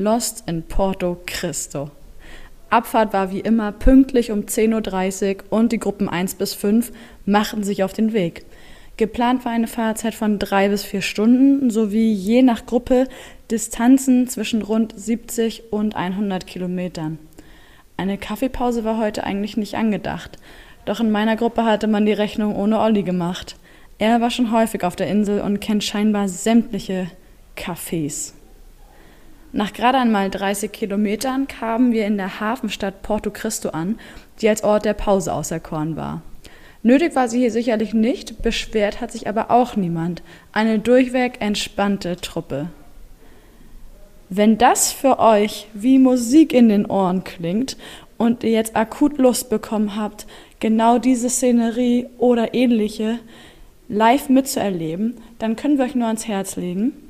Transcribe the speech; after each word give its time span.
Lost 0.00 0.44
in 0.46 0.62
Porto 0.62 1.18
Cristo. 1.26 1.90
Abfahrt 2.70 3.12
war 3.12 3.30
wie 3.30 3.40
immer 3.40 3.70
pünktlich 3.70 4.30
um 4.30 4.40
10.30 4.40 5.36
Uhr 5.36 5.44
und 5.50 5.72
die 5.72 5.78
Gruppen 5.78 6.08
1 6.08 6.36
bis 6.36 6.54
5 6.54 6.90
machten 7.26 7.62
sich 7.62 7.84
auf 7.84 7.92
den 7.92 8.12
Weg. 8.12 8.46
Geplant 8.96 9.44
war 9.44 9.52
eine 9.52 9.66
Fahrzeit 9.66 10.14
von 10.14 10.38
drei 10.38 10.68
bis 10.68 10.84
vier 10.84 11.02
Stunden 11.02 11.70
sowie 11.70 12.12
je 12.12 12.42
nach 12.42 12.66
Gruppe 12.66 13.08
Distanzen 13.50 14.28
zwischen 14.28 14.62
rund 14.62 14.98
70 14.98 15.72
und 15.72 15.96
100 15.96 16.46
Kilometern. 16.46 17.18
Eine 17.96 18.16
Kaffeepause 18.16 18.84
war 18.84 18.96
heute 18.96 19.24
eigentlich 19.24 19.56
nicht 19.56 19.74
angedacht, 19.74 20.38
doch 20.86 21.00
in 21.00 21.10
meiner 21.10 21.36
Gruppe 21.36 21.64
hatte 21.64 21.86
man 21.86 22.06
die 22.06 22.12
Rechnung 22.12 22.56
ohne 22.56 22.78
Olli 22.78 23.02
gemacht. 23.02 23.56
Er 23.98 24.20
war 24.22 24.30
schon 24.30 24.50
häufig 24.50 24.82
auf 24.84 24.96
der 24.96 25.08
Insel 25.08 25.40
und 25.42 25.60
kennt 25.60 25.84
scheinbar 25.84 26.28
sämtliche 26.28 27.10
Cafés. 27.56 28.32
Nach 29.52 29.72
gerade 29.72 29.98
einmal 29.98 30.30
30 30.30 30.70
Kilometern 30.70 31.48
kamen 31.48 31.92
wir 31.92 32.06
in 32.06 32.16
der 32.16 32.38
Hafenstadt 32.38 33.02
Porto 33.02 33.30
Cristo 33.30 33.70
an, 33.70 33.98
die 34.40 34.48
als 34.48 34.62
Ort 34.62 34.84
der 34.84 34.94
Pause 34.94 35.32
auserkoren 35.32 35.96
war. 35.96 36.22
Nötig 36.82 37.14
war 37.16 37.28
sie 37.28 37.40
hier 37.40 37.50
sicherlich 37.50 37.92
nicht, 37.92 38.42
beschwert 38.42 39.00
hat 39.00 39.10
sich 39.10 39.28
aber 39.28 39.50
auch 39.50 39.76
niemand. 39.76 40.22
Eine 40.52 40.78
durchweg 40.78 41.40
entspannte 41.40 42.16
Truppe. 42.16 42.68
Wenn 44.28 44.56
das 44.56 44.92
für 44.92 45.18
euch 45.18 45.66
wie 45.74 45.98
Musik 45.98 46.52
in 46.52 46.68
den 46.68 46.86
Ohren 46.86 47.24
klingt 47.24 47.76
und 48.16 48.44
ihr 48.44 48.52
jetzt 48.52 48.76
akut 48.76 49.18
Lust 49.18 49.50
bekommen 49.50 49.96
habt, 49.96 50.26
genau 50.60 50.98
diese 50.98 51.28
Szenerie 51.28 52.06
oder 52.18 52.54
ähnliche 52.54 53.18
live 53.88 54.28
mitzuerleben, 54.28 55.16
dann 55.40 55.56
können 55.56 55.76
wir 55.76 55.84
euch 55.84 55.96
nur 55.96 56.06
ans 56.06 56.28
Herz 56.28 56.54
legen 56.54 57.09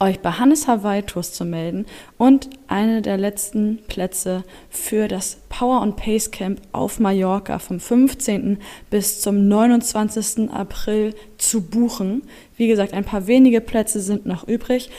euch 0.00 0.20
bei 0.20 0.30
Hannes 0.30 0.66
Hawaii 0.66 1.02
Tours 1.02 1.34
zu 1.34 1.44
melden 1.44 1.84
und 2.16 2.48
eine 2.68 3.02
der 3.02 3.18
letzten 3.18 3.80
Plätze 3.86 4.44
für 4.70 5.08
das 5.08 5.42
Power 5.50 5.82
and 5.82 5.96
Pace 5.96 6.30
Camp 6.30 6.60
auf 6.72 6.98
Mallorca 6.98 7.58
vom 7.58 7.78
15. 7.78 8.58
bis 8.88 9.20
zum 9.20 9.46
29. 9.46 10.50
April 10.50 11.14
zu 11.36 11.60
buchen. 11.60 12.22
Wie 12.56 12.66
gesagt, 12.66 12.94
ein 12.94 13.04
paar 13.04 13.26
wenige 13.26 13.60
Plätze 13.60 14.00
sind 14.00 14.24
noch 14.24 14.48
übrig 14.48 14.90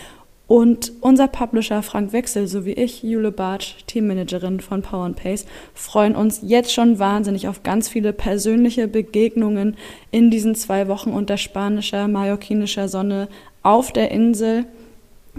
und 0.51 0.91
unser 0.99 1.29
Publisher 1.29 1.81
Frank 1.81 2.11
Wechsel 2.11 2.45
sowie 2.45 2.73
ich, 2.73 3.03
Jule 3.03 3.31
Bartsch, 3.31 3.85
Teammanagerin 3.87 4.59
von 4.59 4.81
Power 4.81 5.05
and 5.05 5.15
Pace, 5.15 5.45
freuen 5.73 6.13
uns 6.13 6.41
jetzt 6.43 6.73
schon 6.73 6.99
wahnsinnig 6.99 7.47
auf 7.47 7.63
ganz 7.63 7.87
viele 7.87 8.11
persönliche 8.11 8.89
Begegnungen 8.89 9.77
in 10.11 10.29
diesen 10.29 10.53
zwei 10.53 10.89
Wochen 10.89 11.11
unter 11.11 11.37
spanischer, 11.37 12.09
mallorquinischer 12.09 12.89
Sonne 12.89 13.29
auf 13.63 13.93
der 13.93 14.11
Insel. 14.11 14.65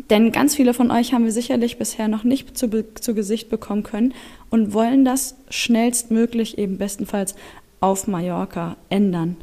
Denn 0.09 0.33
ganz 0.33 0.57
viele 0.57 0.73
von 0.73 0.91
euch 0.91 1.13
haben 1.13 1.25
wir 1.25 1.33
sicherlich 1.33 1.77
bisher 1.77 2.09
noch 2.09 2.25
nicht 2.25 2.57
zu, 2.57 2.85
zu 2.95 3.15
Gesicht 3.15 3.51
bekommen 3.51 3.83
können 3.83 4.15
und 4.51 4.73
wollen 4.73 5.05
das 5.05 5.37
schnellstmöglich 5.51 6.57
eben 6.57 6.79
bestenfalls 6.79 7.35
auf 7.81 8.07
Mallorca 8.07 8.77
ändern. 8.89 9.37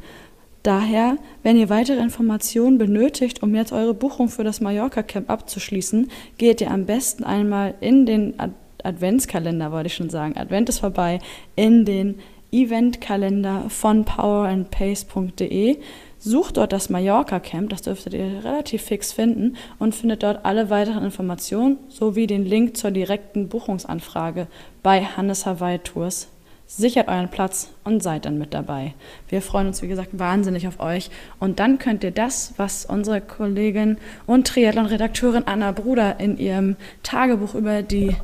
Daher, 0.62 1.16
wenn 1.42 1.56
ihr 1.56 1.70
weitere 1.70 2.02
Informationen 2.02 2.78
benötigt, 2.78 3.42
um 3.42 3.54
jetzt 3.54 3.72
eure 3.72 3.94
Buchung 3.94 4.28
für 4.28 4.44
das 4.44 4.60
Mallorca-Camp 4.60 5.30
abzuschließen, 5.30 6.10
geht 6.36 6.60
ihr 6.60 6.70
am 6.70 6.84
besten 6.84 7.24
einmal 7.24 7.74
in 7.80 8.04
den 8.04 8.38
Ad 8.38 8.52
Adventskalender, 8.82 9.72
wollte 9.72 9.88
ich 9.88 9.94
schon 9.94 10.08
sagen. 10.08 10.38
Advent 10.38 10.70
ist 10.70 10.78
vorbei, 10.78 11.18
in 11.54 11.84
den 11.84 12.18
Eventkalender 12.50 13.68
von 13.68 14.06
powerandpace.de. 14.06 15.76
Sucht 16.22 16.58
dort 16.58 16.74
das 16.74 16.90
Mallorca 16.90 17.40
Camp, 17.40 17.70
das 17.70 17.80
dürftet 17.80 18.12
ihr 18.12 18.44
relativ 18.44 18.82
fix 18.82 19.10
finden 19.10 19.56
und 19.78 19.94
findet 19.94 20.22
dort 20.22 20.44
alle 20.44 20.68
weiteren 20.68 21.02
Informationen 21.02 21.78
sowie 21.88 22.26
den 22.26 22.44
Link 22.44 22.76
zur 22.76 22.90
direkten 22.90 23.48
Buchungsanfrage 23.48 24.46
bei 24.82 25.02
Hannes 25.02 25.46
Hawaii 25.46 25.78
Tours. 25.78 26.28
Sichert 26.66 27.08
euren 27.08 27.30
Platz 27.30 27.70
und 27.84 28.02
seid 28.02 28.26
dann 28.26 28.36
mit 28.36 28.52
dabei. 28.52 28.92
Wir 29.30 29.40
freuen 29.40 29.68
uns, 29.68 29.80
wie 29.80 29.88
gesagt, 29.88 30.10
wahnsinnig 30.18 30.68
auf 30.68 30.78
euch. 30.78 31.10
Und 31.38 31.58
dann 31.58 31.78
könnt 31.78 32.04
ihr 32.04 32.10
das, 32.10 32.52
was 32.58 32.84
unsere 32.84 33.22
Kollegin 33.22 33.96
und 34.26 34.46
Triathlon-Redakteurin 34.46 35.44
Anna 35.46 35.72
Bruder 35.72 36.20
in 36.20 36.36
ihrem 36.36 36.76
Tagebuch 37.02 37.54
über 37.54 37.82
die 37.82 38.14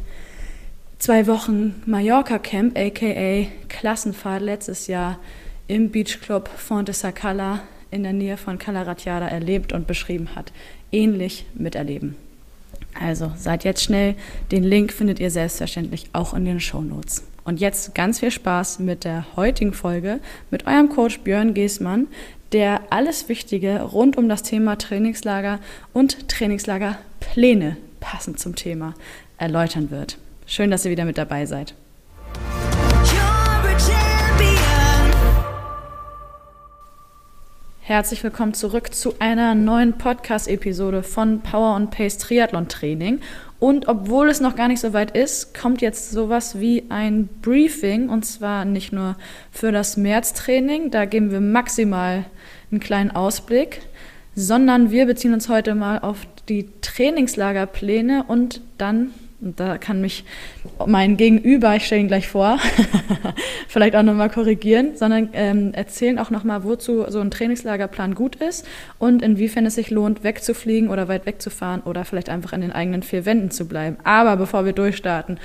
zwei 0.98 1.26
Wochen 1.26 1.82
Mallorca 1.86 2.38
Camp, 2.38 2.78
aka 2.78 3.46
Klassenfahrt 3.68 4.42
letztes 4.42 4.86
Jahr 4.86 5.18
im 5.66 5.90
Beach 5.90 6.20
Club 6.20 6.48
Fonte 6.48 6.92
Sacala 6.92 7.60
in 7.90 8.02
der 8.02 8.12
Nähe 8.12 8.36
von 8.36 8.58
Calaratiada 8.58 9.28
erlebt 9.28 9.72
und 9.72 9.86
beschrieben 9.86 10.34
hat, 10.34 10.52
ähnlich 10.92 11.46
miterleben. 11.54 12.16
Also 13.00 13.32
seid 13.36 13.64
jetzt 13.64 13.82
schnell, 13.82 14.14
den 14.50 14.64
Link 14.64 14.92
findet 14.92 15.20
ihr 15.20 15.30
selbstverständlich 15.30 16.06
auch 16.12 16.34
in 16.34 16.44
den 16.44 16.60
Show 16.60 16.80
Notes. 16.80 17.24
Und 17.44 17.60
jetzt 17.60 17.94
ganz 17.94 18.20
viel 18.20 18.30
Spaß 18.30 18.80
mit 18.80 19.04
der 19.04 19.24
heutigen 19.36 19.72
Folge 19.72 20.20
mit 20.50 20.66
eurem 20.66 20.88
Coach 20.88 21.20
Björn 21.20 21.54
Geßmann, 21.54 22.08
der 22.52 22.80
alles 22.90 23.28
Wichtige 23.28 23.82
rund 23.82 24.16
um 24.16 24.28
das 24.28 24.42
Thema 24.42 24.76
Trainingslager 24.76 25.60
und 25.92 26.28
Trainingslagerpläne 26.28 27.76
passend 28.00 28.40
zum 28.40 28.56
Thema 28.56 28.94
erläutern 29.38 29.90
wird. 29.90 30.18
Schön, 30.46 30.70
dass 30.70 30.84
ihr 30.84 30.90
wieder 30.90 31.04
mit 31.04 31.18
dabei 31.18 31.46
seid. 31.46 31.74
Herzlich 37.88 38.24
willkommen 38.24 38.52
zurück 38.52 38.92
zu 38.92 39.14
einer 39.20 39.54
neuen 39.54 39.92
Podcast-Episode 39.92 41.04
von 41.04 41.40
Power 41.42 41.76
und 41.76 41.92
Pace 41.92 42.18
Triathlon 42.18 42.66
Training. 42.66 43.20
Und 43.60 43.86
obwohl 43.86 44.28
es 44.28 44.40
noch 44.40 44.56
gar 44.56 44.66
nicht 44.66 44.80
so 44.80 44.92
weit 44.92 45.16
ist, 45.16 45.54
kommt 45.56 45.80
jetzt 45.82 46.10
sowas 46.10 46.58
wie 46.58 46.86
ein 46.88 47.28
Briefing 47.42 48.08
und 48.08 48.24
zwar 48.24 48.64
nicht 48.64 48.92
nur 48.92 49.14
für 49.52 49.70
das 49.70 49.96
Märztraining, 49.96 50.90
da 50.90 51.04
geben 51.04 51.30
wir 51.30 51.40
maximal 51.40 52.24
einen 52.72 52.80
kleinen 52.80 53.12
Ausblick, 53.12 53.82
sondern 54.34 54.90
wir 54.90 55.06
beziehen 55.06 55.32
uns 55.32 55.48
heute 55.48 55.76
mal 55.76 56.00
auf 56.00 56.26
die 56.48 56.68
Trainingslagerpläne 56.80 58.24
und 58.26 58.62
dann 58.78 59.12
und 59.40 59.60
da 59.60 59.76
kann 59.76 60.00
mich 60.00 60.24
mein 60.86 61.16
Gegenüber, 61.16 61.76
ich 61.76 61.86
stelle 61.86 62.00
ihn 62.00 62.08
gleich 62.08 62.26
vor, 62.26 62.58
vielleicht 63.68 63.94
auch 63.94 64.02
nochmal 64.02 64.30
korrigieren, 64.30 64.96
sondern 64.96 65.28
ähm, 65.34 65.74
erzählen 65.74 66.18
auch 66.18 66.30
nochmal, 66.30 66.64
wozu 66.64 67.04
so 67.08 67.20
ein 67.20 67.30
Trainingslagerplan 67.30 68.14
gut 68.14 68.36
ist 68.36 68.66
und 68.98 69.22
inwiefern 69.22 69.66
es 69.66 69.74
sich 69.74 69.90
lohnt, 69.90 70.24
wegzufliegen 70.24 70.88
oder 70.88 71.08
weit 71.08 71.26
wegzufahren 71.26 71.82
oder 71.82 72.04
vielleicht 72.04 72.30
einfach 72.30 72.54
in 72.54 72.62
den 72.62 72.72
eigenen 72.72 73.02
vier 73.02 73.26
Wänden 73.26 73.50
zu 73.50 73.68
bleiben. 73.68 73.98
Aber 74.04 74.36
bevor 74.36 74.64
wir 74.64 74.72
durchstarten, 74.72 75.38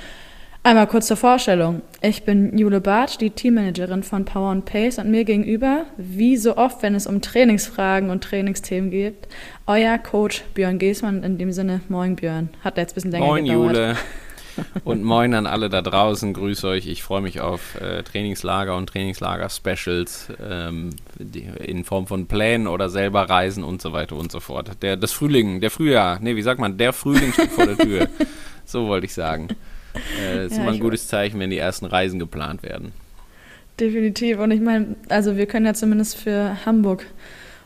Einmal 0.64 0.86
kurz 0.86 1.08
zur 1.08 1.16
Vorstellung. 1.16 1.82
Ich 2.02 2.22
bin 2.22 2.56
Jule 2.56 2.80
Bartsch, 2.80 3.18
die 3.18 3.30
Teammanagerin 3.30 4.04
von 4.04 4.24
Power 4.24 4.50
and 4.50 4.64
Pace 4.64 4.98
und 4.98 5.10
mir 5.10 5.24
gegenüber, 5.24 5.86
wie 5.96 6.36
so 6.36 6.56
oft, 6.56 6.84
wenn 6.84 6.94
es 6.94 7.08
um 7.08 7.20
Trainingsfragen 7.20 8.10
und 8.10 8.22
Trainingsthemen 8.22 8.92
geht, 8.92 9.26
euer 9.66 9.98
Coach 9.98 10.44
Björn 10.54 10.78
Geßmann. 10.78 11.24
In 11.24 11.36
dem 11.36 11.50
Sinne, 11.50 11.80
moin 11.88 12.14
Björn. 12.14 12.48
Hat 12.62 12.76
jetzt 12.76 12.92
ein 12.92 12.94
bisschen 12.94 13.10
länger 13.10 13.26
moin, 13.26 13.44
gedauert. 13.44 13.72
Moin 13.72 13.74
Jule. 13.74 13.96
Und 14.84 15.02
moin 15.02 15.32
an 15.32 15.46
alle 15.46 15.70
da 15.70 15.80
draußen. 15.80 16.34
Grüß 16.34 16.64
euch. 16.64 16.86
Ich 16.86 17.02
freue 17.02 17.22
mich 17.22 17.40
auf 17.40 17.80
äh, 17.80 18.02
Trainingslager 18.02 18.76
und 18.76 18.86
Trainingslager-Specials 18.90 20.28
ähm, 20.46 20.90
in 21.58 21.84
Form 21.84 22.06
von 22.06 22.26
Plänen 22.26 22.66
oder 22.66 22.90
selber 22.90 23.30
Reisen 23.30 23.64
und 23.64 23.80
so 23.80 23.94
weiter 23.94 24.14
und 24.14 24.30
so 24.30 24.40
fort. 24.40 24.70
Der, 24.82 24.98
das 24.98 25.12
Frühling, 25.12 25.62
der 25.62 25.70
Frühjahr, 25.70 26.18
nee, 26.20 26.36
wie 26.36 26.42
sagt 26.42 26.60
man, 26.60 26.76
der 26.76 26.92
Frühling 26.92 27.32
steht 27.32 27.50
vor 27.50 27.66
der 27.66 27.78
Tür. 27.78 28.08
So 28.64 28.86
wollte 28.86 29.06
ich 29.06 29.12
sagen. 29.12 29.48
Äh, 29.94 30.36
das 30.36 30.52
ist 30.52 30.56
ja, 30.56 30.62
immer 30.62 30.72
ein 30.72 30.80
gutes 30.80 31.08
Zeichen, 31.08 31.38
wenn 31.40 31.50
die 31.50 31.58
ersten 31.58 31.86
Reisen 31.86 32.18
geplant 32.18 32.62
werden. 32.62 32.92
Definitiv. 33.80 34.38
Und 34.38 34.50
ich 34.50 34.60
meine, 34.60 34.96
also 35.08 35.36
wir 35.36 35.46
können 35.46 35.66
ja 35.66 35.74
zumindest 35.74 36.16
für 36.16 36.56
Hamburg 36.64 37.06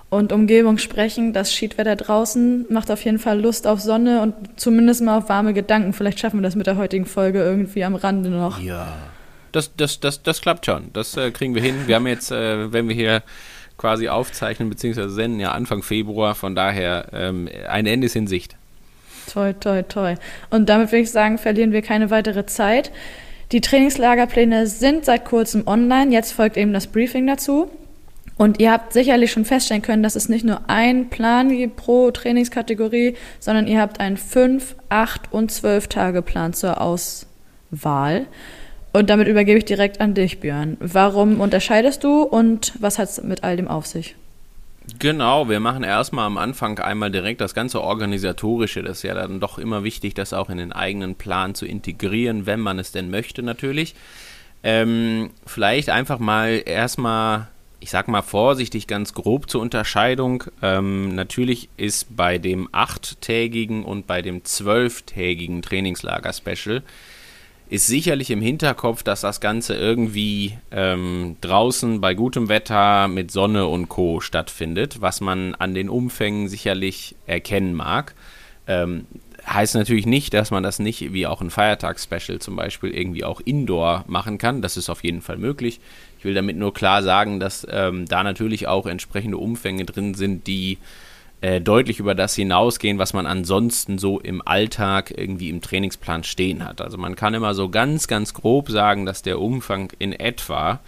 und 0.08 0.32
Umgebung 0.32 0.78
sprechen. 0.78 1.32
Das 1.32 1.52
Schiedwetter 1.52 1.96
draußen 1.96 2.66
macht 2.70 2.90
auf 2.90 3.04
jeden 3.04 3.18
Fall 3.18 3.40
Lust 3.40 3.66
auf 3.66 3.80
Sonne 3.80 4.22
und 4.22 4.34
zumindest 4.56 5.02
mal 5.02 5.18
auf 5.18 5.28
warme 5.28 5.52
Gedanken. 5.52 5.92
Vielleicht 5.92 6.20
schaffen 6.20 6.38
wir 6.38 6.42
das 6.42 6.54
mit 6.54 6.66
der 6.66 6.76
heutigen 6.76 7.06
Folge 7.06 7.40
irgendwie 7.40 7.84
am 7.84 7.94
Rande 7.94 8.30
noch. 8.30 8.60
Ja. 8.60 8.96
Das, 9.52 9.74
das, 9.74 10.00
das, 10.00 10.22
das 10.22 10.40
klappt 10.40 10.66
schon. 10.66 10.90
Das 10.92 11.16
äh, 11.16 11.30
kriegen 11.30 11.54
wir 11.54 11.62
hin. 11.62 11.74
Wir 11.86 11.96
haben 11.96 12.06
jetzt, 12.06 12.30
äh, 12.30 12.72
wenn 12.72 12.88
wir 12.88 12.94
hier 12.94 13.22
quasi 13.78 14.08
aufzeichnen 14.08 14.68
bzw. 14.68 15.08
senden, 15.08 15.40
ja 15.40 15.52
Anfang 15.52 15.82
Februar. 15.82 16.34
Von 16.34 16.54
daher 16.54 17.08
ähm, 17.12 17.48
ein 17.68 17.86
Ende 17.86 18.06
ist 18.06 18.16
in 18.16 18.26
Sicht. 18.26 18.56
Toi, 19.32 19.52
toi, 19.54 19.82
toi. 19.82 20.14
Und 20.50 20.68
damit 20.68 20.92
würde 20.92 21.02
ich 21.02 21.10
sagen, 21.10 21.38
verlieren 21.38 21.72
wir 21.72 21.82
keine 21.82 22.10
weitere 22.10 22.46
Zeit. 22.46 22.92
Die 23.52 23.60
Trainingslagerpläne 23.60 24.66
sind 24.66 25.04
seit 25.04 25.24
kurzem 25.24 25.66
online. 25.66 26.12
Jetzt 26.12 26.32
folgt 26.32 26.56
eben 26.56 26.72
das 26.72 26.88
Briefing 26.88 27.26
dazu. 27.26 27.70
Und 28.36 28.60
ihr 28.60 28.70
habt 28.70 28.92
sicherlich 28.92 29.32
schon 29.32 29.44
feststellen 29.44 29.82
können, 29.82 30.02
dass 30.02 30.14
es 30.14 30.28
nicht 30.28 30.44
nur 30.44 30.68
einen 30.68 31.08
Plan 31.08 31.48
gibt 31.48 31.76
pro 31.76 32.10
Trainingskategorie, 32.10 33.16
sondern 33.40 33.66
ihr 33.66 33.80
habt 33.80 33.98
einen 33.98 34.18
5, 34.18 34.76
8 34.90 35.32
und 35.32 35.50
12 35.50 35.88
Tage 35.88 36.22
Plan 36.22 36.52
zur 36.52 36.80
Auswahl. 36.80 38.26
Und 38.92 39.10
damit 39.10 39.28
übergebe 39.28 39.58
ich 39.58 39.64
direkt 39.64 40.00
an 40.00 40.14
dich, 40.14 40.40
Björn. 40.40 40.76
Warum 40.80 41.40
unterscheidest 41.40 42.04
du 42.04 42.22
und 42.22 42.74
was 42.78 42.98
hat 42.98 43.08
es 43.08 43.22
mit 43.22 43.42
all 43.42 43.56
dem 43.56 43.68
auf 43.68 43.86
sich? 43.86 44.16
Genau, 44.98 45.48
wir 45.48 45.58
machen 45.58 45.82
erstmal 45.82 46.26
am 46.26 46.38
Anfang 46.38 46.78
einmal 46.78 47.10
direkt 47.10 47.40
das 47.40 47.54
ganze 47.54 47.82
Organisatorische. 47.82 48.82
Das 48.82 48.98
ist 48.98 49.02
ja 49.02 49.14
dann 49.14 49.40
doch 49.40 49.58
immer 49.58 49.82
wichtig, 49.82 50.14
das 50.14 50.32
auch 50.32 50.48
in 50.48 50.58
den 50.58 50.72
eigenen 50.72 51.16
Plan 51.16 51.54
zu 51.54 51.66
integrieren, 51.66 52.46
wenn 52.46 52.60
man 52.60 52.78
es 52.78 52.92
denn 52.92 53.10
möchte 53.10 53.42
natürlich. 53.42 53.94
Ähm, 54.62 55.30
vielleicht 55.44 55.90
einfach 55.90 56.18
mal 56.18 56.62
erstmal, 56.64 57.48
ich 57.80 57.90
sag 57.90 58.06
mal 58.06 58.22
vorsichtig, 58.22 58.86
ganz 58.86 59.12
grob 59.12 59.50
zur 59.50 59.60
Unterscheidung. 59.60 60.44
Ähm, 60.62 61.14
natürlich 61.14 61.68
ist 61.76 62.16
bei 62.16 62.38
dem 62.38 62.68
achttägigen 62.70 63.84
und 63.84 64.06
bei 64.06 64.22
dem 64.22 64.44
zwölftägigen 64.44 65.62
Trainingslager-Special 65.62 66.82
ist 67.68 67.86
sicherlich 67.86 68.30
im 68.30 68.40
Hinterkopf, 68.40 69.02
dass 69.02 69.22
das 69.22 69.40
Ganze 69.40 69.74
irgendwie 69.74 70.56
ähm, 70.70 71.36
draußen 71.40 72.00
bei 72.00 72.14
gutem 72.14 72.48
Wetter 72.48 73.08
mit 73.08 73.30
Sonne 73.30 73.66
und 73.66 73.88
Co. 73.88 74.20
stattfindet, 74.20 75.00
was 75.00 75.20
man 75.20 75.54
an 75.56 75.74
den 75.74 75.88
Umfängen 75.88 76.48
sicherlich 76.48 77.16
erkennen 77.26 77.74
mag. 77.74 78.14
Ähm, 78.68 79.06
heißt 79.46 79.74
natürlich 79.74 80.06
nicht, 80.06 80.34
dass 80.34 80.50
man 80.50 80.62
das 80.62 80.78
nicht 80.78 81.12
wie 81.12 81.26
auch 81.26 81.40
ein 81.40 81.50
Feiertagsspecial 81.50 82.38
zum 82.38 82.56
Beispiel 82.56 82.90
irgendwie 82.90 83.24
auch 83.24 83.40
indoor 83.40 84.04
machen 84.06 84.38
kann. 84.38 84.62
Das 84.62 84.76
ist 84.76 84.88
auf 84.88 85.04
jeden 85.04 85.22
Fall 85.22 85.36
möglich. 85.36 85.80
Ich 86.18 86.24
will 86.24 86.34
damit 86.34 86.56
nur 86.56 86.74
klar 86.74 87.02
sagen, 87.02 87.40
dass 87.40 87.66
ähm, 87.70 88.06
da 88.06 88.22
natürlich 88.22 88.66
auch 88.66 88.86
entsprechende 88.86 89.38
Umfänge 89.38 89.84
drin 89.84 90.14
sind, 90.14 90.46
die 90.46 90.78
äh, 91.40 91.60
deutlich 91.60 91.98
über 91.98 92.14
das 92.14 92.34
hinausgehen, 92.34 92.98
was 92.98 93.12
man 93.12 93.26
ansonsten 93.26 93.98
so 93.98 94.20
im 94.20 94.40
Alltag 94.46 95.12
irgendwie 95.16 95.50
im 95.50 95.60
Trainingsplan 95.60 96.24
stehen 96.24 96.64
hat. 96.64 96.80
Also 96.80 96.96
man 96.98 97.14
kann 97.16 97.34
immer 97.34 97.54
so 97.54 97.68
ganz, 97.68 98.08
ganz 98.08 98.34
grob 98.34 98.70
sagen, 98.70 99.06
dass 99.06 99.22
der 99.22 99.40
Umfang 99.40 99.92
in 99.98 100.12
etwa 100.12 100.80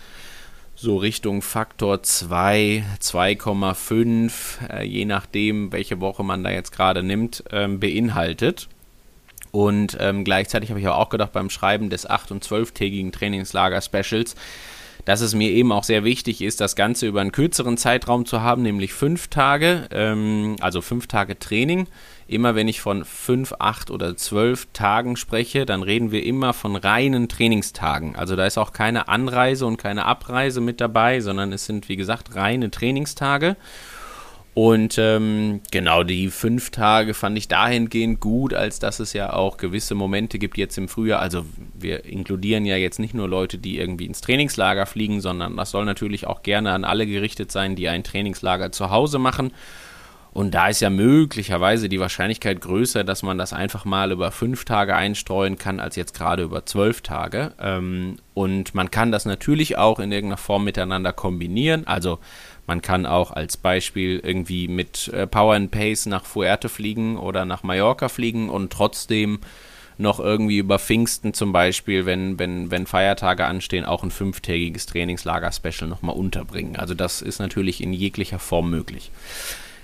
so 0.75 0.97
Richtung 0.97 1.43
Faktor 1.43 2.03
2, 2.03 2.85
2,5, 3.01 4.71
äh, 4.71 4.85
je 4.85 5.05
nachdem, 5.05 5.73
welche 5.73 6.01
Woche 6.01 6.23
man 6.23 6.45
da 6.45 6.51
jetzt 6.51 6.71
gerade 6.71 7.03
nimmt, 7.03 7.43
ähm, 7.51 7.81
beinhaltet. 7.81 8.69
Und 9.51 9.97
ähm, 10.01 10.25
gleichzeitig 10.25 10.71
habe 10.71 10.79
ich 10.79 10.87
auch 10.89 11.09
gedacht 11.09 11.33
beim 11.33 11.51
Schreiben 11.51 11.91
des 11.91 12.09
8- 12.09 12.31
und 12.31 12.45
12-tägigen 12.45 13.13
Trainingslager-Specials, 13.13 14.37
dass 15.09 15.23
es 15.23 15.35
mir 15.35 15.51
eben 15.53 15.73
auch 15.73 15.85
sehr 15.85 16.05
wichtig 16.05 16.43
ist, 16.43 16.61
das 16.61 16.77
Ganze 16.77 17.07
über 17.07 17.23
einen 17.23 17.33
kürzeren 17.33 17.79
Zeitraum 17.79 18.27
zu 18.27 18.43
haben, 18.43 18.61
nämlich 18.61 18.93
fünf 18.93 19.29
Tage, 19.29 19.89
ähm, 19.91 20.57
also 20.61 20.83
fünf 20.83 21.07
Tage 21.07 21.39
Training. 21.39 21.87
Immer 22.27 22.55
wenn 22.55 22.69
ich 22.69 22.83
von 22.83 23.07
fünf, 23.07 23.55
acht 23.59 23.91
oder 23.91 24.19
zwölf 24.19 24.69
Tagen 24.75 25.17
spreche, 25.17 25.65
dann 25.65 25.83
reden 25.83 26.11
wir 26.11 26.27
immer 26.27 26.53
von 26.53 26.77
reinen 26.77 27.27
Trainingstagen. 27.27 28.17
Also 28.17 28.37
da 28.37 28.45
ist 28.45 28.59
auch 28.59 28.75
keine 28.75 29.09
Anreise 29.09 29.65
und 29.65 29.79
keine 29.79 30.05
Abreise 30.05 30.61
mit 30.61 30.79
dabei, 30.79 31.21
sondern 31.21 31.55
es 31.55 31.65
sind, 31.65 31.89
wie 31.89 31.97
gesagt, 31.97 32.35
reine 32.37 32.71
Trainingstage. 32.71 33.57
Und 34.55 34.99
ähm, 34.99 35.61
genau, 35.71 36.03
die 36.03 36.31
fünf 36.31 36.71
Tage 36.71 37.15
fand 37.15 37.39
ich 37.39 37.47
dahingehend 37.47 38.19
gut, 38.19 38.55
als 38.55 38.81
dass 38.81 38.99
es 38.99 39.13
ja 39.13 39.33
auch 39.33 39.57
gewisse 39.57 39.95
Momente 39.95 40.41
gibt 40.41 40.59
jetzt 40.59 40.77
im 40.79 40.89
Frühjahr. 40.89 41.21
Also 41.21 41.45
wir 41.79 42.05
inkludieren 42.05 42.67
ja 42.67 42.77
jetzt 42.77 42.99
nicht 42.99 43.15
nur 43.15 43.29
Leute, 43.29 43.59
die 43.59 43.79
irgendwie 43.79 44.07
ins 44.07 44.21
Trainingslager 44.21 44.87
fliegen, 44.87 45.21
sondern 45.21 45.57
das 45.57 45.71
soll 45.71 45.85
natürlich 45.85 46.27
auch 46.27 46.43
gerne 46.43 46.73
an 46.73 46.85
alle 46.85 47.07
gerichtet 47.07 47.53
sein, 47.53 47.77
die 47.77 47.89
ein 47.89 48.03
Trainingslager 48.03 48.73
zu 48.73 48.91
Hause 48.91 49.21
machen. 49.21 49.53
Und 50.33 50.55
da 50.55 50.69
ist 50.69 50.81
ja 50.81 50.91
möglicherweise 50.91 51.89
die 51.89 52.01
Wahrscheinlichkeit 52.01 52.61
größer, 52.61 53.03
dass 53.03 53.23
man 53.23 53.39
das 53.39 53.53
einfach 53.53 53.85
mal 53.85 54.13
über 54.13 54.31
fünf 54.31 54.65
Tage 54.65 54.95
einstreuen 54.95 55.59
kann, 55.59 55.81
als 55.81 55.97
jetzt 55.97 56.15
gerade 56.15 56.43
über 56.43 56.67
zwölf 56.67 57.01
Tage. 57.01 57.53
Ähm, 57.61 58.17
und 58.35 58.75
man 58.75 58.91
kann 58.91 59.11
das 59.11 59.25
natürlich 59.25 59.79
auch 59.79 59.99
in 59.99 60.13
irgendeiner 60.13 60.37
Form 60.37 60.65
miteinander 60.65 61.13
kombinieren. 61.13 61.87
Also 61.87 62.19
man 62.69 62.83
kann 62.83 63.07
auch 63.07 63.33
als 63.33 63.57
Beispiel 63.57 64.21
irgendwie 64.23 64.69
mit 64.69 65.09
äh, 65.09 65.27
Power 65.27 65.55
and 65.55 65.71
Pace 65.71 66.05
nach 66.07 66.27
Fuerte 66.27 66.69
fliegen 66.69 67.17
oder 67.17 67.47
nach 67.47 67.63
Mallorca 67.63 68.09
fliegen 68.11 68.51
und 68.51 68.71
trotzdem 68.71 69.41
noch 69.97 70.21
irgendwie 70.21 70.59
über 70.59 70.79
Pfingsten 70.79 71.33
zum 71.33 71.51
Beispiel, 71.51 72.05
wenn, 72.05 72.39
wenn, 72.39 72.71
wenn 72.71 72.87
Feiertage 72.87 73.47
anstehen, 73.47 73.87
auch 73.87 74.05
ein 74.05 74.11
fünftägiges 74.11 74.85
Trainingslager-Special 74.87 75.89
nochmal 75.89 76.15
unterbringen. 76.15 76.77
Also 76.77 76.95
das 76.95 77.23
ist 77.23 77.41
natürlich 77.41 77.83
in 77.83 77.93
jeglicher 77.93 78.39
Form 78.39 78.71
möglich. 78.71 79.11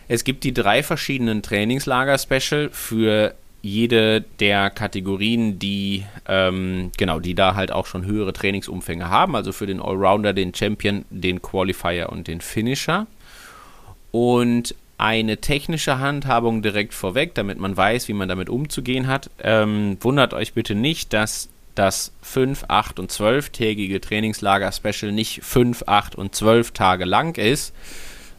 Es 0.06 0.22
gibt 0.22 0.44
die 0.44 0.54
drei 0.54 0.82
verschiedenen 0.82 1.42
Trainingslager-Special 1.42 2.68
für 2.70 3.34
jede 3.64 4.20
der 4.40 4.68
Kategorien, 4.68 5.58
die 5.58 6.04
ähm, 6.28 6.92
genau, 6.98 7.18
die 7.18 7.34
da 7.34 7.54
halt 7.54 7.72
auch 7.72 7.86
schon 7.86 8.04
höhere 8.04 8.34
Trainingsumfänge 8.34 9.08
haben, 9.08 9.34
also 9.34 9.52
für 9.52 9.66
den 9.66 9.80
Allrounder, 9.80 10.34
den 10.34 10.54
Champion, 10.54 11.06
den 11.08 11.40
Qualifier 11.40 12.10
und 12.10 12.28
den 12.28 12.42
Finisher. 12.42 13.06
Und 14.10 14.74
eine 14.98 15.38
technische 15.38 15.98
Handhabung 15.98 16.60
direkt 16.60 16.92
vorweg, 16.92 17.34
damit 17.34 17.58
man 17.58 17.74
weiß, 17.74 18.06
wie 18.08 18.12
man 18.12 18.28
damit 18.28 18.50
umzugehen 18.50 19.06
hat. 19.06 19.30
Ähm, 19.42 19.96
wundert 20.00 20.34
euch 20.34 20.52
bitte 20.52 20.74
nicht, 20.74 21.14
dass 21.14 21.48
das 21.74 22.12
5, 22.20 22.66
8 22.68 22.98
und 22.98 23.10
12-tägige 23.10 24.00
Trainingslager-Special 24.00 25.10
nicht 25.10 25.42
5, 25.42 25.84
8 25.86 26.14
und 26.16 26.34
12 26.34 26.72
Tage 26.72 27.06
lang 27.06 27.38
ist, 27.38 27.74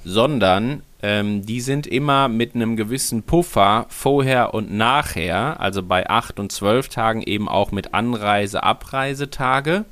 sondern 0.05 0.83
ähm, 1.05 1.45
die 1.45 1.61
sind 1.61 1.85
immer 1.85 2.27
mit 2.29 2.55
einem 2.55 2.75
gewissen 2.75 3.21
Puffer 3.21 3.85
vorher 3.89 4.55
und 4.55 4.73
nachher, 4.73 5.59
also 5.59 5.83
bei 5.83 6.09
8 6.09 6.39
und 6.39 6.51
12 6.51 6.89
Tagen 6.89 7.21
eben 7.21 7.47
auch 7.47 7.71
mit 7.71 7.93
Anreise, 7.93 8.63
Abreisetage. 8.63 9.85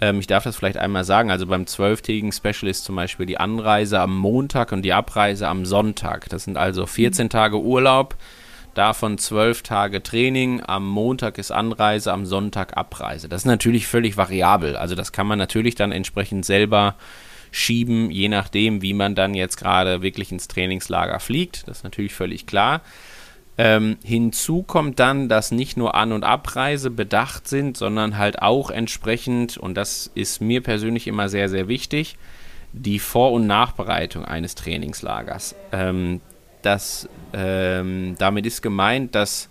Ähm, 0.00 0.18
ich 0.18 0.26
darf 0.26 0.42
das 0.42 0.56
vielleicht 0.56 0.78
einmal 0.78 1.04
sagen, 1.04 1.30
also 1.30 1.46
beim 1.46 1.62
12-tägigen 1.62 2.32
Special 2.32 2.68
ist 2.68 2.82
zum 2.82 2.96
Beispiel 2.96 3.24
die 3.24 3.38
Anreise 3.38 4.00
am 4.00 4.18
Montag 4.18 4.72
und 4.72 4.82
die 4.82 4.92
Abreise 4.92 5.46
am 5.46 5.64
Sonntag. 5.64 6.28
Das 6.30 6.42
sind 6.42 6.56
also 6.56 6.86
14 6.86 7.30
Tage 7.30 7.60
Urlaub, 7.60 8.16
davon 8.74 9.18
12 9.18 9.62
Tage 9.62 10.02
Training, 10.02 10.60
am 10.60 10.88
Montag 10.88 11.38
ist 11.38 11.52
Anreise, 11.52 12.12
am 12.12 12.26
Sonntag 12.26 12.76
Abreise. 12.76 13.28
Das 13.28 13.42
ist 13.42 13.46
natürlich 13.46 13.86
völlig 13.86 14.16
variabel, 14.16 14.74
also 14.74 14.96
das 14.96 15.12
kann 15.12 15.28
man 15.28 15.38
natürlich 15.38 15.76
dann 15.76 15.92
entsprechend 15.92 16.44
selber 16.44 16.96
schieben, 17.52 18.10
je 18.10 18.28
nachdem, 18.28 18.82
wie 18.82 18.94
man 18.94 19.14
dann 19.14 19.34
jetzt 19.34 19.56
gerade 19.56 20.02
wirklich 20.02 20.32
ins 20.32 20.48
Trainingslager 20.48 21.20
fliegt. 21.20 21.68
Das 21.68 21.78
ist 21.78 21.84
natürlich 21.84 22.14
völlig 22.14 22.46
klar. 22.46 22.80
Ähm, 23.58 23.98
hinzu 24.02 24.62
kommt 24.62 24.98
dann, 24.98 25.28
dass 25.28 25.52
nicht 25.52 25.76
nur 25.76 25.94
An- 25.94 26.12
und 26.12 26.24
Abreise 26.24 26.90
bedacht 26.90 27.46
sind, 27.46 27.76
sondern 27.76 28.16
halt 28.16 28.40
auch 28.40 28.70
entsprechend, 28.70 29.58
und 29.58 29.74
das 29.74 30.10
ist 30.14 30.40
mir 30.40 30.62
persönlich 30.62 31.06
immer 31.06 31.28
sehr, 31.28 31.50
sehr 31.50 31.68
wichtig, 31.68 32.16
die 32.72 32.98
Vor- 32.98 33.32
und 33.32 33.46
Nachbereitung 33.46 34.24
eines 34.24 34.54
Trainingslagers. 34.54 35.54
Ähm, 35.70 36.22
das, 36.62 37.08
ähm, 37.34 38.14
damit 38.16 38.46
ist 38.46 38.62
gemeint, 38.62 39.14
dass 39.14 39.50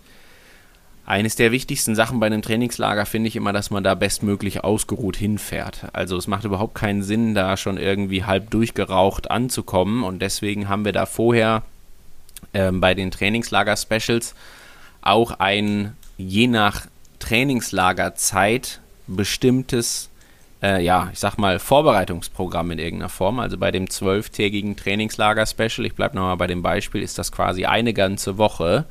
eines 1.04 1.34
der 1.34 1.50
wichtigsten 1.50 1.94
Sachen 1.94 2.20
bei 2.20 2.26
einem 2.26 2.42
Trainingslager 2.42 3.06
finde 3.06 3.28
ich 3.28 3.36
immer, 3.36 3.52
dass 3.52 3.70
man 3.70 3.82
da 3.82 3.94
bestmöglich 3.94 4.62
ausgeruht 4.62 5.16
hinfährt. 5.16 5.86
Also 5.92 6.16
es 6.16 6.28
macht 6.28 6.44
überhaupt 6.44 6.74
keinen 6.74 7.02
Sinn, 7.02 7.34
da 7.34 7.56
schon 7.56 7.76
irgendwie 7.76 8.24
halb 8.24 8.50
durchgeraucht 8.50 9.30
anzukommen 9.30 10.04
und 10.04 10.20
deswegen 10.22 10.68
haben 10.68 10.84
wir 10.84 10.92
da 10.92 11.06
vorher 11.06 11.62
ähm, 12.54 12.80
bei 12.80 12.94
den 12.94 13.10
Trainingslager-Specials 13.10 14.34
auch 15.00 15.32
ein 15.40 15.96
je 16.16 16.46
nach 16.46 16.86
Trainingslagerzeit 17.18 18.80
bestimmtes, 19.08 20.08
äh, 20.62 20.84
ja, 20.84 21.10
ich 21.12 21.18
sag 21.18 21.36
mal, 21.36 21.58
Vorbereitungsprogramm 21.58 22.70
in 22.70 22.78
irgendeiner 22.78 23.08
Form. 23.08 23.40
Also 23.40 23.58
bei 23.58 23.72
dem 23.72 23.90
zwölftägigen 23.90 24.76
Trainingslager-Special, 24.76 25.84
ich 25.84 25.94
bleibe 25.94 26.14
nochmal 26.14 26.36
bei 26.36 26.46
dem 26.46 26.62
Beispiel, 26.62 27.02
ist 27.02 27.18
das 27.18 27.32
quasi 27.32 27.64
eine 27.64 27.92
ganze 27.92 28.38
Woche 28.38 28.86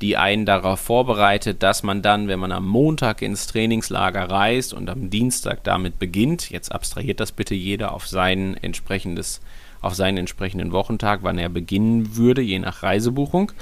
die 0.00 0.16
einen 0.16 0.46
darauf 0.46 0.80
vorbereitet, 0.80 1.62
dass 1.62 1.82
man 1.82 2.02
dann, 2.02 2.28
wenn 2.28 2.38
man 2.38 2.52
am 2.52 2.66
Montag 2.66 3.22
ins 3.22 3.46
Trainingslager 3.46 4.30
reist 4.30 4.72
und 4.72 4.88
am 4.88 5.10
Dienstag 5.10 5.64
damit 5.64 5.98
beginnt, 5.98 6.50
jetzt 6.50 6.70
abstrahiert 6.70 7.20
das 7.20 7.32
bitte 7.32 7.54
jeder 7.54 7.92
auf 7.92 8.06
sein 8.06 8.56
entsprechendes, 8.62 9.40
auf 9.80 9.94
seinen 9.94 10.18
entsprechenden 10.18 10.72
Wochentag, 10.72 11.20
wann 11.22 11.38
er 11.38 11.48
beginnen 11.48 12.16
würde, 12.16 12.42
je 12.42 12.58
nach 12.58 12.82
Reisebuchung. 12.82 13.52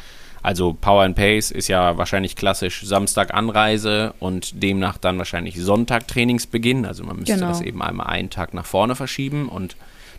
Also 0.42 0.74
Power 0.74 1.02
and 1.02 1.16
Pace 1.16 1.50
ist 1.50 1.66
ja 1.66 1.98
wahrscheinlich 1.98 2.36
klassisch 2.36 2.84
Samstag 2.84 3.34
Anreise 3.34 4.14
und 4.20 4.62
demnach 4.62 4.96
dann 4.96 5.18
wahrscheinlich 5.18 5.60
Sonntag 5.60 6.06
Trainingsbeginn. 6.06 6.86
Also 6.86 7.02
man 7.02 7.16
müsste 7.16 7.34
genau. 7.34 7.48
das 7.48 7.60
eben 7.62 7.82
einmal 7.82 8.06
einen 8.06 8.30
Tag 8.30 8.54
nach 8.54 8.66
vorne 8.66 8.94
verschieben 8.94 9.48
und 9.48 9.76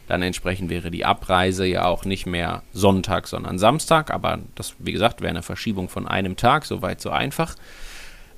dann 0.08 0.22
entsprechend 0.22 0.70
wäre 0.70 0.90
die 0.90 1.06
Abreise 1.06 1.66
ja 1.66 1.86
auch 1.86 2.06
nicht 2.06 2.26
mehr 2.26 2.64
Sonntag, 2.74 3.28
sondern 3.28 3.60
Samstag. 3.60 4.12
Aber 4.12 4.40
das, 4.56 4.74
wie 4.80 4.94
gesagt, 4.94 5.22
wäre 5.22 5.30
eine 5.30 5.44
Verschiebung 5.44 5.90
von 5.90 6.08
einem 6.08 6.38
Tag, 6.38 6.66
soweit 6.66 7.02
so 7.02 7.10
einfach. 7.10 7.56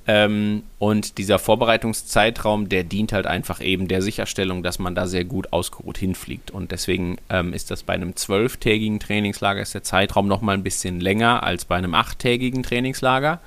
Ähm, 0.06 0.64
und 0.78 1.18
dieser 1.18 1.38
Vorbereitungszeitraum, 1.38 2.68
der 2.68 2.82
dient 2.82 3.12
halt 3.12 3.26
einfach 3.26 3.60
eben 3.60 3.86
der 3.86 4.02
Sicherstellung, 4.02 4.62
dass 4.62 4.78
man 4.78 4.94
da 4.94 5.06
sehr 5.06 5.24
gut 5.24 5.52
ausgeruht 5.52 5.98
hinfliegt. 5.98 6.50
Und 6.50 6.72
deswegen 6.72 7.18
ähm, 7.28 7.52
ist 7.52 7.70
das 7.70 7.84
bei 7.84 7.92
einem 7.94 8.16
zwölftägigen 8.16 8.98
Trainingslager 8.98 9.60
ist 9.60 9.74
der 9.74 9.84
Zeitraum 9.84 10.26
noch 10.26 10.40
mal 10.40 10.54
ein 10.54 10.64
bisschen 10.64 11.00
länger 11.00 11.44
als 11.44 11.64
bei 11.64 11.76
einem 11.76 11.94
achttägigen 11.94 12.64
Trainingslager. 12.64 13.40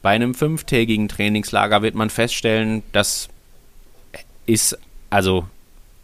Bei 0.00 0.10
einem 0.10 0.34
fünftägigen 0.34 1.08
Trainingslager 1.08 1.82
wird 1.82 1.94
man 1.94 2.10
feststellen, 2.10 2.82
das 2.90 3.28
ist 4.46 4.76
also 5.10 5.46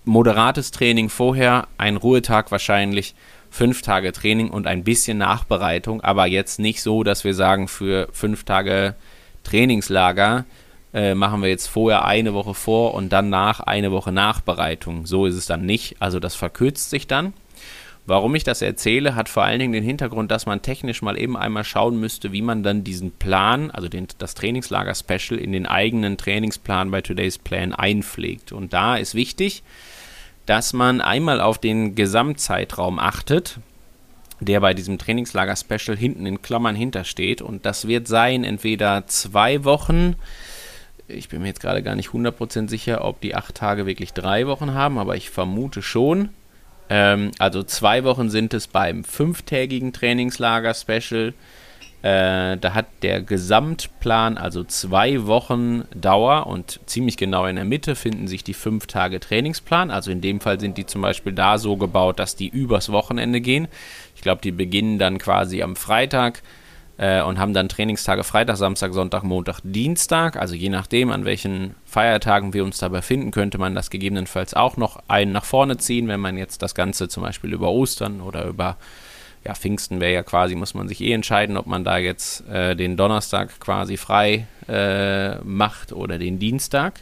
moderates 0.05 0.71
Training 0.71 1.09
vorher, 1.09 1.69
ein 1.77 1.97
Ruhetag 1.97 2.51
wahrscheinlich, 2.51 3.15
fünf 3.51 3.83
Tage 3.83 4.13
Training 4.13 4.51
und 4.51 4.67
ein 4.67 4.85
bisschen 4.85 5.19
Nachbereitung, 5.19 6.01
aber 6.03 6.27
jetzt 6.27 6.59
nicht 6.59 6.83
so, 6.83 7.03
dass 7.03 7.25
wir 7.25 7.35
sagen, 7.35 7.69
für 7.69 8.09
fünf 8.13 8.45
Tage 8.45 8.95
Trainingslager 9.45 10.45
äh, 10.93 11.15
machen 11.15 11.43
wir 11.43 11.49
jetzt 11.49 11.67
vorher 11.67 12.05
eine 12.05 12.35
Woche 12.35 12.55
vor 12.55 12.95
und 12.95 13.11
dann 13.11 13.31
nach 13.31 13.61
eine 13.61 13.91
Woche 13.91 14.13
Nachbereitung. 14.13 15.07
So 15.07 15.27
ist 15.27 15.35
es 15.35 15.47
dann 15.47 15.65
nicht. 15.65 15.97
Also 16.01 16.21
das 16.21 16.35
verkürzt 16.35 16.91
sich 16.91 17.07
dann. 17.07 17.33
Warum 18.09 18.35
ich 18.35 18.43
das 18.43 18.63
erzähle, 18.63 19.15
hat 19.15 19.29
vor 19.29 19.43
allen 19.43 19.59
Dingen 19.59 19.75
den 19.75 19.85
Hintergrund, 19.85 20.31
dass 20.31 20.47
man 20.47 20.63
technisch 20.63 21.03
mal 21.03 21.19
eben 21.19 21.37
einmal 21.37 21.63
schauen 21.63 22.01
müsste, 22.01 22.33
wie 22.33 22.41
man 22.41 22.63
dann 22.63 22.83
diesen 22.83 23.11
Plan, 23.11 23.71
also 23.71 23.87
den, 23.91 24.07
das 24.17 24.33
Trainingslager-Special, 24.33 25.39
in 25.39 25.53
den 25.53 25.67
eigenen 25.67 26.17
Trainingsplan 26.17 26.91
bei 26.91 27.03
Today's 27.03 27.37
Plan 27.37 27.75
einpflegt. 27.75 28.51
Und 28.51 28.73
da 28.73 28.97
ist 28.97 29.15
wichtig, 29.15 29.63
dass 30.47 30.73
man 30.73 31.03
einmal 31.03 31.43
auf 31.43 31.59
den 31.59 31.97
Gesamtzeitraum 31.97 32.99
achtet, 32.99 33.59
der 34.41 34.61
bei 34.61 34.73
diesem 34.73 34.97
Trainingslager-Special 34.97 35.95
hinten 35.95 36.25
in 36.25 36.41
Klammern 36.41 36.77
hintersteht. 36.77 37.43
Und 37.43 37.67
das 37.67 37.89
wird 37.89 38.09
sein 38.09 38.43
entweder 38.43 39.07
zwei 39.07 39.65
Wochen, 39.65 40.17
ich 41.09 41.29
bin 41.29 41.43
mir 41.43 41.49
jetzt 41.49 41.61
gerade 41.61 41.83
gar 41.83 41.95
nicht 41.95 42.09
100% 42.09 42.71
sicher, 42.71 43.05
ob 43.05 43.21
die 43.21 43.35
acht 43.35 43.55
Tage 43.55 43.85
wirklich 43.85 44.15
drei 44.15 44.47
Wochen 44.47 44.73
haben, 44.73 44.97
aber 44.97 45.15
ich 45.15 45.29
vermute 45.29 45.83
schon. 45.83 46.31
Ähm, 46.91 47.33
also 47.39 47.63
zwei 47.63 48.05
Wochen 48.05 48.31
sind 48.31 48.55
es 48.55 48.67
beim 48.67 49.05
fünftägigen 49.05 49.93
Trainingslager-Special. 49.93 51.35
Äh, 52.01 52.57
da 52.59 52.75
hat 52.75 52.87
der 53.03 53.23
Gesamtplan 53.23 54.39
also 54.39 54.63
zwei 54.63 55.27
Wochen 55.27 55.83
Dauer 55.93 56.47
und 56.47 56.79
ziemlich 56.87 57.17
genau 57.17 57.47
in 57.47 57.57
der 57.57 57.65
Mitte 57.65 57.97
finden 57.97 58.29
sich 58.29 58.45
die 58.45 58.55
fünf 58.55 58.87
Tage 58.87 59.19
Trainingsplan. 59.19 59.91
Also 59.91 60.13
in 60.13 60.21
dem 60.21 60.41
Fall 60.41 60.61
sind 60.61 60.79
die 60.79 60.87
zum 60.87 61.03
Beispiel 61.03 61.33
da 61.33 61.59
so 61.59 61.77
gebaut, 61.77 62.21
dass 62.21 62.37
die 62.37 62.49
übers 62.49 62.93
Wochenende 62.93 63.41
gehen. 63.41 63.67
Ich 64.15 64.23
glaube, 64.23 64.41
die 64.43 64.53
beginnen 64.53 64.99
dann 64.99 65.19
quasi 65.19 65.61
am 65.61 65.75
Freitag 65.75 66.43
äh, 66.99 67.23
und 67.23 67.39
haben 67.39 67.55
dann 67.55 67.69
Trainingstage 67.69 68.25
Freitag, 68.25 68.57
Samstag, 68.57 68.93
Sonntag, 68.93 69.23
Montag, 69.23 69.61
Dienstag. 69.63 70.37
Also 70.37 70.55
je 70.55 70.69
nachdem, 70.69 71.11
an 71.11 71.25
welchen 71.25 71.75
Feiertagen 71.87 72.53
wir 72.53 72.65
uns 72.65 72.79
da 72.79 72.89
befinden, 72.89 73.31
könnte 73.31 73.57
man 73.57 73.75
das 73.75 73.89
gegebenenfalls 73.89 74.53
auch 74.53 74.77
noch 74.77 74.99
einen 75.09 75.33
nach 75.33 75.45
vorne 75.45 75.79
ziehen, 75.79 76.09
wenn 76.09 76.21
man 76.21 76.37
jetzt 76.37 76.61
das 76.61 76.75
Ganze 76.75 77.09
zum 77.09 77.23
Beispiel 77.23 77.53
über 77.53 77.71
Ostern 77.71 78.21
oder 78.21 78.45
über 78.45 78.77
ja, 79.45 79.55
Pfingsten 79.55 80.01
wäre 80.01 80.13
ja 80.13 80.23
quasi, 80.25 80.57
muss 80.57 80.75
man 80.75 80.89
sich 80.89 81.01
eh 81.01 81.13
entscheiden, 81.13 81.57
ob 81.57 81.67
man 81.67 81.85
da 81.85 81.97
jetzt 81.99 82.47
äh, 82.49 82.75
den 82.75 82.97
Donnerstag 82.97 83.61
quasi 83.61 83.97
frei 83.97 84.47
äh, 84.69 85.37
macht 85.45 85.93
oder 85.93 86.19
den 86.19 86.39
Dienstag. 86.41 87.01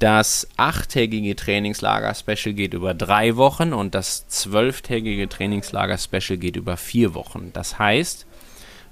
Das 0.00 0.48
achttägige 0.56 1.36
Trainingslager-Special 1.36 2.54
geht 2.54 2.74
über 2.74 2.92
drei 2.92 3.36
Wochen 3.36 3.72
und 3.72 3.94
das 3.94 4.26
zwölftägige 4.28 5.28
Trainingslager-Special 5.28 6.36
geht 6.36 6.56
über 6.56 6.76
vier 6.76 7.14
Wochen. 7.14 7.50
Das 7.52 7.78
heißt, 7.78 8.26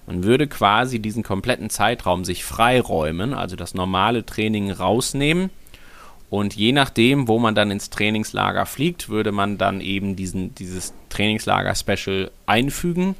man 0.07 0.25
würde 0.25 0.47
quasi 0.47 0.99
diesen 0.99 1.23
kompletten 1.23 1.71
Zeitraum 1.71 2.25
sich 2.25 2.45
freiräumen, 2.45 3.35
also 3.35 3.57
das 3.57 3.75
normale 3.75 4.27
Training 4.27 4.71
rausnehmen. 4.71 5.51
Und 6.29 6.57
je 6.57 6.73
nachdem, 6.73 7.29
wo 7.29 7.39
man 7.39 7.55
dann 7.55 7.71
ins 7.71 7.91
Trainingslager 7.91 8.65
fliegt, 8.65 9.11
würde 9.11 9.33
man 9.33 9.59
dann 9.59 9.81
eben 9.81 10.17
diesen, 10.17 10.55
dieses 10.55 10.95
Trainingslager-Special 11.11 12.31
einfügen. 12.47 13.17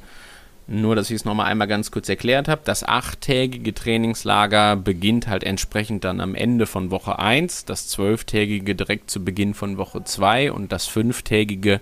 Nur, 0.65 0.95
dass 0.95 1.09
ich 1.09 1.17
es 1.17 1.25
nochmal 1.25 1.47
einmal 1.47 1.67
ganz 1.67 1.91
kurz 1.91 2.09
erklärt 2.09 2.47
habe. 2.47 2.61
Das 2.63 2.83
achttägige 2.83 3.73
Trainingslager 3.73 4.77
beginnt 4.77 5.27
halt 5.27 5.43
entsprechend 5.43 6.05
dann 6.05 6.21
am 6.21 6.35
Ende 6.35 6.65
von 6.65 6.89
Woche 6.89 7.19
1, 7.19 7.65
das 7.65 7.87
zwölftägige 7.87 8.73
direkt 8.73 9.11
zu 9.11 9.23
Beginn 9.23 9.53
von 9.53 9.77
Woche 9.77 10.03
2 10.03 10.51
und 10.51 10.71
das 10.71 10.87
fünftägige 10.87 11.81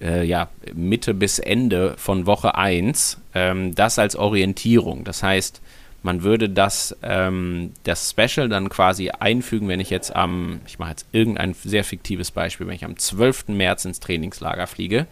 äh, 0.00 0.24
ja, 0.24 0.48
Mitte 0.74 1.14
bis 1.14 1.38
Ende 1.38 1.94
von 1.96 2.26
Woche 2.26 2.54
1, 2.54 3.18
ähm, 3.34 3.74
das 3.74 3.98
als 3.98 4.16
Orientierung. 4.16 5.04
Das 5.04 5.22
heißt, 5.22 5.60
man 6.02 6.22
würde 6.22 6.48
das, 6.48 6.96
ähm, 7.02 7.72
das 7.82 8.10
Special 8.10 8.48
dann 8.48 8.68
quasi 8.68 9.10
einfügen, 9.10 9.68
wenn 9.68 9.80
ich 9.80 9.90
jetzt 9.90 10.14
am, 10.14 10.60
ich 10.66 10.78
mache 10.78 10.90
jetzt 10.90 11.06
irgendein 11.12 11.54
sehr 11.54 11.84
fiktives 11.84 12.30
Beispiel, 12.30 12.66
wenn 12.66 12.76
ich 12.76 12.84
am 12.84 12.96
12. 12.96 13.48
März 13.48 13.84
ins 13.84 14.00
Trainingslager 14.00 14.66
fliege 14.66 15.06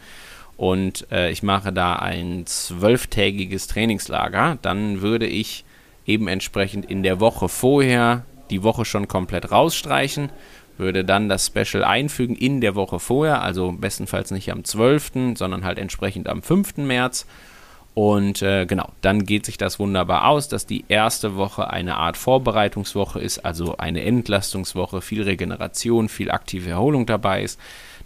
und 0.57 1.07
äh, 1.11 1.31
ich 1.31 1.43
mache 1.43 1.73
da 1.73 1.97
ein 1.97 2.47
zwölftägiges 2.47 3.67
Trainingslager, 3.67 4.59
dann 4.63 5.03
würde 5.03 5.27
ich 5.27 5.65
eben 6.07 6.29
entsprechend 6.29 6.89
in 6.89 7.03
der 7.03 7.21
Woche 7.21 7.49
vorher 7.49 8.25
die 8.51 8.63
Woche 8.63 8.85
schon 8.85 9.09
komplett 9.09 9.51
rausstreichen 9.51 10.31
würde 10.79 11.05
dann 11.05 11.29
das 11.29 11.47
Special 11.47 11.85
einfügen 11.85 12.37
in 12.37 12.61
der 12.61 12.75
Woche 12.75 12.99
vorher, 12.99 13.43
also 13.43 13.73
bestenfalls 13.73 14.31
nicht 14.31 14.51
am 14.53 14.65
12., 14.65 15.37
sondern 15.37 15.65
halt 15.65 15.79
entsprechend 15.79 16.29
am 16.29 16.43
5. 16.43 16.79
März. 16.79 17.27
Und 17.95 18.43
äh, 18.43 18.67
genau, 18.67 18.91
dann 19.01 19.25
geht 19.25 19.47
sich 19.47 19.57
das 19.57 19.79
wunderbar 19.79 20.27
aus, 20.27 20.49
dass 20.49 20.67
die 20.67 20.85
erste 20.89 21.37
Woche 21.37 21.71
eine 21.71 21.97
Art 21.97 22.19
Vorbereitungswoche 22.19 23.21
ist, 23.21 23.39
also 23.39 23.79
eine 23.79 24.03
Entlastungswoche, 24.05 25.01
viel 25.01 25.23
Regeneration, 25.23 26.11
viel 26.11 26.31
aktive 26.31 26.69
Erholung 26.69 27.07
dabei 27.07 27.43
ist. 27.43 27.59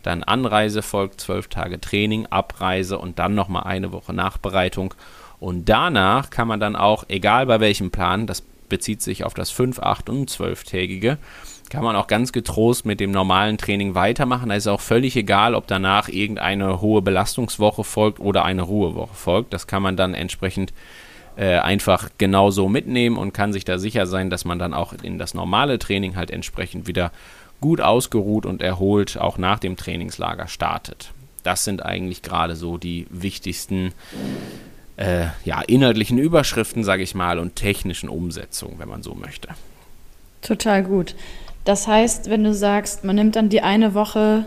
Dann 0.04 0.22
Anreise 0.22 0.82
folgt, 0.82 1.20
zwölf 1.20 1.48
Tage 1.48 1.80
Training, 1.80 2.26
Abreise 2.26 2.98
und 2.98 3.18
dann 3.18 3.34
nochmal 3.34 3.64
eine 3.64 3.90
Woche 3.90 4.12
Nachbereitung. 4.12 4.94
Und 5.40 5.68
danach 5.68 6.30
kann 6.30 6.46
man 6.46 6.60
dann 6.60 6.76
auch, 6.76 7.02
egal 7.08 7.46
bei 7.46 7.58
welchem 7.58 7.90
Plan, 7.90 8.28
das 8.28 8.42
bezieht 8.68 9.02
sich 9.02 9.24
auf 9.24 9.34
das 9.34 9.50
5, 9.50 9.80
8 9.80 10.08
und 10.08 10.30
12-tägige, 10.30 11.18
kann 11.70 11.84
man 11.84 11.96
auch 11.96 12.08
ganz 12.08 12.32
getrost 12.32 12.84
mit 12.84 13.00
dem 13.00 13.12
normalen 13.12 13.56
Training 13.56 13.94
weitermachen. 13.94 14.48
Da 14.48 14.56
ist 14.56 14.66
auch 14.66 14.80
völlig 14.80 15.16
egal, 15.16 15.54
ob 15.54 15.68
danach 15.68 16.08
irgendeine 16.08 16.80
hohe 16.80 17.00
Belastungswoche 17.00 17.84
folgt 17.84 18.20
oder 18.20 18.44
eine 18.44 18.62
Ruhewoche 18.62 19.14
folgt. 19.14 19.54
Das 19.54 19.66
kann 19.68 19.82
man 19.82 19.96
dann 19.96 20.12
entsprechend 20.12 20.74
äh, 21.36 21.58
einfach 21.58 22.10
genauso 22.18 22.68
mitnehmen 22.68 23.16
und 23.16 23.32
kann 23.32 23.52
sich 23.52 23.64
da 23.64 23.78
sicher 23.78 24.06
sein, 24.06 24.30
dass 24.30 24.44
man 24.44 24.58
dann 24.58 24.74
auch 24.74 24.92
in 24.92 25.16
das 25.16 25.32
normale 25.32 25.78
Training 25.78 26.16
halt 26.16 26.30
entsprechend 26.30 26.88
wieder 26.88 27.12
gut 27.60 27.80
ausgeruht 27.80 28.46
und 28.46 28.62
erholt 28.62 29.16
auch 29.18 29.38
nach 29.38 29.60
dem 29.60 29.76
Trainingslager 29.76 30.48
startet. 30.48 31.12
Das 31.44 31.64
sind 31.64 31.84
eigentlich 31.84 32.22
gerade 32.22 32.56
so 32.56 32.78
die 32.78 33.06
wichtigsten 33.10 33.92
äh, 34.96 35.26
ja, 35.44 35.62
inhaltlichen 35.62 36.18
Überschriften, 36.18 36.84
sage 36.84 37.02
ich 37.04 37.14
mal, 37.14 37.38
und 37.38 37.54
technischen 37.54 38.08
Umsetzungen, 38.08 38.78
wenn 38.78 38.88
man 38.88 39.02
so 39.02 39.14
möchte. 39.14 39.48
Total 40.42 40.82
gut. 40.82 41.14
Das 41.64 41.86
heißt, 41.86 42.30
wenn 42.30 42.44
du 42.44 42.54
sagst, 42.54 43.04
man 43.04 43.16
nimmt 43.16 43.36
dann 43.36 43.48
die 43.48 43.62
eine 43.62 43.94
Woche 43.94 44.46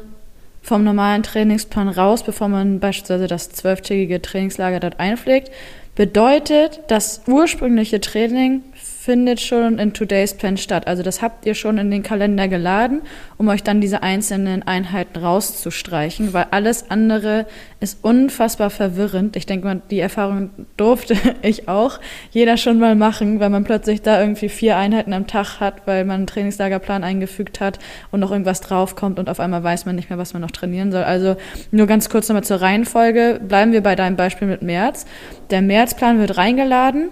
vom 0.61 0.83
normalen 0.83 1.23
Trainingsplan 1.23 1.89
raus, 1.89 2.23
bevor 2.23 2.47
man 2.47 2.79
beispielsweise 2.79 3.27
das 3.27 3.49
zwölftägige 3.49 4.21
Trainingslager 4.21 4.79
dort 4.79 4.99
einpflegt, 4.99 5.51
bedeutet 5.95 6.79
das 6.87 7.21
ursprüngliche 7.27 7.99
Training 7.99 8.63
findet 9.03 9.41
schon 9.41 9.79
in 9.79 9.91
Today's 9.91 10.33
Plan 10.33 10.55
statt. 10.55 10.87
Also 10.87 11.03
das 11.03 11.21
habt 11.21 11.45
ihr 11.45 11.55
schon 11.55 11.77
in 11.77 11.91
den 11.91 12.03
Kalender 12.03 12.47
geladen, 12.47 13.01
um 13.37 13.49
euch 13.49 13.61
dann 13.61 13.81
diese 13.81 14.01
einzelnen 14.01 14.63
Einheiten 14.63 15.19
rauszustreichen, 15.19 16.31
weil 16.31 16.45
alles 16.51 16.89
andere 16.89 17.45
ist 17.81 18.01
unfassbar 18.01 18.69
verwirrend. 18.69 19.35
Ich 19.35 19.45
denke 19.45 19.67
mal, 19.67 19.81
die 19.91 19.99
Erfahrung 19.99 20.51
durfte 20.77 21.17
ich 21.41 21.67
auch 21.67 21.99
jeder 22.31 22.55
schon 22.55 22.79
mal 22.79 22.95
machen, 22.95 23.41
weil 23.41 23.49
man 23.49 23.65
plötzlich 23.65 24.01
da 24.01 24.21
irgendwie 24.21 24.47
vier 24.47 24.77
Einheiten 24.77 25.11
am 25.11 25.27
Tag 25.27 25.59
hat, 25.59 25.85
weil 25.85 26.05
man 26.05 26.15
einen 26.15 26.27
Trainingslagerplan 26.27 27.03
eingefügt 27.03 27.59
hat 27.59 27.79
und 28.09 28.21
noch 28.21 28.31
irgendwas 28.31 28.61
draufkommt 28.61 29.19
und 29.19 29.29
auf 29.29 29.41
einmal 29.41 29.65
weiß 29.65 29.85
man 29.85 29.97
nicht 29.97 30.11
mehr, 30.11 30.19
was 30.19 30.31
man 30.31 30.41
noch 30.41 30.51
trainieren 30.51 30.93
soll. 30.93 31.03
Also 31.03 31.35
nur 31.71 31.87
ganz 31.87 32.07
kurz 32.07 32.29
nochmal 32.29 32.45
zur 32.45 32.61
Reihenfolge. 32.61 33.41
Bleiben 33.45 33.73
wir 33.73 33.83
bei 33.83 33.97
deinem 33.97 34.15
Beispiel 34.15 34.47
mit 34.47 34.61
März. 34.61 35.05
Der 35.49 35.61
Märzplan 35.61 36.19
wird 36.19 36.37
reingeladen 36.37 37.09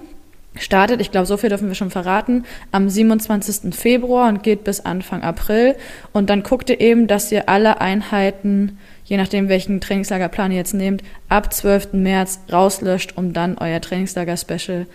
startet, 0.55 0.99
ich 1.01 1.11
glaube, 1.11 1.25
so 1.25 1.37
viel 1.37 1.49
dürfen 1.49 1.67
wir 1.67 1.75
schon 1.75 1.91
verraten, 1.91 2.45
am 2.71 2.89
27. 2.89 3.73
Februar 3.73 4.27
und 4.29 4.43
geht 4.43 4.63
bis 4.63 4.81
Anfang 4.81 5.23
April. 5.23 5.75
Und 6.11 6.29
dann 6.29 6.43
guckt 6.43 6.69
ihr 6.69 6.81
eben, 6.81 7.07
dass 7.07 7.31
ihr 7.31 7.47
alle 7.47 7.79
Einheiten, 7.79 8.77
je 9.05 9.17
nachdem, 9.17 9.49
welchen 9.49 9.81
Trainingslagerplan 9.81 10.51
ihr 10.51 10.57
jetzt 10.57 10.73
nehmt, 10.73 11.03
ab 11.29 11.53
12. 11.53 11.93
März 11.93 12.41
rauslöscht, 12.51 13.17
um 13.17 13.33
dann 13.33 13.57
euer 13.57 13.79
Trainingslager-Special 13.79 14.87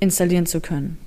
installieren 0.00 0.46
zu 0.46 0.60
können. 0.60 0.98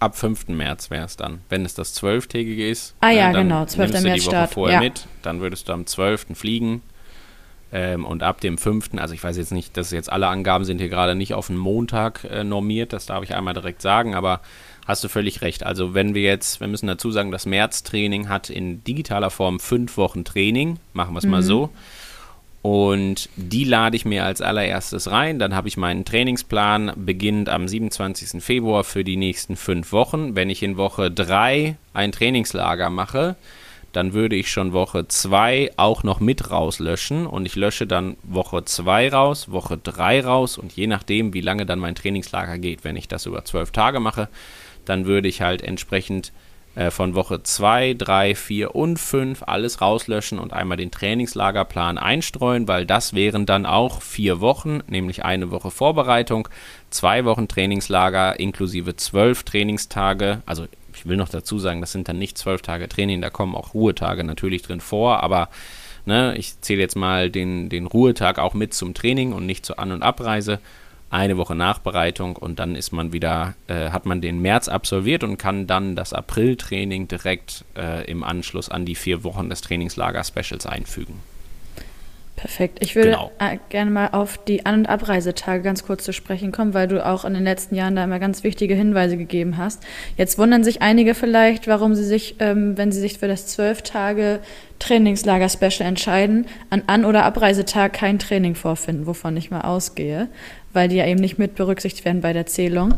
Ab 0.00 0.16
5. 0.16 0.48
März 0.48 0.90
wäre 0.90 1.04
es 1.04 1.16
dann. 1.16 1.40
Wenn 1.50 1.64
es 1.64 1.74
das 1.74 1.94
12-tägige 2.02 2.68
ist, 2.68 2.94
ah, 3.00 3.10
ja, 3.10 3.30
äh, 3.30 3.32
dann 3.34 3.48
genau, 3.48 3.66
12. 3.66 3.90
nimmst 3.90 4.04
du 4.04 4.08
die 4.08 4.20
Woche 4.22 4.30
Start. 4.30 4.54
vorher 4.54 4.74
ja. 4.76 4.80
mit, 4.80 5.06
dann 5.22 5.40
würdest 5.40 5.68
du 5.68 5.74
am 5.74 5.86
12. 5.86 6.28
fliegen, 6.32 6.82
ähm, 7.72 8.04
und 8.04 8.22
ab 8.22 8.40
dem 8.40 8.58
5., 8.58 8.90
also 8.96 9.14
ich 9.14 9.22
weiß 9.22 9.36
jetzt 9.36 9.52
nicht, 9.52 9.76
dass 9.76 9.90
jetzt 9.90 10.10
alle 10.10 10.28
Angaben 10.28 10.64
sind 10.64 10.78
hier 10.78 10.88
gerade 10.88 11.14
nicht 11.14 11.34
auf 11.34 11.48
den 11.48 11.56
Montag 11.56 12.24
äh, 12.24 12.44
normiert, 12.44 12.92
das 12.92 13.06
darf 13.06 13.22
ich 13.22 13.34
einmal 13.34 13.54
direkt 13.54 13.82
sagen, 13.82 14.14
aber 14.14 14.40
hast 14.86 15.04
du 15.04 15.08
völlig 15.08 15.42
recht. 15.42 15.64
Also 15.64 15.94
wenn 15.94 16.14
wir 16.14 16.22
jetzt, 16.22 16.60
wir 16.60 16.68
müssen 16.68 16.86
dazu 16.86 17.10
sagen, 17.10 17.30
das 17.30 17.46
März-Training 17.46 18.28
hat 18.28 18.50
in 18.50 18.82
digitaler 18.84 19.30
Form 19.30 19.60
fünf 19.60 19.96
Wochen 19.96 20.24
Training, 20.24 20.78
machen 20.92 21.14
wir 21.14 21.18
es 21.18 21.24
mhm. 21.24 21.30
mal 21.30 21.42
so. 21.42 21.70
Und 22.62 23.30
die 23.36 23.64
lade 23.64 23.96
ich 23.96 24.04
mir 24.04 24.24
als 24.24 24.42
allererstes 24.42 25.10
rein. 25.10 25.38
Dann 25.38 25.54
habe 25.54 25.68
ich 25.68 25.78
meinen 25.78 26.04
Trainingsplan 26.04 26.92
beginnend 26.94 27.48
am 27.48 27.66
27. 27.66 28.42
Februar 28.42 28.84
für 28.84 29.02
die 29.02 29.16
nächsten 29.16 29.56
fünf 29.56 29.92
Wochen. 29.92 30.36
Wenn 30.36 30.50
ich 30.50 30.62
in 30.62 30.76
Woche 30.76 31.10
drei 31.10 31.76
ein 31.94 32.12
Trainingslager 32.12 32.90
mache, 32.90 33.36
dann 33.92 34.12
würde 34.12 34.36
ich 34.36 34.50
schon 34.50 34.72
Woche 34.72 35.08
2 35.08 35.72
auch 35.76 36.02
noch 36.02 36.20
mit 36.20 36.50
rauslöschen 36.50 37.26
und 37.26 37.46
ich 37.46 37.56
lösche 37.56 37.86
dann 37.86 38.16
Woche 38.22 38.64
2 38.64 39.10
raus, 39.10 39.50
Woche 39.50 39.78
3 39.78 40.24
raus 40.24 40.58
und 40.58 40.72
je 40.72 40.86
nachdem, 40.86 41.34
wie 41.34 41.40
lange 41.40 41.66
dann 41.66 41.78
mein 41.78 41.94
Trainingslager 41.94 42.58
geht, 42.58 42.84
wenn 42.84 42.96
ich 42.96 43.08
das 43.08 43.26
über 43.26 43.44
12 43.44 43.70
Tage 43.72 44.00
mache, 44.00 44.28
dann 44.84 45.06
würde 45.06 45.28
ich 45.28 45.42
halt 45.42 45.62
entsprechend 45.62 46.32
äh, 46.76 46.90
von 46.90 47.16
Woche 47.16 47.42
2, 47.42 47.94
3, 47.94 48.34
4 48.36 48.74
und 48.76 48.98
5 48.98 49.42
alles 49.44 49.80
rauslöschen 49.80 50.38
und 50.38 50.52
einmal 50.52 50.76
den 50.76 50.92
Trainingslagerplan 50.92 51.98
einstreuen, 51.98 52.68
weil 52.68 52.86
das 52.86 53.12
wären 53.14 53.44
dann 53.44 53.66
auch 53.66 54.02
vier 54.02 54.40
Wochen, 54.40 54.80
nämlich 54.86 55.24
eine 55.24 55.50
Woche 55.50 55.72
Vorbereitung, 55.72 56.48
zwei 56.90 57.24
Wochen 57.24 57.48
Trainingslager 57.48 58.38
inklusive 58.38 58.94
zwölf 58.94 59.42
Trainingstage. 59.42 60.42
Also 60.46 60.66
ich 61.00 61.08
will 61.08 61.16
noch 61.16 61.30
dazu 61.30 61.58
sagen, 61.58 61.80
das 61.80 61.92
sind 61.92 62.08
dann 62.08 62.18
nicht 62.18 62.36
zwölf 62.36 62.60
Tage 62.60 62.88
Training, 62.88 63.22
da 63.22 63.30
kommen 63.30 63.54
auch 63.54 63.72
Ruhetage 63.72 64.22
natürlich 64.22 64.60
drin 64.60 64.80
vor, 64.80 65.22
aber 65.22 65.48
ne, 66.04 66.34
ich 66.36 66.60
zähle 66.60 66.80
jetzt 66.80 66.96
mal 66.96 67.30
den, 67.30 67.70
den 67.70 67.86
Ruhetag 67.86 68.38
auch 68.38 68.52
mit 68.52 68.74
zum 68.74 68.92
Training 68.92 69.32
und 69.32 69.46
nicht 69.46 69.64
zur 69.64 69.78
An- 69.78 69.92
und 69.92 70.02
Abreise 70.02 70.60
eine 71.08 71.38
Woche 71.38 71.54
Nachbereitung 71.54 72.36
und 72.36 72.58
dann 72.58 72.76
ist 72.76 72.92
man 72.92 73.12
wieder, 73.14 73.54
äh, 73.66 73.90
hat 73.90 74.04
man 74.04 74.20
den 74.20 74.40
März 74.42 74.68
absolviert 74.68 75.24
und 75.24 75.38
kann 75.38 75.66
dann 75.66 75.96
das 75.96 76.12
April-Training 76.12 77.08
direkt 77.08 77.64
äh, 77.76 78.04
im 78.08 78.22
Anschluss 78.22 78.68
an 78.68 78.84
die 78.84 78.94
vier 78.94 79.24
Wochen 79.24 79.48
des 79.48 79.62
Trainingslager-Specials 79.62 80.66
einfügen. 80.66 81.20
Perfekt. 82.40 82.78
Ich 82.80 82.96
würde 82.96 83.10
genau. 83.10 83.30
Äh, 83.38 83.58
gerne 83.68 83.90
mal 83.90 84.08
auf 84.12 84.38
die 84.38 84.64
An- 84.64 84.80
und 84.80 84.88
Abreisetage 84.88 85.62
ganz 85.62 85.84
kurz 85.84 86.04
zu 86.04 86.14
sprechen 86.14 86.52
kommen, 86.52 86.72
weil 86.72 86.88
du 86.88 87.04
auch 87.04 87.26
in 87.26 87.34
den 87.34 87.44
letzten 87.44 87.74
Jahren 87.74 87.96
da 87.96 88.04
immer 88.04 88.18
ganz 88.18 88.44
wichtige 88.44 88.74
Hinweise 88.74 89.18
gegeben 89.18 89.58
hast. 89.58 89.82
Jetzt 90.16 90.38
wundern 90.38 90.64
sich 90.64 90.80
einige 90.80 91.14
vielleicht, 91.14 91.66
warum 91.66 91.94
sie 91.94 92.04
sich, 92.04 92.36
ähm, 92.38 92.78
wenn 92.78 92.92
sie 92.92 93.00
sich 93.00 93.18
für 93.18 93.28
das 93.28 93.46
zwölf 93.46 93.82
Tage 93.82 94.40
Trainingslager-Special 94.78 95.86
entscheiden, 95.86 96.46
an 96.70 96.82
An- 96.86 97.04
oder 97.04 97.24
Abreisetag 97.26 97.92
kein 97.92 98.18
Training 98.18 98.54
vorfinden, 98.54 99.06
wovon 99.06 99.36
ich 99.36 99.50
mal 99.50 99.60
ausgehe 99.60 100.28
weil 100.72 100.88
die 100.88 100.96
ja 100.96 101.06
eben 101.06 101.20
nicht 101.20 101.38
mit 101.38 101.54
berücksichtigt 101.54 102.04
werden 102.04 102.20
bei 102.20 102.32
der 102.32 102.46
Zählung. 102.46 102.94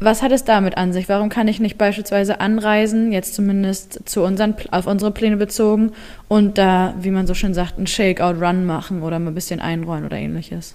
Was 0.00 0.22
hat 0.22 0.32
es 0.32 0.44
damit 0.44 0.76
an 0.76 0.92
sich? 0.92 1.08
Warum 1.08 1.28
kann 1.28 1.48
ich 1.48 1.60
nicht 1.60 1.78
beispielsweise 1.78 2.40
anreisen, 2.40 3.12
jetzt 3.12 3.34
zumindest 3.34 4.08
zu 4.08 4.22
unseren, 4.22 4.54
auf 4.70 4.86
unsere 4.86 5.12
Pläne 5.12 5.36
bezogen, 5.36 5.92
und 6.28 6.58
da, 6.58 6.94
wie 7.00 7.10
man 7.10 7.26
so 7.26 7.34
schön 7.34 7.54
sagt, 7.54 7.78
einen 7.78 7.86
Shakeout-Run 7.86 8.66
machen 8.66 9.02
oder 9.02 9.18
mal 9.18 9.30
ein 9.30 9.34
bisschen 9.34 9.60
einrollen 9.60 10.04
oder 10.04 10.16
ähnliches? 10.16 10.74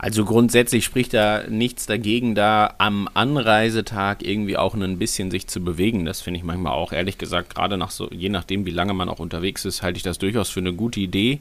Also 0.00 0.24
grundsätzlich 0.24 0.84
spricht 0.84 1.12
da 1.12 1.42
nichts 1.48 1.86
dagegen, 1.86 2.36
da 2.36 2.76
am 2.78 3.08
Anreisetag 3.14 4.22
irgendwie 4.22 4.56
auch 4.56 4.74
ein 4.74 4.96
bisschen 4.96 5.32
sich 5.32 5.48
zu 5.48 5.60
bewegen. 5.60 6.04
Das 6.04 6.20
finde 6.20 6.38
ich 6.38 6.44
manchmal 6.44 6.74
auch, 6.74 6.92
ehrlich 6.92 7.18
gesagt, 7.18 7.56
gerade 7.56 7.76
nach 7.76 7.90
so, 7.90 8.08
je 8.12 8.28
nachdem, 8.28 8.64
wie 8.64 8.70
lange 8.70 8.94
man 8.94 9.08
auch 9.08 9.18
unterwegs 9.18 9.64
ist, 9.64 9.82
halte 9.82 9.96
ich 9.96 10.04
das 10.04 10.18
durchaus 10.18 10.50
für 10.50 10.60
eine 10.60 10.72
gute 10.72 11.00
Idee. 11.00 11.40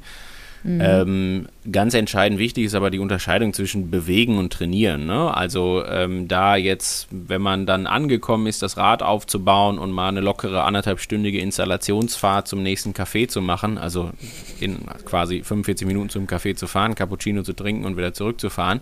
Mhm. 0.63 0.81
Ähm, 0.81 1.47
ganz 1.71 1.93
entscheidend 1.93 2.39
wichtig 2.39 2.65
ist 2.65 2.75
aber 2.75 2.89
die 2.89 2.99
Unterscheidung 2.99 3.53
zwischen 3.53 3.91
Bewegen 3.91 4.37
und 4.37 4.51
Trainieren. 4.51 5.05
Ne? 5.05 5.35
Also 5.35 5.83
ähm, 5.85 6.27
da 6.27 6.55
jetzt, 6.55 7.07
wenn 7.11 7.41
man 7.41 7.65
dann 7.65 7.87
angekommen 7.87 8.47
ist, 8.47 8.61
das 8.61 8.77
Rad 8.77 9.03
aufzubauen 9.03 9.77
und 9.79 9.91
mal 9.91 10.09
eine 10.09 10.21
lockere 10.21 10.63
anderthalbstündige 10.63 11.39
Installationsfahrt 11.39 12.47
zum 12.47 12.63
nächsten 12.63 12.93
Café 12.93 13.27
zu 13.27 13.41
machen, 13.41 13.77
also 13.77 14.11
in 14.59 14.79
quasi 15.05 15.43
45 15.43 15.87
Minuten 15.87 16.09
zum 16.09 16.25
Café 16.25 16.55
zu 16.55 16.67
fahren, 16.67 16.95
Cappuccino 16.95 17.43
zu 17.43 17.53
trinken 17.53 17.85
und 17.85 17.97
wieder 17.97 18.13
zurückzufahren, 18.13 18.81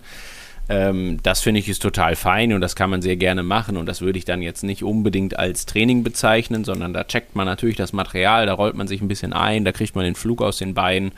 ähm, 0.67 1.19
das 1.21 1.41
finde 1.41 1.59
ich 1.59 1.69
ist 1.69 1.81
total 1.81 2.15
fein 2.15 2.51
und 2.53 2.61
das 2.61 2.75
kann 2.75 2.89
man 2.89 3.01
sehr 3.01 3.17
gerne 3.17 3.43
machen 3.43 3.77
und 3.77 3.85
das 3.85 4.01
würde 4.01 4.17
ich 4.17 4.25
dann 4.25 4.41
jetzt 4.41 4.63
nicht 4.63 4.83
unbedingt 4.83 5.37
als 5.37 5.65
Training 5.67 6.03
bezeichnen, 6.03 6.63
sondern 6.63 6.93
da 6.93 7.03
checkt 7.03 7.35
man 7.35 7.45
natürlich 7.45 7.75
das 7.75 7.93
Material, 7.93 8.47
da 8.47 8.53
rollt 8.53 8.75
man 8.75 8.87
sich 8.87 9.01
ein 9.01 9.07
bisschen 9.07 9.33
ein, 9.33 9.63
da 9.63 9.71
kriegt 9.71 9.95
man 9.95 10.05
den 10.05 10.15
Flug 10.15 10.41
aus 10.41 10.57
den 10.57 10.73
Beinen 10.73 11.11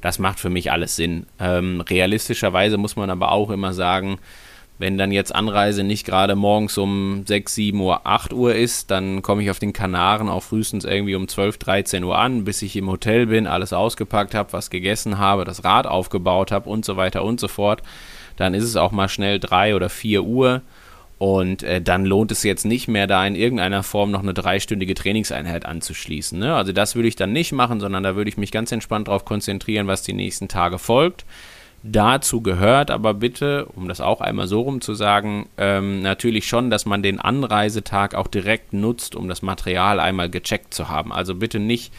das 0.00 0.18
macht 0.18 0.40
für 0.40 0.50
mich 0.50 0.70
alles 0.72 0.96
Sinn. 0.96 1.26
Ähm, 1.38 1.80
realistischerweise 1.80 2.76
muss 2.76 2.96
man 2.96 3.10
aber 3.10 3.32
auch 3.32 3.50
immer 3.50 3.72
sagen, 3.72 4.18
wenn 4.78 4.98
dann 4.98 5.10
jetzt 5.10 5.34
Anreise 5.34 5.84
nicht 5.84 6.04
gerade 6.04 6.36
morgens 6.36 6.76
um 6.76 7.24
6, 7.26 7.54
7 7.54 7.80
Uhr, 7.80 8.06
8 8.06 8.32
Uhr 8.34 8.54
ist, 8.54 8.90
dann 8.90 9.22
komme 9.22 9.42
ich 9.42 9.50
auf 9.50 9.58
den 9.58 9.72
Kanaren 9.72 10.28
auch 10.28 10.42
frühestens 10.42 10.84
irgendwie 10.84 11.14
um 11.14 11.28
12, 11.28 11.56
13 11.58 12.04
Uhr 12.04 12.18
an, 12.18 12.44
bis 12.44 12.60
ich 12.60 12.76
im 12.76 12.90
Hotel 12.90 13.26
bin, 13.26 13.46
alles 13.46 13.72
ausgepackt 13.72 14.34
habe, 14.34 14.52
was 14.52 14.68
gegessen 14.68 15.18
habe, 15.18 15.44
das 15.44 15.64
Rad 15.64 15.86
aufgebaut 15.86 16.52
habe 16.52 16.68
und 16.68 16.84
so 16.84 16.96
weiter 16.96 17.24
und 17.24 17.40
so 17.40 17.48
fort. 17.48 17.82
Dann 18.36 18.52
ist 18.52 18.64
es 18.64 18.76
auch 18.76 18.92
mal 18.92 19.08
schnell 19.08 19.40
3 19.40 19.74
oder 19.76 19.88
4 19.88 20.22
Uhr. 20.24 20.60
Und 21.18 21.62
äh, 21.62 21.80
dann 21.80 22.04
lohnt 22.04 22.30
es 22.30 22.42
jetzt 22.42 22.66
nicht 22.66 22.88
mehr, 22.88 23.06
da 23.06 23.26
in 23.26 23.36
irgendeiner 23.36 23.82
Form 23.82 24.10
noch 24.10 24.22
eine 24.22 24.34
dreistündige 24.34 24.94
Trainingseinheit 24.94 25.64
anzuschließen. 25.64 26.38
Ne? 26.38 26.54
Also 26.54 26.72
das 26.72 26.94
würde 26.94 27.08
ich 27.08 27.16
dann 27.16 27.32
nicht 27.32 27.52
machen, 27.52 27.80
sondern 27.80 28.02
da 28.02 28.16
würde 28.16 28.28
ich 28.28 28.36
mich 28.36 28.52
ganz 28.52 28.70
entspannt 28.70 29.08
darauf 29.08 29.24
konzentrieren, 29.24 29.86
was 29.86 30.02
die 30.02 30.12
nächsten 30.12 30.48
Tage 30.48 30.78
folgt. 30.78 31.24
Dazu 31.82 32.42
gehört 32.42 32.90
aber 32.90 33.14
bitte, 33.14 33.66
um 33.76 33.88
das 33.88 34.00
auch 34.00 34.20
einmal 34.20 34.48
so 34.48 34.62
rum 34.62 34.80
zu 34.80 34.94
sagen, 34.94 35.48
ähm, 35.56 36.02
natürlich 36.02 36.48
schon, 36.48 36.68
dass 36.68 36.84
man 36.84 37.02
den 37.02 37.20
Anreisetag 37.20 38.14
auch 38.14 38.26
direkt 38.26 38.72
nutzt, 38.72 39.14
um 39.14 39.28
das 39.28 39.40
Material 39.40 40.00
einmal 40.00 40.28
gecheckt 40.28 40.74
zu 40.74 40.88
haben. 40.88 41.12
Also 41.12 41.34
bitte 41.36 41.60
nicht 41.60 41.92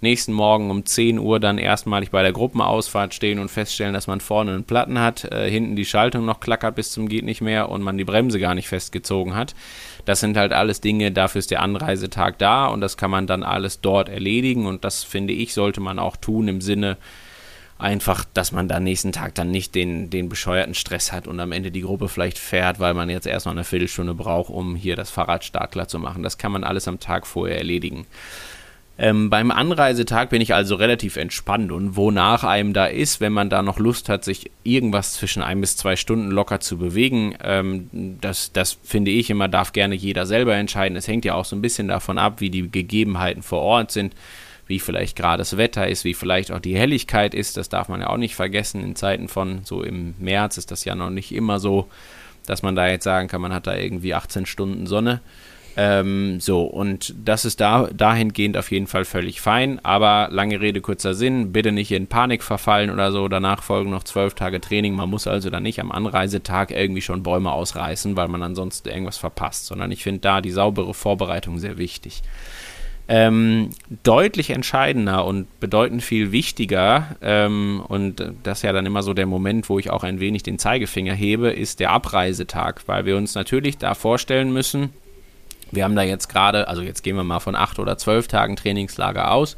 nächsten 0.00 0.32
Morgen 0.32 0.70
um 0.70 0.84
10 0.84 1.18
Uhr 1.18 1.40
dann 1.40 1.58
erstmalig 1.58 2.10
bei 2.10 2.22
der 2.22 2.32
Gruppenausfahrt 2.32 3.14
stehen 3.14 3.38
und 3.38 3.50
feststellen, 3.50 3.92
dass 3.92 4.06
man 4.06 4.20
vorne 4.20 4.52
einen 4.52 4.64
Platten 4.64 4.98
hat, 4.98 5.24
äh, 5.24 5.50
hinten 5.50 5.76
die 5.76 5.84
Schaltung 5.84 6.24
noch 6.24 6.40
klackert 6.40 6.74
bis 6.74 6.90
zum 6.90 7.08
geht 7.08 7.24
nicht 7.24 7.40
mehr 7.40 7.68
und 7.68 7.82
man 7.82 7.98
die 7.98 8.04
Bremse 8.04 8.38
gar 8.38 8.54
nicht 8.54 8.68
festgezogen 8.68 9.34
hat. 9.34 9.54
Das 10.04 10.20
sind 10.20 10.36
halt 10.36 10.52
alles 10.52 10.80
Dinge, 10.80 11.12
dafür 11.12 11.40
ist 11.40 11.50
der 11.50 11.62
Anreisetag 11.62 12.38
da 12.38 12.66
und 12.66 12.80
das 12.80 12.96
kann 12.96 13.10
man 13.10 13.26
dann 13.26 13.42
alles 13.42 13.80
dort 13.80 14.08
erledigen 14.08 14.66
und 14.66 14.84
das 14.84 15.04
finde 15.04 15.32
ich, 15.32 15.52
sollte 15.54 15.80
man 15.80 15.98
auch 15.98 16.16
tun 16.16 16.48
im 16.48 16.60
Sinne, 16.60 16.96
einfach, 17.80 18.24
dass 18.34 18.52
man 18.52 18.68
dann 18.68 18.84
nächsten 18.84 19.12
Tag 19.12 19.34
dann 19.34 19.50
nicht 19.50 19.74
den, 19.74 20.10
den 20.10 20.28
bescheuerten 20.28 20.74
Stress 20.74 21.12
hat 21.12 21.26
und 21.26 21.40
am 21.40 21.52
Ende 21.52 21.70
die 21.70 21.80
Gruppe 21.80 22.08
vielleicht 22.08 22.38
fährt, 22.38 22.78
weil 22.78 22.94
man 22.94 23.08
jetzt 23.08 23.26
erst 23.26 23.46
noch 23.46 23.52
eine 23.52 23.64
Viertelstunde 23.64 24.14
braucht, 24.14 24.50
um 24.50 24.76
hier 24.76 24.96
das 24.96 25.10
Fahrrad 25.10 25.44
startklar 25.44 25.88
zu 25.88 25.98
machen. 25.98 26.22
Das 26.22 26.38
kann 26.38 26.52
man 26.52 26.64
alles 26.64 26.86
am 26.88 27.00
Tag 27.00 27.26
vorher 27.26 27.58
erledigen. 27.58 28.06
Ähm, 29.02 29.30
beim 29.30 29.50
Anreisetag 29.50 30.28
bin 30.28 30.42
ich 30.42 30.52
also 30.52 30.74
relativ 30.74 31.16
entspannt 31.16 31.72
und 31.72 31.96
wonach 31.96 32.44
einem 32.44 32.74
da 32.74 32.84
ist, 32.84 33.18
wenn 33.22 33.32
man 33.32 33.48
da 33.48 33.62
noch 33.62 33.78
Lust 33.78 34.10
hat, 34.10 34.24
sich 34.24 34.50
irgendwas 34.62 35.14
zwischen 35.14 35.42
ein 35.42 35.62
bis 35.62 35.78
zwei 35.78 35.96
Stunden 35.96 36.30
locker 36.30 36.60
zu 36.60 36.76
bewegen, 36.76 37.34
ähm, 37.42 37.88
das, 38.20 38.52
das 38.52 38.76
finde 38.84 39.10
ich 39.10 39.30
immer, 39.30 39.48
darf 39.48 39.72
gerne 39.72 39.94
jeder 39.94 40.26
selber 40.26 40.54
entscheiden. 40.54 40.98
Es 40.98 41.08
hängt 41.08 41.24
ja 41.24 41.32
auch 41.32 41.46
so 41.46 41.56
ein 41.56 41.62
bisschen 41.62 41.88
davon 41.88 42.18
ab, 42.18 42.42
wie 42.42 42.50
die 42.50 42.70
Gegebenheiten 42.70 43.42
vor 43.42 43.62
Ort 43.62 43.90
sind, 43.90 44.14
wie 44.66 44.78
vielleicht 44.78 45.16
gerade 45.16 45.38
das 45.38 45.56
Wetter 45.56 45.88
ist, 45.88 46.04
wie 46.04 46.12
vielleicht 46.12 46.52
auch 46.52 46.60
die 46.60 46.76
Helligkeit 46.76 47.32
ist. 47.32 47.56
Das 47.56 47.70
darf 47.70 47.88
man 47.88 48.02
ja 48.02 48.10
auch 48.10 48.18
nicht 48.18 48.34
vergessen. 48.34 48.84
In 48.84 48.96
Zeiten 48.96 49.28
von 49.28 49.60
so 49.64 49.82
im 49.82 50.14
März 50.18 50.58
ist 50.58 50.70
das 50.72 50.84
ja 50.84 50.94
noch 50.94 51.08
nicht 51.08 51.32
immer 51.34 51.58
so, 51.58 51.88
dass 52.44 52.62
man 52.62 52.76
da 52.76 52.86
jetzt 52.86 53.04
sagen 53.04 53.28
kann, 53.28 53.40
man 53.40 53.54
hat 53.54 53.66
da 53.66 53.74
irgendwie 53.74 54.12
18 54.12 54.44
Stunden 54.44 54.86
Sonne. 54.86 55.22
Ähm, 55.76 56.40
so, 56.40 56.62
und 56.62 57.14
das 57.24 57.44
ist 57.44 57.60
da, 57.60 57.88
dahingehend 57.92 58.56
auf 58.56 58.70
jeden 58.70 58.86
Fall 58.86 59.04
völlig 59.04 59.40
fein, 59.40 59.78
aber 59.84 60.28
lange 60.30 60.60
Rede, 60.60 60.80
kurzer 60.80 61.14
Sinn, 61.14 61.52
bitte 61.52 61.72
nicht 61.72 61.92
in 61.92 62.08
Panik 62.08 62.42
verfallen 62.42 62.90
oder 62.90 63.12
so, 63.12 63.28
danach 63.28 63.62
folgen 63.62 63.90
noch 63.90 64.04
zwölf 64.04 64.34
Tage 64.34 64.60
Training, 64.60 64.94
man 64.94 65.08
muss 65.08 65.26
also 65.26 65.48
dann 65.48 65.62
nicht 65.62 65.80
am 65.80 65.92
Anreisetag 65.92 66.72
irgendwie 66.72 67.02
schon 67.02 67.22
Bäume 67.22 67.52
ausreißen, 67.52 68.16
weil 68.16 68.28
man 68.28 68.42
ansonsten 68.42 68.88
irgendwas 68.88 69.18
verpasst, 69.18 69.66
sondern 69.66 69.92
ich 69.92 70.02
finde 70.02 70.20
da 70.20 70.40
die 70.40 70.50
saubere 70.50 70.92
Vorbereitung 70.92 71.58
sehr 71.58 71.78
wichtig. 71.78 72.22
Ähm, 73.12 73.70
deutlich 74.04 74.50
entscheidender 74.50 75.24
und 75.24 75.58
bedeutend 75.58 76.02
viel 76.02 76.30
wichtiger, 76.30 77.16
ähm, 77.22 77.82
und 77.88 78.24
das 78.44 78.58
ist 78.58 78.62
ja 78.62 78.72
dann 78.72 78.86
immer 78.86 79.02
so 79.02 79.14
der 79.14 79.26
Moment, 79.26 79.68
wo 79.68 79.80
ich 79.80 79.90
auch 79.90 80.04
ein 80.04 80.20
wenig 80.20 80.44
den 80.44 80.60
Zeigefinger 80.60 81.14
hebe, 81.14 81.50
ist 81.50 81.80
der 81.80 81.90
Abreisetag, 81.90 82.82
weil 82.86 83.06
wir 83.06 83.16
uns 83.16 83.34
natürlich 83.34 83.78
da 83.78 83.94
vorstellen 83.94 84.52
müssen, 84.52 84.90
wir 85.70 85.84
haben 85.84 85.96
da 85.96 86.02
jetzt 86.02 86.28
gerade, 86.28 86.68
also 86.68 86.82
jetzt 86.82 87.02
gehen 87.02 87.16
wir 87.16 87.24
mal 87.24 87.40
von 87.40 87.54
acht 87.54 87.78
oder 87.78 87.98
zwölf 87.98 88.28
Tagen 88.28 88.56
Trainingslager 88.56 89.32
aus 89.32 89.56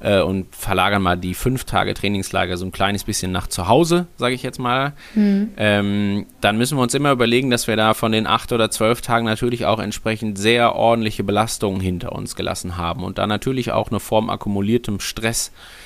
äh, 0.00 0.20
und 0.20 0.54
verlagern 0.54 1.02
mal 1.02 1.16
die 1.16 1.34
fünf 1.34 1.64
Tage 1.64 1.94
Trainingslager 1.94 2.56
so 2.56 2.64
ein 2.64 2.72
kleines 2.72 3.04
bisschen 3.04 3.32
nach 3.32 3.46
zu 3.46 3.68
Hause, 3.68 4.06
sage 4.16 4.34
ich 4.34 4.42
jetzt 4.42 4.58
mal. 4.58 4.92
Mhm. 5.14 5.50
Ähm, 5.56 6.26
dann 6.40 6.58
müssen 6.58 6.78
wir 6.78 6.82
uns 6.82 6.94
immer 6.94 7.12
überlegen, 7.12 7.50
dass 7.50 7.66
wir 7.66 7.76
da 7.76 7.94
von 7.94 8.12
den 8.12 8.26
acht 8.26 8.52
oder 8.52 8.70
zwölf 8.70 9.00
Tagen 9.00 9.26
natürlich 9.26 9.66
auch 9.66 9.78
entsprechend 9.78 10.38
sehr 10.38 10.74
ordentliche 10.74 11.24
Belastungen 11.24 11.80
hinter 11.80 12.12
uns 12.12 12.36
gelassen 12.36 12.76
haben 12.76 13.04
und 13.04 13.18
da 13.18 13.26
natürlich 13.26 13.72
auch 13.72 13.90
eine 13.90 14.00
Form 14.00 14.30
akkumuliertem 14.30 15.00
Stress 15.00 15.48
äh, 15.48 15.79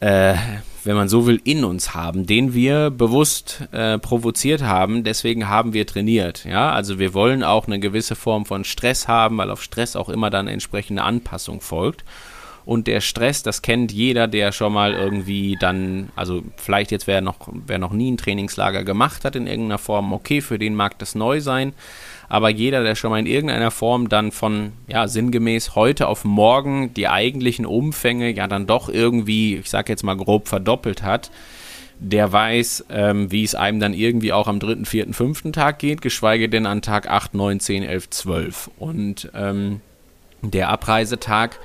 wenn 0.00 0.94
man 0.94 1.08
so 1.08 1.26
will, 1.26 1.40
in 1.44 1.64
uns 1.64 1.94
haben, 1.94 2.26
den 2.26 2.54
wir 2.54 2.90
bewusst 2.90 3.62
äh, 3.72 3.98
provoziert 3.98 4.62
haben. 4.62 5.04
Deswegen 5.04 5.48
haben 5.48 5.72
wir 5.72 5.86
trainiert. 5.86 6.44
Ja, 6.44 6.70
also 6.70 6.98
wir 6.98 7.12
wollen 7.12 7.42
auch 7.42 7.66
eine 7.66 7.80
gewisse 7.80 8.14
Form 8.14 8.46
von 8.46 8.64
Stress 8.64 9.08
haben, 9.08 9.38
weil 9.38 9.50
auf 9.50 9.62
Stress 9.62 9.96
auch 9.96 10.08
immer 10.08 10.30
dann 10.30 10.48
entsprechende 10.48 11.02
Anpassung 11.02 11.60
folgt. 11.60 12.04
Und 12.64 12.88
der 12.88 13.00
Stress, 13.00 13.44
das 13.44 13.62
kennt 13.62 13.92
jeder, 13.92 14.26
der 14.26 14.50
schon 14.50 14.72
mal 14.72 14.92
irgendwie 14.92 15.56
dann, 15.60 16.10
also 16.16 16.42
vielleicht 16.56 16.90
jetzt 16.90 17.06
wer 17.06 17.20
noch, 17.20 17.36
wer 17.52 17.78
noch 17.78 17.92
nie 17.92 18.10
ein 18.10 18.16
Trainingslager 18.16 18.82
gemacht 18.82 19.24
hat 19.24 19.36
in 19.36 19.46
irgendeiner 19.46 19.78
Form, 19.78 20.12
okay, 20.12 20.40
für 20.40 20.58
den 20.58 20.74
mag 20.74 20.98
das 20.98 21.14
neu 21.14 21.40
sein. 21.40 21.74
Aber 22.28 22.48
jeder, 22.48 22.82
der 22.82 22.94
schon 22.94 23.10
mal 23.10 23.18
in 23.18 23.26
irgendeiner 23.26 23.70
Form 23.70 24.08
dann 24.08 24.32
von, 24.32 24.72
ja, 24.88 25.06
sinngemäß 25.06 25.74
heute 25.74 26.08
auf 26.08 26.24
morgen 26.24 26.92
die 26.94 27.08
eigentlichen 27.08 27.66
Umfänge 27.66 28.30
ja 28.30 28.48
dann 28.48 28.66
doch 28.66 28.88
irgendwie, 28.88 29.56
ich 29.56 29.70
sag 29.70 29.88
jetzt 29.88 30.02
mal 30.02 30.16
grob 30.16 30.48
verdoppelt 30.48 31.02
hat, 31.02 31.30
der 31.98 32.30
weiß, 32.30 32.86
ähm, 32.90 33.30
wie 33.32 33.44
es 33.44 33.54
einem 33.54 33.80
dann 33.80 33.94
irgendwie 33.94 34.32
auch 34.32 34.48
am 34.48 34.60
dritten, 34.60 34.84
vierten, 34.84 35.14
fünften 35.14 35.52
Tag 35.52 35.78
geht, 35.78 36.02
geschweige 36.02 36.48
denn 36.48 36.66
an 36.66 36.82
Tag 36.82 37.08
8, 37.08 37.34
9, 37.34 37.60
10, 37.60 37.82
11, 37.84 38.10
12. 38.10 38.70
Und 38.78 39.30
ähm, 39.34 39.80
der 40.42 40.68
Abreisetag 40.68 41.58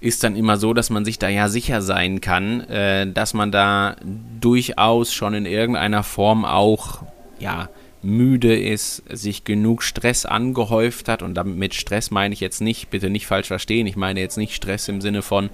ist 0.00 0.24
dann 0.24 0.34
immer 0.34 0.56
so, 0.56 0.72
dass 0.74 0.90
man 0.90 1.04
sich 1.04 1.18
da 1.18 1.28
ja 1.28 1.48
sicher 1.48 1.82
sein 1.82 2.20
kann, 2.20 2.62
äh, 2.62 3.10
dass 3.12 3.34
man 3.34 3.52
da 3.52 3.96
durchaus 4.40 5.12
schon 5.12 5.34
in 5.34 5.46
irgendeiner 5.46 6.02
Form 6.02 6.44
auch, 6.44 7.02
ja, 7.38 7.68
müde 8.02 8.58
ist, 8.58 9.02
sich 9.10 9.44
genug 9.44 9.82
Stress 9.82 10.24
angehäuft 10.24 11.08
hat 11.08 11.22
und 11.22 11.34
damit 11.34 11.56
mit 11.56 11.74
Stress 11.74 12.10
meine 12.10 12.32
ich 12.32 12.40
jetzt 12.40 12.60
nicht, 12.60 12.90
bitte 12.90 13.10
nicht 13.10 13.26
falsch 13.26 13.48
verstehen, 13.48 13.86
ich 13.86 13.96
meine 13.96 14.20
jetzt 14.20 14.38
nicht 14.38 14.54
Stress 14.54 14.88
im 14.88 15.00
Sinne 15.00 15.22
von, 15.22 15.50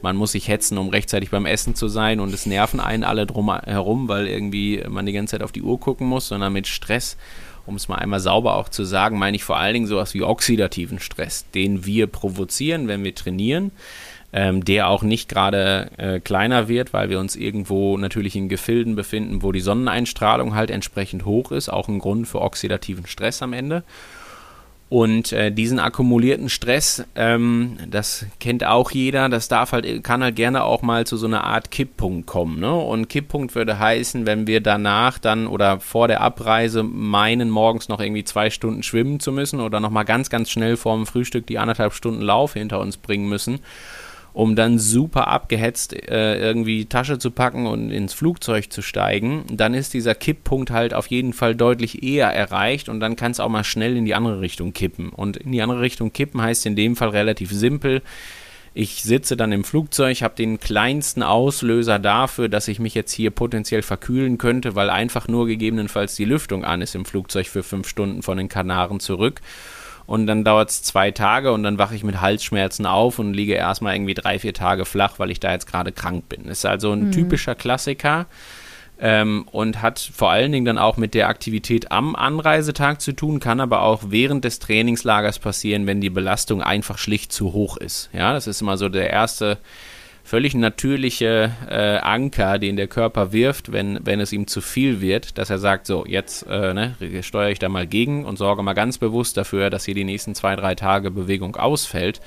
man 0.00 0.16
muss 0.16 0.32
sich 0.32 0.48
hetzen, 0.48 0.78
um 0.78 0.88
rechtzeitig 0.88 1.30
beim 1.30 1.46
Essen 1.46 1.74
zu 1.74 1.88
sein 1.88 2.20
und 2.20 2.32
es 2.32 2.46
nerven 2.46 2.80
einen 2.80 3.04
alle 3.04 3.26
drum 3.26 3.54
herum, 3.54 4.08
weil 4.08 4.28
irgendwie 4.28 4.82
man 4.88 5.06
die 5.06 5.12
ganze 5.12 5.32
Zeit 5.32 5.42
auf 5.42 5.52
die 5.52 5.62
Uhr 5.62 5.78
gucken 5.78 6.06
muss, 6.06 6.28
sondern 6.28 6.52
mit 6.52 6.66
Stress, 6.66 7.18
um 7.66 7.76
es 7.76 7.88
mal 7.88 7.96
einmal 7.96 8.20
sauber 8.20 8.56
auch 8.56 8.70
zu 8.70 8.84
sagen, 8.84 9.18
meine 9.18 9.36
ich 9.36 9.44
vor 9.44 9.58
allen 9.58 9.74
Dingen 9.74 9.86
sowas 9.86 10.14
wie 10.14 10.22
oxidativen 10.22 11.00
Stress, 11.00 11.44
den 11.54 11.84
wir 11.84 12.06
provozieren, 12.06 12.88
wenn 12.88 13.04
wir 13.04 13.14
trainieren 13.14 13.72
ähm, 14.32 14.64
der 14.64 14.88
auch 14.88 15.02
nicht 15.02 15.28
gerade 15.28 15.90
äh, 15.96 16.20
kleiner 16.20 16.68
wird, 16.68 16.92
weil 16.92 17.10
wir 17.10 17.18
uns 17.18 17.36
irgendwo 17.36 17.96
natürlich 17.96 18.36
in 18.36 18.48
Gefilden 18.48 18.94
befinden, 18.94 19.42
wo 19.42 19.52
die 19.52 19.60
Sonneneinstrahlung 19.60 20.54
halt 20.54 20.70
entsprechend 20.70 21.24
hoch 21.24 21.50
ist, 21.50 21.68
auch 21.68 21.88
ein 21.88 21.98
Grund 21.98 22.28
für 22.28 22.40
oxidativen 22.40 23.06
Stress 23.06 23.42
am 23.42 23.52
Ende. 23.52 23.82
Und 24.88 25.32
äh, 25.32 25.52
diesen 25.52 25.78
akkumulierten 25.78 26.48
Stress, 26.48 27.04
ähm, 27.14 27.78
das 27.88 28.26
kennt 28.40 28.64
auch 28.66 28.90
jeder, 28.90 29.28
das 29.28 29.46
darf 29.46 29.70
halt, 29.70 30.02
kann 30.02 30.20
halt 30.20 30.34
gerne 30.34 30.64
auch 30.64 30.82
mal 30.82 31.06
zu 31.06 31.16
so 31.16 31.28
einer 31.28 31.44
Art 31.44 31.70
Kipppunkt 31.70 32.26
kommen. 32.26 32.58
Ne? 32.58 32.74
Und 32.74 33.08
Kipppunkt 33.08 33.54
würde 33.54 33.78
heißen, 33.78 34.26
wenn 34.26 34.48
wir 34.48 34.60
danach 34.60 35.20
dann 35.20 35.46
oder 35.46 35.78
vor 35.78 36.08
der 36.08 36.20
Abreise 36.20 36.82
meinen, 36.82 37.50
morgens 37.50 37.88
noch 37.88 38.00
irgendwie 38.00 38.24
zwei 38.24 38.50
Stunden 38.50 38.82
schwimmen 38.82 39.20
zu 39.20 39.30
müssen 39.30 39.60
oder 39.60 39.78
nochmal 39.78 40.04
ganz, 40.04 40.28
ganz 40.28 40.50
schnell 40.50 40.76
vorm 40.76 41.06
Frühstück 41.06 41.46
die 41.46 41.60
anderthalb 41.60 41.92
Stunden 41.92 42.22
Lauf 42.22 42.54
hinter 42.54 42.80
uns 42.80 42.96
bringen 42.96 43.28
müssen 43.28 43.60
um 44.32 44.56
dann 44.56 44.78
super 44.78 45.28
abgehetzt 45.28 45.92
äh, 45.92 46.38
irgendwie 46.38 46.86
Tasche 46.86 47.18
zu 47.18 47.30
packen 47.30 47.66
und 47.66 47.90
ins 47.90 48.14
Flugzeug 48.14 48.72
zu 48.72 48.82
steigen, 48.82 49.44
dann 49.50 49.74
ist 49.74 49.94
dieser 49.94 50.14
Kipppunkt 50.14 50.70
halt 50.70 50.94
auf 50.94 51.08
jeden 51.08 51.32
Fall 51.32 51.54
deutlich 51.54 52.02
eher 52.02 52.28
erreicht 52.28 52.88
und 52.88 53.00
dann 53.00 53.16
kann 53.16 53.32
es 53.32 53.40
auch 53.40 53.48
mal 53.48 53.64
schnell 53.64 53.96
in 53.96 54.04
die 54.04 54.14
andere 54.14 54.40
Richtung 54.40 54.72
kippen. 54.72 55.10
Und 55.10 55.36
in 55.36 55.52
die 55.52 55.62
andere 55.62 55.80
Richtung 55.80 56.12
kippen 56.12 56.40
heißt 56.40 56.66
in 56.66 56.76
dem 56.76 56.96
Fall 56.96 57.10
relativ 57.10 57.50
simpel. 57.50 58.02
Ich 58.72 59.02
sitze 59.02 59.36
dann 59.36 59.50
im 59.50 59.64
Flugzeug, 59.64 60.22
habe 60.22 60.36
den 60.36 60.60
kleinsten 60.60 61.24
Auslöser 61.24 61.98
dafür, 61.98 62.48
dass 62.48 62.68
ich 62.68 62.78
mich 62.78 62.94
jetzt 62.94 63.10
hier 63.10 63.32
potenziell 63.32 63.82
verkühlen 63.82 64.38
könnte, 64.38 64.76
weil 64.76 64.90
einfach 64.90 65.26
nur 65.26 65.46
gegebenenfalls 65.46 66.14
die 66.14 66.24
Lüftung 66.24 66.64
an 66.64 66.80
ist 66.80 66.94
im 66.94 67.04
Flugzeug 67.04 67.48
für 67.48 67.64
fünf 67.64 67.88
Stunden 67.88 68.22
von 68.22 68.38
den 68.38 68.48
Kanaren 68.48 69.00
zurück 69.00 69.40
und 70.10 70.26
dann 70.26 70.42
dauert 70.42 70.70
es 70.70 70.82
zwei 70.82 71.12
Tage 71.12 71.52
und 71.52 71.62
dann 71.62 71.78
wache 71.78 71.94
ich 71.94 72.02
mit 72.02 72.20
Halsschmerzen 72.20 72.84
auf 72.84 73.20
und 73.20 73.32
liege 73.32 73.54
erstmal 73.54 73.94
irgendwie 73.94 74.14
drei, 74.14 74.40
vier 74.40 74.52
Tage 74.52 74.84
flach, 74.84 75.20
weil 75.20 75.30
ich 75.30 75.38
da 75.38 75.52
jetzt 75.52 75.68
gerade 75.68 75.92
krank 75.92 76.28
bin. 76.28 76.46
Ist 76.46 76.66
also 76.66 76.90
ein 76.90 77.06
mhm. 77.06 77.12
typischer 77.12 77.54
Klassiker. 77.54 78.26
Ähm, 78.98 79.46
und 79.52 79.80
hat 79.80 80.00
vor 80.00 80.32
allen 80.32 80.50
Dingen 80.50 80.64
dann 80.64 80.78
auch 80.78 80.96
mit 80.96 81.14
der 81.14 81.28
Aktivität 81.28 81.92
am 81.92 82.16
Anreisetag 82.16 83.00
zu 83.00 83.12
tun, 83.12 83.38
kann 83.38 83.60
aber 83.60 83.82
auch 83.82 84.02
während 84.08 84.44
des 84.44 84.58
Trainingslagers 84.58 85.38
passieren, 85.38 85.86
wenn 85.86 86.00
die 86.00 86.10
Belastung 86.10 86.60
einfach 86.60 86.98
schlicht 86.98 87.32
zu 87.32 87.52
hoch 87.52 87.76
ist. 87.76 88.10
Ja, 88.12 88.32
das 88.32 88.48
ist 88.48 88.62
immer 88.62 88.76
so 88.76 88.88
der 88.88 89.10
erste 89.10 89.58
völlig 90.30 90.54
natürliche 90.54 91.50
äh, 91.68 91.96
Anker, 91.96 92.60
den 92.60 92.76
der 92.76 92.86
Körper 92.86 93.32
wirft, 93.32 93.72
wenn, 93.72 93.98
wenn 94.04 94.20
es 94.20 94.32
ihm 94.32 94.46
zu 94.46 94.60
viel 94.60 95.00
wird, 95.00 95.38
dass 95.38 95.50
er 95.50 95.58
sagt, 95.58 95.88
so, 95.88 96.06
jetzt 96.06 96.46
äh, 96.48 96.72
ne, 96.72 96.94
steuere 97.22 97.50
ich 97.50 97.58
da 97.58 97.68
mal 97.68 97.84
gegen 97.84 98.24
und 98.24 98.36
sorge 98.36 98.62
mal 98.62 98.74
ganz 98.74 98.98
bewusst 98.98 99.36
dafür, 99.36 99.70
dass 99.70 99.86
hier 99.86 99.96
die 99.96 100.04
nächsten 100.04 100.36
zwei, 100.36 100.54
drei 100.54 100.76
Tage 100.76 101.10
Bewegung 101.10 101.56
ausfällt 101.56 102.20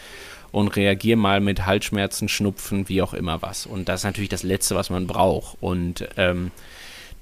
und 0.52 0.76
reagiere 0.76 1.16
mal 1.16 1.40
mit 1.40 1.66
Halsschmerzen, 1.66 2.28
Schnupfen, 2.28 2.90
wie 2.90 3.02
auch 3.02 3.14
immer 3.14 3.42
was. 3.42 3.66
Und 3.66 3.88
das 3.88 4.02
ist 4.02 4.06
natürlich 4.06 4.30
das 4.30 4.44
Letzte, 4.44 4.76
was 4.76 4.90
man 4.90 5.08
braucht. 5.08 5.58
Und 5.62 6.06
ähm, 6.18 6.52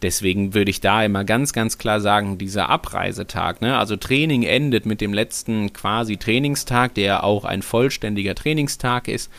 Deswegen 0.02 0.56
würde 0.56 0.72
ich 0.72 0.82
da 0.82 1.04
immer 1.04 1.24
ganz, 1.24 1.54
ganz 1.54 1.78
klar 1.78 2.02
sagen, 2.02 2.40
dieser 2.40 2.70
Abreisetag, 2.70 3.62
ne? 3.62 3.78
also 3.78 3.96
Training 3.98 4.42
endet 4.42 4.88
mit 4.88 5.00
dem 5.00 5.14
letzten 5.14 5.74
quasi 5.74 6.18
Trainingstag, 6.18 6.96
der 6.96 7.24
auch 7.24 7.46
ein 7.46 7.62
vollständiger 7.62 8.34
Trainingstag 8.34 9.08
ist. 9.08 9.32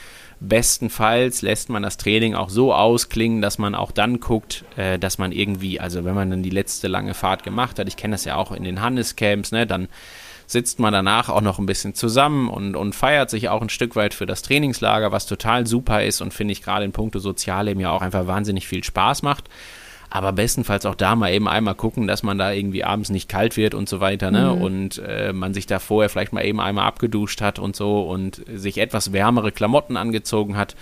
Bestenfalls 0.49 1.43
lässt 1.43 1.69
man 1.69 1.83
das 1.83 1.97
Training 1.97 2.35
auch 2.35 2.51
so 2.51 2.75
ausklingen, 2.75 3.43
dass 3.43 3.59
man 3.59 3.75
auch 3.75 3.93
dann 3.93 4.19
guckt, 4.19 4.65
äh, 4.77 4.99
dass 4.99 5.19
man 5.19 5.31
irgendwie, 5.33 5.79
also 5.79 6.05
wenn 6.05 6.15
man 6.15 6.31
dann 6.31 6.43
die 6.43 6.51
letzte 6.51 6.89
lange 6.89 7.15
Fahrt 7.15 7.45
gemacht 7.45 7.79
hat, 7.79 7.89
ich 7.89 7.97
kenne 7.97 8.15
das 8.15 8.25
ja 8.25 8.37
auch 8.37 8.51
in 8.51 8.65
den 8.65 8.81
Hannescamps, 8.81 9.53
ne, 9.53 9.67
dann 9.67 9.89
sitzt 10.47 10.81
man 10.81 10.93
danach 10.93 11.29
auch 11.29 11.41
noch 11.41 11.59
ein 11.59 11.67
bisschen 11.67 11.95
zusammen 11.95 12.49
und, 12.49 12.77
und 12.77 12.95
feiert 12.95 13.31
sich 13.31 13.49
auch 13.49 13.63
ein 13.63 13.69
Stück 13.69 13.97
weit 13.97 14.15
für 14.15 14.27
das 14.27 14.43
Trainingslager, 14.43 15.13
was 15.13 15.27
total 15.27 15.67
super 15.67 16.05
ist 16.05 16.21
und 16.21 16.35
finde 16.35 16.53
ich 16.53 16.63
gerade 16.63 16.85
in 16.85 16.93
puncto 16.93 17.21
Sozialleben 17.21 17.81
ja 17.81 17.91
auch 17.91 18.03
einfach 18.03 18.27
wahnsinnig 18.27 18.67
viel 18.67 18.85
Spaß 18.85 19.23
macht 19.23 19.49
aber 20.15 20.33
bestenfalls 20.33 20.85
auch 20.85 20.95
da 20.95 21.17
mal 21.17 21.33
eben 21.33 21.49
einmal 21.49 21.75
gucken, 21.75 22.07
dass 22.07 22.23
man 22.23 22.37
da 22.37 22.53
irgendwie 22.53 22.85
abends 22.85 23.09
nicht 23.09 23.31
kalt 23.31 23.57
wird 23.57 23.73
und 23.73 23.89
so 23.89 24.01
weiter, 24.01 24.31
ne? 24.31 24.53
Mhm. 24.55 24.63
Und 24.63 24.99
äh, 24.99 25.33
man 25.33 25.55
sich 25.55 25.65
da 25.65 25.79
vorher 25.79 26.11
vielleicht 26.11 26.35
mal 26.35 26.45
eben 26.45 26.61
einmal 26.61 26.85
abgeduscht 26.85 27.41
hat 27.41 27.59
und 27.59 27.75
so 27.75 28.03
und 28.03 28.43
sich 28.47 28.77
etwas 28.77 29.15
wärmere 29.15 29.53
Klamotten 29.53 29.97
angezogen 29.97 30.59
hat 30.59 30.77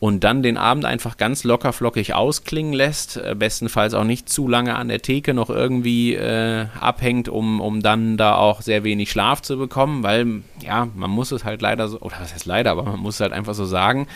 und 0.00 0.22
dann 0.22 0.44
den 0.44 0.56
Abend 0.56 0.84
einfach 0.84 1.16
ganz 1.16 1.42
locker 1.42 1.72
flockig 1.72 2.14
ausklingen 2.14 2.72
lässt, 2.72 3.16
äh, 3.16 3.34
bestenfalls 3.36 3.94
auch 3.94 4.04
nicht 4.04 4.28
zu 4.28 4.46
lange 4.46 4.76
an 4.76 4.88
der 4.88 5.02
Theke 5.02 5.34
noch 5.34 5.50
irgendwie 5.50 6.14
äh, 6.14 6.66
abhängt, 6.80 7.28
um, 7.28 7.60
um 7.60 7.82
dann 7.82 8.16
da 8.16 8.36
auch 8.36 8.62
sehr 8.62 8.84
wenig 8.84 9.10
Schlaf 9.10 9.42
zu 9.42 9.58
bekommen, 9.58 10.04
weil 10.04 10.42
ja, 10.62 10.88
man 10.94 11.10
muss 11.10 11.32
es 11.32 11.44
halt 11.44 11.62
leider 11.62 11.88
so, 11.88 12.00
oder 12.00 12.16
was 12.20 12.32
heißt 12.32 12.46
leider, 12.46 12.70
aber 12.70 12.84
man 12.84 13.00
muss 13.00 13.16
es 13.16 13.20
halt 13.20 13.32
einfach 13.32 13.54
so 13.54 13.64
sagen, 13.64 14.06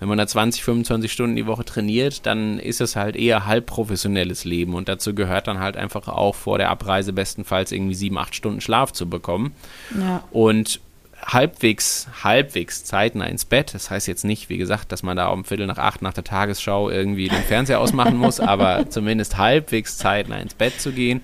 wenn 0.00 0.08
man 0.08 0.18
da 0.18 0.26
20, 0.26 0.62
25 0.62 1.12
Stunden 1.12 1.36
die 1.36 1.46
Woche 1.46 1.64
trainiert, 1.64 2.24
dann 2.24 2.58
ist 2.58 2.80
es 2.80 2.96
halt 2.96 3.14
eher 3.14 3.46
halb 3.46 3.66
professionelles 3.66 4.44
Leben 4.44 4.74
und 4.74 4.88
dazu 4.88 5.14
gehört 5.14 5.48
dann 5.48 5.60
halt 5.60 5.76
einfach 5.76 6.08
auch 6.08 6.34
vor 6.34 6.56
der 6.56 6.70
Abreise 6.70 7.12
bestenfalls 7.12 7.72
irgendwie 7.72 7.94
sieben, 7.94 8.16
acht 8.16 8.34
Stunden 8.34 8.62
Schlaf 8.62 8.92
zu 8.92 9.08
bekommen. 9.08 9.52
Ja. 9.98 10.22
Und 10.30 10.80
halbwegs, 11.26 12.06
halbwegs 12.22 12.84
zeitnah 12.84 13.26
ins 13.26 13.44
Bett. 13.44 13.74
Das 13.74 13.90
heißt 13.90 14.06
jetzt 14.06 14.24
nicht, 14.24 14.48
wie 14.48 14.58
gesagt, 14.58 14.92
dass 14.92 15.02
man 15.02 15.16
da 15.16 15.28
um 15.28 15.44
Viertel 15.44 15.66
nach 15.66 15.78
acht 15.78 16.00
nach 16.00 16.12
der 16.12 16.24
Tagesschau 16.24 16.88
irgendwie 16.88 17.28
den 17.28 17.42
Fernseher 17.42 17.80
ausmachen 17.80 18.16
muss, 18.16 18.40
aber 18.40 18.88
zumindest 18.88 19.36
halbwegs 19.36 19.98
zeitnah 19.98 20.36
ins 20.36 20.54
Bett 20.54 20.80
zu 20.80 20.92
gehen, 20.92 21.22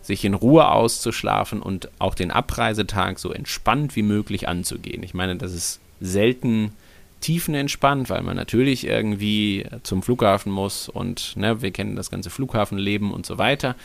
sich 0.00 0.24
in 0.24 0.34
Ruhe 0.34 0.68
auszuschlafen 0.68 1.60
und 1.60 1.90
auch 1.98 2.14
den 2.14 2.30
Abreisetag 2.30 3.18
so 3.18 3.30
entspannt 3.30 3.94
wie 3.94 4.02
möglich 4.02 4.48
anzugehen. 4.48 5.02
Ich 5.02 5.14
meine, 5.14 5.36
das 5.36 5.52
ist 5.52 5.80
selten 6.00 6.72
tiefenentspannt, 7.20 8.10
weil 8.10 8.22
man 8.22 8.36
natürlich 8.36 8.86
irgendwie 8.86 9.66
zum 9.84 10.02
Flughafen 10.02 10.50
muss 10.50 10.88
und 10.88 11.36
ne, 11.36 11.62
wir 11.62 11.70
kennen 11.70 11.94
das 11.94 12.10
ganze 12.10 12.30
Flughafenleben 12.30 13.12
und 13.12 13.26
so 13.26 13.38
weiter. 13.38 13.76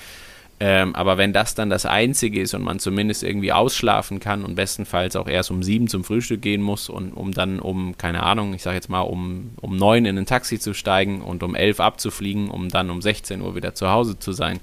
Ähm, 0.59 0.95
aber 0.95 1.19
wenn 1.19 1.33
das 1.33 1.53
dann 1.53 1.69
das 1.69 1.85
Einzige 1.85 2.41
ist 2.41 2.55
und 2.55 2.63
man 2.63 2.79
zumindest 2.79 3.23
irgendwie 3.23 3.51
ausschlafen 3.51 4.19
kann 4.19 4.43
und 4.43 4.55
bestenfalls 4.55 5.15
auch 5.15 5.27
erst 5.27 5.51
um 5.51 5.61
sieben 5.61 5.87
zum 5.87 6.03
Frühstück 6.03 6.41
gehen 6.41 6.63
muss 6.63 6.89
und 6.89 7.11
um 7.11 7.31
dann 7.31 7.59
um, 7.59 7.95
keine 7.97 8.23
Ahnung, 8.23 8.55
ich 8.55 8.63
sage 8.63 8.75
jetzt 8.75 8.89
mal 8.89 9.01
um, 9.01 9.51
um 9.61 9.77
neun 9.77 10.05
in 10.05 10.17
ein 10.17 10.25
Taxi 10.25 10.57
zu 10.59 10.73
steigen 10.73 11.21
und 11.21 11.43
um 11.43 11.53
elf 11.53 11.79
abzufliegen, 11.79 12.49
um 12.49 12.69
dann 12.69 12.89
um 12.89 13.03
16 13.03 13.41
Uhr 13.41 13.55
wieder 13.55 13.75
zu 13.75 13.91
Hause 13.91 14.17
zu 14.17 14.31
sein, 14.31 14.59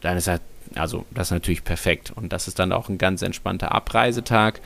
dann 0.00 0.16
ist 0.16 0.26
halt, 0.26 0.40
also 0.74 1.04
das 1.10 1.28
ist 1.28 1.32
natürlich 1.32 1.64
perfekt. 1.64 2.12
Und 2.16 2.32
das 2.32 2.48
ist 2.48 2.58
dann 2.58 2.72
auch 2.72 2.88
ein 2.88 2.96
ganz 2.96 3.20
entspannter 3.20 3.72
Abreisetag. 3.72 4.62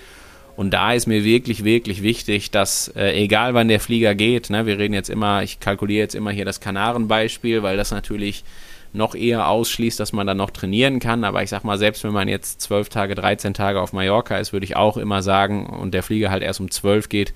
Und 0.57 0.71
da 0.71 0.93
ist 0.93 1.07
mir 1.07 1.25
wirklich, 1.25 1.65
wirklich 1.65 2.03
wichtig, 2.03 2.53
dass 2.53 2.89
äh, 2.95 3.13
egal 3.13 3.55
wann 3.55 3.67
der 3.67 3.81
Flieger 3.81 4.15
geht, 4.15 4.51
ne, 4.51 4.67
wir 4.67 4.79
reden 4.79 4.95
jetzt 4.95 5.11
immer, 5.11 5.43
ich 5.43 5.59
kalkuliere 5.59 6.03
jetzt 6.03 6.15
immer 6.15 6.31
hier 6.31 6.45
das 6.45 6.61
Kanarenbeispiel, 6.61 7.65
weil 7.65 7.77
das 7.77 7.91
natürlich 7.91 8.45
noch 8.93 9.15
eher 9.15 9.49
ausschließt, 9.49 10.01
dass 10.01 10.13
man 10.13 10.27
dann 10.27 10.37
noch 10.37 10.51
trainieren 10.51 10.99
kann. 10.99 11.25
Aber 11.25 11.43
ich 11.43 11.51
sag 11.51 11.65
mal, 11.65 11.79
selbst 11.79 12.05
wenn 12.05 12.13
man 12.13 12.29
jetzt 12.29 12.61
zwölf 12.61 12.89
Tage, 12.89 13.15
13 13.15 13.55
Tage 13.55 13.81
auf 13.81 13.93
Mallorca 13.93 14.39
ist, 14.39 14.53
würde 14.53 14.65
ich 14.65 14.77
auch 14.77 14.97
immer 14.97 15.23
sagen, 15.23 15.67
und 15.67 15.95
der 15.95 16.03
Flieger 16.03 16.31
halt 16.31 16.43
erst 16.43 16.61
um 16.61 16.71
zwölf 16.71 17.09
geht, 17.09 17.33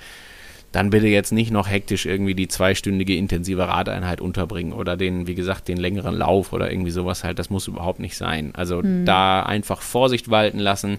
dann 0.72 0.90
bitte 0.90 1.06
jetzt 1.06 1.32
nicht 1.32 1.52
noch 1.52 1.70
hektisch 1.70 2.04
irgendwie 2.04 2.34
die 2.34 2.48
zweistündige 2.48 3.14
intensive 3.14 3.68
Radeinheit 3.68 4.20
unterbringen 4.20 4.72
oder 4.72 4.96
den, 4.96 5.28
wie 5.28 5.36
gesagt, 5.36 5.68
den 5.68 5.76
längeren 5.76 6.16
Lauf 6.16 6.52
oder 6.52 6.70
irgendwie 6.70 6.90
sowas 6.90 7.22
halt. 7.22 7.38
Das 7.38 7.48
muss 7.48 7.68
überhaupt 7.68 8.00
nicht 8.00 8.16
sein. 8.16 8.50
Also 8.56 8.82
hm. 8.82 9.04
da 9.04 9.44
einfach 9.44 9.80
Vorsicht 9.80 10.30
walten 10.30 10.58
lassen 10.58 10.98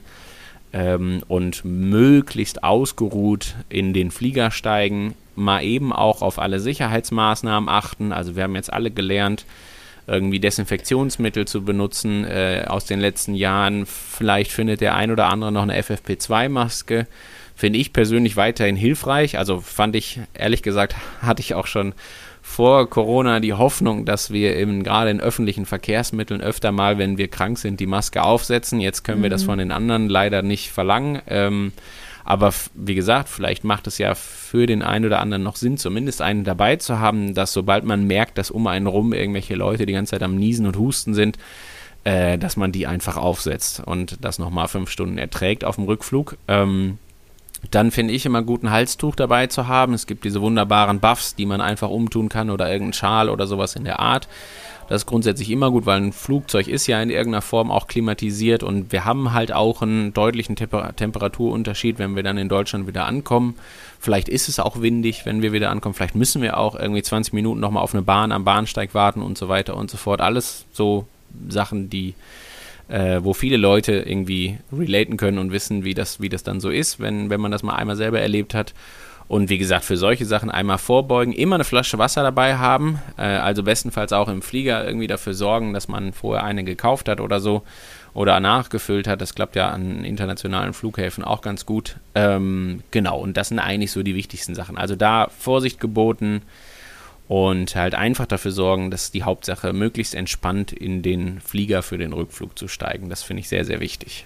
ähm, 0.71 1.23
und 1.27 1.65
möglichst 1.65 2.63
ausgeruht 2.63 3.55
in 3.67 3.93
den 3.93 4.11
Flieger 4.11 4.49
steigen, 4.49 5.13
mal 5.35 5.61
eben 5.61 5.91
auch 5.91 6.21
auf 6.21 6.39
alle 6.39 6.61
Sicherheitsmaßnahmen 6.61 7.67
achten. 7.67 8.13
Also 8.13 8.37
wir 8.37 8.43
haben 8.43 8.55
jetzt 8.55 8.71
alle 8.71 8.91
gelernt, 8.91 9.45
irgendwie 10.07 10.39
Desinfektionsmittel 10.39 11.45
zu 11.47 11.63
benutzen 11.63 12.25
äh, 12.25 12.65
aus 12.67 12.85
den 12.85 12.99
letzten 12.99 13.33
Jahren. 13.33 13.85
Vielleicht 13.85 14.51
findet 14.51 14.81
der 14.81 14.95
ein 14.95 15.11
oder 15.11 15.27
andere 15.27 15.51
noch 15.51 15.63
eine 15.63 15.79
FFP2-Maske. 15.79 17.07
Finde 17.55 17.79
ich 17.79 17.93
persönlich 17.93 18.35
weiterhin 18.35 18.75
hilfreich. 18.75 19.37
Also 19.37 19.61
fand 19.61 19.95
ich, 19.95 20.19
ehrlich 20.33 20.61
gesagt, 20.61 20.95
hatte 21.21 21.41
ich 21.41 21.55
auch 21.55 21.67
schon 21.67 21.93
vor 22.41 22.89
Corona 22.89 23.39
die 23.39 23.53
Hoffnung, 23.53 24.05
dass 24.05 24.31
wir 24.31 24.55
eben 24.55 24.83
gerade 24.83 25.09
in 25.09 25.19
öffentlichen 25.19 25.65
Verkehrsmitteln 25.65 26.41
öfter 26.41 26.71
mal, 26.71 26.99
wenn 26.99 27.17
wir 27.17 27.27
krank 27.27 27.57
sind, 27.57 27.79
die 27.79 27.87
Maske 27.87 28.21
aufsetzen. 28.21 28.79
Jetzt 28.79 29.03
können 29.03 29.19
mhm. 29.19 29.23
wir 29.23 29.29
das 29.31 29.43
mhm. 29.43 29.47
von 29.47 29.59
den 29.59 29.71
anderen 29.71 30.09
leider 30.09 30.43
nicht 30.43 30.69
verlangen. 30.69 31.21
Ähm, 31.27 31.71
aber 32.25 32.53
wie 32.73 32.95
gesagt, 32.95 33.29
vielleicht 33.29 33.63
macht 33.63 33.85
es 33.85 33.99
ja 33.99 34.15
für 34.15 34.65
den 34.65 34.81
einen 34.81 35.05
oder 35.05 35.19
anderen 35.19 35.43
noch 35.43 35.55
Sinn, 35.55 35.77
zumindest 35.77 36.23
einen 36.23 36.43
dabei 36.43 36.75
zu 36.75 36.99
haben, 36.99 37.35
dass 37.35 37.53
sobald 37.53 37.85
man 37.85 38.07
merkt, 38.07 38.39
dass 38.39 38.49
um 38.49 38.65
einen 38.65 38.87
rum 38.87 39.13
irgendwelche 39.13 39.53
Leute 39.53 39.85
die 39.85 39.93
ganze 39.93 40.11
Zeit 40.11 40.23
am 40.23 40.35
Niesen 40.35 40.65
und 40.65 40.75
Husten 40.75 41.13
sind, 41.13 41.37
äh, 42.03 42.39
dass 42.39 42.57
man 42.57 42.71
die 42.71 42.87
einfach 42.87 43.15
aufsetzt 43.15 43.83
und 43.85 44.17
das 44.21 44.39
nochmal 44.39 44.67
fünf 44.67 44.89
Stunden 44.89 45.19
erträgt 45.19 45.63
auf 45.63 45.75
dem 45.75 45.85
Rückflug. 45.85 46.37
Ähm, 46.47 46.97
dann 47.69 47.91
finde 47.91 48.13
ich 48.13 48.25
immer 48.25 48.41
gut, 48.41 48.63
ein 48.63 48.71
Halstuch 48.71 49.15
dabei 49.15 49.47
zu 49.47 49.67
haben. 49.67 49.93
Es 49.93 50.07
gibt 50.07 50.23
diese 50.23 50.41
wunderbaren 50.41 50.99
Buffs, 50.99 51.35
die 51.35 51.45
man 51.45 51.61
einfach 51.61 51.89
umtun 51.89 52.29
kann 52.29 52.49
oder 52.49 52.67
irgendeinen 52.67 52.93
Schal 52.93 53.29
oder 53.29 53.45
sowas 53.45 53.75
in 53.75 53.83
der 53.83 53.99
Art. 53.99 54.27
Das 54.87 55.01
ist 55.01 55.05
grundsätzlich 55.07 55.49
immer 55.49 55.71
gut, 55.71 55.87
weil 55.87 55.99
ein 55.99 56.13
Flugzeug 56.13 56.67
ist 56.67 56.85
ja 56.85 57.01
in 57.01 57.09
irgendeiner 57.09 57.41
Form 57.41 57.71
auch 57.71 57.87
klimatisiert 57.87 58.61
und 58.61 58.91
wir 58.91 59.03
haben 59.03 59.33
halt 59.33 59.51
auch 59.51 59.81
einen 59.81 60.13
deutlichen 60.13 60.55
Temper 60.55 60.95
Temperaturunterschied, 60.95 61.97
wenn 61.97 62.15
wir 62.15 62.21
dann 62.21 62.37
in 62.37 62.49
Deutschland 62.49 62.87
wieder 62.87 63.05
ankommen. 63.05 63.55
Vielleicht 63.99 64.29
ist 64.29 64.47
es 64.47 64.59
auch 64.59 64.81
windig, 64.81 65.25
wenn 65.25 65.41
wir 65.41 65.53
wieder 65.53 65.71
ankommen. 65.71 65.95
Vielleicht 65.95 66.13
müssen 66.13 66.43
wir 66.43 66.57
auch 66.57 66.75
irgendwie 66.75 67.01
20 67.01 67.33
Minuten 67.33 67.59
nochmal 67.59 67.81
auf 67.81 67.95
eine 67.95 68.03
Bahn 68.03 68.31
am 68.31 68.43
Bahnsteig 68.43 68.93
warten 68.93 69.23
und 69.23 69.37
so 69.37 69.49
weiter 69.49 69.75
und 69.75 69.89
so 69.89 69.97
fort. 69.97 70.21
Alles 70.21 70.65
so 70.71 71.07
Sachen, 71.49 71.89
die, 71.89 72.13
äh, 72.87 73.19
wo 73.23 73.33
viele 73.33 73.57
Leute 73.57 73.93
irgendwie 73.93 74.59
relaten 74.71 75.17
können 75.17 75.39
und 75.39 75.51
wissen, 75.51 75.83
wie 75.83 75.95
das, 75.95 76.21
wie 76.21 76.29
das 76.29 76.43
dann 76.43 76.59
so 76.59 76.69
ist, 76.69 76.99
wenn, 76.99 77.31
wenn 77.31 77.41
man 77.41 77.51
das 77.51 77.63
mal 77.63 77.75
einmal 77.75 77.95
selber 77.95 78.21
erlebt 78.21 78.53
hat. 78.53 78.75
Und 79.27 79.49
wie 79.49 79.57
gesagt, 79.57 79.85
für 79.85 79.97
solche 79.97 80.25
Sachen 80.25 80.51
einmal 80.51 80.77
vorbeugen, 80.77 81.33
immer 81.33 81.55
eine 81.55 81.63
Flasche 81.63 81.97
Wasser 81.97 82.21
dabei 82.21 82.57
haben, 82.57 82.99
äh, 83.17 83.23
also 83.23 83.63
bestenfalls 83.63 84.13
auch 84.13 84.29
im 84.29 84.43
Flieger 84.43 84.85
irgendwie 84.85 85.07
dafür 85.07 85.33
sorgen, 85.33 85.73
dass 85.73 85.87
man 85.87 86.13
vorher 86.13 86.43
eine 86.43 86.63
gekauft 86.63 87.09
hat 87.09 87.19
oder 87.19 87.39
so 87.39 87.63
oder 88.13 88.39
nachgefüllt 88.39 89.07
hat. 89.07 89.21
Das 89.21 89.33
klappt 89.33 89.55
ja 89.55 89.69
an 89.69 90.05
internationalen 90.05 90.73
Flughäfen 90.73 91.23
auch 91.23 91.41
ganz 91.41 91.65
gut. 91.65 91.97
Ähm, 92.13 92.83
genau, 92.91 93.19
und 93.19 93.35
das 93.35 93.49
sind 93.49 93.59
eigentlich 93.59 93.91
so 93.91 94.03
die 94.03 94.15
wichtigsten 94.15 94.53
Sachen. 94.53 94.77
Also 94.77 94.95
da 94.95 95.27
Vorsicht 95.39 95.79
geboten 95.79 96.43
und 97.27 97.75
halt 97.75 97.95
einfach 97.95 98.27
dafür 98.27 98.51
sorgen, 98.51 98.91
dass 98.91 99.09
die 99.09 99.23
Hauptsache 99.23 99.73
möglichst 99.73 100.13
entspannt 100.13 100.71
in 100.71 101.01
den 101.01 101.41
Flieger 101.41 101.81
für 101.81 101.97
den 101.97 102.13
Rückflug 102.13 102.57
zu 102.57 102.67
steigen. 102.67 103.09
Das 103.09 103.23
finde 103.23 103.41
ich 103.41 103.49
sehr, 103.49 103.65
sehr 103.65 103.79
wichtig. 103.79 104.25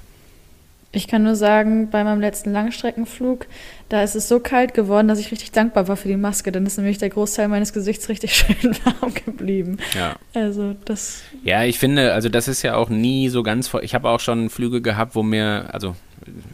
Ich 0.91 1.07
kann 1.07 1.21
nur 1.23 1.35
sagen, 1.35 1.91
bei 1.91 2.03
meinem 2.03 2.19
letzten 2.19 2.51
Langstreckenflug, 2.51 3.45
da 3.89 4.01
ist 4.01 4.15
es 4.15 4.27
so 4.27 4.39
kalt 4.39 4.73
geworden, 4.73 5.07
dass 5.07 5.19
ich 5.19 5.31
richtig 5.31 5.51
dankbar 5.51 5.87
war 5.87 5.95
für 5.95 6.07
die 6.07 6.17
Maske. 6.17 6.51
Dann 6.51 6.65
ist 6.65 6.77
nämlich 6.77 6.97
der 6.97 7.09
Großteil 7.09 7.47
meines 7.47 7.73
Gesichts 7.73 8.09
richtig 8.09 8.35
schön 8.35 8.75
warm 8.83 9.13
geblieben. 9.13 9.77
Ja. 9.95 10.15
Also 10.33 10.75
das. 10.85 11.21
Ja, 11.43 11.63
ich 11.63 11.77
finde, 11.77 12.13
also 12.13 12.29
das 12.29 12.47
ist 12.47 12.63
ja 12.63 12.75
auch 12.75 12.89
nie 12.89 13.29
so 13.29 13.43
ganz 13.43 13.67
voll. 13.67 13.83
Ich 13.83 13.93
habe 13.93 14.09
auch 14.09 14.19
schon 14.19 14.49
Flüge 14.49 14.81
gehabt, 14.81 15.13
wo 15.13 15.21
mir, 15.21 15.69
also 15.71 15.95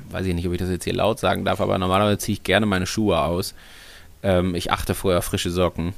weiß 0.09 0.25
ich 0.25 0.35
nicht, 0.35 0.47
ob 0.47 0.53
ich 0.53 0.59
das 0.59 0.69
jetzt 0.69 0.83
hier 0.83 0.93
laut 0.93 1.19
sagen 1.19 1.45
darf, 1.45 1.61
aber 1.61 1.77
normalerweise 1.77 2.17
ziehe 2.17 2.33
ich 2.33 2.43
gerne 2.43 2.65
meine 2.65 2.85
Schuhe 2.85 3.21
aus. 3.21 3.53
Ähm, 4.25 4.55
ich 4.55 4.71
achte 4.71 4.95
vorher 4.95 5.19
auf 5.19 5.25
frische 5.25 5.51
Socken. 5.51 5.93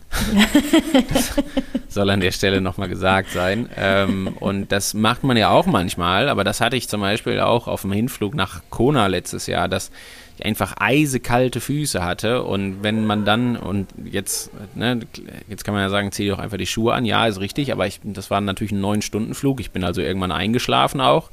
das 1.13 1.33
soll 1.87 2.09
an 2.09 2.19
der 2.19 2.33
Stelle 2.33 2.59
nochmal 2.59 2.89
gesagt 2.89 3.31
sein. 3.31 3.69
Ähm, 3.77 4.35
und 4.41 4.69
das 4.73 4.93
macht 4.93 5.23
man 5.23 5.37
ja 5.37 5.49
auch 5.49 5.65
manchmal, 5.65 6.27
aber 6.27 6.43
das 6.43 6.59
hatte 6.59 6.75
ich 6.75 6.89
zum 6.89 6.99
Beispiel 6.99 7.39
auch 7.39 7.69
auf 7.69 7.83
dem 7.83 7.93
Hinflug 7.93 8.35
nach 8.35 8.63
Kona 8.69 9.07
letztes 9.07 9.47
Jahr, 9.47 9.69
dass 9.69 9.91
ich 10.37 10.45
einfach 10.45 10.75
eisekalte 10.77 11.61
Füße 11.61 12.03
hatte 12.03 12.43
und 12.43 12.83
wenn 12.83 13.05
man 13.05 13.23
dann, 13.23 13.55
und 13.55 13.87
jetzt, 14.03 14.51
ne, 14.75 14.99
jetzt 15.47 15.63
kann 15.63 15.73
man 15.73 15.81
ja 15.81 15.89
sagen, 15.89 16.11
zieh 16.11 16.27
doch 16.27 16.39
einfach 16.39 16.57
die 16.57 16.67
Schuhe 16.67 16.93
an, 16.93 17.05
ja, 17.05 17.27
ist 17.27 17.39
richtig, 17.39 17.71
aber 17.71 17.87
ich, 17.87 18.01
das 18.03 18.29
war 18.29 18.41
natürlich 18.41 18.73
ein 18.73 18.81
neun 18.81 19.01
Stunden 19.01 19.35
Flug, 19.35 19.61
ich 19.61 19.71
bin 19.71 19.85
also 19.85 20.01
irgendwann 20.01 20.33
eingeschlafen 20.33 20.99
auch 20.99 21.31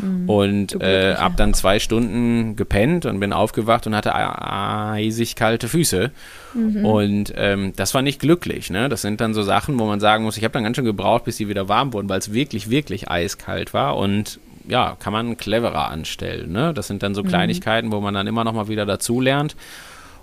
Mhm. 0.00 0.28
Und 0.28 0.80
äh, 0.80 1.14
hab 1.16 1.36
dann 1.36 1.54
zwei 1.54 1.78
Stunden 1.78 2.56
gepennt 2.56 3.06
und 3.06 3.20
bin 3.20 3.32
aufgewacht 3.32 3.86
und 3.86 3.94
hatte 3.94 4.14
eisig 4.14 5.36
kalte 5.36 5.68
Füße. 5.68 6.10
Mhm. 6.54 6.84
Und 6.84 7.32
ähm, 7.36 7.72
das 7.76 7.94
war 7.94 8.02
nicht 8.02 8.20
glücklich. 8.20 8.70
Ne? 8.70 8.88
Das 8.88 9.02
sind 9.02 9.20
dann 9.20 9.34
so 9.34 9.42
Sachen, 9.42 9.78
wo 9.78 9.86
man 9.86 10.00
sagen 10.00 10.24
muss, 10.24 10.36
ich 10.36 10.44
habe 10.44 10.52
dann 10.52 10.64
ganz 10.64 10.76
schön 10.76 10.84
gebraucht, 10.84 11.24
bis 11.24 11.36
sie 11.36 11.48
wieder 11.48 11.68
warm 11.68 11.92
wurden, 11.92 12.08
weil 12.08 12.18
es 12.18 12.32
wirklich, 12.32 12.70
wirklich 12.70 13.10
eiskalt 13.10 13.74
war. 13.74 13.96
Und 13.96 14.38
ja, 14.68 14.96
kann 14.98 15.12
man 15.12 15.36
cleverer 15.36 15.88
anstellen. 15.88 16.52
Ne? 16.52 16.72
Das 16.74 16.86
sind 16.86 17.02
dann 17.02 17.14
so 17.14 17.22
mhm. 17.22 17.28
Kleinigkeiten, 17.28 17.92
wo 17.92 18.00
man 18.00 18.14
dann 18.14 18.26
immer 18.26 18.44
noch 18.44 18.52
mal 18.52 18.68
wieder 18.68 18.86
dazulernt. 18.86 19.56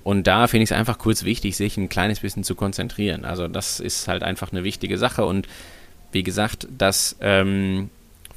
Und 0.04 0.28
da 0.28 0.48
finde 0.48 0.64
ich 0.64 0.72
es 0.72 0.78
einfach 0.78 0.98
kurz 0.98 1.24
wichtig, 1.24 1.58
sich 1.58 1.78
ein 1.78 1.90
kleines 1.90 2.22
bisschen 2.22 2.44
zu 2.44 2.56
konzentrieren. 2.56 3.26
Also 3.26 3.48
das 3.48 3.80
ist 3.80 4.08
halt 4.08 4.24
einfach 4.24 4.52
eine 4.52 4.64
wichtige 4.64 4.98
Sache. 4.98 5.26
Und 5.26 5.48
wie 6.12 6.24
gesagt, 6.24 6.68
das 6.76 7.18
ähm, 7.22 7.90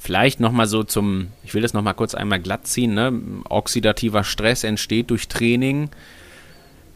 Vielleicht 0.03 0.41
nochmal 0.41 0.67
so 0.67 0.83
zum, 0.83 1.29
ich 1.45 1.53
will 1.53 1.61
das 1.61 1.73
nochmal 1.73 1.93
kurz 1.93 2.13
einmal 2.13 2.41
glatt 2.41 2.67
ziehen, 2.67 2.93
ne? 2.93 3.13
oxidativer 3.47 4.25
Stress 4.25 4.65
entsteht 4.65 5.09
durch 5.11 5.29
Training. 5.29 5.91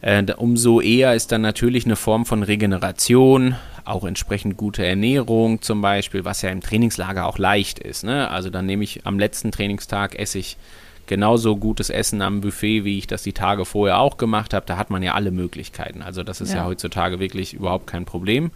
Äh, 0.02 0.30
umso 0.36 0.82
eher 0.82 1.14
ist 1.14 1.32
dann 1.32 1.40
natürlich 1.40 1.86
eine 1.86 1.96
Form 1.96 2.26
von 2.26 2.42
Regeneration, 2.42 3.56
auch 3.86 4.04
entsprechend 4.04 4.58
gute 4.58 4.84
Ernährung 4.84 5.62
zum 5.62 5.80
Beispiel, 5.80 6.26
was 6.26 6.42
ja 6.42 6.50
im 6.50 6.60
Trainingslager 6.60 7.24
auch 7.24 7.38
leicht 7.38 7.78
ist. 7.78 8.04
Ne? 8.04 8.30
Also 8.30 8.50
dann 8.50 8.66
nehme 8.66 8.84
ich 8.84 9.06
am 9.06 9.18
letzten 9.18 9.52
Trainingstag, 9.52 10.18
esse 10.18 10.38
ich 10.38 10.58
genauso 11.06 11.56
gutes 11.56 11.88
Essen 11.88 12.20
am 12.20 12.42
Buffet, 12.42 12.84
wie 12.84 12.98
ich 12.98 13.06
das 13.06 13.22
die 13.22 13.32
Tage 13.32 13.64
vorher 13.64 14.00
auch 14.00 14.18
gemacht 14.18 14.52
habe. 14.52 14.66
Da 14.66 14.76
hat 14.76 14.90
man 14.90 15.02
ja 15.02 15.14
alle 15.14 15.30
Möglichkeiten. 15.30 16.02
Also 16.02 16.24
das 16.24 16.42
ist 16.42 16.50
ja, 16.50 16.58
ja 16.58 16.64
heutzutage 16.66 17.20
wirklich 17.20 17.54
überhaupt 17.54 17.86
kein 17.86 18.04
Problem 18.04 18.50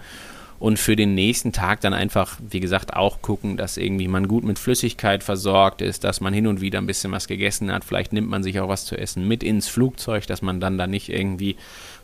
und 0.63 0.79
für 0.79 0.95
den 0.95 1.17
nächsten 1.17 1.51
Tag 1.51 1.81
dann 1.81 1.93
einfach, 1.93 2.39
wie 2.49 2.61
gesagt, 2.61 2.95
auch 2.95 3.21
gucken, 3.21 3.57
dass 3.57 3.77
irgendwie 3.77 4.07
man 4.07 4.29
gut 4.29 4.45
mit 4.45 4.61
Flüssigkeit 4.61 5.25
versorgt 5.25 5.83
ist, 5.83 6.05
dass 6.05 6.21
man 6.21 6.33
hin 6.33 6.47
und 6.47 6.61
wieder 6.61 6.79
ein 6.79 6.87
bisschen 6.87 7.11
was 7.11 7.27
gegessen 7.27 7.73
hat. 7.73 7.83
Vielleicht 7.83 8.13
nimmt 8.13 8.31
man 8.31 8.45
sich 8.45 8.61
auch 8.61 8.69
was 8.69 8.85
zu 8.85 8.97
essen 8.97 9.27
mit 9.27 9.43
ins 9.43 9.67
Flugzeug, 9.67 10.25
dass 10.29 10.41
man 10.41 10.61
dann 10.61 10.79
da 10.79 10.87
nicht 10.87 11.09
irgendwie 11.09 11.57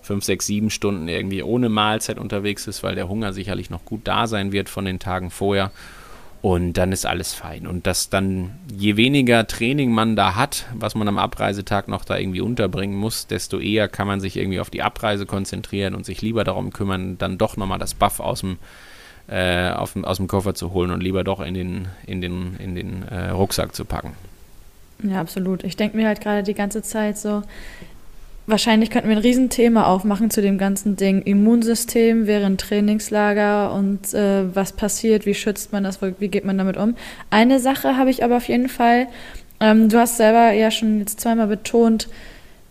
fünf, 0.03 0.25
sechs, 0.25 0.47
sieben 0.47 0.71
Stunden 0.71 1.07
irgendwie 1.07 1.45
ohne 1.45 1.69
Mahlzeit 1.69 2.19
unterwegs 2.19 2.67
ist, 2.67 2.83
weil 2.83 2.97
der 2.97 3.09
Hunger 3.09 3.33
sicherlich 3.33 3.71
noch 3.71 3.85
gut 3.85 4.01
da 4.03 4.27
sein 4.27 4.51
wird 4.51 4.69
von 4.69 4.85
den 4.85 4.99
Tagen 4.99 5.31
vorher. 5.31 5.71
Und 6.41 6.75
dann 6.75 6.93
ist 6.93 7.05
alles 7.05 7.35
fein. 7.35 7.67
Und 7.67 7.87
dass 7.87 8.11
dann, 8.11 8.53
je 8.73 8.97
weniger 8.97 9.47
Training 9.47 9.91
man 9.91 10.15
da 10.15 10.37
hat, 10.37 10.67
was 10.73 10.95
man 10.95 11.09
am 11.09 11.19
Abreisetag 11.19 11.89
noch 11.89 12.05
da 12.05 12.17
irgendwie 12.17 12.41
unterbringen 12.41 12.97
muss, 12.97 13.27
desto 13.27 13.59
eher 13.59 13.89
kann 13.89 14.07
man 14.07 14.21
sich 14.21 14.37
irgendwie 14.37 14.61
auf 14.61 14.71
die 14.71 14.83
Abreise 14.83 15.27
konzentrieren 15.27 15.97
und 15.97 16.07
sich 16.07 16.23
lieber 16.23 16.45
darum 16.45 16.73
kümmern, 16.73 17.19
dann 17.19 17.39
doch 17.39 17.57
nochmal 17.57 17.81
das 17.81 17.95
Buff 17.95 18.21
aus 18.21 18.41
dem, 18.41 18.59
äh, 19.27 19.71
auf, 19.71 19.97
aus 19.97 20.19
dem 20.19 20.29
Koffer 20.29 20.55
zu 20.55 20.73
holen 20.73 20.93
und 20.93 21.03
lieber 21.03 21.25
doch 21.25 21.41
in 21.41 21.55
den, 21.55 21.89
in 22.07 22.21
den, 22.21 22.57
in 22.59 22.77
den 22.77 23.03
äh, 23.09 23.31
Rucksack 23.31 23.75
zu 23.75 23.85
packen. 23.85 24.13
Ja, 25.03 25.21
absolut. 25.21 25.65
Ich 25.65 25.77
denke 25.77 25.97
mir 25.97 26.07
halt 26.07 26.21
gerade 26.21 26.45
die 26.45 26.55
ganze 26.55 26.83
Zeit 26.83 27.19
so, 27.19 27.43
wahrscheinlich 28.49 28.91
könnten 28.91 29.09
wir 29.09 29.17
ein 29.17 29.23
Riesenthema 29.23 29.85
aufmachen 29.85 30.31
zu 30.31 30.43
dem 30.43 30.59
ganzen 30.59 30.97
Ding. 30.97 31.23
Immunsystem 31.23 32.27
während 32.27 32.61
Trainingslager 32.61 33.73
und 33.73 34.13
äh, 34.15 34.55
was 34.55 34.73
passiert, 34.73 35.27
wie 35.27 35.35
schützt 35.35 35.73
man 35.73 35.85
das, 35.85 36.01
wie 36.03 36.29
geht 36.29 36.45
man 36.45 36.59
damit 36.59 36.77
um. 36.77 36.97
Eine 37.31 37.61
Sache 37.61 37.97
habe 37.97 38.11
ich 38.11 38.25
aber 38.25 38.39
auf 38.39 38.49
jeden 38.49 38.69
Fall, 38.69 39.07
ähm, 39.61 39.89
du 39.89 39.99
hast 39.99 40.17
selber 40.17 40.53
ja 40.53 40.71
schon 40.71 40.99
jetzt 40.99 41.21
zweimal 41.21 41.47
betont, 41.47 42.09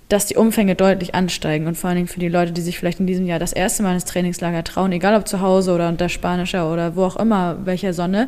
dass 0.09 0.25
die 0.25 0.35
Umfänge 0.35 0.75
deutlich 0.75 1.13
ansteigen 1.15 1.67
und 1.67 1.77
vor 1.77 1.89
allen 1.89 1.97
Dingen 1.97 2.07
für 2.07 2.19
die 2.19 2.29
Leute, 2.29 2.53
die 2.53 2.61
sich 2.61 2.79
vielleicht 2.79 2.99
in 2.99 3.07
diesem 3.07 3.27
Jahr 3.27 3.39
das 3.39 3.53
erste 3.53 3.83
Mal 3.83 3.93
ins 3.93 4.05
Trainingslager 4.05 4.63
trauen, 4.63 4.91
egal 4.91 5.15
ob 5.15 5.27
zu 5.27 5.41
Hause 5.41 5.73
oder 5.73 5.89
unter 5.89 6.09
spanischer 6.09 6.71
oder 6.71 6.95
wo 6.95 7.03
auch 7.03 7.17
immer, 7.17 7.57
welcher 7.65 7.93
Sonne. 7.93 8.27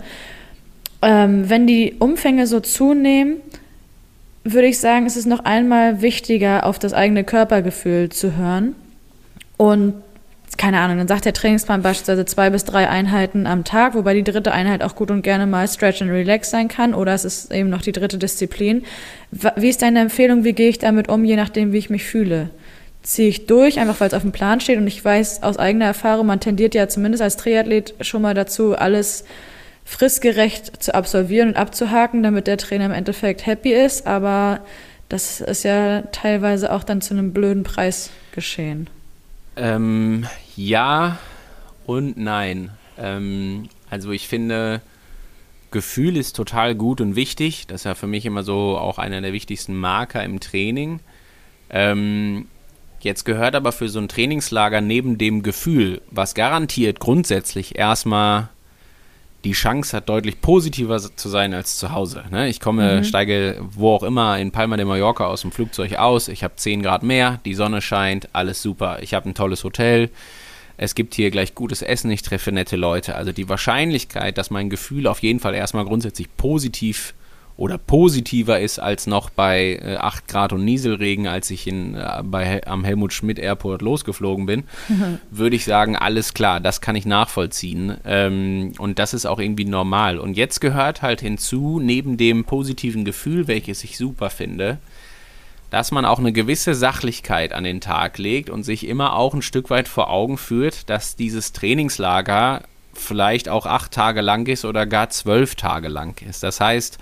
Ähm, 1.02 1.50
wenn 1.50 1.66
die 1.66 1.96
Umfänge 1.98 2.46
so 2.46 2.60
zunehmen, 2.60 3.38
würde 4.54 4.68
ich 4.68 4.80
sagen, 4.80 5.06
ist 5.06 5.18
es 5.18 5.26
noch 5.26 5.46
einmal 5.46 6.02
wichtiger, 6.02 6.66
auf 6.66 6.80
das 6.80 6.94
eigene 6.94 7.24
Körpergefühl 7.24 8.10
zu 8.10 8.38
hören. 8.38 8.76
Und 9.58 9.96
keine 10.58 10.80
Ahnung, 10.80 10.98
dann 10.98 11.08
sagt 11.08 11.26
der 11.26 11.34
Trainingsplan 11.34 11.82
beispielsweise 11.82 12.26
zwei 12.26 12.50
bis 12.50 12.66
drei 12.66 12.90
Einheiten 12.90 13.48
am 13.48 13.64
Tag, 13.64 13.94
wobei 13.94 14.14
die 14.14 14.24
dritte 14.24 14.52
Einheit 14.52 14.84
auch 14.84 14.96
gut 14.96 15.10
und 15.10 15.22
gerne 15.22 15.48
mal 15.48 15.68
Stretch 15.68 16.02
and 16.02 16.12
Relax 16.12 16.50
sein 16.50 16.68
kann 16.68 16.94
oder 16.94 17.14
es 17.14 17.24
ist 17.24 17.54
eben 17.54 17.70
noch 17.70 17.82
die 17.82 17.92
dritte 17.92 18.18
Disziplin. 18.18 18.84
Wie 19.32 19.70
ist 19.70 19.82
deine 19.82 20.02
Empfehlung, 20.02 20.44
wie 20.44 20.54
gehe 20.54 20.70
ich 20.70 20.80
damit 20.80 21.08
um, 21.08 21.24
je 21.24 21.38
nachdem, 21.38 21.72
wie 21.72 21.78
ich 21.78 21.90
mich 21.90 22.04
fühle? 22.04 22.50
Ziehe 23.04 23.30
ich 23.30 23.46
durch, 23.46 23.80
einfach 23.80 24.02
weil 24.02 24.10
es 24.10 24.14
auf 24.14 24.24
dem 24.24 24.34
Plan 24.34 24.60
steht 24.60 24.78
und 24.78 24.88
ich 24.88 25.04
weiß 25.04 25.44
aus 25.44 25.58
eigener 25.58 25.86
Erfahrung, 25.86 26.28
man 26.28 26.42
tendiert 26.42 26.76
ja 26.76 26.90
zumindest 26.90 27.24
als 27.24 27.38
Triathlet 27.38 27.94
schon 28.02 28.22
mal 28.22 28.34
dazu, 28.34 28.76
alles 28.76 29.24
fristgerecht 29.90 30.84
zu 30.84 30.94
absolvieren 30.94 31.50
und 31.50 31.56
abzuhaken, 31.58 32.22
damit 32.22 32.46
der 32.46 32.58
Trainer 32.58 32.86
im 32.86 32.92
Endeffekt 32.92 33.48
happy 33.48 33.74
ist. 33.74 34.06
Aber 34.06 34.60
das 35.10 35.42
ist 35.42 35.64
ja 35.64 36.04
teilweise 36.12 36.72
auch 36.72 36.84
dann 36.84 37.02
zu 37.02 37.16
einem 37.16 37.34
blöden 37.34 37.64
Preis 37.64 38.12
geschehen. 38.32 38.88
Ähm, 39.56 40.28
ja 40.56 41.18
und 41.88 42.18
nein. 42.18 42.70
Ähm, 43.00 43.68
also 43.90 44.12
ich 44.12 44.28
finde, 44.28 44.82
Gefühl 45.72 46.18
ist 46.18 46.36
total 46.36 46.76
gut 46.76 47.02
und 47.02 47.16
wichtig. 47.16 47.66
Das 47.66 47.82
ist 47.82 47.86
ja 47.86 47.96
für 47.96 48.08
mich 48.08 48.28
immer 48.28 48.44
so 48.44 48.78
auch 48.78 49.00
einer 49.00 49.22
der 49.22 49.34
wichtigsten 49.34 49.76
Marker 49.76 50.24
im 50.24 50.40
Training. 50.40 51.00
Ähm, 51.72 52.46
jetzt 53.00 53.26
gehört 53.26 53.56
aber 53.56 53.72
für 53.72 53.90
so 53.90 54.00
ein 54.00 54.08
Trainingslager 54.08 54.82
neben 54.82 55.18
dem 55.18 55.42
Gefühl, 55.42 56.04
was 56.12 56.36
garantiert 56.36 57.00
grundsätzlich 57.00 57.76
erstmal 57.76 58.50
die 59.44 59.54
Chance 59.54 59.96
hat, 59.96 60.10
deutlich 60.10 60.42
positiver 60.42 61.00
zu 61.00 61.30
sein 61.30 61.54
als 61.54 61.78
zu 61.78 61.92
Hause. 61.92 62.24
Ne? 62.30 62.50
Ich 62.50 62.60
komme, 62.60 62.98
mhm. 62.98 63.04
steige 63.04 63.62
wo 63.72 63.94
auch 63.94 64.04
immer 64.04 64.38
in 64.38 64.52
Palma 64.52 64.76
de 64.76 64.86
Mallorca 64.86 65.28
aus 65.28 65.42
dem 65.42 65.52
Flugzeug 65.52 65.96
aus. 65.96 66.28
Ich 66.28 66.44
habe 66.44 66.56
10 66.56 66.84
Grad 66.84 67.04
mehr, 67.04 67.40
die 67.46 67.54
Sonne 67.54 67.82
scheint, 67.82 68.28
alles 68.34 68.62
super. 68.62 69.00
Ich 69.02 69.14
habe 69.14 69.30
ein 69.30 69.36
tolles 69.36 69.64
Hotel. 69.64 70.10
Es 70.78 70.96
gibt 70.96 71.14
hier 71.14 71.30
gleich 71.32 71.56
gutes 71.56 71.82
Essen, 71.82 72.10
ich 72.12 72.22
treffe 72.22 72.52
nette 72.52 72.76
Leute. 72.76 73.16
Also 73.16 73.32
die 73.32 73.50
Wahrscheinlichkeit, 73.50 74.38
dass 74.38 74.50
mein 74.50 74.70
Gefühl 74.70 75.08
auf 75.08 75.20
jeden 75.20 75.40
Fall 75.40 75.54
erstmal 75.54 75.86
grundsätzlich 75.86 76.28
positiv 76.38 77.14
oder 77.60 77.78
positiver 77.78 78.62
ist 78.62 78.80
als 78.80 79.06
noch 79.06 79.30
bei 79.30 79.80
äh, 79.84 79.98
8 79.98 80.30
Grad 80.30 80.54
und 80.54 80.64
Nieselregen, 80.64 81.28
als 81.28 81.52
ich 81.52 81.68
in, 81.68 81.94
äh, 81.94 82.24
bei, 82.24 82.66
am 82.66 82.86
Helmut 82.86 83.12
Schmidt 83.12 83.38
Airport 83.38 83.82
losgeflogen 83.82 84.46
bin, 84.46 84.64
mhm. 84.88 85.20
würde 85.30 85.58
ich 85.58 85.66
sagen, 85.66 85.98
alles 85.98 86.34
klar, 86.34 86.62
das 86.62 86.80
kann 86.80 86.96
ich 86.96 87.06
nachvollziehen. 87.06 87.98
Ähm, 88.06 88.72
und 88.78 88.98
das 88.98 89.14
ist 89.14 89.26
auch 89.26 89.40
irgendwie 89.40 89.66
normal. 89.66 90.20
Und 90.20 90.38
jetzt 90.38 90.62
gehört 90.62 91.02
halt 91.02 91.20
hinzu, 91.20 91.82
neben 91.82 92.16
dem 92.16 92.46
positiven 92.46 93.04
Gefühl, 93.04 93.50
welches 93.50 93.84
ich 93.84 93.98
super 93.98 94.30
finde, 94.30 94.78
dass 95.70 95.92
man 95.92 96.06
auch 96.06 96.20
eine 96.20 96.32
gewisse 96.32 96.74
Sachlichkeit 96.74 97.52
an 97.52 97.66
den 97.66 97.82
Tag 97.82 98.18
legt 98.18 98.50
und 98.50 98.64
sich 98.64 98.88
immer 98.88 99.18
auch 99.18 99.34
ein 99.34 99.42
Stück 99.42 99.70
weit 99.70 99.90
vor 99.90 100.10
Augen 100.10 100.38
führt, 100.38 100.90
dass 100.90 101.18
dieses 101.18 101.52
Trainingslager 101.52 102.62
vielleicht 102.94 103.50
auch 103.50 103.66
acht 103.66 103.92
Tage 103.92 104.22
lang 104.22 104.48
ist 104.48 104.64
oder 104.64 104.86
gar 104.86 105.10
zwölf 105.10 105.56
Tage 105.56 105.90
lang 105.90 106.22
ist. 106.26 106.42
Das 106.42 106.62
heißt, 106.62 107.00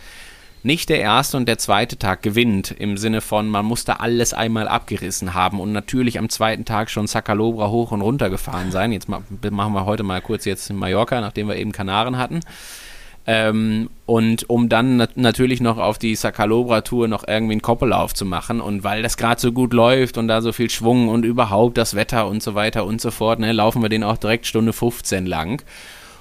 nicht 0.68 0.90
der 0.90 1.00
erste 1.00 1.38
und 1.38 1.48
der 1.48 1.58
zweite 1.58 1.98
Tag 1.98 2.22
gewinnt, 2.22 2.72
im 2.72 2.98
Sinne 2.98 3.22
von, 3.22 3.50
man 3.50 3.66
muss 3.66 3.86
da 3.86 3.94
alles 3.94 4.34
einmal 4.34 4.68
abgerissen 4.68 5.34
haben 5.34 5.60
und 5.60 5.72
natürlich 5.72 6.20
am 6.20 6.30
zweiten 6.30 6.66
Tag 6.66 6.92
schon 6.92 7.08
Sakalobra 7.08 7.70
hoch 7.70 7.92
und 7.92 8.02
runter 8.02 8.30
gefahren 8.30 8.72
sein. 8.72 8.92
Jetzt 8.92 9.10
machen 9.10 9.74
wir 9.74 9.86
heute 9.86 10.04
mal 10.04 10.22
kurz 10.22 10.46
jetzt 10.46 10.70
in 10.70 10.76
Mallorca, 10.76 11.20
nachdem 11.22 11.48
wir 11.48 11.56
eben 11.56 11.72
Kanaren 11.72 12.18
hatten. 12.18 12.42
Ähm, 13.30 13.90
und 14.06 14.50
um 14.50 14.70
dann 14.70 14.98
nat 14.98 15.18
natürlich 15.18 15.60
noch 15.60 15.78
auf 15.78 15.98
die 15.98 16.16
Sakalobra-Tour 16.16 17.10
noch 17.10 17.28
irgendwie 17.28 17.54
einen 17.54 17.62
Koppellauf 17.62 18.14
zu 18.14 18.24
machen 18.24 18.62
und 18.62 18.86
weil 18.86 19.04
das 19.04 19.18
gerade 19.18 19.42
so 19.42 19.52
gut 19.52 19.74
läuft 19.74 20.18
und 20.18 20.30
da 20.30 20.42
so 20.42 20.54
viel 20.54 20.70
Schwung 20.70 21.10
und 21.10 21.26
überhaupt 21.26 21.78
das 21.78 21.96
Wetter 21.96 22.28
und 22.28 22.42
so 22.42 22.56
weiter 22.56 22.86
und 22.86 23.02
so 23.02 23.12
fort, 23.12 23.40
ne, 23.40 23.52
laufen 23.52 23.82
wir 23.82 23.90
den 23.90 24.04
auch 24.04 24.16
direkt 24.16 24.46
Stunde 24.46 24.72
15 24.72 25.26
lang 25.26 25.62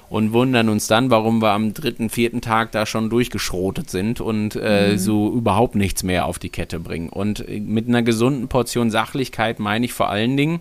und 0.09 0.33
wundern 0.33 0.69
uns 0.69 0.87
dann, 0.87 1.09
warum 1.09 1.41
wir 1.41 1.51
am 1.51 1.73
dritten, 1.73 2.09
vierten 2.09 2.41
Tag 2.41 2.71
da 2.71 2.85
schon 2.85 3.09
durchgeschrotet 3.09 3.89
sind 3.89 4.21
und 4.21 4.55
äh, 4.55 4.91
mhm. 4.91 4.97
so 4.97 5.33
überhaupt 5.33 5.75
nichts 5.75 6.03
mehr 6.03 6.25
auf 6.25 6.39
die 6.39 6.49
Kette 6.49 6.79
bringen. 6.79 7.09
Und 7.09 7.47
äh, 7.47 7.59
mit 7.59 7.87
einer 7.87 8.03
gesunden 8.03 8.47
Portion 8.47 8.89
Sachlichkeit 8.89 9.59
meine 9.59 9.85
ich 9.85 9.93
vor 9.93 10.09
allen 10.09 10.37
Dingen, 10.37 10.59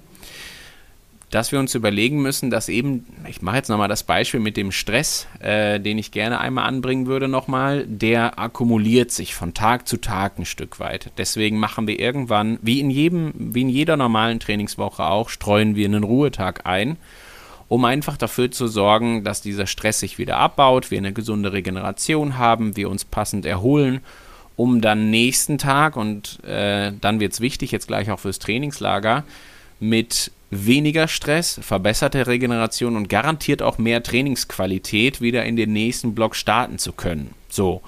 dass 1.31 1.51
wir 1.51 1.59
uns 1.59 1.75
überlegen 1.75 2.23
müssen, 2.23 2.51
dass 2.51 2.69
eben, 2.69 3.05
ich 3.29 3.43
mache 3.43 3.57
jetzt 3.57 3.69
nochmal 3.69 3.89
das 3.89 4.05
Beispiel 4.05 4.39
mit 4.39 4.57
dem 4.57 4.71
Stress, 4.71 5.27
äh, 5.41 5.81
den 5.81 5.99
ich 5.99 6.13
gerne 6.13 6.39
einmal 6.41 6.67
anbringen 6.67 7.07
würde 7.07 7.27
nochmal, 7.27 7.85
der 7.87 8.39
akkumuliert 8.39 9.11
sich 9.11 9.35
von 9.35 9.53
Tag 9.53 9.89
zu 9.89 9.97
Tag 9.97 10.39
ein 10.39 10.45
Stück 10.45 10.79
weit. 10.79 11.11
Deswegen 11.19 11.59
machen 11.59 11.89
wir 11.89 11.99
irgendwann, 11.99 12.59
wie 12.63 12.81
in 12.81 12.91
jedem, 12.91 13.33
wie 13.37 13.63
in 13.63 13.69
jeder 13.69 13.97
normalen 13.97 14.39
Trainingswoche 14.39 15.05
auch, 15.05 15.29
streuen 15.29 15.75
wir 15.75 15.87
einen 15.87 16.05
Ruhetag 16.05 16.65
ein 16.65 16.97
um 17.69 17.85
einfach 17.85 18.17
dafür 18.17 18.51
zu 18.51 18.69
sorgen, 18.69 19.25
dass 19.25 19.41
dieser 19.41 19.67
Stress 19.67 20.01
sich 20.01 20.19
wieder 20.19 20.39
abbaut, 20.39 20.91
wir 20.91 20.99
eine 20.99 21.13
gesunde 21.13 21.53
Regeneration 21.53 22.39
haben, 22.39 22.77
wir 22.77 22.89
uns 22.89 23.05
passend 23.05 23.45
erholen, 23.47 24.01
um 24.57 24.81
dann 24.81 25.11
nächsten 25.11 25.59
Tag, 25.59 25.97
und 25.97 26.43
äh, 26.45 26.93
dann 27.01 27.21
wird 27.21 27.33
es 27.33 27.41
wichtig, 27.41 27.73
jetzt 27.73 27.89
gleich 27.89 28.11
auch 28.11 28.21
fürs 28.21 28.39
Trainingslager, 28.39 29.25
mit 29.81 30.31
weniger 30.51 31.09
Stress, 31.09 31.59
verbesserte 31.63 32.27
Regeneration 32.27 32.97
und 32.97 33.09
garantiert 33.09 33.63
auch 33.63 33.79
mehr 33.79 34.03
Trainingsqualität 34.03 35.21
wieder 35.21 35.45
in 35.45 35.57
den 35.57 35.73
nächsten 35.73 36.15
Block 36.15 36.37
starten 36.37 36.79
zu 36.79 36.93
können. 36.93 37.35
So. 37.49 37.83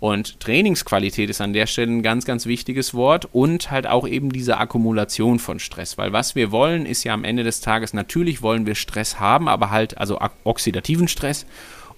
Und 0.00 0.40
Trainingsqualität 0.40 1.28
ist 1.28 1.42
an 1.42 1.52
der 1.52 1.66
Stelle 1.66 1.92
ein 1.92 2.02
ganz, 2.02 2.24
ganz 2.24 2.46
wichtiges 2.46 2.94
Wort 2.94 3.28
und 3.32 3.70
halt 3.70 3.86
auch 3.86 4.08
eben 4.08 4.32
diese 4.32 4.56
Akkumulation 4.56 5.38
von 5.38 5.58
Stress. 5.58 5.98
Weil 5.98 6.14
was 6.14 6.34
wir 6.34 6.50
wollen, 6.50 6.86
ist 6.86 7.04
ja 7.04 7.12
am 7.12 7.22
Ende 7.22 7.44
des 7.44 7.60
Tages, 7.60 7.92
natürlich 7.92 8.40
wollen 8.40 8.64
wir 8.64 8.74
Stress 8.74 9.20
haben, 9.20 9.46
aber 9.46 9.70
halt 9.70 9.98
also 9.98 10.18
oxidativen 10.44 11.06
Stress 11.06 11.44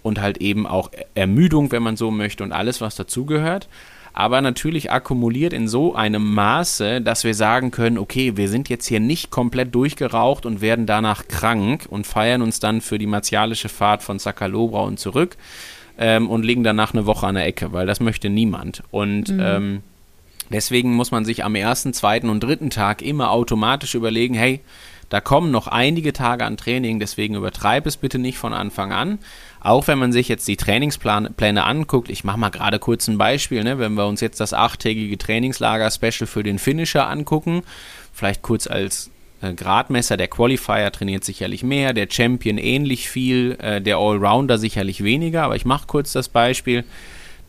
und 0.03 0.21
halt 0.21 0.39
eben 0.39 0.67
auch 0.67 0.91
Ermüdung, 1.15 1.71
wenn 1.71 1.85
man 1.85 1.97
so 1.97 2.11
möchte 2.11 2.43
und 2.43 2.51
alles, 2.51 2.81
was 2.81 2.97
dazugehört. 2.97 3.69
Aber 4.15 4.43
natürlich 4.43 4.91
akkumuliert 4.91 5.53
in 5.53 5.69
so 5.69 5.95
einem 5.95 6.35
Maße, 6.35 7.01
dass 7.01 7.23
wir 7.23 7.35
sagen 7.35 7.71
können, 7.71 7.97
okay, 7.97 8.37
wir 8.37 8.49
sind 8.49 8.69
jetzt 8.69 8.87
hier 8.87 9.01
nicht 9.01 9.31
komplett 9.31 9.75
durchgeraucht 9.75 10.45
und 10.45 10.61
werden 10.61 10.87
danach 10.87 11.29
krank 11.29 11.87
und 11.89 12.07
feiern 12.07 12.43
uns 12.43 12.59
dann 12.59 12.81
für 12.81 12.99
die 12.99 13.07
martialische 13.07 13.69
Fahrt 13.69 14.03
von 14.03 14.19
Sakalobra 14.19 14.81
und 14.81 14.99
zurück 14.99 15.37
ähm, 16.03 16.29
und 16.29 16.45
liegen 16.45 16.65
danach 16.65 16.93
eine 16.93 17.07
Woche 17.07 17.29
an 17.29 17.37
der 17.37 17.47
Ecke, 17.47 17.73
weil 17.73 17.87
das 17.87 18.01
möchte 18.01 18.29
niemand. 18.29 18.83
Und 18.91 19.29
mhm. 19.29 19.41
ähm, 19.41 19.83
deswegen 20.51 20.95
muss 20.95 21.13
man 21.13 21.25
sich 21.25 21.45
am 21.45 21.55
ersten, 21.55 21.95
zweiten 21.95 22.29
und 22.29 22.43
dritten 22.43 22.71
Tag 22.71 23.03
immer 23.03 23.31
automatisch 23.31 23.95
überlegen, 23.95 24.35
hey, 24.35 24.61
da 25.11 25.21
kommen 25.21 25.53
noch 25.53 25.69
einige 25.69 26.13
Tage 26.13 26.45
an 26.45 26.57
Training, 26.57 26.99
deswegen 26.99 27.37
übertreib 27.37 27.87
es 27.87 27.99
bitte 27.99 28.19
nicht 28.19 28.37
von 28.39 28.53
Anfang 28.53 28.93
an. 28.93 29.21
Auch 29.61 29.87
wenn 29.87 29.99
man 29.99 30.11
sich 30.11 30.27
jetzt 30.27 30.49
die 30.49 30.57
Trainingspläne 30.57 31.65
anguckt, 31.65 32.11
ich 32.11 32.25
mache 32.25 32.39
mal 32.39 32.49
gerade 32.49 32.81
kurz 32.81 33.07
ein 33.07 33.19
Beispiel, 33.19 33.63
ne? 33.63 33.79
wenn 33.79 33.95
wir 33.95 34.07
uns 34.07 34.21
jetzt 34.21 34.41
das 34.41 34.53
achttägige 34.55 35.19
Trainingslager-Special 35.19 36.27
für 36.27 36.43
den 36.43 36.59
Finisher 36.59 37.09
angucken, 37.09 37.63
vielleicht 38.13 38.43
kurz 38.43 38.67
als 38.67 39.12
äh, 39.43 39.53
Gradmesser, 39.55 40.17
der 40.17 40.29
Qualifier 40.29 40.91
trainiert 40.93 41.25
sicherlich 41.25 41.63
mehr, 41.63 41.93
der 41.93 42.09
Champion 42.09 42.59
ähnlich 42.59 43.11
viel, 43.11 43.57
äh, 43.61 43.81
der 43.81 43.99
Allrounder 43.99 44.59
sicherlich 44.59 45.05
weniger, 45.05 45.43
aber 45.43 45.57
ich 45.57 45.65
mache 45.65 45.87
kurz 45.87 46.13
das 46.13 46.29
Beispiel. 46.29 46.85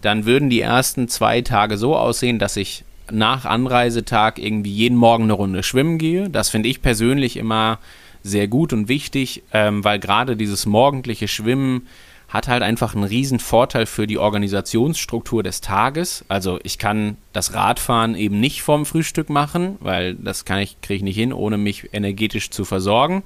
Dann 0.02 0.26
würden 0.26 0.50
die 0.50 0.60
ersten 0.60 1.08
zwei 1.08 1.42
Tage 1.42 1.78
so 1.78 1.96
aussehen, 1.96 2.40
dass 2.40 2.58
ich 2.58 2.84
nach 3.10 3.46
Anreisetag 3.46 4.40
irgendwie 4.40 4.72
jeden 4.72 4.98
Morgen 4.98 5.24
eine 5.24 5.34
Runde 5.34 5.64
schwimmen 5.64 5.98
gehe. 5.98 6.30
Das 6.30 6.50
finde 6.50 6.70
ich 6.70 6.82
persönlich 6.82 7.38
immer 7.38 7.80
sehr 8.24 8.48
gut 8.48 8.74
und 8.74 8.88
wichtig, 8.88 9.44
ähm, 9.54 9.84
weil 9.84 10.00
gerade 10.00 10.36
dieses 10.36 10.66
morgendliche 10.66 11.28
Schwimmen 11.28 11.88
hat 12.34 12.48
halt 12.48 12.64
einfach 12.64 12.96
einen 12.96 13.04
riesen 13.04 13.40
Vorteil 13.40 13.86
für 13.86 14.08
die 14.08 14.18
Organisationsstruktur 14.18 15.44
des 15.44 15.62
Tages. 15.62 16.26
Also 16.30 16.60
ich 16.64 16.80
kann 16.80 17.16
das 17.32 17.54
Radfahren 17.54 18.16
eben 18.16 18.40
nicht 18.40 18.64
vorm 18.64 18.88
Frühstück 18.88 19.30
machen, 19.30 19.78
weil 19.82 20.16
das 20.16 20.44
kann 20.44 20.58
ich, 20.58 20.82
kriege 20.82 20.98
ich 20.98 21.04
nicht 21.04 21.16
hin, 21.16 21.32
ohne 21.32 21.60
mich 21.60 21.94
energetisch 21.94 22.50
zu 22.50 22.66
versorgen. 22.66 23.22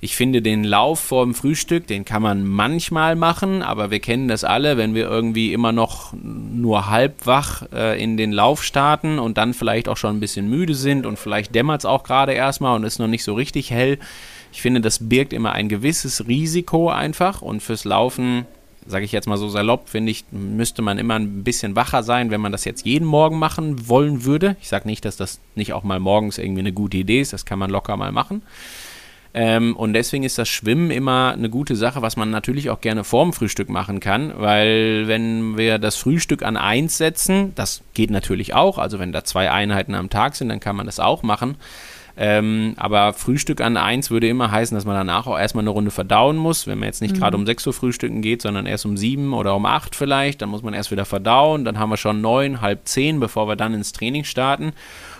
Ich 0.00 0.16
finde 0.16 0.42
den 0.42 0.64
Lauf 0.64 0.98
vorm 0.98 1.32
Frühstück, 1.32 1.86
den 1.86 2.04
kann 2.04 2.22
man 2.22 2.44
manchmal 2.44 3.14
machen, 3.14 3.62
aber 3.62 3.92
wir 3.92 4.00
kennen 4.00 4.26
das 4.26 4.42
alle, 4.42 4.76
wenn 4.76 4.94
wir 4.94 5.04
irgendwie 5.04 5.52
immer 5.52 5.70
noch 5.70 6.12
nur 6.12 6.90
halb 6.90 7.26
wach 7.26 7.62
äh, 7.72 8.02
in 8.02 8.16
den 8.16 8.32
Lauf 8.32 8.64
starten 8.64 9.20
und 9.20 9.38
dann 9.38 9.54
vielleicht 9.54 9.88
auch 9.88 9.96
schon 9.96 10.16
ein 10.16 10.20
bisschen 10.20 10.50
müde 10.50 10.74
sind 10.74 11.06
und 11.06 11.20
vielleicht 11.20 11.54
dämmert 11.54 11.82
es 11.82 11.86
auch 11.86 12.02
gerade 12.02 12.32
erstmal 12.32 12.74
und 12.74 12.84
ist 12.84 12.98
noch 12.98 13.06
nicht 13.06 13.24
so 13.24 13.32
richtig 13.32 13.70
hell 13.70 13.98
ich 14.54 14.62
finde, 14.62 14.80
das 14.80 15.08
birgt 15.08 15.32
immer 15.32 15.50
ein 15.50 15.68
gewisses 15.68 16.28
Risiko 16.28 16.88
einfach 16.88 17.42
und 17.42 17.60
fürs 17.60 17.84
Laufen, 17.84 18.46
sage 18.86 19.04
ich 19.04 19.10
jetzt 19.10 19.26
mal 19.26 19.36
so 19.36 19.48
salopp, 19.48 19.88
finde 19.88 20.12
ich, 20.12 20.24
müsste 20.30 20.80
man 20.80 20.96
immer 20.96 21.16
ein 21.16 21.42
bisschen 21.42 21.74
wacher 21.74 22.04
sein, 22.04 22.30
wenn 22.30 22.40
man 22.40 22.52
das 22.52 22.64
jetzt 22.64 22.86
jeden 22.86 23.04
Morgen 23.04 23.40
machen 23.40 23.88
wollen 23.88 24.24
würde. 24.24 24.56
Ich 24.62 24.68
sage 24.68 24.86
nicht, 24.86 25.04
dass 25.04 25.16
das 25.16 25.40
nicht 25.56 25.72
auch 25.72 25.82
mal 25.82 25.98
morgens 25.98 26.38
irgendwie 26.38 26.60
eine 26.60 26.72
gute 26.72 26.98
Idee 26.98 27.20
ist, 27.20 27.32
das 27.32 27.44
kann 27.44 27.58
man 27.58 27.68
locker 27.68 27.96
mal 27.96 28.12
machen. 28.12 28.42
Ähm, 29.36 29.74
und 29.74 29.92
deswegen 29.92 30.22
ist 30.22 30.38
das 30.38 30.48
Schwimmen 30.48 30.92
immer 30.92 31.32
eine 31.32 31.50
gute 31.50 31.74
Sache, 31.74 32.00
was 32.00 32.16
man 32.16 32.30
natürlich 32.30 32.70
auch 32.70 32.80
gerne 32.80 33.02
vorm 33.02 33.32
Frühstück 33.32 33.68
machen 33.68 33.98
kann, 33.98 34.32
weil 34.36 35.08
wenn 35.08 35.58
wir 35.58 35.80
das 35.80 35.96
Frühstück 35.96 36.44
an 36.44 36.56
eins 36.56 36.96
setzen, 36.96 37.52
das 37.56 37.82
geht 37.92 38.12
natürlich 38.12 38.54
auch, 38.54 38.78
also 38.78 39.00
wenn 39.00 39.10
da 39.10 39.24
zwei 39.24 39.50
Einheiten 39.50 39.96
am 39.96 40.10
Tag 40.10 40.36
sind, 40.36 40.50
dann 40.50 40.60
kann 40.60 40.76
man 40.76 40.86
das 40.86 41.00
auch 41.00 41.24
machen. 41.24 41.56
Ähm, 42.16 42.74
aber 42.76 43.12
Frühstück 43.12 43.60
an 43.60 43.76
eins 43.76 44.10
würde 44.10 44.28
immer 44.28 44.50
heißen, 44.50 44.74
dass 44.74 44.84
man 44.84 44.94
danach 44.94 45.26
auch 45.26 45.38
erstmal 45.38 45.64
eine 45.64 45.70
Runde 45.70 45.90
verdauen 45.90 46.36
muss. 46.36 46.66
Wenn 46.66 46.78
man 46.78 46.86
jetzt 46.86 47.02
nicht 47.02 47.16
mhm. 47.16 47.20
gerade 47.20 47.36
um 47.36 47.46
6 47.46 47.66
Uhr 47.66 47.72
frühstücken 47.72 48.22
geht, 48.22 48.42
sondern 48.42 48.66
erst 48.66 48.86
um 48.86 48.96
7 48.96 49.32
oder 49.34 49.54
um 49.56 49.66
8 49.66 49.96
vielleicht, 49.96 50.40
dann 50.40 50.48
muss 50.48 50.62
man 50.62 50.74
erst 50.74 50.92
wieder 50.92 51.04
verdauen. 51.04 51.64
Dann 51.64 51.78
haben 51.78 51.90
wir 51.90 51.96
schon 51.96 52.20
9, 52.20 52.60
halb 52.60 52.86
10, 52.86 53.18
bevor 53.18 53.48
wir 53.48 53.56
dann 53.56 53.74
ins 53.74 53.92
Training 53.92 54.24
starten. 54.24 54.72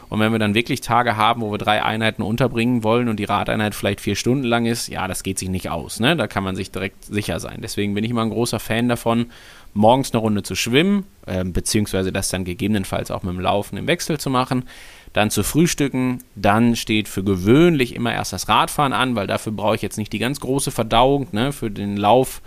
Und 0.08 0.20
wenn 0.20 0.30
wir 0.30 0.38
dann 0.38 0.54
wirklich 0.54 0.80
Tage 0.80 1.16
haben, 1.16 1.40
wo 1.40 1.50
wir 1.50 1.58
drei 1.58 1.82
Einheiten 1.82 2.22
unterbringen 2.22 2.84
wollen 2.84 3.08
und 3.08 3.18
die 3.18 3.24
Radeinheit 3.24 3.74
vielleicht 3.74 4.00
vier 4.00 4.14
Stunden 4.14 4.44
lang 4.44 4.66
ist, 4.66 4.86
ja, 4.88 5.08
das 5.08 5.24
geht 5.24 5.40
sich 5.40 5.48
nicht 5.48 5.70
aus. 5.70 5.98
Ne? 5.98 6.14
Da 6.14 6.28
kann 6.28 6.44
man 6.44 6.54
sich 6.54 6.70
direkt 6.70 7.04
sicher 7.04 7.40
sein. 7.40 7.58
Deswegen 7.62 7.94
bin 7.94 8.04
ich 8.04 8.10
immer 8.10 8.22
ein 8.22 8.30
großer 8.30 8.60
Fan 8.60 8.88
davon, 8.88 9.26
morgens 9.72 10.12
eine 10.12 10.20
Runde 10.20 10.44
zu 10.44 10.54
schwimmen, 10.54 11.04
äh, 11.26 11.42
beziehungsweise 11.42 12.12
das 12.12 12.28
dann 12.28 12.44
gegebenenfalls 12.44 13.10
auch 13.10 13.24
mit 13.24 13.34
dem 13.34 13.40
Laufen 13.40 13.76
im 13.76 13.88
Wechsel 13.88 14.18
zu 14.18 14.30
machen 14.30 14.66
dann 15.14 15.30
zu 15.30 15.44
frühstücken, 15.44 16.18
dann 16.34 16.76
steht 16.76 17.08
für 17.08 17.24
gewöhnlich 17.24 17.94
immer 17.94 18.12
erst 18.12 18.32
das 18.32 18.48
Radfahren 18.48 18.92
an, 18.92 19.14
weil 19.14 19.26
dafür 19.26 19.52
brauche 19.52 19.76
ich 19.76 19.82
jetzt 19.82 19.96
nicht 19.96 20.12
die 20.12 20.18
ganz 20.18 20.40
große 20.40 20.72
Verdauung. 20.72 21.28
Ne? 21.30 21.52
Für 21.52 21.70
den 21.70 21.96
Lauf 21.96 22.42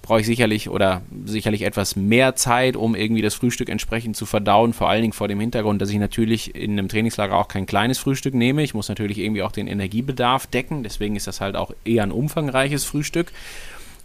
brauche 0.00 0.20
ich 0.20 0.26
sicherlich 0.26 0.68
oder 0.68 1.02
sicherlich 1.24 1.62
etwas 1.62 1.96
mehr 1.96 2.36
Zeit, 2.36 2.76
um 2.76 2.94
irgendwie 2.94 3.20
das 3.22 3.34
Frühstück 3.34 3.68
entsprechend 3.68 4.16
zu 4.16 4.26
verdauen, 4.26 4.74
vor 4.74 4.88
allen 4.88 5.02
Dingen 5.02 5.12
vor 5.12 5.26
dem 5.26 5.40
Hintergrund, 5.40 5.82
dass 5.82 5.90
ich 5.90 5.98
natürlich 5.98 6.54
in 6.54 6.72
einem 6.72 6.88
Trainingslager 6.88 7.34
auch 7.34 7.48
kein 7.48 7.66
kleines 7.66 7.98
Frühstück 7.98 8.34
nehme. 8.34 8.62
Ich 8.62 8.74
muss 8.74 8.88
natürlich 8.88 9.18
irgendwie 9.18 9.42
auch 9.42 9.52
den 9.52 9.66
Energiebedarf 9.66 10.46
decken, 10.46 10.84
deswegen 10.84 11.16
ist 11.16 11.26
das 11.26 11.40
halt 11.40 11.56
auch 11.56 11.72
eher 11.84 12.04
ein 12.04 12.12
umfangreiches 12.12 12.84
Frühstück. 12.84 13.32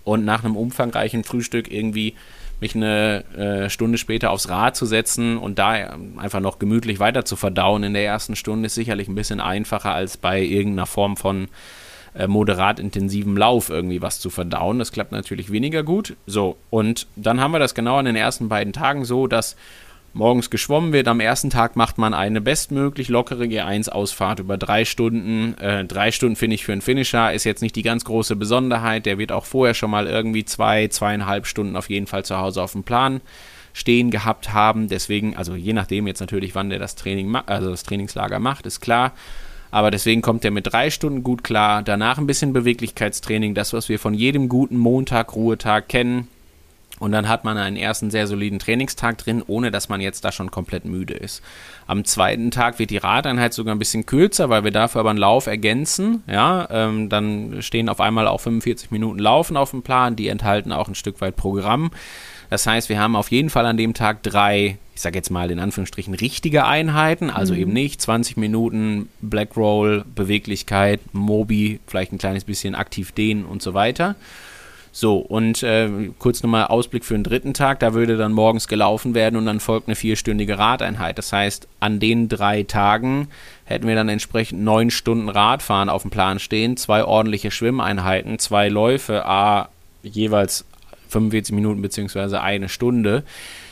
Und 0.03 0.25
nach 0.25 0.43
einem 0.43 0.55
umfangreichen 0.55 1.23
Frühstück 1.23 1.71
irgendwie 1.71 2.15
mich 2.61 2.75
eine 2.75 3.23
äh, 3.35 3.69
Stunde 3.69 3.97
später 3.97 4.31
aufs 4.31 4.49
Rad 4.49 4.75
zu 4.75 4.85
setzen 4.85 5.37
und 5.37 5.59
da 5.59 5.97
einfach 6.17 6.39
noch 6.39 6.59
gemütlich 6.59 6.99
weiter 6.99 7.25
zu 7.25 7.35
verdauen 7.35 7.83
in 7.83 7.93
der 7.93 8.05
ersten 8.05 8.35
Stunde 8.35 8.67
ist 8.67 8.75
sicherlich 8.75 9.07
ein 9.07 9.15
bisschen 9.15 9.39
einfacher 9.39 9.93
als 9.93 10.17
bei 10.17 10.41
irgendeiner 10.41 10.85
Form 10.85 11.17
von 11.17 11.47
äh, 12.15 12.27
moderat 12.27 12.79
intensivem 12.79 13.37
Lauf 13.37 13.69
irgendwie 13.69 14.01
was 14.01 14.19
zu 14.19 14.29
verdauen. 14.29 14.79
Das 14.79 14.91
klappt 14.91 15.11
natürlich 15.11 15.51
weniger 15.51 15.83
gut. 15.83 16.15
So, 16.25 16.57
und 16.69 17.07
dann 17.15 17.39
haben 17.39 17.51
wir 17.51 17.59
das 17.59 17.75
genau 17.75 17.97
an 17.97 18.05
den 18.05 18.15
ersten 18.15 18.49
beiden 18.49 18.73
Tagen 18.73 19.05
so, 19.05 19.27
dass 19.27 19.55
morgens 20.19 20.49
geschwommen 20.49 20.93
wird. 20.93 21.07
Am 21.07 21.21
ersten 21.21 21.49
Tag 21.49 21.75
macht 21.75 21.97
man 21.97 22.13
eine 22.13 22.41
bestmöglich 22.41 23.07
lockere 23.07 23.45
G1-Ausfahrt 23.45 24.39
über 24.39 24.57
drei 24.57 24.85
Stunden. 24.85 25.57
Äh, 25.57 25.85
drei 25.85 26.11
Stunden 26.11 26.35
finde 26.35 26.55
ich 26.55 26.65
für 26.65 26.73
einen 26.73 26.81
Finisher 26.81 27.33
ist 27.33 27.45
jetzt 27.45 27.61
nicht 27.61 27.75
die 27.75 27.81
ganz 27.81 28.05
große 28.05 28.35
Besonderheit. 28.35 29.07
Der 29.07 29.17
wird 29.17 29.31
auch 29.31 29.45
vorher 29.45 29.73
schon 29.73 29.89
mal 29.89 30.05
irgendwie 30.05 30.45
zwei, 30.45 30.89
zweieinhalb 30.89 31.47
Stunden 31.47 31.75
auf 31.75 31.89
jeden 31.89 32.05
Fall 32.05 32.23
zu 32.23 32.37
Hause 32.37 32.61
auf 32.61 32.73
dem 32.73 32.83
Plan 32.83 33.21
stehen 33.73 34.11
gehabt 34.11 34.53
haben. 34.53 34.89
Deswegen, 34.89 35.37
also 35.37 35.55
je 35.55 35.73
nachdem 35.73 36.05
jetzt 36.05 36.19
natürlich, 36.19 36.53
wann 36.53 36.69
der 36.69 36.79
das 36.79 36.95
Training, 36.95 37.33
also 37.45 37.71
das 37.71 37.83
Trainingslager 37.83 38.39
macht, 38.39 38.65
ist 38.65 38.81
klar. 38.81 39.13
Aber 39.71 39.89
deswegen 39.89 40.21
kommt 40.21 40.43
er 40.43 40.51
mit 40.51 40.71
drei 40.71 40.89
Stunden 40.89 41.23
gut 41.23 41.43
klar. 41.45 41.81
Danach 41.81 42.17
ein 42.17 42.27
bisschen 42.27 42.51
Beweglichkeitstraining, 42.51 43.53
das, 43.53 43.71
was 43.71 43.87
wir 43.87 43.99
von 43.99 44.13
jedem 44.13 44.49
guten 44.49 44.77
Montag, 44.77 45.33
Ruhetag 45.35 45.87
kennen 45.87 46.27
und 46.99 47.13
dann 47.13 47.27
hat 47.27 47.45
man 47.45 47.57
einen 47.57 47.77
ersten 47.77 48.11
sehr 48.11 48.27
soliden 48.27 48.59
Trainingstag 48.59 49.17
drin, 49.17 49.41
ohne 49.47 49.71
dass 49.71 49.89
man 49.89 50.01
jetzt 50.01 50.23
da 50.25 50.31
schon 50.31 50.51
komplett 50.51 50.85
müde 50.85 51.13
ist. 51.13 51.41
Am 51.87 52.03
zweiten 52.03 52.51
Tag 52.51 52.77
wird 52.77 52.89
die 52.89 52.97
Radeinheit 52.97 53.53
sogar 53.53 53.73
ein 53.73 53.79
bisschen 53.79 54.05
kürzer, 54.05 54.49
weil 54.49 54.63
wir 54.63 54.71
dafür 54.71 55.01
aber 55.01 55.09
einen 55.09 55.19
Lauf 55.19 55.47
ergänzen. 55.47 56.23
Ja, 56.27 56.67
ähm, 56.69 57.09
dann 57.09 57.61
stehen 57.61 57.89
auf 57.89 58.01
einmal 58.01 58.27
auch 58.27 58.41
45 58.41 58.91
Minuten 58.91 59.19
Laufen 59.19 59.57
auf 59.57 59.71
dem 59.71 59.81
Plan. 59.81 60.15
Die 60.15 60.27
enthalten 60.27 60.71
auch 60.71 60.87
ein 60.87 60.95
Stück 60.95 61.21
weit 61.21 61.35
Programm. 61.35 61.91
Das 62.49 62.67
heißt, 62.67 62.89
wir 62.89 62.99
haben 62.99 63.15
auf 63.15 63.31
jeden 63.31 63.49
Fall 63.49 63.65
an 63.65 63.77
dem 63.77 63.93
Tag 63.93 64.23
drei, 64.23 64.77
ich 64.95 65.01
sage 65.01 65.17
jetzt 65.17 65.29
mal 65.29 65.51
in 65.51 65.59
Anführungsstrichen, 65.59 66.15
richtige 66.15 66.65
Einheiten. 66.65 67.29
Also 67.29 67.53
mhm. 67.53 67.59
eben 67.59 67.73
nicht 67.73 68.01
20 68.01 68.37
Minuten 68.37 69.07
Black 69.21 69.55
Roll, 69.55 70.03
Beweglichkeit, 70.15 70.99
Mobi, 71.13 71.79
vielleicht 71.87 72.11
ein 72.11 72.17
kleines 72.17 72.43
bisschen 72.43 72.75
aktiv 72.75 73.13
dehnen 73.13 73.45
und 73.45 73.61
so 73.61 73.73
weiter 73.73 74.15
so, 74.91 75.17
und 75.17 75.61
äh, 75.63 75.89
kurz 76.17 76.41
nochmal 76.41 76.67
Ausblick 76.67 77.05
für 77.05 77.13
den 77.13 77.23
dritten 77.23 77.53
Tag, 77.53 77.79
da 77.79 77.93
würde 77.93 78.17
dann 78.17 78.31
morgens 78.31 78.67
gelaufen 78.67 79.13
werden 79.13 79.35
und 79.35 79.45
dann 79.45 79.59
folgt 79.59 79.87
eine 79.87 79.95
vierstündige 79.95 80.57
Radeinheit. 80.57 81.17
Das 81.17 81.31
heißt, 81.31 81.67
an 81.79 81.99
den 81.99 82.27
drei 82.27 82.63
Tagen 82.63 83.27
hätten 83.65 83.87
wir 83.87 83.95
dann 83.95 84.09
entsprechend 84.09 84.63
neun 84.63 84.89
Stunden 84.89 85.29
Radfahren 85.29 85.89
auf 85.89 86.01
dem 86.01 86.11
Plan 86.11 86.39
stehen, 86.39 86.75
zwei 86.75 87.03
ordentliche 87.03 87.51
Schwimmeinheiten, 87.51 88.39
zwei 88.39 88.67
Läufe, 88.69 89.25
a 89.25 89.69
jeweils 90.01 90.65
45 91.09 91.53
Minuten 91.53 91.81
beziehungsweise 91.81 92.41
eine 92.41 92.69
Stunde. 92.69 93.23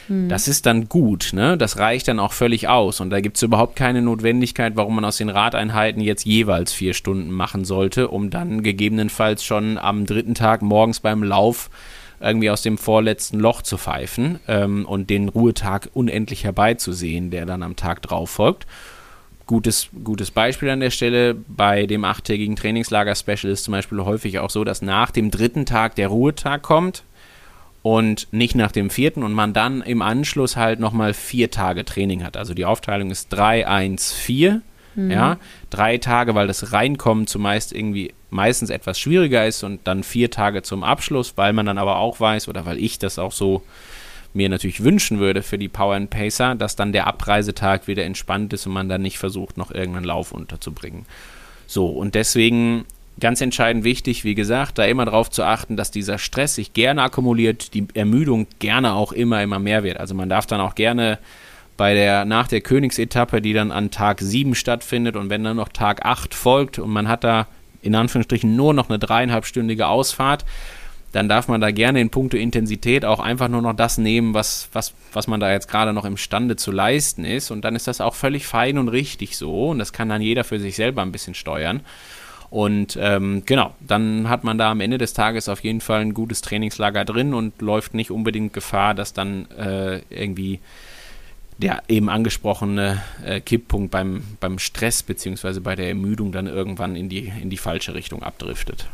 Hm. 0.07 0.29
Das 0.29 0.47
ist 0.47 0.65
dann 0.65 0.89
gut, 0.89 1.31
ne? 1.33 1.57
Das 1.57 1.77
reicht 1.77 2.07
dann 2.07 2.19
auch 2.19 2.33
völlig 2.33 2.67
aus. 2.67 2.99
Und 2.99 3.09
da 3.09 3.19
gibt 3.19 3.37
es 3.37 3.43
überhaupt 3.43 3.75
keine 3.75 4.01
Notwendigkeit, 4.01 4.75
warum 4.75 4.95
man 4.95 5.05
aus 5.05 5.17
den 5.17 5.29
Radeinheiten 5.29 6.01
jetzt 6.01 6.25
jeweils 6.25 6.73
vier 6.73 6.93
Stunden 6.93 7.31
machen 7.31 7.65
sollte, 7.65 8.07
um 8.07 8.29
dann 8.29 8.63
gegebenenfalls 8.63 9.43
schon 9.43 9.77
am 9.77 10.05
dritten 10.05 10.35
Tag 10.35 10.61
morgens 10.61 10.99
beim 10.99 11.23
Lauf 11.23 11.69
irgendwie 12.19 12.49
aus 12.49 12.63
dem 12.63 12.77
vorletzten 12.77 13.39
Loch 13.39 13.61
zu 13.61 13.77
pfeifen 13.77 14.39
ähm, 14.47 14.85
und 14.85 15.09
den 15.09 15.29
Ruhetag 15.29 15.89
unendlich 15.93 16.43
herbeizusehen, 16.43 17.29
der 17.29 17.45
dann 17.45 17.61
am 17.61 17.75
Tag 17.75 18.01
drauf 18.01 18.31
folgt. 18.31 18.65
Gutes, 19.45 19.89
gutes 20.03 20.31
Beispiel 20.31 20.69
an 20.69 20.79
der 20.79 20.89
Stelle. 20.89 21.35
Bei 21.35 21.85
dem 21.85 22.03
achttägigen 22.03 22.55
Trainingslager-Special 22.55 23.51
ist 23.51 23.63
zum 23.63 23.71
Beispiel 23.73 24.01
häufig 24.01 24.39
auch 24.39 24.49
so, 24.49 24.63
dass 24.63 24.81
nach 24.81 25.11
dem 25.11 25.31
dritten 25.31 25.65
Tag 25.65 25.95
der 25.95 26.07
Ruhetag 26.07 26.63
kommt 26.63 27.03
und 27.87 28.27
nicht 28.31 28.53
nach 28.53 28.73
dem 28.73 28.89
vierten 28.89 29.23
und 29.23 29.31
man 29.31 29.53
dann 29.53 29.81
im 29.81 30.01
Anschluss 30.01 30.57
halt 30.57 30.81
nochmal 30.81 31.13
vier 31.13 31.49
Tage 31.49 31.85
Training 31.85 32.21
hat. 32.21 32.35
Also 32.35 32.53
die 32.53 32.65
Aufteilung 32.65 33.11
ist 33.11 33.29
3, 33.29 33.65
1, 33.65 34.11
4. 34.11 34.61
Mhm. 34.95 35.09
Ja, 35.09 35.37
drei 35.69 35.97
Tage, 35.97 36.35
weil 36.35 36.47
das 36.47 36.73
Reinkommen 36.73 37.27
zumeist 37.27 37.71
irgendwie 37.71 38.13
meistens 38.29 38.71
etwas 38.71 38.99
schwieriger 38.99 39.47
ist 39.47 39.63
und 39.63 39.87
dann 39.87 40.03
vier 40.03 40.29
Tage 40.29 40.63
zum 40.63 40.83
Abschluss, 40.83 41.37
weil 41.37 41.53
man 41.53 41.65
dann 41.65 41.77
aber 41.77 41.99
auch 41.99 42.19
weiß 42.19 42.49
oder 42.49 42.65
weil 42.65 42.77
ich 42.77 42.99
das 42.99 43.19
auch 43.19 43.31
so 43.31 43.63
mir 44.33 44.49
natürlich 44.49 44.83
wünschen 44.83 45.19
würde 45.19 45.41
für 45.41 45.57
die 45.57 45.69
Power 45.69 45.95
and 45.95 46.09
Pacer, 46.09 46.55
dass 46.55 46.75
dann 46.75 46.91
der 46.91 47.07
Abreisetag 47.07 47.87
wieder 47.87 48.03
entspannt 48.03 48.51
ist 48.51 48.67
und 48.67 48.73
man 48.73 48.89
dann 48.89 49.01
nicht 49.01 49.17
versucht, 49.17 49.55
noch 49.55 49.71
irgendeinen 49.71 50.03
Lauf 50.03 50.33
unterzubringen. 50.33 51.05
So, 51.67 51.85
und 51.85 52.15
deswegen 52.15 52.83
Ganz 53.19 53.41
entscheidend 53.41 53.83
wichtig, 53.83 54.23
wie 54.23 54.35
gesagt, 54.35 54.77
da 54.77 54.85
immer 54.85 55.05
darauf 55.05 55.31
zu 55.31 55.43
achten, 55.43 55.75
dass 55.75 55.89
dieser 55.89 56.19
Stress 56.19 56.55
sich 56.55 56.73
gerne 56.73 57.01
akkumuliert, 57.01 57.73
die 57.73 57.87
Ermüdung 57.95 58.45
gerne 58.59 58.93
auch 58.93 59.11
immer, 59.11 59.41
immer 59.41 59.57
mehr 59.57 59.83
wird. 59.83 59.99
Also 59.99 60.13
man 60.13 60.29
darf 60.29 60.45
dann 60.45 60.61
auch 60.61 60.75
gerne 60.75 61.17
bei 61.77 61.93
der, 61.93 62.25
nach 62.25 62.47
der 62.47 62.61
Königsetappe, 62.61 63.41
die 63.41 63.53
dann 63.53 63.71
an 63.71 63.89
Tag 63.89 64.21
7 64.21 64.53
stattfindet 64.53 65.15
und 65.15 65.29
wenn 65.29 65.43
dann 65.43 65.57
noch 65.57 65.69
Tag 65.69 66.05
8 66.05 66.33
folgt 66.35 66.77
und 66.79 66.91
man 66.91 67.07
hat 67.07 67.23
da 67.23 67.47
in 67.81 67.95
Anführungsstrichen 67.95 68.55
nur 68.55 68.73
noch 68.73 68.89
eine 68.89 68.99
dreieinhalbstündige 68.99 69.87
Ausfahrt, 69.87 70.45
dann 71.11 71.29
darf 71.29 71.47
man 71.47 71.61
da 71.61 71.71
gerne 71.71 72.01
in 72.01 72.09
puncto 72.09 72.37
Intensität 72.37 73.05
auch 73.05 73.19
einfach 73.19 73.47
nur 73.47 73.61
noch 73.61 73.73
das 73.73 73.97
nehmen, 73.97 74.33
was, 74.33 74.69
was, 74.73 74.93
was 75.13 75.27
man 75.27 75.39
da 75.39 75.51
jetzt 75.51 75.67
gerade 75.69 75.93
noch 75.93 76.05
imstande 76.05 76.57
zu 76.57 76.71
leisten 76.71 77.23
ist. 77.23 77.49
Und 77.49 77.63
dann 77.63 77.75
ist 77.75 77.87
das 77.87 78.01
auch 78.01 78.13
völlig 78.13 78.45
fein 78.45 78.77
und 78.77 78.89
richtig 78.89 79.37
so. 79.37 79.69
Und 79.69 79.79
das 79.79 79.93
kann 79.93 80.09
dann 80.09 80.21
jeder 80.21 80.43
für 80.43 80.59
sich 80.59 80.75
selber 80.75 81.01
ein 81.01 81.11
bisschen 81.11 81.33
steuern. 81.33 81.81
Und 82.49 82.97
ähm, 83.01 83.43
genau, 83.45 83.73
dann 83.79 84.29
hat 84.29 84.43
man 84.43 84.57
da 84.57 84.71
am 84.71 84.79
Ende 84.79 84.97
des 84.97 85.13
Tages 85.13 85.49
auf 85.49 85.63
jeden 85.63 85.81
Fall 85.81 86.01
ein 86.01 86.13
gutes 86.13 86.41
Trainingslager 86.41 87.03
drin 87.03 87.33
und 87.33 87.61
läuft 87.61 87.93
nicht 87.93 88.11
unbedingt 88.11 88.53
Gefahr, 88.53 88.93
dass 88.93 89.13
dann 89.13 89.49
äh, 89.51 90.01
irgendwie 90.09 90.59
der 91.57 91.81
eben 91.87 92.09
angesprochene 92.09 93.01
äh, 93.25 93.41
Kipppunkt 93.41 93.91
beim, 93.91 94.23
beim 94.39 94.59
Stress 94.59 95.03
bzw. 95.03 95.59
bei 95.59 95.75
der 95.75 95.89
Ermüdung 95.89 96.31
dann 96.31 96.47
irgendwann 96.47 96.95
in 96.95 97.09
die, 97.09 97.31
in 97.41 97.49
die 97.49 97.57
falsche 97.57 97.95
Richtung 97.95 98.23
abdriftet. 98.23 98.87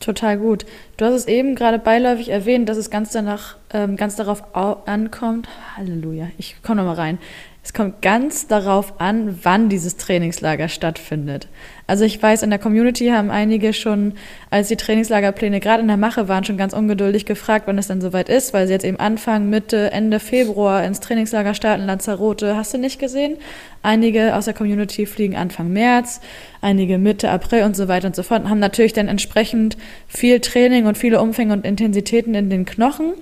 Total 0.00 0.38
gut. 0.38 0.66
Du 0.96 1.04
hast 1.04 1.14
es 1.14 1.26
eben 1.26 1.54
gerade 1.54 1.78
beiläufig 1.78 2.28
erwähnt, 2.28 2.68
dass 2.68 2.76
es 2.76 2.90
ganz 2.90 3.12
danach, 3.12 3.56
ähm, 3.72 3.96
ganz 3.96 4.16
darauf 4.16 4.54
ankommt. 4.54 5.48
Halleluja, 5.76 6.28
ich 6.38 6.56
komme 6.62 6.82
nochmal 6.82 6.96
rein. 6.96 7.18
Es 7.66 7.72
kommt 7.72 8.00
ganz 8.00 8.46
darauf 8.46 9.00
an, 9.00 9.40
wann 9.42 9.68
dieses 9.68 9.96
Trainingslager 9.96 10.68
stattfindet. 10.68 11.48
Also 11.88 12.04
ich 12.04 12.22
weiß, 12.22 12.44
in 12.44 12.50
der 12.50 12.60
Community 12.60 13.08
haben 13.08 13.32
einige 13.32 13.72
schon, 13.72 14.12
als 14.50 14.68
die 14.68 14.76
Trainingslagerpläne 14.76 15.58
gerade 15.58 15.82
in 15.82 15.88
der 15.88 15.96
Mache 15.96 16.28
waren, 16.28 16.44
schon 16.44 16.58
ganz 16.58 16.72
ungeduldig 16.72 17.26
gefragt, 17.26 17.66
wann 17.66 17.76
es 17.76 17.88
dann 17.88 18.00
soweit 18.00 18.28
ist, 18.28 18.54
weil 18.54 18.68
sie 18.68 18.72
jetzt 18.72 18.84
eben 18.84 19.00
Anfang, 19.00 19.50
Mitte, 19.50 19.90
Ende 19.90 20.20
Februar 20.20 20.84
ins 20.84 21.00
Trainingslager 21.00 21.54
starten, 21.54 21.86
Lanzarote, 21.86 22.56
hast 22.56 22.72
du 22.72 22.78
nicht 22.78 23.00
gesehen? 23.00 23.36
Einige 23.82 24.36
aus 24.36 24.44
der 24.44 24.54
Community 24.54 25.04
fliegen 25.04 25.34
Anfang 25.34 25.72
März, 25.72 26.20
einige 26.60 26.98
Mitte 26.98 27.30
April 27.30 27.64
und 27.64 27.74
so 27.74 27.88
weiter 27.88 28.06
und 28.06 28.14
so 28.14 28.22
fort, 28.22 28.44
und 28.44 28.48
haben 28.48 28.60
natürlich 28.60 28.92
dann 28.92 29.08
entsprechend 29.08 29.76
viel 30.06 30.38
Training 30.38 30.86
und 30.86 30.96
viele 30.96 31.20
Umfänge 31.20 31.52
und 31.52 31.64
Intensitäten 31.64 32.36
in 32.36 32.48
den 32.48 32.64
Knochen 32.64 33.14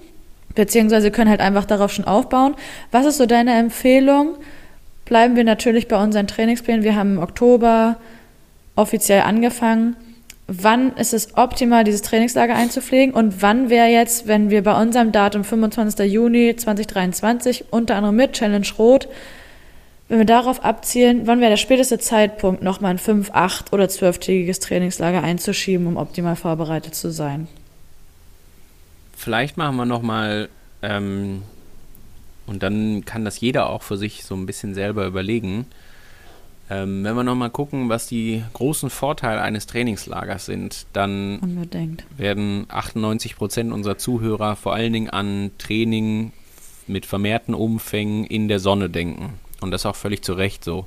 beziehungsweise 0.55 1.11
können 1.11 1.31
halt 1.31 1.41
einfach 1.41 1.65
darauf 1.65 1.93
schon 1.93 2.05
aufbauen. 2.05 2.55
Was 2.91 3.07
ist 3.07 3.19
so 3.19 3.27
deine 3.27 3.55
Empfehlung? 3.55 4.37
Bleiben 5.05 5.37
wir 5.37 5.45
natürlich 5.45 5.89
bei 5.89 6.03
unseren 6.03 6.27
Trainingsplänen. 6.27 6.83
Wir 6.83 6.97
haben 6.97 7.15
im 7.17 7.23
Oktober 7.23 7.97
offiziell 8.75 9.23
angefangen. 9.23 9.97
Wann 10.47 10.95
ist 10.97 11.15
es 11.15 11.37
optimal, 11.37 11.85
dieses 11.85 12.03
Trainingslager 12.03 12.55
einzupflegen? 12.55 13.15
Und 13.15 13.41
wann 13.41 13.71
wäre 13.71 13.89
jetzt, 13.89 14.27
wenn 14.27 14.51
wir 14.51 14.63
bei 14.63 14.81
unserem 14.81 15.11
Datum 15.11 15.43
25. 15.43 16.11
Juni 16.11 16.55
2023, 16.55 17.67
unter 17.71 17.97
anderem 17.97 18.17
mit 18.17 18.33
Challenge 18.33 18.67
Rot, 18.79 19.09
wenn 20.09 20.19
wir 20.19 20.27
darauf 20.27 20.63
abzielen, 20.63 21.27
wann 21.27 21.41
wäre 21.41 21.51
der 21.51 21.57
späteste 21.57 21.99
Zeitpunkt, 21.99 22.63
nochmal 22.63 22.91
ein 22.91 22.99
5, 22.99 23.31
8 23.33 23.73
oder 23.73 23.85
12-tägiges 23.85 24.61
Trainingslager 24.61 25.23
einzuschieben, 25.23 25.87
um 25.87 25.97
optimal 25.97 26.37
vorbereitet 26.37 26.95
zu 26.95 27.11
sein? 27.11 27.49
Vielleicht 29.25 29.57
machen 29.57 29.77
wir 29.77 29.87
nochmal 29.87 30.51
ähm, 30.83 31.43
Und 32.47 32.63
dann 32.63 33.07
kann 33.07 33.25
das 33.25 33.41
jeder 33.41 33.71
auch 33.71 33.83
für 33.83 33.97
sich 33.97 34.25
so 34.25 34.35
ein 34.35 34.45
bisschen 34.45 34.75
selber 34.75 35.07
überlegen. 35.07 35.65
Ähm, 36.69 37.05
wenn 37.05 37.17
wir 37.17 37.25
nochmal 37.25 37.49
gucken, 37.49 37.89
was 37.89 38.07
die 38.07 38.43
großen 38.53 38.91
Vorteile 38.91 39.41
eines 39.41 39.67
Trainingslagers 39.67 40.45
sind, 40.45 40.87
dann 40.93 41.39
Unbedingt. 41.39 42.05
werden 42.19 42.67
98 42.69 43.37
Prozent 43.37 43.73
unserer 43.73 43.97
Zuhörer 43.97 44.57
vor 44.57 44.75
allen 44.75 44.93
Dingen 44.93 45.09
an 45.09 45.53
Training 45.57 46.33
mit 46.87 47.07
vermehrten 47.07 47.55
Umfängen 47.55 48.25
in 48.25 48.49
der 48.49 48.61
Sonne 48.61 48.91
denken. 48.91 49.39
Und 49.63 49.71
das 49.71 49.87
auch 49.87 49.97
völlig 49.97 50.23
zu 50.23 50.35
Recht 50.35 50.65
so. 50.65 50.87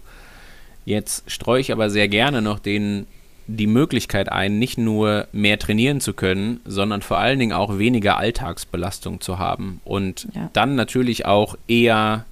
Jetzt 0.86 1.30
streue 1.30 1.60
ich 1.60 1.72
aber 1.72 1.90
sehr 1.90 2.08
gerne 2.08 2.44
noch 2.44 2.60
den, 2.60 3.08
die 3.48 3.68
Möglichkeit 3.68 4.30
ein, 4.32 4.60
nicht 4.60 4.78
nur 4.78 5.28
mehr 5.32 5.58
trainieren 5.58 6.02
zu 6.02 6.14
können, 6.14 6.60
sondern 6.66 7.02
vor 7.02 7.18
allen 7.18 7.40
Dingen 7.40 7.54
auch 7.54 7.80
weniger 7.80 8.18
Alltagsbelastung 8.18 9.22
zu 9.22 9.40
haben. 9.40 9.82
Und 9.86 10.28
Ja. 10.34 10.50
dann 10.54 10.76
natürlich 10.76 11.26
auch 11.26 11.58
eher 11.68 12.26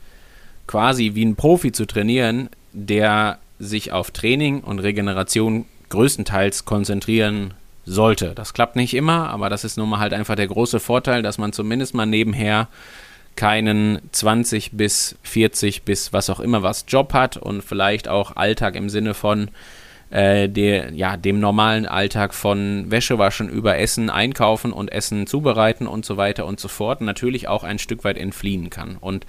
quasi 0.67 1.11
wie 1.15 1.23
ein 1.25 1.35
Profi 1.35 1.71
zu 1.71 1.85
trainieren, 1.85 2.49
der 2.73 3.39
sich 3.59 3.91
auf 3.91 4.11
Training 4.11 4.59
und 4.59 4.79
Regeneration 4.79 5.65
größtenteils 5.89 6.65
konzentrieren 6.65 7.53
sollte. 7.85 8.33
Das 8.35 8.53
klappt 8.53 8.75
nicht 8.75 8.93
immer, 8.93 9.29
aber 9.29 9.49
das 9.49 9.63
ist 9.63 9.77
nun 9.77 9.87
mal 9.89 9.99
halt 9.99 10.13
einfach 10.13 10.35
der 10.35 10.47
große 10.47 10.79
Vorteil, 10.79 11.21
dass 11.21 11.37
man 11.37 11.53
zumindest 11.53 11.93
mal 11.93 12.05
nebenher 12.05 12.67
keinen 13.35 13.99
20 14.11 14.71
bis 14.73 15.15
40 15.23 15.83
bis 15.83 16.11
was 16.13 16.29
auch 16.29 16.39
immer 16.39 16.63
was 16.63 16.85
Job 16.87 17.13
hat 17.13 17.37
und 17.37 17.61
vielleicht 17.63 18.07
auch 18.07 18.35
Alltag 18.35 18.75
im 18.75 18.89
Sinne 18.89 19.13
von 19.13 19.49
äh, 20.09 20.47
der, 20.47 20.93
ja, 20.93 21.17
dem 21.17 21.39
normalen 21.39 21.85
Alltag 21.85 22.33
von 22.33 22.89
Wäsche 22.91 23.17
waschen 23.17 23.49
über 23.49 23.77
Essen 23.77 24.09
einkaufen 24.09 24.71
und 24.71 24.91
Essen 24.91 25.27
zubereiten 25.27 25.87
und 25.87 26.05
so 26.05 26.17
weiter 26.17 26.45
und 26.45 26.59
so 26.59 26.67
fort 26.67 27.01
natürlich 27.01 27.47
auch 27.47 27.63
ein 27.63 27.79
Stück 27.79 28.03
weit 28.03 28.17
entfliehen 28.17 28.69
kann. 28.69 28.97
Und 28.97 29.25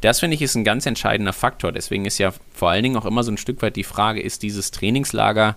das 0.00 0.20
finde 0.20 0.34
ich 0.34 0.42
ist 0.42 0.54
ein 0.54 0.64
ganz 0.64 0.86
entscheidender 0.86 1.32
Faktor. 1.32 1.72
Deswegen 1.72 2.04
ist 2.04 2.18
ja 2.18 2.32
vor 2.52 2.70
allen 2.70 2.82
Dingen 2.82 2.96
auch 2.96 3.04
immer 3.04 3.24
so 3.24 3.32
ein 3.32 3.36
Stück 3.36 3.62
weit 3.62 3.76
die 3.76 3.84
Frage, 3.84 4.20
ist 4.20 4.42
dieses 4.42 4.70
Trainingslager 4.70 5.56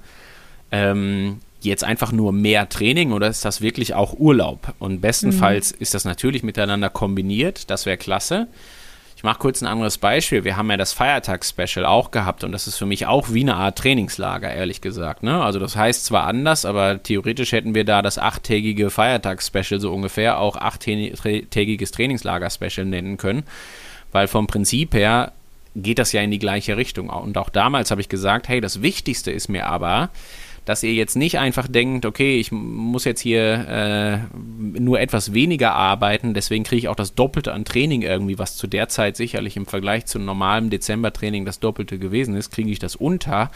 ähm, 0.72 1.40
jetzt 1.62 1.84
einfach 1.84 2.12
nur 2.12 2.32
mehr 2.32 2.70
Training 2.70 3.12
oder 3.12 3.28
ist 3.28 3.46
das 3.46 3.62
wirklich 3.62 3.94
auch 3.94 4.14
Urlaub? 4.14 4.74
Und 4.80 5.02
bestenfalls 5.02 5.72
ist 5.72 5.94
das 5.94 6.06
natürlich 6.06 6.44
miteinander 6.44 6.90
kombiniert. 6.90 7.70
Das 7.70 7.86
wäre 7.86 7.98
klasse. 7.98 8.48
Mache 9.26 9.40
kurz 9.40 9.62
ein 9.62 9.68
anderes 9.68 9.98
Beispiel. 9.98 10.46
Wir 10.46 10.56
haben 10.56 10.72
ja 10.72 10.78
das 10.78 10.94
Feiertags-Special 10.94 11.86
auch 11.86 12.12
gehabt 12.12 12.44
und 12.44 12.52
das 12.52 12.68
ist 12.68 12.78
für 12.78 12.86
mich 12.86 13.08
auch 13.08 13.34
wie 13.34 13.42
eine 13.42 13.56
Art 13.56 13.78
Trainingslager, 13.78 14.54
ehrlich 14.54 14.80
gesagt. 14.80 15.24
Ne? 15.24 15.44
Also 15.44 15.60
das 15.60 15.76
heißt 15.76 16.06
zwar 16.06 16.26
anders, 16.26 16.64
aber 16.64 17.04
theoretisch 17.04 17.52
hätten 17.52 17.76
wir 17.76 17.84
da 17.84 18.02
das 18.02 18.18
achttägige 18.18 18.90
Feiertags-Special 18.90 19.82
so 19.82 19.92
ungefähr 19.92 20.40
auch 20.40 20.56
achttägiges 20.56 21.92
Trainingslager-Special 21.92 22.86
nennen 22.86 23.18
können, 23.18 23.44
weil 24.12 24.28
vom 24.28 24.48
Prinzip 24.48 24.94
her 24.94 25.34
geht 25.76 26.00
das 26.00 26.14
ja 26.14 26.22
in 26.22 26.32
die 26.32 26.40
gleiche 26.40 26.78
Richtung. 26.78 27.10
Und 27.10 27.38
auch 27.38 27.50
damals 27.50 27.92
habe 27.92 28.02
ich 28.02 28.10
gesagt, 28.10 28.48
hey, 28.48 28.62
das 28.62 28.82
Wichtigste 28.82 29.32
ist 29.32 29.50
mir 29.50 29.68
aber, 29.68 30.10
dass 30.66 30.82
ihr 30.82 30.94
jetzt 30.94 31.16
nicht 31.16 31.38
einfach 31.38 31.68
denkt, 31.68 32.06
okay, 32.06 32.40
ich 32.40 32.52
muss 32.52 33.06
jetzt 33.06 33.22
hier 33.22 33.68
äh, 33.70 34.38
nur 34.38 35.00
etwas 35.00 35.34
weniger 35.34 35.74
arbeiten, 35.76 36.34
deswegen 36.34 36.64
kriege 36.64 36.80
ich 36.80 36.88
auch 36.88 36.96
das 36.96 37.14
Doppelte 37.14 37.54
an 37.54 37.66
Training 37.66 38.02
irgendwie, 38.02 38.40
was 38.40 38.58
zu 38.58 38.66
der 38.66 38.90
Zeit 38.90 39.16
sicherlich 39.16 39.56
im 39.58 39.68
Vergleich 39.68 40.08
zu 40.08 40.18
normalem 40.18 40.72
Dezembertraining 40.72 41.46
das 41.46 41.60
Doppelte 41.60 42.00
gewesen 42.00 42.36
ist, 42.36 42.52
kriege 42.52 42.72
ich 42.72 42.80
das 42.80 42.96
unter. 42.96 43.52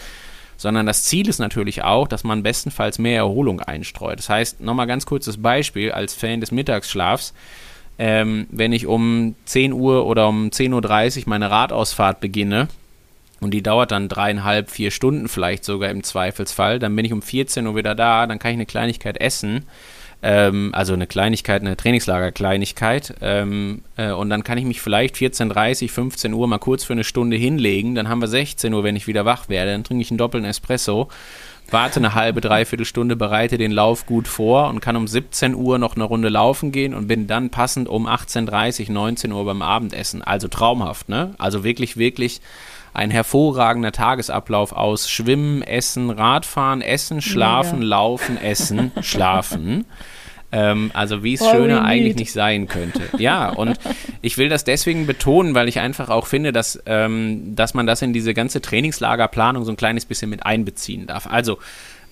Sondern 0.55 0.85
das 0.85 1.05
Ziel 1.05 1.29
ist 1.29 1.39
natürlich 1.39 1.83
auch, 1.83 2.05
dass 2.05 2.25
man 2.25 2.43
bestenfalls 2.43 2.99
mehr 2.99 3.15
Erholung 3.15 3.61
einstreut. 3.61 4.19
Das 4.19 4.27
heißt, 4.27 4.59
nochmal 4.59 4.87
ganz 4.87 5.05
kurzes 5.05 5.41
Beispiel 5.41 5.93
als 5.93 6.13
Fan 6.13 6.41
des 6.41 6.51
Mittagsschlafs. 6.51 7.33
Ähm, 7.97 8.45
wenn 8.51 8.73
ich 8.73 8.85
um 8.85 9.35
10 9.45 9.71
Uhr 9.71 10.05
oder 10.05 10.27
um 10.27 10.49
10.30 10.49 11.19
Uhr 11.19 11.23
meine 11.27 11.49
Radausfahrt 11.49 12.19
beginne, 12.19 12.67
und 13.41 13.51
die 13.51 13.63
dauert 13.63 13.91
dann 13.91 14.09
dreieinhalb, 14.09 14.69
vier 14.69 14.91
Stunden 14.91 15.27
vielleicht 15.27 15.63
sogar 15.63 15.89
im 15.89 16.03
Zweifelsfall. 16.03 16.79
Dann 16.79 16.95
bin 16.95 17.05
ich 17.05 17.13
um 17.13 17.21
14 17.21 17.65
Uhr 17.65 17.75
wieder 17.75 17.95
da, 17.95 18.27
dann 18.27 18.39
kann 18.39 18.51
ich 18.51 18.57
eine 18.57 18.65
Kleinigkeit 18.65 19.19
essen. 19.19 19.65
Ähm, 20.21 20.71
also 20.73 20.93
eine 20.93 21.07
Kleinigkeit, 21.07 21.61
eine 21.61 21.77
Trainingslager-Kleinigkeit. 21.77 23.15
Ähm, 23.21 23.83
äh, 23.95 24.11
und 24.11 24.29
dann 24.29 24.43
kann 24.43 24.57
ich 24.57 24.65
mich 24.65 24.81
vielleicht 24.81 25.15
14.30, 25.15 25.89
15 25.89 26.33
Uhr 26.33 26.47
mal 26.47 26.57
kurz 26.57 26.83
für 26.83 26.93
eine 26.93 27.05
Stunde 27.05 27.37
hinlegen. 27.37 27.95
Dann 27.95 28.09
haben 28.09 28.21
wir 28.21 28.27
16 28.27 28.73
Uhr, 28.73 28.83
wenn 28.83 28.97
ich 28.97 29.07
wieder 29.07 29.23
wach 29.23 29.47
werde. 29.47 29.71
Dann 29.71 29.85
trinke 29.85 30.01
ich 30.01 30.11
einen 30.11 30.17
doppelten 30.17 30.49
Espresso. 30.49 31.07
Warte 31.71 31.99
eine 31.99 32.15
halbe, 32.15 32.41
dreiviertel 32.41 32.85
Stunde, 32.85 33.15
bereite 33.15 33.59
den 33.59 33.71
Lauf 33.71 34.07
gut 34.07 34.27
vor 34.27 34.69
und 34.69 34.79
kann 34.79 34.95
um 34.95 35.07
17 35.07 35.53
Uhr 35.53 35.77
noch 35.77 35.95
eine 35.95 36.03
Runde 36.03 36.29
laufen 36.29 36.71
gehen 36.71 36.95
und 36.95 37.07
bin 37.07 37.27
dann 37.27 37.51
passend 37.51 37.87
um 37.87 38.07
18.30, 38.07 38.91
19 38.91 39.31
Uhr 39.31 39.45
beim 39.45 39.61
Abendessen. 39.61 40.23
Also 40.23 40.47
traumhaft, 40.47 41.09
ne? 41.09 41.35
Also 41.37 41.63
wirklich, 41.63 41.95
wirklich 41.95 42.41
ein 42.93 43.11
hervorragender 43.11 43.91
Tagesablauf 43.91 44.71
aus 44.71 45.09
Schwimmen, 45.09 45.61
Essen, 45.61 46.09
Radfahren, 46.09 46.81
Essen, 46.81 47.21
Schlafen, 47.21 47.79
Mega. 47.79 47.89
Laufen, 47.89 48.37
Essen, 48.37 48.91
Schlafen. 49.01 49.85
Ähm, 50.51 50.89
also 50.95 51.23
wie 51.23 51.35
es 51.35 51.47
schöner 51.47 51.85
eigentlich 51.85 52.15
nicht 52.15 52.31
sein 52.31 52.67
könnte. 52.67 53.01
Ja, 53.19 53.49
und 53.49 53.79
ich 54.21 54.37
will 54.39 54.49
das 54.49 54.63
deswegen 54.63 55.05
betonen, 55.05 55.53
weil 55.53 55.67
ich 55.67 55.79
einfach 55.79 56.09
auch 56.09 56.25
finde, 56.25 56.51
dass, 56.51 56.81
ähm, 56.87 57.55
dass 57.55 57.75
man 57.75 57.85
das 57.85 58.01
in 58.01 58.13
diese 58.13 58.33
ganze 58.33 58.59
Trainingslagerplanung 58.59 59.63
so 59.63 59.71
ein 59.71 59.77
kleines 59.77 60.05
bisschen 60.05 60.29
mit 60.31 60.45
einbeziehen 60.45 61.05
darf. 61.05 61.27
Also 61.27 61.59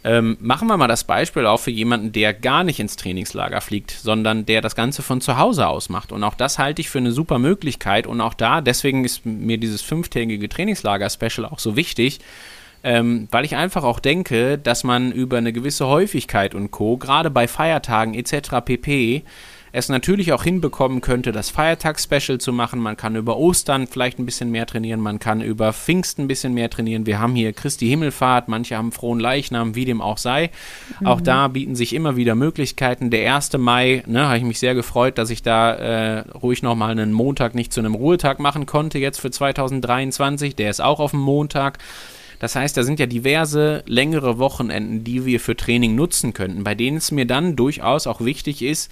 ähm, 0.08 0.38
machen 0.40 0.70
wir 0.70 0.78
mal 0.78 0.88
das 0.88 1.04
Beispiel 1.04 1.46
auch 1.46 1.60
für 1.60 1.72
jemanden, 1.72 2.14
der 2.14 2.34
gar 2.34 2.64
nicht 2.64 2.80
ins 2.80 2.96
Trainingslager 2.96 3.60
fliegt, 3.60 3.92
sondern 3.92 4.46
der 4.46 4.62
das 4.62 4.74
Ganze 4.74 5.02
von 5.02 5.20
zu 5.20 5.38
Hause 5.38 5.68
aus 5.68 5.90
macht. 5.90 6.14
Und 6.14 6.24
auch 6.24 6.36
das 6.36 6.58
halte 6.58 6.80
ich 6.82 6.90
für 6.90 7.00
eine 7.00 7.12
super 7.12 7.40
Möglichkeit. 7.40 8.08
Und 8.08 8.22
auch 8.22 8.34
da, 8.34 8.62
deswegen 8.62 9.04
ist 9.04 9.26
mir 9.26 9.58
dieses 9.58 9.82
fünftägige 9.82 10.48
Trainingslager-Special 10.48 11.46
auch 11.46 11.60
so 11.60 11.76
wichtig, 11.76 12.20
ähm, 12.86 13.28
weil 13.32 13.44
ich 13.44 13.58
einfach 13.58 13.84
auch 13.84 14.00
denke, 14.00 14.58
dass 14.58 14.86
man 14.86 15.12
über 15.12 15.40
eine 15.40 15.52
gewisse 15.52 15.88
Häufigkeit 15.88 16.56
und 16.56 16.72
Co., 16.72 16.96
gerade 16.96 17.30
bei 17.30 17.50
Feiertagen 17.50 18.14
etc. 18.14 18.62
pp., 18.64 19.24
es 19.72 19.90
natürlich 19.90 20.34
auch 20.34 20.44
hinbekommen 20.44 21.02
könnte, 21.02 21.32
das 21.32 21.50
Feiertags-Special 21.50 22.40
zu 22.40 22.54
machen. 22.54 22.80
Man 22.80 22.98
kann 22.98 23.16
über 23.16 23.38
Ostern 23.38 23.88
vielleicht 23.88 24.20
ein 24.20 24.26
bisschen 24.26 24.52
mehr 24.52 24.66
trainieren, 24.66 25.00
man 25.00 25.20
kann 25.20 25.42
über 25.42 25.74
Pfingsten 25.74 26.26
ein 26.26 26.28
bisschen 26.28 26.54
mehr 26.54 26.70
trainieren. 26.70 27.06
Wir 27.06 27.20
haben 27.20 27.36
hier 27.36 27.54
Christi 27.54 27.88
Himmelfahrt, 27.88 28.48
manche 28.48 28.78
haben 28.78 28.92
frohen 28.92 29.20
Leichnam, 29.20 29.76
wie 29.76 29.86
dem 29.86 30.02
auch 30.02 30.18
sei. 30.18 30.52
Auch 31.04 31.22
da 31.22 31.48
bieten 31.48 31.76
sich 31.76 31.94
immer 31.94 32.16
wieder 32.16 32.36
Möglichkeiten. 32.36 33.10
Der 33.10 33.36
1. 33.36 33.58
Mai, 33.58 34.04
ne, 34.08 34.28
habe 34.28 34.38
ich 34.38 34.44
mich 34.44 34.60
sehr 34.60 34.76
gefreut, 34.76 35.18
dass 35.18 35.30
ich 35.30 35.44
da 35.44 35.74
äh, 35.74 36.20
ruhig 36.30 36.64
nochmal 36.64 36.92
einen 36.92 37.14
Montag 37.14 37.56
nicht 37.56 37.74
zu 37.74 37.80
einem 37.80 37.96
Ruhetag 37.96 38.40
machen 38.40 38.66
konnte, 38.66 39.00
jetzt 39.00 39.20
für 39.20 39.32
2023. 39.32 40.56
Der 40.56 40.70
ist 40.70 40.82
auch 40.82 41.00
auf 41.00 41.12
dem 41.12 41.20
Montag. 41.20 41.80
Das 42.40 42.56
heißt, 42.56 42.78
da 42.78 42.84
sind 42.84 43.00
ja 43.00 43.08
diverse 43.08 43.84
längere 43.88 44.38
Wochenenden, 44.38 45.04
die 45.04 45.26
wir 45.26 45.40
für 45.40 45.56
Training 45.56 45.96
nutzen 45.96 46.34
könnten, 46.34 46.64
bei 46.64 46.76
denen 46.76 46.98
es 46.98 47.12
mir 47.12 47.26
dann 47.26 47.56
durchaus 47.56 48.06
auch 48.06 48.22
wichtig 48.22 48.62
ist, 48.62 48.92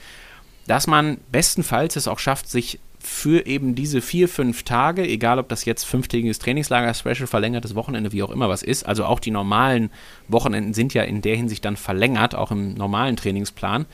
dass 0.68 0.88
man 0.88 1.18
bestenfalls 1.32 1.96
es 1.96 2.08
auch 2.08 2.20
schafft, 2.20 2.50
sich 2.50 2.80
für 3.06 3.46
eben 3.46 3.76
diese 3.76 4.02
vier, 4.02 4.28
fünf 4.28 4.64
Tage, 4.64 5.08
egal 5.08 5.38
ob 5.38 5.48
das 5.48 5.66
jetzt 5.66 5.84
fünftägiges 5.84 6.40
Trainingslager, 6.40 6.94
Special, 6.94 7.28
verlängertes 7.28 7.76
Wochenende, 7.76 8.12
wie 8.12 8.24
auch 8.24 8.32
immer 8.32 8.50
was 8.50 8.64
ist, 8.64 8.86
also 8.86 9.06
auch 9.06 9.20
die 9.20 9.32
normalen 9.32 9.92
Wochenenden 10.28 10.74
sind 10.74 10.94
ja 10.94 11.04
in 11.04 11.22
der 11.22 11.36
Hinsicht 11.36 11.64
dann 11.66 11.78
verlängert, 11.78 12.34
auch 12.34 12.52
im 12.52 12.74
normalen 12.74 13.16
Trainingsplan, 13.16 13.86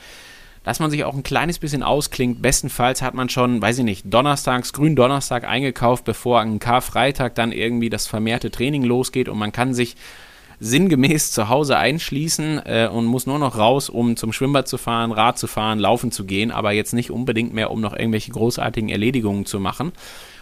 dass 0.64 0.80
man 0.80 0.90
sich 0.90 1.04
auch 1.04 1.14
ein 1.14 1.22
kleines 1.22 1.58
bisschen 1.58 1.82
ausklingt. 1.82 2.40
Bestenfalls 2.40 3.02
hat 3.02 3.14
man 3.14 3.28
schon, 3.28 3.60
weiß 3.60 3.78
ich 3.78 3.84
nicht, 3.84 4.04
donnerstags, 4.06 4.72
grünen 4.72 4.96
Donnerstag 4.96 5.44
eingekauft, 5.44 6.04
bevor 6.04 6.40
an 6.40 6.58
Karfreitag 6.58 7.34
dann 7.34 7.52
irgendwie 7.52 7.90
das 7.90 8.06
vermehrte 8.06 8.50
Training 8.50 8.82
losgeht 8.82 9.28
und 9.28 9.38
man 9.38 9.52
kann 9.52 9.74
sich 9.74 9.96
sinngemäß 10.62 11.32
zu 11.32 11.48
Hause 11.48 11.76
einschließen 11.76 12.60
äh, 12.64 12.88
und 12.90 13.04
muss 13.06 13.26
nur 13.26 13.40
noch 13.40 13.58
raus, 13.58 13.88
um 13.88 14.16
zum 14.16 14.32
Schwimmbad 14.32 14.68
zu 14.68 14.78
fahren, 14.78 15.10
Rad 15.10 15.36
zu 15.36 15.48
fahren, 15.48 15.80
laufen 15.80 16.12
zu 16.12 16.24
gehen, 16.24 16.52
aber 16.52 16.70
jetzt 16.70 16.92
nicht 16.92 17.10
unbedingt 17.10 17.52
mehr, 17.52 17.72
um 17.72 17.80
noch 17.80 17.96
irgendwelche 17.96 18.30
großartigen 18.30 18.88
Erledigungen 18.88 19.44
zu 19.44 19.58
machen. 19.58 19.92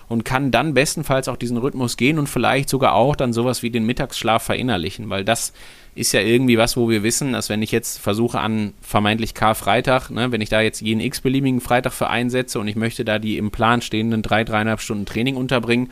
Und 0.09 0.25
kann 0.25 0.51
dann 0.51 0.75
bestenfalls 0.75 1.29
auch 1.29 1.37
diesen 1.37 1.57
Rhythmus 1.57 1.97
gehen 1.97 2.18
und 2.18 2.29
vielleicht 2.29 2.68
sogar 2.68 2.95
auch 2.95 3.14
dann 3.14 3.33
sowas 3.33 3.62
wie 3.62 3.71
den 3.71 3.87
Mittagsschlaf 3.87 4.43
verinnerlichen, 4.43 5.09
weil 5.09 5.25
das 5.25 5.53
ist 5.95 6.11
ja 6.12 6.21
irgendwie 6.21 6.59
was, 6.59 6.77
wo 6.77 6.89
wir 6.91 7.05
wissen, 7.05 7.33
dass 7.33 7.49
wenn 7.49 7.62
ich 7.62 7.71
jetzt 7.71 8.01
versuche 8.01 8.41
an 8.41 8.75
vermeintlich 8.81 9.35
Karfreitag, 9.35 10.11
ne, 10.11 10.33
wenn 10.33 10.41
ich 10.41 10.49
da 10.49 10.61
jetzt 10.61 10.81
jeden 10.81 11.01
x-beliebigen 11.01 11.61
Freitag 11.61 11.93
für 11.93 12.09
einsetze 12.09 12.59
und 12.59 12.66
ich 12.66 12.75
möchte 12.75 13.05
da 13.05 13.21
die 13.21 13.39
im 13.39 13.53
Plan 13.53 13.83
stehenden 13.83 14.23
drei, 14.23 14.43
dreieinhalb 14.43 14.81
Stunden 14.81 15.07
Training 15.07 15.37
unterbringen, 15.37 15.91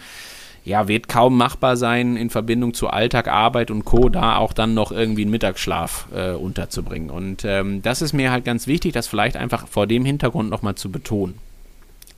ja, 0.64 0.88
wird 0.88 1.08
kaum 1.08 1.36
machbar 1.36 1.76
sein, 1.76 2.16
in 2.16 2.30
Verbindung 2.30 2.74
zu 2.74 2.88
Alltag, 2.88 3.28
Arbeit 3.28 3.70
und 3.70 3.84
Co. 3.84 4.08
da 4.08 4.36
auch 4.36 4.52
dann 4.52 4.74
noch 4.74 4.92
irgendwie 4.92 5.22
einen 5.22 5.30
Mittagsschlaf 5.30 6.08
äh, 6.14 6.30
unterzubringen. 6.32 7.10
Und 7.10 7.44
ähm, 7.44 7.82
das 7.82 8.02
ist 8.02 8.12
mir 8.12 8.30
halt 8.30 8.44
ganz 8.44 8.66
wichtig, 8.66 8.92
das 8.92 9.06
vielleicht 9.06 9.36
einfach 9.36 9.66
vor 9.68 9.86
dem 9.86 10.04
Hintergrund 10.04 10.50
nochmal 10.50 10.74
zu 10.74 10.90
betonen. 10.90 11.34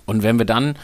Und 0.06 0.22
wenn 0.22 0.38
wir 0.38 0.46
dann 0.46 0.76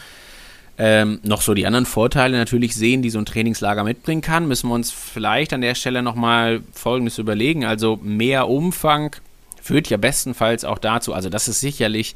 ähm, 0.77 1.19
noch 1.23 1.41
so 1.41 1.53
die 1.53 1.65
anderen 1.65 1.85
Vorteile 1.85 2.37
natürlich 2.37 2.75
sehen, 2.75 3.01
die 3.01 3.09
so 3.09 3.19
ein 3.19 3.25
Trainingslager 3.25 3.83
mitbringen 3.83 4.21
kann, 4.21 4.47
müssen 4.47 4.69
wir 4.69 4.75
uns 4.75 4.91
vielleicht 4.91 5.51
an 5.51 5.61
der 5.61 5.75
Stelle 5.75 6.03
nochmal 6.03 6.61
Folgendes 6.71 7.17
überlegen. 7.17 7.65
Also 7.65 7.99
mehr 8.01 8.47
Umfang 8.47 9.15
führt 9.61 9.89
ja 9.89 9.97
bestenfalls 9.97 10.63
auch 10.63 10.77
dazu, 10.77 11.13
also 11.13 11.29
das 11.29 11.47
ist 11.47 11.59
sicherlich 11.59 12.15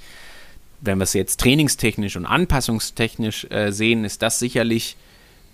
wenn 0.81 0.97
wir 0.97 1.03
es 1.03 1.13
jetzt 1.13 1.39
trainingstechnisch 1.39 2.17
und 2.17 2.25
anpassungstechnisch 2.25 3.47
äh, 3.49 3.71
sehen, 3.71 4.03
ist 4.03 4.21
das 4.21 4.39
sicherlich 4.39 4.97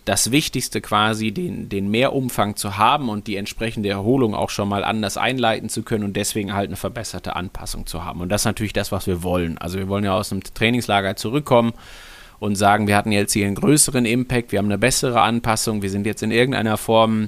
das 0.07 0.31
Wichtigste 0.31 0.79
quasi, 0.79 1.33
den, 1.33 1.67
den 1.67 1.91
Mehrumfang 1.91 2.55
zu 2.55 2.77
haben 2.77 3.09
und 3.09 3.27
die 3.27 3.35
entsprechende 3.35 3.89
Erholung 3.89 4.35
auch 4.35 4.49
schon 4.49 4.69
mal 4.69 4.85
anders 4.85 5.17
einleiten 5.17 5.67
zu 5.67 5.83
können 5.83 6.05
und 6.05 6.15
deswegen 6.15 6.53
halt 6.53 6.69
eine 6.69 6.77
verbesserte 6.77 7.35
Anpassung 7.35 7.85
zu 7.85 8.05
haben. 8.05 8.21
Und 8.21 8.29
das 8.29 8.41
ist 8.41 8.45
natürlich 8.45 8.71
das, 8.71 8.93
was 8.93 9.05
wir 9.05 9.21
wollen. 9.21 9.57
Also 9.57 9.77
wir 9.77 9.89
wollen 9.89 10.05
ja 10.05 10.13
aus 10.13 10.29
dem 10.29 10.41
Trainingslager 10.41 11.17
zurückkommen 11.17 11.73
und 12.39 12.55
sagen, 12.55 12.87
wir 12.87 12.95
hatten 12.95 13.11
jetzt 13.11 13.33
hier 13.33 13.47
einen 13.47 13.55
größeren 13.55 14.05
Impact, 14.05 14.53
wir 14.53 14.59
haben 14.59 14.67
eine 14.67 14.77
bessere 14.77 15.19
Anpassung, 15.19 15.81
wir 15.81 15.89
sind 15.89 16.05
jetzt 16.05 16.23
in 16.23 16.31
irgendeiner 16.31 16.77
Form 16.77 17.27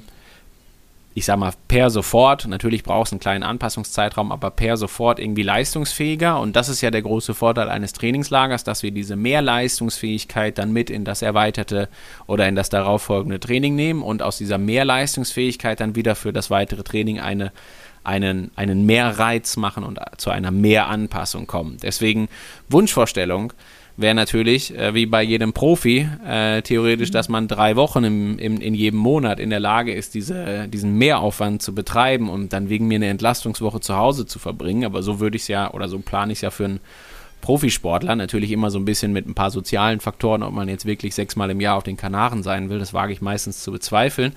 ich 1.19 1.25
sag 1.25 1.37
mal, 1.37 1.51
per 1.67 1.89
sofort, 1.89 2.47
natürlich 2.47 2.83
brauchst 2.83 3.11
du 3.11 3.15
einen 3.15 3.19
kleinen 3.19 3.43
Anpassungszeitraum, 3.43 4.31
aber 4.31 4.51
per 4.51 4.77
sofort 4.77 5.19
irgendwie 5.19 5.43
leistungsfähiger. 5.43 6.39
Und 6.39 6.55
das 6.55 6.69
ist 6.69 6.79
ja 6.79 6.91
der 6.91 7.01
große 7.01 7.33
Vorteil 7.33 7.69
eines 7.69 7.91
Trainingslagers, 7.91 8.63
dass 8.63 8.83
wir 8.83 8.91
diese 8.91 9.17
Mehrleistungsfähigkeit 9.17 10.57
dann 10.57 10.71
mit 10.71 10.89
in 10.89 11.03
das 11.03 11.21
erweiterte 11.21 11.89
oder 12.25 12.47
in 12.47 12.55
das 12.55 12.69
darauffolgende 12.69 13.41
Training 13.41 13.75
nehmen 13.75 14.01
und 14.01 14.21
aus 14.21 14.37
dieser 14.37 14.57
Mehrleistungsfähigkeit 14.57 15.81
dann 15.81 15.95
wieder 15.95 16.15
für 16.15 16.31
das 16.31 16.49
weitere 16.49 16.83
Training 16.83 17.19
eine 17.19 17.51
einen, 18.05 18.51
einen 18.55 18.85
Mehrreiz 18.85 19.57
machen 19.57 19.83
und 19.83 19.99
zu 20.15 20.29
einer 20.29 20.51
Mehranpassung 20.51 21.47
kommen. 21.47 21.77
Deswegen 21.83 22.29
Wunschvorstellung, 22.69 23.51
wäre 23.99 24.15
natürlich, 24.15 24.75
äh, 24.77 24.93
wie 24.93 25.05
bei 25.05 25.21
jedem 25.23 25.53
Profi, 25.53 26.07
äh, 26.25 26.61
theoretisch, 26.61 27.11
dass 27.11 27.29
man 27.29 27.47
drei 27.47 27.75
Wochen 27.75 28.03
im, 28.03 28.39
im, 28.39 28.61
in 28.61 28.73
jedem 28.73 28.99
Monat 28.99 29.39
in 29.39 29.49
der 29.49 29.59
Lage 29.59 29.93
ist, 29.93 30.13
diese, 30.13 30.67
diesen 30.67 30.97
Mehraufwand 30.97 31.61
zu 31.61 31.75
betreiben 31.75 32.29
und 32.29 32.53
dann 32.53 32.69
wegen 32.69 32.87
mir 32.87 32.95
eine 32.95 33.07
Entlastungswoche 33.07 33.81
zu 33.81 33.95
Hause 33.95 34.25
zu 34.25 34.39
verbringen. 34.39 34.85
Aber 34.85 35.03
so 35.03 35.19
würde 35.19 35.35
ich 35.35 35.43
es 35.43 35.47
ja, 35.47 35.73
oder 35.73 35.87
so 35.87 35.99
plane 35.99 36.31
ich 36.31 36.39
es 36.39 36.41
ja 36.41 36.51
für 36.51 36.65
einen 36.65 36.79
Profisportler. 37.41 38.15
Natürlich 38.15 38.51
immer 38.51 38.71
so 38.71 38.79
ein 38.79 38.85
bisschen 38.85 39.13
mit 39.13 39.27
ein 39.27 39.33
paar 39.33 39.51
sozialen 39.51 39.99
Faktoren, 39.99 40.43
ob 40.43 40.53
man 40.53 40.69
jetzt 40.69 40.85
wirklich 40.85 41.15
sechsmal 41.15 41.49
im 41.49 41.61
Jahr 41.61 41.77
auf 41.77 41.83
den 41.83 41.97
Kanaren 41.97 42.43
sein 42.43 42.69
will, 42.69 42.79
das 42.79 42.93
wage 42.93 43.13
ich 43.13 43.21
meistens 43.21 43.63
zu 43.63 43.71
bezweifeln. 43.71 44.33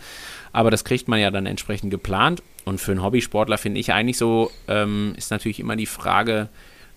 Aber 0.53 0.71
das 0.71 0.85
kriegt 0.85 1.09
man 1.09 1.21
ja 1.21 1.31
dann 1.31 1.47
entsprechend 1.47 1.91
geplant. 1.91 2.43
Und 2.65 2.81
für 2.81 2.93
einen 2.93 3.03
Hobbysportler 3.03 3.59
finde 3.59 3.81
ich 3.81 3.93
eigentlich 3.93 4.19
so, 4.19 4.51
ähm, 4.69 5.15
ist 5.17 5.31
natürlich 5.31 5.59
immer 5.59 5.77
die 5.77 5.87
Frage, 5.87 6.49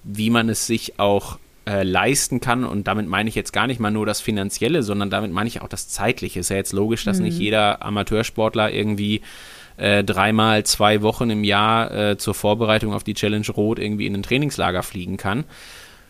wie 0.03 0.29
man 0.29 0.49
es 0.49 0.67
sich 0.67 0.99
auch 0.99 1.39
äh, 1.65 1.83
leisten 1.83 2.39
kann. 2.39 2.63
Und 2.63 2.87
damit 2.87 3.07
meine 3.07 3.29
ich 3.29 3.35
jetzt 3.35 3.53
gar 3.53 3.67
nicht 3.67 3.79
mal 3.79 3.91
nur 3.91 4.05
das 4.05 4.21
Finanzielle, 4.21 4.83
sondern 4.83 5.09
damit 5.09 5.31
meine 5.31 5.47
ich 5.47 5.61
auch 5.61 5.67
das 5.67 5.87
Zeitliche. 5.87 6.39
Ist 6.39 6.49
ja 6.49 6.57
jetzt 6.57 6.73
logisch, 6.73 7.03
dass 7.03 7.17
mhm. 7.17 7.25
nicht 7.25 7.39
jeder 7.39 7.83
Amateursportler 7.83 8.71
irgendwie 8.71 9.21
äh, 9.77 10.03
dreimal 10.03 10.63
zwei 10.63 11.01
Wochen 11.01 11.29
im 11.29 11.43
Jahr 11.43 11.91
äh, 11.91 12.17
zur 12.17 12.33
Vorbereitung 12.33 12.93
auf 12.93 13.03
die 13.03 13.13
Challenge 13.13 13.47
Rot 13.49 13.79
irgendwie 13.79 14.05
in 14.05 14.15
ein 14.15 14.23
Trainingslager 14.23 14.83
fliegen 14.83 15.17
kann. 15.17 15.43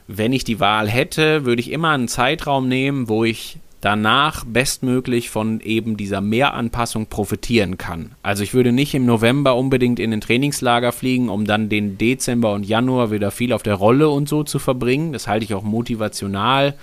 Wenn 0.08 0.34
ich 0.34 0.43
die 0.43 0.60
Wahl 0.60 0.88
hätte, 0.88 1.45
würde 1.45 1.62
ich 1.62 1.72
immer 1.72 1.89
einen 1.91 2.08
Zeitraum 2.08 2.68
nehmen, 2.68 3.10
wo 3.10 3.24
ich 3.24 3.58
danach 3.86 4.46
bestmöglich 4.46 5.30
von 5.30 5.62
eben 5.62 5.96
dieser 5.96 6.20
Mehranpassung 6.20 7.06
profitieren 7.06 7.78
kann. 7.78 8.16
Also 8.24 8.42
ich 8.42 8.56
würde 8.56 8.72
nicht 8.72 8.96
im 8.96 9.06
November 9.06 9.56
unbedingt 9.56 10.00
in 10.00 10.10
den 10.10 10.22
Trainingslager 10.22 10.92
fliegen, 10.92 11.30
um 11.30 11.46
dann 11.46 11.70
den 11.70 12.00
Dezember 12.00 12.54
und 12.54 12.66
Januar 12.66 13.12
wieder 13.12 13.30
viel 13.30 13.54
auf 13.54 13.62
der 13.62 13.76
Rolle 13.76 14.10
und 14.10 14.28
so 14.28 14.44
zu 14.44 14.58
verbringen. 14.58 15.14
Das 15.14 15.28
halte 15.28 15.46
ich 15.46 15.54
auch 15.54 15.62
motivational 15.62 16.74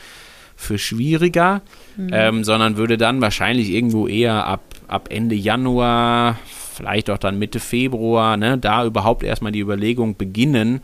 für 0.54 0.78
schwieriger, 0.78 1.62
mhm. 1.96 2.10
ähm, 2.12 2.44
sondern 2.44 2.76
würde 2.76 2.96
dann 2.98 3.20
wahrscheinlich 3.20 3.70
irgendwo 3.70 4.06
eher 4.06 4.46
ab, 4.46 4.62
ab 4.86 5.08
Ende 5.10 5.34
Januar, 5.34 6.38
vielleicht 6.46 7.10
auch 7.10 7.18
dann 7.18 7.36
Mitte 7.36 7.58
Februar, 7.58 8.36
ne, 8.36 8.58
da 8.58 8.84
überhaupt 8.84 9.24
erstmal 9.24 9.50
die 9.50 9.58
Überlegung 9.60 10.16
beginnen, 10.16 10.82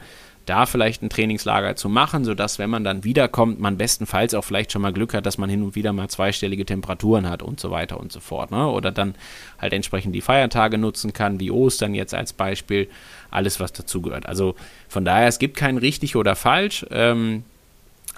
da 0.49 0.67
vielleicht 0.67 1.03
ein 1.03 1.11
Trainingslager 1.11 1.77
zu 1.77 1.89
machen, 1.89 2.25
sodass, 2.25 2.59
wenn 2.59 2.71
man 2.71 2.85
dann 2.85 3.05
wiederkommt, 3.05 3.61
man 3.61 3.77
bestenfalls 3.77 4.35
auch 4.35 4.45
vielleicht 4.45 4.73
schon 4.73 4.83
mal 4.83 4.93
Glück 4.93 5.15
hat, 5.15 5.27
dass 5.27 5.39
man 5.39 5.51
hin 5.51 5.63
und 5.63 5.75
wieder 5.75 5.93
mal 5.93 6.09
zweistellige 6.09 6.65
Temperaturen 6.65 7.29
hat 7.29 7.43
und 7.43 7.61
so 7.61 7.71
weiter 7.71 8.01
und 8.01 8.13
so 8.13 8.21
fort. 8.21 8.51
Ne? 8.51 8.69
Oder 8.69 8.91
dann 8.91 9.15
halt 9.61 9.73
entsprechend 9.73 10.15
die 10.15 10.21
Feiertage 10.21 10.79
nutzen 10.79 11.13
kann, 11.13 11.41
wie 11.41 11.51
Ostern 11.51 11.95
jetzt 11.95 12.15
als 12.15 12.33
Beispiel, 12.33 12.89
alles, 13.31 13.61
was 13.61 13.73
dazugehört. 13.73 14.27
Also 14.27 14.55
von 14.89 15.05
daher, 15.05 15.29
es 15.29 15.39
gibt 15.39 15.57
kein 15.57 15.77
richtig 15.77 16.17
oder 16.17 16.35
falsch. 16.35 16.87
Ähm, 16.91 17.45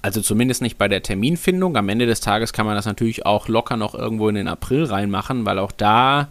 also 0.03 0.20
zumindest 0.20 0.62
nicht 0.62 0.78
bei 0.78 0.89
der 0.89 1.03
Terminfindung. 1.03 1.76
Am 1.76 1.89
Ende 1.89 2.07
des 2.07 2.20
Tages 2.20 2.53
kann 2.53 2.66
man 2.66 2.74
das 2.74 2.87
natürlich 2.87 3.26
auch 3.26 3.49
locker 3.49 3.76
noch 3.76 3.95
irgendwo 3.95 4.28
in 4.28 4.35
den 4.35 4.49
April 4.49 4.85
reinmachen, 4.85 5.45
weil 5.45 5.59
auch 5.59 5.72
da 5.72 6.28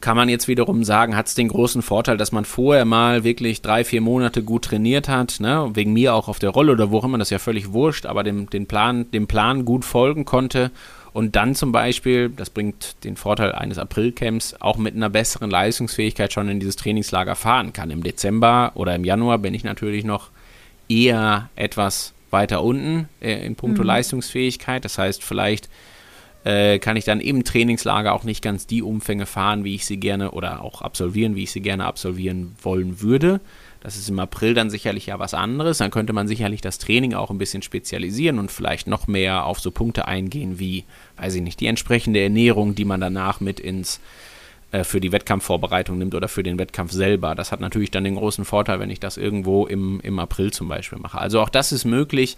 kann 0.00 0.16
man 0.16 0.28
jetzt 0.28 0.48
wiederum 0.48 0.84
sagen, 0.84 1.16
hat 1.16 1.26
es 1.26 1.34
den 1.34 1.48
großen 1.48 1.82
Vorteil, 1.82 2.16
dass 2.16 2.32
man 2.32 2.44
vorher 2.44 2.84
mal 2.84 3.22
wirklich 3.24 3.60
drei, 3.60 3.84
vier 3.84 4.00
Monate 4.00 4.42
gut 4.42 4.64
trainiert 4.64 5.08
hat, 5.08 5.40
ne? 5.40 5.70
wegen 5.74 5.92
mir 5.92 6.14
auch 6.14 6.28
auf 6.28 6.38
der 6.38 6.50
Rolle 6.50 6.72
oder 6.72 6.90
wo 6.90 6.98
auch 6.98 7.04
immer, 7.04 7.18
das 7.18 7.28
ist 7.28 7.32
ja 7.32 7.38
völlig 7.38 7.72
wurscht, 7.72 8.06
aber 8.06 8.22
dem, 8.22 8.48
den 8.48 8.66
Plan, 8.66 9.10
dem 9.10 9.26
Plan 9.26 9.64
gut 9.64 9.84
folgen 9.84 10.24
konnte 10.24 10.70
und 11.12 11.36
dann 11.36 11.54
zum 11.54 11.72
Beispiel, 11.72 12.30
das 12.30 12.50
bringt 12.50 13.04
den 13.04 13.16
Vorteil 13.16 13.52
eines 13.52 13.78
Aprilcamps, 13.78 14.56
auch 14.60 14.76
mit 14.76 14.94
einer 14.94 15.10
besseren 15.10 15.50
Leistungsfähigkeit 15.50 16.32
schon 16.32 16.48
in 16.48 16.60
dieses 16.60 16.76
Trainingslager 16.76 17.34
fahren 17.34 17.72
kann. 17.72 17.90
Im 17.90 18.02
Dezember 18.02 18.72
oder 18.74 18.94
im 18.94 19.04
Januar 19.04 19.38
bin 19.38 19.54
ich 19.54 19.64
natürlich 19.64 20.04
noch 20.04 20.30
eher 20.88 21.50
etwas 21.56 22.12
weiter 22.30 22.62
unten 22.62 23.08
äh, 23.20 23.44
in 23.44 23.56
puncto 23.56 23.82
mhm. 23.82 23.88
Leistungsfähigkeit, 23.88 24.84
das 24.84 24.98
heißt 24.98 25.24
vielleicht 25.24 25.68
äh, 26.44 26.78
kann 26.78 26.96
ich 26.96 27.04
dann 27.04 27.20
im 27.20 27.44
Trainingslager 27.44 28.12
auch 28.12 28.24
nicht 28.24 28.42
ganz 28.42 28.66
die 28.66 28.82
Umfänge 28.82 29.26
fahren, 29.26 29.64
wie 29.64 29.74
ich 29.74 29.86
sie 29.86 29.98
gerne 29.98 30.30
oder 30.30 30.62
auch 30.62 30.82
absolvieren, 30.82 31.36
wie 31.36 31.42
ich 31.42 31.52
sie 31.52 31.60
gerne 31.60 31.84
absolvieren 31.84 32.54
wollen 32.62 33.00
würde. 33.00 33.40
Das 33.82 33.96
ist 33.96 34.08
im 34.10 34.18
April 34.18 34.54
dann 34.54 34.68
sicherlich 34.68 35.06
ja 35.06 35.18
was 35.18 35.32
anderes. 35.32 35.78
Dann 35.78 35.90
könnte 35.90 36.12
man 36.12 36.28
sicherlich 36.28 36.60
das 36.60 36.78
Training 36.78 37.14
auch 37.14 37.30
ein 37.30 37.38
bisschen 37.38 37.62
spezialisieren 37.62 38.38
und 38.38 38.50
vielleicht 38.50 38.86
noch 38.86 39.06
mehr 39.06 39.46
auf 39.46 39.60
so 39.60 39.70
Punkte 39.70 40.06
eingehen 40.06 40.58
wie, 40.58 40.84
weiß 41.16 41.34
ich 41.34 41.42
nicht, 41.42 41.60
die 41.60 41.66
entsprechende 41.66 42.20
Ernährung, 42.20 42.74
die 42.74 42.84
man 42.84 43.00
danach 43.00 43.40
mit 43.40 43.58
ins 43.58 44.00
äh, 44.72 44.84
für 44.84 45.00
die 45.00 45.12
Wettkampfvorbereitung 45.12 45.98
nimmt 45.98 46.14
oder 46.14 46.28
für 46.28 46.42
den 46.42 46.58
Wettkampf 46.58 46.92
selber. 46.92 47.34
Das 47.34 47.52
hat 47.52 47.60
natürlich 47.60 47.90
dann 47.90 48.04
den 48.04 48.16
großen 48.16 48.44
Vorteil, 48.44 48.80
wenn 48.80 48.90
ich 48.90 49.00
das 49.00 49.16
irgendwo 49.16 49.66
im, 49.66 50.00
im 50.00 50.18
April 50.18 50.52
zum 50.52 50.68
Beispiel 50.68 50.98
mache. 50.98 51.18
Also 51.18 51.40
auch 51.40 51.48
das 51.48 51.72
ist 51.72 51.84
möglich. 51.84 52.36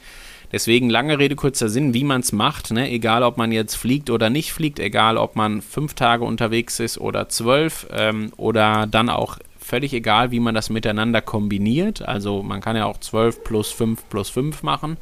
Deswegen 0.53 0.91
lange 0.91 1.19
Rede, 1.19 1.35
kurzer 1.35 1.71
Sinn, 1.71 1.95
wie 1.95 2.05
man 2.05 2.21
es 2.21 2.33
macht, 2.33 2.71
ne? 2.71 2.91
egal 2.91 3.23
ob 3.23 3.39
man 3.39 3.53
jetzt 3.53 3.75
fliegt 3.75 4.11
oder 4.11 4.29
nicht 4.29 4.53
fliegt, 4.53 4.79
egal 4.79 5.17
ob 5.17 5.35
man 5.35 5.63
fünf 5.63 5.95
Tage 5.95 6.25
unterwegs 6.25 6.79
ist 6.79 6.99
oder 6.99 7.31
zwölf 7.31 7.87
ähm, 7.91 8.33
oder 8.37 8.87
dann 8.87 9.09
auch 9.09 9.39
völlig 9.59 9.95
egal, 9.95 10.31
wie 10.31 10.41
man 10.41 10.55
das 10.55 10.69
miteinander 10.69 11.23
kombiniert. 11.23 12.07
Also 12.07 12.43
man 12.43 12.61
kann 12.61 12.77
ja 12.77 12.85
auch 12.85 12.99
zwölf 12.99 13.43
plus 13.43 13.71
fünf 13.71 14.07
plus 14.11 14.29
fünf 14.29 14.63
machen, 14.63 14.99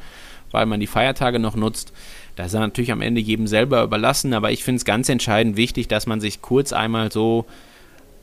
weil 0.53 0.67
man 0.67 0.79
die 0.79 0.87
Feiertage 0.87 1.41
noch 1.41 1.57
nutzt. 1.57 1.93
Das 2.37 2.53
ist 2.53 2.59
natürlich 2.59 2.93
am 2.93 3.03
Ende 3.03 3.21
jedem 3.21 3.49
selber 3.49 3.83
überlassen, 3.83 4.33
aber 4.35 4.53
ich 4.53 4.63
finde 4.63 4.77
es 4.77 4.85
ganz 4.85 5.09
entscheidend 5.09 5.57
wichtig, 5.57 5.89
dass 5.89 6.07
man 6.07 6.21
sich 6.21 6.41
kurz 6.41 6.73
einmal 6.73 7.11
so 7.11 7.47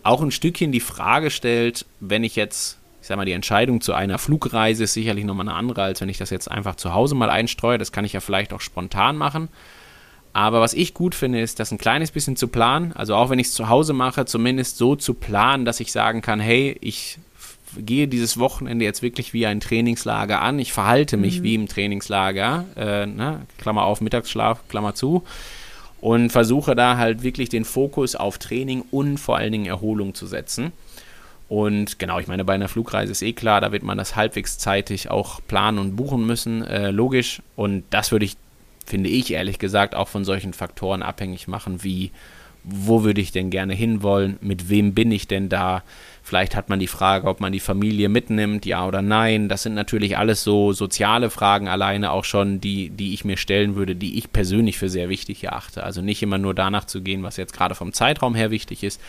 auch 0.04 0.22
ein 0.22 0.32
Stückchen 0.32 0.72
die 0.72 0.80
Frage 0.80 1.30
stellt, 1.30 1.86
wenn 2.00 2.24
ich 2.24 2.38
jetzt 2.38 2.78
ich 3.08 3.10
sag 3.10 3.16
mal, 3.16 3.24
die 3.24 3.32
Entscheidung 3.32 3.80
zu 3.80 3.94
einer 3.94 4.18
Flugreise 4.18 4.84
ist 4.84 4.92
sicherlich 4.92 5.24
nochmal 5.24 5.48
eine 5.48 5.56
andere, 5.56 5.82
als 5.82 6.02
wenn 6.02 6.10
ich 6.10 6.18
das 6.18 6.30
jetzt 6.30 6.52
einfach 6.52 6.76
zu 6.76 6.94
Hause 6.94 7.16
mal 7.16 7.30
einstreue. 7.30 7.78
Das 7.78 7.94
kann 7.94 8.04
ich 8.04 8.12
ja 8.12 8.20
vielleicht 8.20 8.52
auch 8.52 8.60
spontan 8.60 9.16
machen. 9.16 9.48
Aber 10.34 10.60
was 10.60 10.74
ich 10.74 10.94
gut 10.94 11.16
finde, 11.16 11.40
ist, 11.40 11.62
das 11.62 11.72
ein 11.72 11.78
kleines 11.78 12.12
bisschen 12.12 12.36
zu 12.36 12.50
planen. 12.50 12.92
Also 12.92 13.16
auch 13.16 13.30
wenn 13.30 13.40
ich 13.40 13.48
es 13.48 13.54
zu 13.54 13.70
Hause 13.70 13.94
mache, 13.94 14.26
zumindest 14.26 14.76
so 14.76 14.98
zu 14.98 15.14
planen, 15.14 15.64
dass 15.64 15.80
ich 15.80 15.94
sagen 15.94 16.22
kann, 16.22 16.42
hey, 16.42 16.76
ich 16.82 17.18
gehe 17.78 18.10
dieses 18.10 18.40
Wochenende 18.40 18.84
jetzt 18.84 19.02
wirklich 19.02 19.32
wie 19.32 19.46
ein 19.46 19.62
Trainingslager 19.62 20.42
an. 20.42 20.60
Ich 20.60 20.74
verhalte 20.74 21.16
mich 21.16 21.40
mhm. 21.40 21.44
wie 21.44 21.56
im 21.56 21.68
Trainingslager. 21.70 22.66
Äh, 22.76 23.06
ne? 23.06 23.44
Klammer 23.58 23.84
auf, 23.84 24.02
Mittagsschlaf, 24.02 24.68
Klammer 24.68 24.96
zu. 24.96 25.24
Und 26.02 26.32
versuche 26.32 26.76
da 26.76 26.98
halt 26.98 27.24
wirklich 27.24 27.48
den 27.48 27.64
Fokus 27.64 28.18
auf 28.18 28.38
Training 28.38 28.84
und 28.92 29.18
vor 29.18 29.38
allen 29.38 29.54
Dingen 29.54 29.66
Erholung 29.66 30.14
zu 30.14 30.28
setzen. 30.28 30.74
Und 31.50 31.98
genau, 32.00 32.20
ich 32.20 32.28
meine, 32.28 32.44
bei 32.44 32.54
einer 32.54 32.68
Flugreise 32.68 33.12
ist 33.12 33.22
eh 33.22 33.34
klar, 33.34 33.62
da 33.62 33.72
wird 33.72 33.84
man 33.84 33.98
das 33.98 34.16
halbwegs 34.16 34.58
zeitig 34.58 35.10
auch 35.10 35.40
planen 35.48 35.80
und 35.80 35.96
buchen 35.96 36.26
müssen, 36.26 36.64
äh, 36.66 36.92
logisch. 36.92 37.42
Und 37.56 37.84
das 37.90 38.12
würde 38.12 38.26
ich, 38.26 38.36
finde 38.86 39.10
ich 39.10 39.32
ehrlich 39.32 39.60
gesagt, 39.60 39.96
auch 39.96 40.10
von 40.10 40.26
solchen 40.26 40.54
Faktoren 40.54 41.02
abhängig 41.02 41.48
machen, 41.48 41.84
wie 41.84 42.12
wo 42.70 43.04
würde 43.04 43.22
ich 43.22 43.32
denn 43.32 43.50
gerne 43.50 43.74
hinwollen, 43.74 44.38
mit 44.42 44.68
wem 44.70 44.94
bin 44.94 45.10
ich 45.12 45.28
denn 45.28 45.48
da. 45.48 45.84
Vielleicht 46.22 46.54
hat 46.54 46.68
man 46.68 46.80
die 46.80 46.88
Frage, 46.88 47.28
ob 47.28 47.40
man 47.40 47.54
die 47.54 47.62
Familie 47.62 48.10
mitnimmt, 48.10 48.66
ja 48.66 48.86
oder 48.86 49.02
nein. 49.02 49.48
Das 49.48 49.64
sind 49.64 49.74
natürlich 49.74 50.18
alles 50.18 50.44
so 50.44 50.74
soziale 50.74 51.30
Fragen 51.30 51.70
alleine 51.70 52.12
auch 52.12 52.26
schon, 52.26 52.60
die, 52.60 52.90
die 52.90 53.14
ich 53.14 53.24
mir 53.24 53.38
stellen 53.38 53.76
würde, 53.76 53.96
die 53.96 54.18
ich 54.18 54.34
persönlich 54.34 54.78
für 54.78 54.90
sehr 54.90 55.08
wichtig 55.08 55.46
erachte. 55.46 55.84
Also 55.84 56.02
nicht 56.02 56.22
immer 56.22 56.38
nur 56.38 56.54
danach 56.54 56.84
zu 56.84 57.02
gehen, 57.02 57.24
was 57.24 57.38
jetzt 57.38 57.54
gerade 57.54 57.74
vom 57.74 57.94
Zeitraum 57.94 58.36
her 58.36 58.52
wichtig 58.52 58.84
ist, 58.84 59.00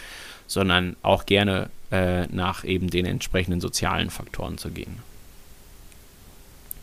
sondern 0.46 0.94
auch 1.02 1.26
gerne 1.26 1.68
äh, 1.90 2.26
nach 2.26 2.64
eben 2.64 2.90
den 2.90 3.06
entsprechenden 3.06 3.60
sozialen 3.60 4.10
Faktoren 4.10 4.58
zu 4.58 4.70
gehen. 4.70 4.98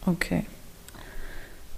Okay. 0.05 0.45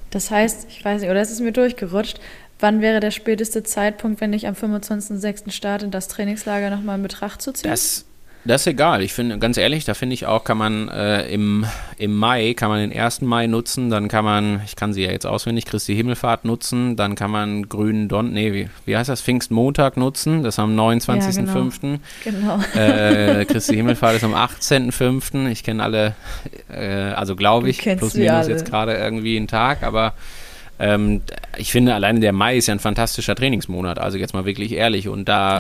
Das 0.10 0.32
heißt, 0.32 0.68
ich 0.70 0.84
weiß 0.84 1.02
nicht, 1.02 1.10
oder 1.10 1.22
ist 1.22 1.32
es 1.32 1.40
mir 1.40 1.52
durchgerutscht, 1.52 2.20
wann 2.60 2.82
wäre 2.82 3.00
der 3.00 3.12
späteste 3.12 3.64
Zeitpunkt, 3.64 4.22
wenn 4.22 4.34
ich 4.34 4.48
am 4.48 4.54
25.06. 4.54 5.52
starte, 5.52 5.90
das 5.90 6.08
Trainingslager 6.08 6.70
nochmal 6.70 6.98
in 6.98 7.04
Betracht 7.04 7.42
zu 7.42 7.54
ziehen? 7.54 7.70
Das 7.70 8.06
Das 8.48 8.62
ist 8.62 8.68
egal. 8.68 9.04
Ich 9.04 9.14
finde, 9.14 9.40
ganz 9.40 9.58
ehrlich, 9.58 9.84
da 9.84 9.94
finde 9.94 10.14
ich 10.14 10.26
auch, 10.26 10.46
kann 10.46 10.58
man 10.58 10.88
äh, 10.88 11.28
im, 11.28 11.66
im 11.98 12.16
Mai, 12.16 12.54
kann 12.54 12.70
man 12.70 12.80
den 12.80 12.98
1. 12.98 13.22
Mai 13.22 13.46
nutzen, 13.46 13.90
dann 13.90 14.08
kann 14.08 14.24
man, 14.24 14.62
ich 14.66 14.78
kann 14.78 14.94
sie 14.94 15.04
ja 15.04 15.12
jetzt 15.12 15.26
auswendig, 15.26 15.66
Christi 15.66 15.96
Himmelfahrt 15.96 16.46
nutzen, 16.46 16.96
dann 16.96 17.16
kann 17.16 17.30
man 17.30 17.68
grünen 17.68 18.08
Don, 18.08 18.32
nee, 18.32 18.54
wie, 18.54 18.70
wie 18.86 18.96
heißt 18.96 19.10
das, 19.10 19.22
Pfingstmontag 19.22 19.98
nutzen, 19.98 20.44
das 20.44 20.56
ist 20.56 20.60
am 20.60 20.80
29.05. 20.80 21.92
Ja, 21.92 21.98
genau. 22.24 22.60
genau. 22.74 22.82
Äh, 22.82 23.46
Christi 23.50 23.76
Himmelfahrt 23.76 24.16
ist 24.16 24.24
am 24.24 24.34
18.05. 24.34 25.50
Ich 25.50 25.64
kenne 25.64 25.84
alle, 25.84 26.16
äh, 26.70 26.88
also 26.88 27.36
glaube 27.36 27.70
ich, 27.70 27.80
plus 27.80 28.14
minus 28.14 28.48
jetzt 28.48 28.66
gerade 28.66 28.94
irgendwie 28.94 29.36
einen 29.36 29.48
Tag, 29.48 29.84
aber 29.84 30.14
ähm, 30.80 31.22
ich 31.58 31.72
finde, 31.72 31.96
alleine 31.96 32.22
der 32.22 32.32
Mai 32.32 32.56
ist 32.56 32.68
ja 32.68 32.76
ein 32.76 32.80
fantastischer 32.80 33.36
Trainingsmonat, 33.36 34.00
also 34.00 34.18
jetzt 34.18 34.34
mal 34.34 34.46
wirklich 34.46 34.72
ehrlich 34.72 35.10
und 35.10 35.28
da 35.28 35.60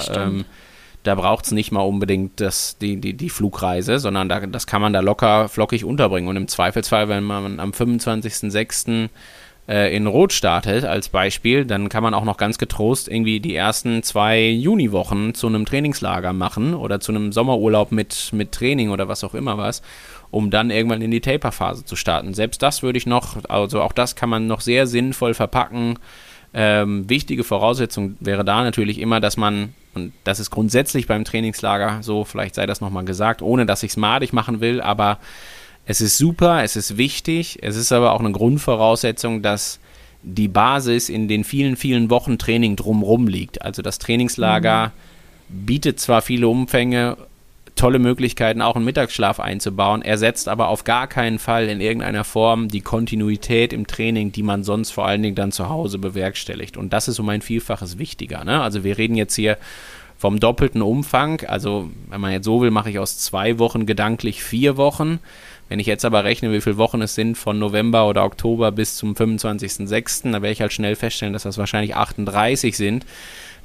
da 1.04 1.16
braucht 1.16 1.46
es 1.46 1.52
nicht 1.52 1.72
mal 1.72 1.82
unbedingt 1.82 2.40
das, 2.42 2.78
die, 2.78 2.98
die, 2.98 3.14
die 3.14 3.30
Flugreise, 3.30 4.00
sondern 4.00 4.30
da, 4.30 4.46
das 4.46 4.68
kann 4.68 4.82
man 4.82 4.94
da 4.94 5.00
locker 5.00 5.48
flockig 5.48 5.86
unterbringen. 5.86 6.28
Und 6.28 6.36
im 6.36 6.48
Zweifelsfall, 6.48 7.08
wenn 7.10 7.24
man 7.24 7.60
am 7.60 7.72
25.06. 7.72 9.10
Äh, 9.68 9.94
in 9.94 10.08
Rot 10.08 10.32
startet, 10.32 10.86
als 10.86 11.10
Beispiel, 11.10 11.66
dann 11.66 11.90
kann 11.90 12.02
man 12.02 12.14
auch 12.14 12.24
noch 12.24 12.38
ganz 12.38 12.58
getrost 12.58 13.10
irgendwie 13.10 13.42
die 13.42 13.54
ersten 13.54 14.02
zwei 14.02 14.48
Juniwochen 14.48 15.34
zu 15.34 15.48
einem 15.48 15.66
Trainingslager 15.66 16.32
machen 16.32 16.74
oder 16.74 17.02
zu 17.02 17.12
einem 17.12 17.34
Sommerurlaub 17.34 17.92
mit, 17.92 18.30
mit 18.32 18.54
Training 18.54 18.92
oder 18.92 19.10
was 19.10 19.26
auch 19.26 19.34
immer 19.34 19.58
was, 19.58 19.82
um 20.32 20.52
dann 20.52 20.72
irgendwann 20.72 21.02
in 21.02 21.12
die 21.12 21.20
Taper-Phase 21.20 21.84
zu 21.84 21.98
starten. 21.98 22.34
Selbst 22.34 22.62
das 22.62 22.82
würde 22.82 22.98
ich 22.98 23.06
noch, 23.06 23.44
also 23.50 23.82
auch 23.82 23.92
das 23.92 24.16
kann 24.16 24.30
man 24.30 24.48
noch 24.48 24.62
sehr 24.62 24.88
sinnvoll 24.88 25.34
verpacken. 25.34 26.00
Ähm, 26.54 27.10
wichtige 27.10 27.44
Voraussetzung 27.44 28.16
wäre 28.22 28.46
da 28.46 28.64
natürlich 28.64 29.00
immer, 29.00 29.20
dass 29.20 29.36
man 29.36 29.74
und 29.98 30.14
das 30.24 30.40
ist 30.40 30.52
grundsätzlich 30.52 31.08
beim 31.08 31.26
Trainingslager 31.26 32.00
so, 32.02 32.24
vielleicht 32.24 32.56
sei 32.56 32.66
das 32.66 32.82
nochmal 32.82 33.04
gesagt, 33.04 33.42
ohne 33.42 33.66
dass 33.66 33.84
ich 33.84 33.92
es 33.92 33.98
madig 33.98 34.32
machen 34.32 34.62
will, 34.62 34.80
aber 34.80 35.18
es 35.86 36.02
ist 36.02 36.18
super, 36.18 36.64
es 36.64 36.76
ist 36.76 36.98
wichtig, 36.98 37.60
es 37.62 37.76
ist 37.76 37.92
aber 37.92 38.14
auch 38.14 38.20
eine 38.20 38.32
Grundvoraussetzung, 38.32 39.42
dass 39.42 39.80
die 40.22 40.48
Basis 40.48 41.10
in 41.10 41.28
den 41.28 41.44
vielen, 41.44 41.76
vielen 41.76 42.10
Wochen 42.10 42.38
Training 42.38 42.76
drumherum 42.76 43.28
liegt. 43.28 43.62
Also 43.62 43.82
das 43.82 43.98
Trainingslager 43.98 44.92
mhm. 45.50 45.66
bietet 45.66 46.00
zwar 46.00 46.22
viele 46.22 46.48
Umfänge 46.48 47.18
tolle 47.78 48.00
Möglichkeiten, 48.00 48.62
auch 48.62 48.76
einen 48.76 48.86
Mittagsschlaf 48.86 49.40
einzubauen, 49.40 50.02
ersetzt 50.02 50.50
aber 50.50 50.68
auf 50.68 50.84
gar 50.84 51.08
keinen 51.08 51.40
Fall 51.40 51.70
in 51.70 51.80
irgendeiner 51.80 52.26
Form 52.26 52.68
die 52.68 52.82
Kontinuität 52.82 53.72
im 53.72 53.88
Training, 53.88 54.34
die 54.34 54.44
man 54.44 54.64
sonst 54.64 54.92
vor 54.92 55.06
allen 55.06 55.22
Dingen 55.22 55.36
dann 55.36 55.54
zu 55.54 55.70
Hause 55.70 55.98
bewerkstelligt. 55.98 56.76
Und 56.76 56.92
das 56.92 57.08
ist 57.08 57.20
um 57.20 57.30
ein 57.30 57.42
Vielfaches 57.42 57.98
wichtiger. 57.98 58.44
Ne? 58.44 58.62
Also 58.62 58.84
wir 58.84 58.98
reden 58.98 59.16
jetzt 59.16 59.36
hier 59.36 59.58
vom 60.18 60.40
doppelten 60.40 60.82
Umfang. 60.82 61.42
Also 61.48 61.90
wenn 62.10 62.20
man 62.20 62.32
jetzt 62.32 62.46
so 62.46 62.62
will, 62.62 62.72
mache 62.72 62.90
ich 62.90 63.00
aus 63.00 63.20
zwei 63.20 63.60
Wochen 63.60 63.86
gedanklich 63.86 64.44
vier 64.44 64.76
Wochen. 64.78 65.20
Wenn 65.70 65.80
ich 65.80 65.88
jetzt 65.88 66.06
aber 66.06 66.24
rechne, 66.24 66.52
wie 66.52 66.62
viele 66.62 66.78
Wochen 66.78 67.02
es 67.02 67.16
sind 67.16 67.38
von 67.38 67.60
November 67.60 68.08
oder 68.08 68.24
Oktober 68.24 68.72
bis 68.72 68.96
zum 68.96 69.14
25.06., 69.14 70.24
dann 70.24 70.42
werde 70.42 70.52
ich 70.52 70.62
halt 70.62 70.74
schnell 70.74 70.96
feststellen, 70.96 71.34
dass 71.34 71.44
das 71.44 71.58
wahrscheinlich 71.58 71.96
38 71.96 72.76
sind. 72.76 73.06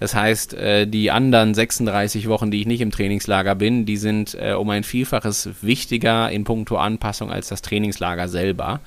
Das 0.02 0.16
heißt, 0.16 0.54
äh, 0.54 0.88
die 0.88 1.12
anderen 1.12 1.54
36 1.54 2.28
Wochen, 2.28 2.50
die 2.50 2.60
ich 2.60 2.66
nicht 2.66 2.80
im 2.80 2.90
Trainingslager 2.90 3.54
bin, 3.54 3.86
die 3.86 3.96
sind 3.96 4.34
äh, 4.34 4.54
um 4.54 4.68
ein 4.70 4.82
Vielfaches 4.82 5.50
wichtiger 5.62 6.28
in 6.28 6.42
puncto 6.42 6.76
Anpassung 6.76 7.30
als 7.30 7.46
das 7.46 7.62
Trainingslager 7.62 8.26
selber. 8.26 8.80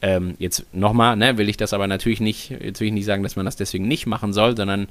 Ähm, 0.00 0.36
jetzt 0.38 0.72
nochmal, 0.72 1.16
ne, 1.16 1.38
will 1.38 1.48
ich 1.48 1.56
das 1.56 1.72
aber 1.72 1.88
natürlich 1.88 2.20
nicht, 2.20 2.50
jetzt 2.50 2.78
will 2.78 2.86
ich 2.86 2.94
nicht 2.94 3.04
sagen, 3.04 3.24
dass 3.24 3.34
man 3.34 3.46
das 3.46 3.56
deswegen 3.56 3.88
nicht 3.88 4.06
machen 4.06 4.32
soll, 4.32 4.56
sondern 4.56 4.86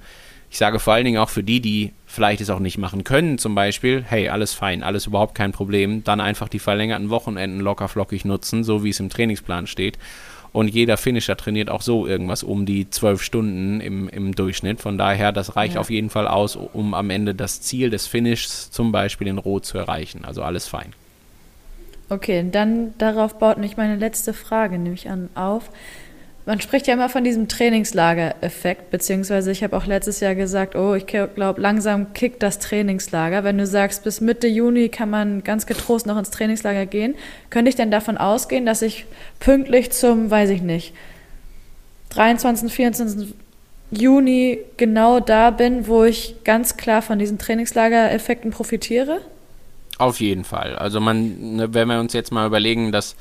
ich 0.51 0.57
sage 0.57 0.80
vor 0.80 0.95
allen 0.95 1.05
Dingen 1.05 1.21
auch 1.21 1.30
für 1.30 1.43
die, 1.43 1.61
die 1.61 1.93
vielleicht 2.05 2.41
es 2.41 2.49
auch 2.49 2.59
nicht 2.59 2.77
machen 2.77 3.05
können, 3.05 3.38
zum 3.38 3.55
Beispiel, 3.55 4.03
hey, 4.05 4.27
alles 4.27 4.53
fein, 4.53 4.84
alles 4.84 5.07
überhaupt 5.07 5.34
kein 5.34 5.53
Problem, 5.53 6.03
dann 6.03 6.19
einfach 6.19 6.49
die 6.49 6.59
verlängerten 6.59 7.09
Wochenenden 7.09 7.61
locker 7.61 7.88
flockig 7.88 8.25
nutzen, 8.25 8.65
so 8.65 8.84
wie 8.84 8.89
es 8.89 8.99
im 8.99 9.09
Trainingsplan 9.09 9.65
steht 9.65 9.97
und 10.52 10.68
jeder 10.70 10.97
Finisher 10.97 11.38
trainiert 11.38 11.70
auch 11.70 11.82
so 11.82 12.08
irgendwas 12.08 12.43
um 12.43 12.66
die 12.66 12.89
zwölf 12.89 13.22
Stunden 13.22 13.82
im, 13.82 14.10
im 14.10 14.34
Durchschnitt. 14.34 14.82
Von 14.82 14.97
daher, 14.97 15.32
das 15.32 15.56
reicht 15.56 15.76
ja. 15.76 15.80
auf 15.82 15.89
jeden 15.89 16.10
Fall 16.10 16.28
aus, 16.28 16.56
um 16.56 16.93
am 16.93 17.10
Ende 17.10 17.36
das 17.36 17.62
Ziel 17.62 17.89
des 17.89 18.08
Finishs 18.08 18.72
zum 18.72 18.91
Beispiel 18.91 19.28
in 19.28 19.38
Rot 19.38 19.66
zu 19.66 19.78
erreichen. 19.78 20.26
Also 20.26 20.41
alles 20.41 20.68
fein. 20.68 20.93
Okay, 22.10 22.45
dann 22.52 22.95
darauf 22.97 23.38
baut 23.38 23.60
mich 23.60 23.78
meine 23.78 23.95
letzte 23.95 24.34
Frage 24.34 24.80
nämlich 24.80 25.10
an 25.10 25.30
auf. 25.36 25.70
Man 26.50 26.60
spricht 26.62 26.88
ja 26.88 26.95
immer 26.95 27.10
von 27.10 27.24
diesem 27.24 27.47
Trainingslager-Effekt, 27.47 28.89
beziehungsweise 28.89 29.52
ich 29.52 29.64
habe 29.64 29.78
auch 29.78 29.86
letztes 29.86 30.20
Jahr 30.20 30.34
gesagt, 30.34 30.76
oh, 30.76 30.95
ich 30.95 31.06
glaube, 31.06 31.62
langsam 31.62 32.12
kickt 32.14 32.41
das 32.41 32.58
Trainingslager. 32.58 33.43
Wenn 33.43 33.60
du 33.60 33.68
sagst, 33.68 34.04
bis 34.04 34.20
Mitte 34.20 34.47
Juni 34.47 34.89
kann 34.89 35.12
man 35.12 35.43
ganz 35.43 35.68
getrost 35.68 36.08
noch 36.08 36.18
ins 36.18 36.32
Trainingslager 36.32 36.88
gehen, 36.88 37.14
könnte 37.52 37.70
ich 37.70 37.76
denn 37.76 37.91
davon 37.91 38.18
ausgehen, 38.18 38.66
dass 38.66 38.82
ich 38.82 39.06
pünktlich 39.39 39.91
zum, 39.91 40.32
weiß 40.32 40.50
ich 40.50 40.64
nicht, 40.64 40.95
23., 42.10 42.74
24. 42.74 43.36
Juni 43.91 44.58
genau 44.78 45.20
da 45.20 45.52
bin, 45.52 45.86
wo 45.86 46.04
ich 46.04 46.38
ganz 46.45 46.78
klar 46.78 47.04
von 47.04 47.20
diesen 47.20 47.38
Trainingslager-Effekten 47.38 48.50
profitiere? 48.50 49.22
Auf 50.00 50.20
jeden 50.20 50.45
Fall. 50.45 50.76
Also 50.78 51.00
man, 51.00 51.58
ne, 51.58 51.76
wenn 51.76 51.89
wir 51.89 52.00
uns 52.00 52.14
jetzt 52.14 52.32
mal 52.32 52.47
überlegen, 52.47 52.91
dass 52.91 53.16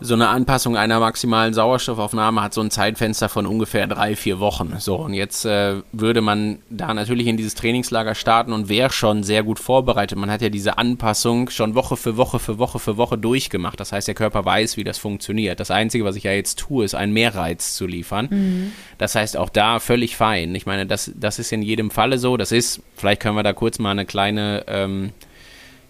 so 0.00 0.14
eine 0.14 0.28
Anpassung 0.28 0.76
einer 0.76 1.00
maximalen 1.00 1.54
Sauerstoffaufnahme 1.54 2.42
hat 2.42 2.52
so 2.52 2.60
ein 2.60 2.70
Zeitfenster 2.70 3.28
von 3.28 3.46
ungefähr 3.46 3.86
drei, 3.86 4.14
vier 4.14 4.40
Wochen. 4.40 4.74
So, 4.78 4.96
und 4.96 5.14
jetzt 5.14 5.44
äh, 5.46 5.76
würde 5.92 6.20
man 6.20 6.58
da 6.68 6.92
natürlich 6.92 7.26
in 7.26 7.36
dieses 7.36 7.54
Trainingslager 7.54 8.14
starten 8.14 8.52
und 8.52 8.68
wäre 8.68 8.90
schon 8.90 9.22
sehr 9.22 9.42
gut 9.42 9.58
vorbereitet. 9.58 10.18
Man 10.18 10.30
hat 10.30 10.42
ja 10.42 10.50
diese 10.50 10.76
Anpassung 10.78 11.48
schon 11.50 11.74
Woche 11.74 11.96
für 11.96 12.16
Woche 12.16 12.38
für 12.38 12.58
Woche 12.58 12.78
für 12.78 12.96
Woche 12.96 13.16
durchgemacht. 13.16 13.80
Das 13.80 13.92
heißt, 13.92 14.06
der 14.08 14.14
Körper 14.14 14.44
weiß, 14.44 14.76
wie 14.76 14.84
das 14.84 14.98
funktioniert. 14.98 15.60
Das 15.60 15.70
Einzige, 15.70 16.04
was 16.04 16.16
ich 16.16 16.24
ja 16.24 16.32
jetzt 16.32 16.58
tue, 16.58 16.84
ist 16.84 16.94
einen 16.94 17.12
Mehrreiz 17.12 17.74
zu 17.74 17.86
liefern. 17.86 18.28
Mhm. 18.30 18.72
Das 18.98 19.14
heißt, 19.14 19.36
auch 19.36 19.48
da 19.48 19.78
völlig 19.80 20.16
fein. 20.16 20.54
Ich 20.54 20.66
meine, 20.66 20.86
das, 20.86 21.10
das 21.14 21.38
ist 21.38 21.52
in 21.52 21.62
jedem 21.62 21.90
Falle 21.90 22.18
so. 22.18 22.36
Das 22.36 22.52
ist, 22.52 22.82
vielleicht 22.96 23.22
können 23.22 23.36
wir 23.36 23.42
da 23.42 23.52
kurz 23.52 23.78
mal 23.78 23.92
eine 23.92 24.04
kleine 24.04 24.64
ähm, 24.66 25.12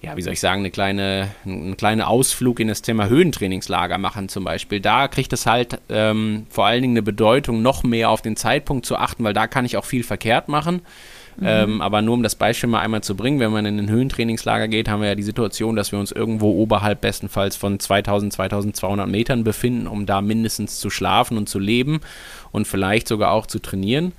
ja, 0.06 0.16
wie 0.16 0.22
soll 0.22 0.34
ich 0.34 0.40
sagen, 0.40 0.60
eine 0.60 0.70
kleine, 0.70 1.30
einen 1.44 1.76
kleinen 1.76 2.00
Ausflug 2.00 2.60
in 2.60 2.68
das 2.68 2.80
Thema 2.80 3.08
Höhentrainingslager 3.08 3.98
machen 3.98 4.28
zum 4.28 4.44
Beispiel. 4.44 4.78
Da 4.78 5.08
kriegt 5.08 5.32
es 5.32 5.46
halt 5.46 5.80
ähm, 5.88 6.46
vor 6.48 6.64
allen 6.64 6.80
Dingen 6.80 6.92
eine 6.92 7.02
Bedeutung, 7.02 7.60
noch 7.60 7.82
mehr 7.82 8.10
auf 8.10 8.22
den 8.22 8.36
Zeitpunkt 8.36 8.86
zu 8.86 8.96
achten, 8.96 9.24
weil 9.24 9.32
da 9.32 9.48
kann 9.48 9.64
ich 9.64 9.76
auch 9.76 9.84
viel 9.84 10.04
verkehrt 10.04 10.48
machen. 10.48 10.82
Mhm. 11.38 11.46
Ähm, 11.46 11.80
aber 11.82 12.02
nur 12.02 12.14
um 12.14 12.22
das 12.22 12.36
Beispiel 12.36 12.68
mal 12.68 12.82
einmal 12.82 13.02
zu 13.02 13.16
bringen, 13.16 13.40
wenn 13.40 13.50
man 13.50 13.66
in 13.66 13.80
ein 13.80 13.90
Höhentrainingslager 13.90 14.68
geht, 14.68 14.88
haben 14.88 15.00
wir 15.00 15.08
ja 15.08 15.14
die 15.16 15.24
Situation, 15.24 15.74
dass 15.74 15.90
wir 15.90 15.98
uns 15.98 16.12
irgendwo 16.12 16.52
oberhalb 16.52 17.00
bestenfalls 17.00 17.56
von 17.56 17.80
2000, 17.80 18.32
2200 18.32 19.08
Metern 19.08 19.42
befinden, 19.42 19.88
um 19.88 20.06
da 20.06 20.20
mindestens 20.20 20.78
zu 20.78 20.88
schlafen 20.88 21.36
und 21.36 21.48
zu 21.48 21.58
leben 21.58 22.00
und 22.52 22.68
vielleicht 22.68 23.08
sogar 23.08 23.32
auch 23.32 23.46
zu 23.46 23.58
trainieren. 23.58 24.12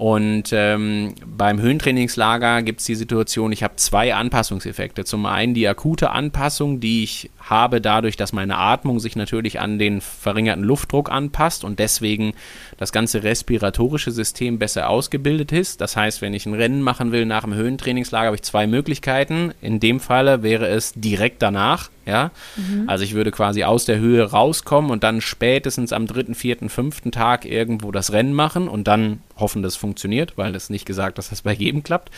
Und 0.00 0.44
ähm, 0.52 1.14
beim 1.26 1.60
Höhentrainingslager 1.60 2.62
gibt 2.62 2.80
es 2.80 2.86
die 2.86 2.94
Situation, 2.94 3.52
ich 3.52 3.62
habe 3.62 3.76
zwei 3.76 4.14
Anpassungseffekte. 4.14 5.04
Zum 5.04 5.26
einen 5.26 5.52
die 5.52 5.68
akute 5.68 6.08
Anpassung, 6.08 6.80
die 6.80 7.04
ich 7.04 7.30
habe 7.50 7.80
dadurch, 7.80 8.16
dass 8.16 8.32
meine 8.32 8.56
Atmung 8.56 9.00
sich 9.00 9.16
natürlich 9.16 9.60
an 9.60 9.78
den 9.78 10.00
verringerten 10.00 10.64
Luftdruck 10.64 11.10
anpasst 11.10 11.64
und 11.64 11.80
deswegen 11.80 12.32
das 12.78 12.92
ganze 12.92 13.24
respiratorische 13.24 14.12
System 14.12 14.58
besser 14.58 14.88
ausgebildet 14.88 15.50
ist. 15.52 15.80
Das 15.80 15.96
heißt, 15.96 16.22
wenn 16.22 16.32
ich 16.32 16.46
ein 16.46 16.54
Rennen 16.54 16.80
machen 16.80 17.10
will 17.10 17.26
nach 17.26 17.42
dem 17.42 17.54
Höhentrainingslager, 17.54 18.26
habe 18.26 18.36
ich 18.36 18.42
zwei 18.42 18.68
Möglichkeiten. 18.68 19.52
In 19.60 19.80
dem 19.80 19.98
Falle 19.98 20.42
wäre 20.44 20.68
es 20.68 20.92
direkt 20.94 21.42
danach. 21.42 21.90
Ja? 22.06 22.30
Mhm. 22.56 22.88
Also 22.88 23.02
ich 23.04 23.14
würde 23.14 23.32
quasi 23.32 23.64
aus 23.64 23.84
der 23.84 23.98
Höhe 23.98 24.30
rauskommen 24.30 24.90
und 24.90 25.02
dann 25.02 25.20
spätestens 25.20 25.92
am 25.92 26.06
dritten, 26.06 26.34
vierten, 26.34 26.68
fünften 26.68 27.10
Tag 27.10 27.44
irgendwo 27.44 27.90
das 27.90 28.12
Rennen 28.12 28.32
machen 28.32 28.68
und 28.68 28.86
dann 28.86 29.20
hoffen, 29.36 29.62
dass 29.62 29.74
es 29.74 29.78
funktioniert, 29.78 30.38
weil 30.38 30.52
das 30.52 30.70
nicht 30.70 30.86
gesagt, 30.86 31.18
dass 31.18 31.30
das 31.30 31.42
bei 31.42 31.52
jedem 31.52 31.82
klappt. 31.82 32.10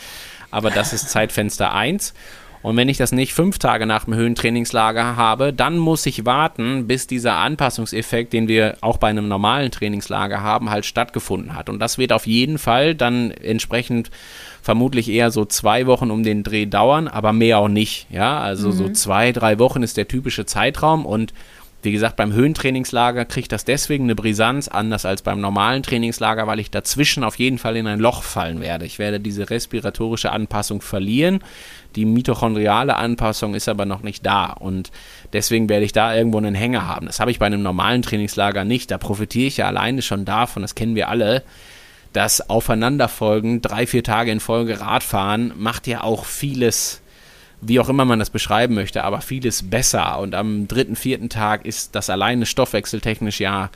Aber 0.51 0.69
das 0.69 0.93
ist 0.93 1.09
Zeitfenster 1.09 1.73
1. 1.73 2.13
Und 2.63 2.77
wenn 2.77 2.89
ich 2.89 2.97
das 2.97 3.11
nicht 3.11 3.33
fünf 3.33 3.59
Tage 3.59 3.85
nach 3.85 4.05
dem 4.05 4.15
Höhentrainingslager 4.15 5.17
habe, 5.17 5.51
dann 5.51 5.77
muss 5.77 6.05
ich 6.05 6.25
warten, 6.25 6.87
bis 6.87 7.07
dieser 7.07 7.35
Anpassungseffekt, 7.35 8.31
den 8.31 8.47
wir 8.47 8.77
auch 8.79 8.97
bei 8.97 9.09
einem 9.09 9.27
normalen 9.27 9.69
Trainingslager 9.69 10.41
haben, 10.41 10.69
halt 10.69 10.85
stattgefunden 10.85 11.55
hat. 11.55 11.69
Und 11.69 11.79
das 11.79 11.97
wird 11.97 12.13
auf 12.13 12.25
jeden 12.25 12.57
Fall 12.57 12.95
dann 12.95 13.31
entsprechend 13.31 14.11
vermutlich 14.61 15.09
eher 15.09 15.29
so 15.29 15.43
zwei 15.43 15.87
Wochen 15.87 16.09
um 16.09 16.23
den 16.23 16.43
Dreh 16.43 16.65
dauern, 16.65 17.09
aber 17.09 17.33
mehr 17.33 17.59
auch 17.59 17.67
nicht. 17.67 18.07
Ja, 18.09 18.39
also 18.39 18.69
mhm. 18.69 18.73
so 18.73 18.89
zwei, 18.89 19.33
drei 19.33 19.59
Wochen 19.59 19.83
ist 19.83 19.97
der 19.97 20.07
typische 20.07 20.45
Zeitraum 20.45 21.05
und 21.05 21.33
wie 21.83 21.91
gesagt, 21.91 22.15
beim 22.15 22.31
Höhentrainingslager 22.31 23.25
kriegt 23.25 23.51
das 23.51 23.65
deswegen 23.65 24.05
eine 24.05 24.15
Brisanz, 24.15 24.69
anders 24.69 25.05
als 25.05 25.21
beim 25.21 25.41
normalen 25.41 25.83
Trainingslager, 25.83 26.47
weil 26.47 26.59
ich 26.59 26.71
dazwischen 26.71 27.25
auf 27.25 27.37
jeden 27.37 27.57
Fall 27.57 27.75
in 27.75 27.87
ein 27.87 27.99
Loch 27.99 28.23
fallen 28.23 28.61
werde. 28.61 28.85
Ich 28.85 28.99
werde 28.99 29.19
diese 29.19 29.49
respiratorische 29.49 30.31
Anpassung 30.31 30.81
verlieren. 30.81 31.41
Die 31.97 32.05
mitochondriale 32.05 32.95
Anpassung 32.95 33.53
ist 33.53 33.67
aber 33.67 33.85
noch 33.85 34.01
nicht 34.01 34.25
da 34.25 34.45
und 34.53 34.91
deswegen 35.33 35.67
werde 35.67 35.85
ich 35.85 35.91
da 35.91 36.15
irgendwo 36.15 36.37
einen 36.37 36.55
Hänger 36.55 36.87
haben. 36.87 37.05
Das 37.05 37.19
habe 37.19 37.31
ich 37.31 37.39
bei 37.39 37.47
einem 37.47 37.61
normalen 37.61 38.01
Trainingslager 38.01 38.63
nicht. 38.63 38.89
Da 38.89 38.97
profitiere 38.97 39.47
ich 39.47 39.57
ja 39.57 39.67
alleine 39.67 40.01
schon 40.01 40.23
davon, 40.23 40.61
das 40.61 40.75
kennen 40.75 40.95
wir 40.95 41.09
alle. 41.09 41.43
Das 42.13 42.49
Aufeinanderfolgen, 42.49 43.61
drei, 43.61 43.87
vier 43.87 44.03
Tage 44.03 44.31
in 44.31 44.39
Folge 44.39 44.79
Radfahren, 44.79 45.51
macht 45.57 45.87
ja 45.87 46.03
auch 46.03 46.25
vieles 46.25 47.02
wie 47.65 47.79
auch 47.79 47.89
immer 47.89 48.05
man 48.05 48.19
das 48.19 48.29
beschreiben 48.29 48.75
möchte, 48.75 49.03
aber 49.03 49.21
vieles 49.21 49.69
besser. 49.69 50.19
Und 50.19 50.35
am 50.35 50.67
dritten, 50.67 50.95
vierten 50.95 51.29
Tag 51.29 51.65
ist 51.65 51.95
das 51.95 52.09
alleine 52.09 52.45
stoffwechseltechnisch 52.45 53.39
ja 53.39 53.69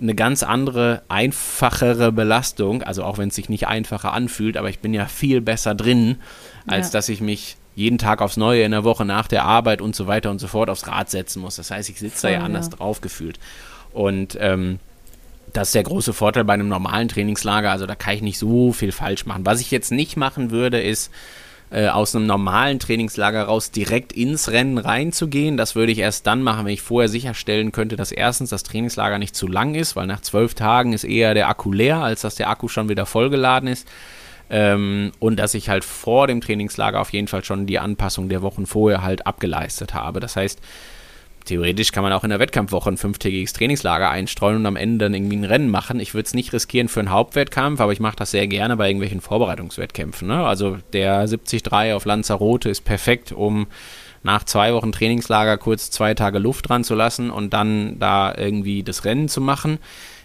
eine 0.00 0.14
ganz 0.14 0.42
andere, 0.42 1.02
einfachere 1.08 2.12
Belastung. 2.12 2.82
Also 2.82 3.04
auch 3.04 3.18
wenn 3.18 3.28
es 3.28 3.34
sich 3.34 3.48
nicht 3.48 3.66
einfacher 3.66 4.12
anfühlt, 4.12 4.56
aber 4.56 4.68
ich 4.68 4.80
bin 4.80 4.94
ja 4.94 5.06
viel 5.06 5.40
besser 5.40 5.74
drin, 5.74 6.16
als 6.66 6.88
ja. 6.88 6.92
dass 6.92 7.08
ich 7.08 7.20
mich 7.20 7.56
jeden 7.74 7.98
Tag 7.98 8.20
aufs 8.20 8.36
Neue 8.36 8.64
in 8.64 8.72
der 8.72 8.84
Woche 8.84 9.04
nach 9.04 9.28
der 9.28 9.44
Arbeit 9.44 9.80
und 9.80 9.96
so 9.96 10.06
weiter 10.06 10.30
und 10.30 10.38
so 10.38 10.46
fort 10.46 10.68
aufs 10.68 10.86
Rad 10.86 11.10
setzen 11.10 11.40
muss. 11.40 11.56
Das 11.56 11.70
heißt, 11.70 11.88
ich 11.88 11.98
sitze 11.98 12.26
da 12.26 12.32
ja 12.32 12.40
anders 12.40 12.66
ja. 12.66 12.76
drauf 12.76 13.00
gefühlt. 13.00 13.38
Und 13.92 14.36
ähm, 14.40 14.78
das 15.52 15.68
ist 15.68 15.74
der 15.74 15.82
große 15.82 16.12
Vorteil 16.12 16.44
bei 16.44 16.54
einem 16.54 16.68
normalen 16.68 17.08
Trainingslager. 17.08 17.70
Also 17.70 17.86
da 17.86 17.94
kann 17.94 18.14
ich 18.14 18.22
nicht 18.22 18.38
so 18.38 18.72
viel 18.72 18.92
falsch 18.92 19.26
machen. 19.26 19.46
Was 19.46 19.60
ich 19.60 19.70
jetzt 19.70 19.90
nicht 19.90 20.16
machen 20.16 20.50
würde, 20.50 20.80
ist 20.80 21.10
äh, 21.72 21.88
aus 21.88 22.14
einem 22.14 22.26
normalen 22.26 22.78
Trainingslager 22.78 23.44
raus 23.44 23.70
direkt 23.70 24.12
ins 24.12 24.50
Rennen 24.50 24.76
reinzugehen. 24.76 25.56
Das 25.56 25.74
würde 25.74 25.90
ich 25.90 25.98
erst 25.98 26.26
dann 26.26 26.42
machen, 26.42 26.66
wenn 26.66 26.74
ich 26.74 26.82
vorher 26.82 27.08
sicherstellen 27.08 27.72
könnte, 27.72 27.96
dass 27.96 28.12
erstens 28.12 28.50
das 28.50 28.62
Trainingslager 28.62 29.18
nicht 29.18 29.34
zu 29.34 29.48
lang 29.48 29.74
ist, 29.74 29.96
weil 29.96 30.06
nach 30.06 30.20
zwölf 30.20 30.54
Tagen 30.54 30.92
ist 30.92 31.04
eher 31.04 31.32
der 31.32 31.48
Akku 31.48 31.72
leer, 31.72 31.98
als 31.98 32.20
dass 32.20 32.34
der 32.34 32.50
Akku 32.50 32.68
schon 32.68 32.90
wieder 32.90 33.06
vollgeladen 33.06 33.70
ist. 33.70 33.88
Ähm, 34.50 35.12
und 35.18 35.36
dass 35.36 35.54
ich 35.54 35.70
halt 35.70 35.82
vor 35.82 36.26
dem 36.26 36.42
Trainingslager 36.42 37.00
auf 37.00 37.10
jeden 37.10 37.26
Fall 37.26 37.42
schon 37.42 37.66
die 37.66 37.78
Anpassung 37.78 38.28
der 38.28 38.42
Wochen 38.42 38.66
vorher 38.66 39.02
halt 39.02 39.26
abgeleistet 39.26 39.94
habe. 39.94 40.20
Das 40.20 40.36
heißt, 40.36 40.60
theoretisch 41.44 41.92
kann 41.92 42.02
man 42.02 42.12
auch 42.12 42.24
in 42.24 42.30
der 42.30 42.38
Wettkampfwoche 42.38 42.90
ein 42.90 42.96
fünftägiges 42.96 43.52
Trainingslager 43.52 44.10
einstreuen 44.10 44.56
und 44.56 44.66
am 44.66 44.76
Ende 44.76 45.04
dann 45.04 45.14
irgendwie 45.14 45.36
ein 45.36 45.44
Rennen 45.44 45.70
machen. 45.70 46.00
Ich 46.00 46.14
würde 46.14 46.26
es 46.26 46.34
nicht 46.34 46.52
riskieren 46.52 46.88
für 46.88 47.00
einen 47.00 47.10
Hauptwettkampf, 47.10 47.80
aber 47.80 47.92
ich 47.92 48.00
mache 48.00 48.16
das 48.16 48.30
sehr 48.30 48.46
gerne 48.46 48.76
bei 48.76 48.88
irgendwelchen 48.88 49.20
Vorbereitungswettkämpfen. 49.20 50.28
Ne? 50.28 50.46
Also 50.46 50.78
der 50.92 51.26
73 51.26 51.94
auf 51.94 52.04
Lanzarote 52.04 52.68
ist 52.70 52.84
perfekt, 52.84 53.32
um 53.32 53.66
nach 54.22 54.44
zwei 54.44 54.72
Wochen 54.72 54.92
Trainingslager 54.92 55.58
kurz 55.58 55.90
zwei 55.90 56.14
Tage 56.14 56.38
Luft 56.38 56.68
dran 56.68 56.84
zu 56.84 56.94
lassen 56.94 57.30
und 57.30 57.52
dann 57.52 57.98
da 57.98 58.34
irgendwie 58.36 58.82
das 58.82 59.04
Rennen 59.04 59.28
zu 59.28 59.40
machen. 59.40 59.78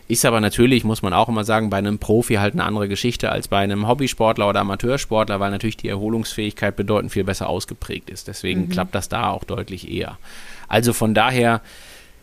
Ist 0.09 0.23
aber 0.23 0.39
natürlich, 0.39 0.85
muss 0.85 1.01
man 1.01 1.11
auch 1.11 1.27
immer 1.27 1.43
sagen, 1.43 1.69
bei 1.69 1.77
einem 1.77 1.99
Profi 1.99 2.35
halt 2.35 2.53
eine 2.53 2.63
andere 2.63 2.87
Geschichte 2.87 3.29
als 3.29 3.49
bei 3.49 3.57
einem 3.57 3.87
Hobbysportler 3.87 4.47
oder 4.47 4.61
Amateursportler, 4.61 5.41
weil 5.41 5.51
natürlich 5.51 5.75
die 5.75 5.89
Erholungsfähigkeit 5.89 6.77
bedeutend 6.77 7.11
viel 7.11 7.25
besser 7.25 7.49
ausgeprägt 7.49 8.09
ist. 8.09 8.27
Deswegen 8.29 8.61
mhm. 8.61 8.69
klappt 8.69 8.95
das 8.95 9.09
da 9.09 9.29
auch 9.29 9.43
deutlich 9.43 9.91
eher. 9.91 10.17
Also 10.69 10.93
von 10.93 11.13
daher, 11.13 11.61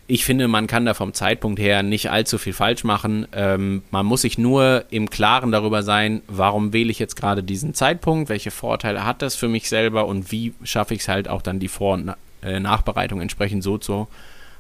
ich 0.07 0.25
finde, 0.25 0.49
man 0.49 0.67
kann 0.67 0.87
da 0.87 0.95
vom 0.95 1.13
Zeitpunkt 1.13 1.61
her 1.61 1.83
nicht 1.83 2.11
allzu 2.11 2.39
viel 2.39 2.55
falsch 2.55 2.85
machen. 2.85 3.27
Ähm, 3.33 3.83
man 3.91 4.07
muss 4.07 4.23
sich 4.23 4.39
nur 4.39 4.85
im 4.89 5.11
Klaren 5.11 5.53
darüber 5.53 5.83
sein, 5.83 6.23
warum 6.27 6.73
wähle 6.73 6.91
ich 6.91 6.99
jetzt 6.99 7.17
gerade 7.17 7.43
diesen 7.43 7.75
Zeitpunkt, 7.75 8.31
welche 8.31 8.51
Vorteile 8.51 9.05
hat 9.05 9.21
das 9.21 9.35
für 9.35 9.49
mich 9.49 9.69
selber 9.69 10.07
und 10.07 10.33
wie 10.33 10.55
schaffe 10.63 10.95
ich 10.95 11.01
es 11.01 11.09
halt 11.09 11.29
auch 11.29 11.43
dann 11.43 11.61
die 11.61 11.69
Vor- 11.69 11.95
und 11.95 12.15
äh, 12.43 12.61
Nachbereitung 12.61 13.21
entsprechend 13.21 13.63
so 13.63 13.77
zu 13.77 14.09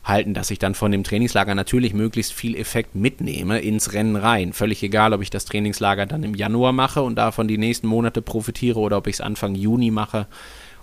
halten, 0.04 0.34
dass 0.34 0.50
ich 0.50 0.58
dann 0.58 0.74
von 0.74 0.92
dem 0.92 1.02
Trainingslager 1.02 1.54
natürlich 1.54 1.94
möglichst 1.94 2.32
viel 2.32 2.56
Effekt 2.56 2.94
mitnehme 2.94 3.60
ins 3.60 3.92
Rennen 3.92 4.16
rein. 4.16 4.52
Völlig 4.52 4.82
egal, 4.82 5.12
ob 5.12 5.22
ich 5.22 5.30
das 5.30 5.46
Trainingslager 5.46 6.06
dann 6.06 6.22
im 6.22 6.34
Januar 6.34 6.72
mache 6.72 7.02
und 7.02 7.16
davon 7.16 7.48
die 7.48 7.58
nächsten 7.58 7.86
Monate 7.86 8.22
profitiere 8.22 8.78
oder 8.78 8.98
ob 8.98 9.06
ich 9.06 9.14
es 9.14 9.20
Anfang 9.20 9.54
Juni 9.54 9.90
mache 9.90 10.26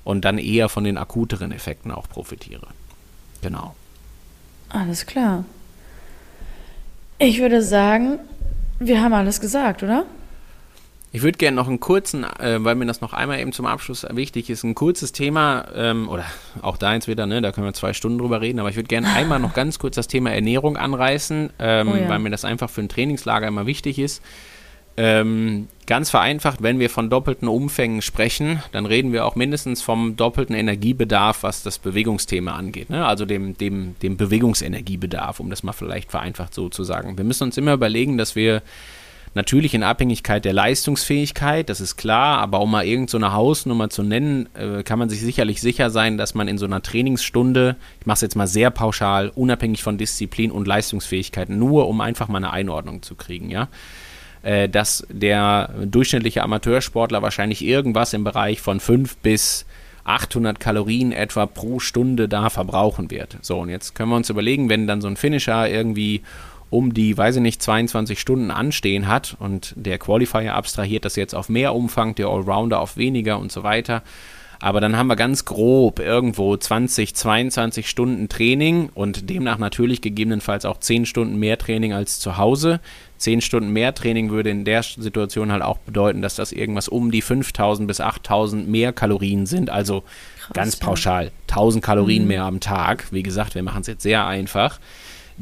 und 0.04 0.26
dann 0.26 0.38
eher 0.38 0.70
von 0.70 0.84
den 0.84 0.98
akuteren 0.98 1.52
Effekten 1.52 1.92
auch 1.92 2.10
profitiere. 2.10 2.68
Genau. 3.42 3.76
Alles 4.70 5.06
klar. 5.06 5.46
Ich 7.20 7.40
würde 7.40 7.62
sagen, 7.62 8.18
wir 8.80 9.02
haben 9.02 9.14
alles 9.14 9.40
gesagt, 9.40 9.84
oder? 9.84 10.06
Ich 11.14 11.24
würde 11.24 11.38
gerne 11.38 11.56
noch 11.56 11.68
einen 11.68 11.82
kurzen, 11.82 12.24
äh, 12.24 12.64
weil 12.64 12.76
mir 12.76 12.86
das 12.86 13.02
noch 13.02 13.12
einmal 13.12 13.40
eben 13.40 13.52
zum 13.52 13.66
Abschluss 13.66 14.06
wichtig 14.12 14.50
ist, 14.50 14.64
ein 14.64 14.76
kurzes 14.76 15.12
Thema, 15.12 15.66
ähm, 15.76 16.08
oder 16.08 16.24
auch 16.62 16.78
da 16.78 16.94
jetzt 16.94 17.10
wieder, 17.10 17.26
ne, 17.26 17.42
da 17.42 17.52
können 17.52 17.68
wir 17.68 17.74
zwei 17.74 17.92
Stunden 17.92 18.18
drüber 18.18 18.40
reden, 18.40 18.60
aber 18.60 18.70
ich 18.70 18.78
würde 18.78 18.88
gerne 18.88 19.14
einmal 19.14 19.40
noch 19.40 19.54
ganz 19.54 19.78
kurz 19.78 19.96
das 19.96 20.08
Thema 20.08 20.32
Ernährung 20.32 20.78
anreißen, 20.78 21.50
ähm, 21.60 21.88
oh 21.90 21.96
ja. 21.96 22.08
weil 22.08 22.20
mir 22.20 22.30
das 22.30 22.46
einfach 22.46 22.70
für 22.70 22.82
ein 22.82 22.90
Trainingslager 22.90 23.48
immer 23.48 23.66
wichtig 23.66 24.00
ist. 24.00 24.22
Ähm, 24.98 25.68
ganz 25.88 26.10
vereinfacht, 26.10 26.62
wenn 26.62 26.80
wir 26.80 26.90
von 26.90 27.10
doppelten 27.10 27.48
Umfängen 27.48 28.02
sprechen, 28.02 28.62
dann 28.72 28.86
reden 28.86 29.14
wir 29.14 29.26
auch 29.26 29.36
mindestens 29.36 29.82
vom 29.82 30.16
doppelten 30.16 30.56
Energiebedarf, 30.56 31.44
was 31.44 31.64
das 31.64 31.80
Bewegungsthema 31.80 32.54
angeht. 32.54 32.90
Ne? 32.90 33.06
Also 33.06 33.26
dem, 33.26 33.58
dem, 33.58 33.96
dem 34.02 34.18
Bewegungsenergiebedarf, 34.18 35.40
um 35.40 35.50
das 35.50 35.64
mal 35.64 35.72
vielleicht 35.72 36.12
vereinfacht 36.12 36.54
so 36.54 36.70
zu 36.70 36.84
sagen. 36.84 37.18
Wir 37.18 37.24
müssen 37.24 37.46
uns 37.46 37.58
immer 37.58 37.74
überlegen, 37.74 38.18
dass 38.18 38.36
wir 38.36 38.62
natürlich 39.34 39.74
in 39.74 39.84
Abhängigkeit 39.84 40.44
der 40.46 40.54
Leistungsfähigkeit, 40.54 41.70
das 41.70 41.80
ist 41.80 41.96
klar, 41.96 42.40
aber 42.40 42.62
um 42.62 42.72
mal 42.72 42.86
irgendeine 42.86 43.28
so 43.28 43.32
Hausnummer 43.32 43.90
zu 43.90 44.04
nennen, 44.04 44.50
äh, 44.56 44.84
kann 44.84 45.00
man 45.00 45.10
sich 45.10 45.22
sicherlich 45.22 45.62
sicher 45.62 45.90
sein, 45.90 46.18
dass 46.18 46.34
man 46.34 46.48
in 46.48 46.58
so 46.58 46.66
einer 46.66 46.82
Trainingsstunde, 46.82 47.76
ich 48.00 48.06
mache 48.06 48.16
es 48.16 48.22
jetzt 48.22 48.36
mal 48.36 48.48
sehr 48.48 48.72
pauschal, 48.72 49.32
unabhängig 49.34 49.84
von 49.84 49.98
Disziplin 49.98 50.52
und 50.52 50.68
Leistungsfähigkeit, 50.68 51.50
nur 51.50 51.88
um 51.88 52.02
einfach 52.02 52.28
mal 52.28 52.38
eine 52.38 52.52
Einordnung 52.52 53.02
zu 53.02 53.16
kriegen, 53.16 53.50
ja, 53.50 53.70
äh, 54.44 54.68
dass 54.68 55.06
der 55.10 55.70
durchschnittliche 55.86 56.44
Amateursportler 56.44 57.22
wahrscheinlich 57.22 57.64
irgendwas 57.64 58.14
im 58.14 58.24
Bereich 58.24 58.60
von 58.60 58.80
5 58.80 59.18
bis 59.18 59.66
800 60.04 60.60
Kalorien 60.60 61.12
etwa 61.12 61.46
pro 61.46 61.80
Stunde 61.80 62.28
da 62.28 62.50
verbrauchen 62.50 63.12
wird. 63.12 63.38
So, 63.42 63.60
und 63.60 63.70
jetzt 63.70 63.94
können 63.94 64.10
wir 64.10 64.16
uns 64.16 64.30
überlegen, 64.30 64.70
wenn 64.70 64.88
dann 64.88 65.02
so 65.02 65.08
ein 65.08 65.16
Finisher 65.16 65.70
irgendwie 65.70 66.22
um 66.72 66.94
die, 66.94 67.16
weiß 67.16 67.36
ich 67.36 67.42
nicht, 67.42 67.62
22 67.62 68.20
Stunden 68.20 68.50
anstehen 68.50 69.08
hat 69.08 69.36
und 69.40 69.74
der 69.76 70.00
Qualifier 70.00 70.56
abstrahiert 70.56 71.06
das 71.06 71.18
jetzt 71.18 71.36
auf 71.36 71.50
mehr 71.50 71.76
Umfang, 71.76 72.16
der 72.16 72.28
Allrounder 72.28 72.80
auf 72.80 72.98
weniger 72.98 73.38
und 73.38 73.52
so 73.52 73.62
weiter. 73.62 74.02
Aber 74.62 74.80
dann 74.80 74.96
haben 74.96 75.08
wir 75.08 75.16
ganz 75.16 75.44
grob 75.44 76.00
irgendwo 76.00 76.56
20, 76.56 77.16
22 77.16 77.90
Stunden 77.90 78.30
Training 78.30 78.90
und 78.94 79.30
demnach 79.30 79.58
natürlich 79.58 80.02
gegebenenfalls 80.02 80.66
auch 80.66 80.80
10 80.80 81.08
Stunden 81.08 81.38
mehr 81.38 81.58
Training 81.58 81.94
als 81.94 82.20
zu 82.20 82.38
Hause. 82.38 82.80
10 83.18 83.42
Stunden 83.42 83.74
mehr 83.74 83.94
Training 83.94 84.30
würde 84.30 84.52
in 84.52 84.64
der 84.64 84.84
Situation 84.84 85.52
halt 85.52 85.64
auch 85.64 85.80
bedeuten, 85.80 86.22
dass 86.22 86.36
das 86.36 86.52
irgendwas 86.52 86.88
um 86.88 87.12
die 87.12 87.24
5000 87.24 87.88
bis 87.88 88.00
8000 88.00 88.70
mehr 88.70 88.94
Kalorien 88.94 89.46
sind. 89.46 89.72
Also 89.72 90.04
Krass, 90.40 90.54
ganz 90.54 90.76
pauschal 90.78 91.32
1000 91.50 91.84
Kalorien 91.84 92.24
mhm. 92.24 92.28
mehr 92.30 92.44
am 92.44 92.60
Tag. 92.60 93.12
Wie 93.12 93.24
gesagt, 93.24 93.56
wir 93.56 93.64
machen 93.64 93.82
es 93.82 93.88
jetzt 93.88 94.04
sehr 94.04 94.26
einfach 94.26 94.80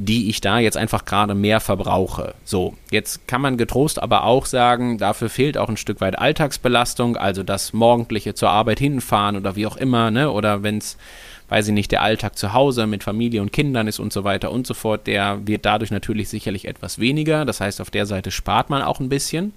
die 0.02 0.30
ich 0.30 0.40
da 0.40 0.60
jetzt 0.60 0.78
einfach 0.78 1.04
gerade 1.04 1.36
mehr 1.36 1.60
verbrauche. 1.60 2.34
So, 2.46 2.76
jetzt 2.90 3.28
kann 3.28 3.42
man 3.42 3.58
getrost 3.58 4.02
aber 4.02 4.24
auch 4.24 4.46
sagen, 4.46 4.98
dafür 4.98 5.28
fehlt 5.30 5.58
auch 5.58 5.68
ein 5.68 5.76
Stück 5.76 6.00
weit 6.00 6.18
Alltagsbelastung, 6.18 7.18
also 7.18 7.44
das 7.44 7.74
morgendliche 7.74 8.34
zur 8.34 8.50
Arbeit 8.50 8.80
hinfahren 8.80 9.36
oder 9.36 9.58
wie 9.58 9.68
auch 9.68 9.76
immer, 9.76 10.10
ne? 10.10 10.32
Oder 10.32 10.64
wenn 10.64 10.78
es, 10.78 10.96
weiß 11.50 11.68
ich 11.68 11.74
nicht, 11.74 11.92
der 11.92 12.02
Alltag 12.02 12.38
zu 12.38 12.54
Hause 12.54 12.88
mit 12.88 13.04
Familie 13.04 13.42
und 13.42 13.52
Kindern 13.52 13.88
ist 13.88 14.00
und 14.00 14.14
so 14.14 14.24
weiter 14.24 14.52
und 14.52 14.66
so 14.66 14.74
fort, 14.74 15.06
der 15.06 15.46
wird 15.46 15.66
dadurch 15.66 15.92
natürlich 15.92 16.30
sicherlich 16.30 16.66
etwas 16.66 17.00
weniger. 17.00 17.44
Das 17.44 17.60
heißt, 17.60 17.82
auf 17.82 17.90
der 17.90 18.06
Seite 18.06 18.32
spart 18.32 18.70
man 18.70 18.82
auch 18.82 19.02
ein 19.02 19.10
bisschen. 19.10 19.52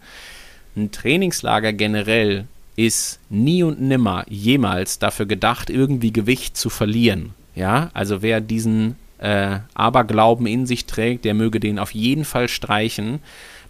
Ein 0.74 0.90
Trainingslager 0.90 1.72
generell 1.72 2.46
ist 2.74 3.20
nie 3.30 3.62
und 3.62 3.80
nimmer 3.80 4.24
jemals 4.28 4.98
dafür 4.98 5.26
gedacht, 5.26 5.70
irgendwie 5.70 6.12
Gewicht 6.12 6.56
zu 6.56 6.68
verlieren. 6.68 7.34
Ja, 7.54 7.90
also 7.94 8.22
wer 8.22 8.40
diesen 8.40 8.96
äh, 9.22 9.60
Aberglauben 9.74 10.46
in 10.46 10.66
sich 10.66 10.86
trägt, 10.86 11.24
der 11.24 11.34
möge 11.34 11.60
den 11.60 11.78
auf 11.78 11.92
jeden 11.92 12.24
Fall 12.24 12.48
streichen. 12.48 13.20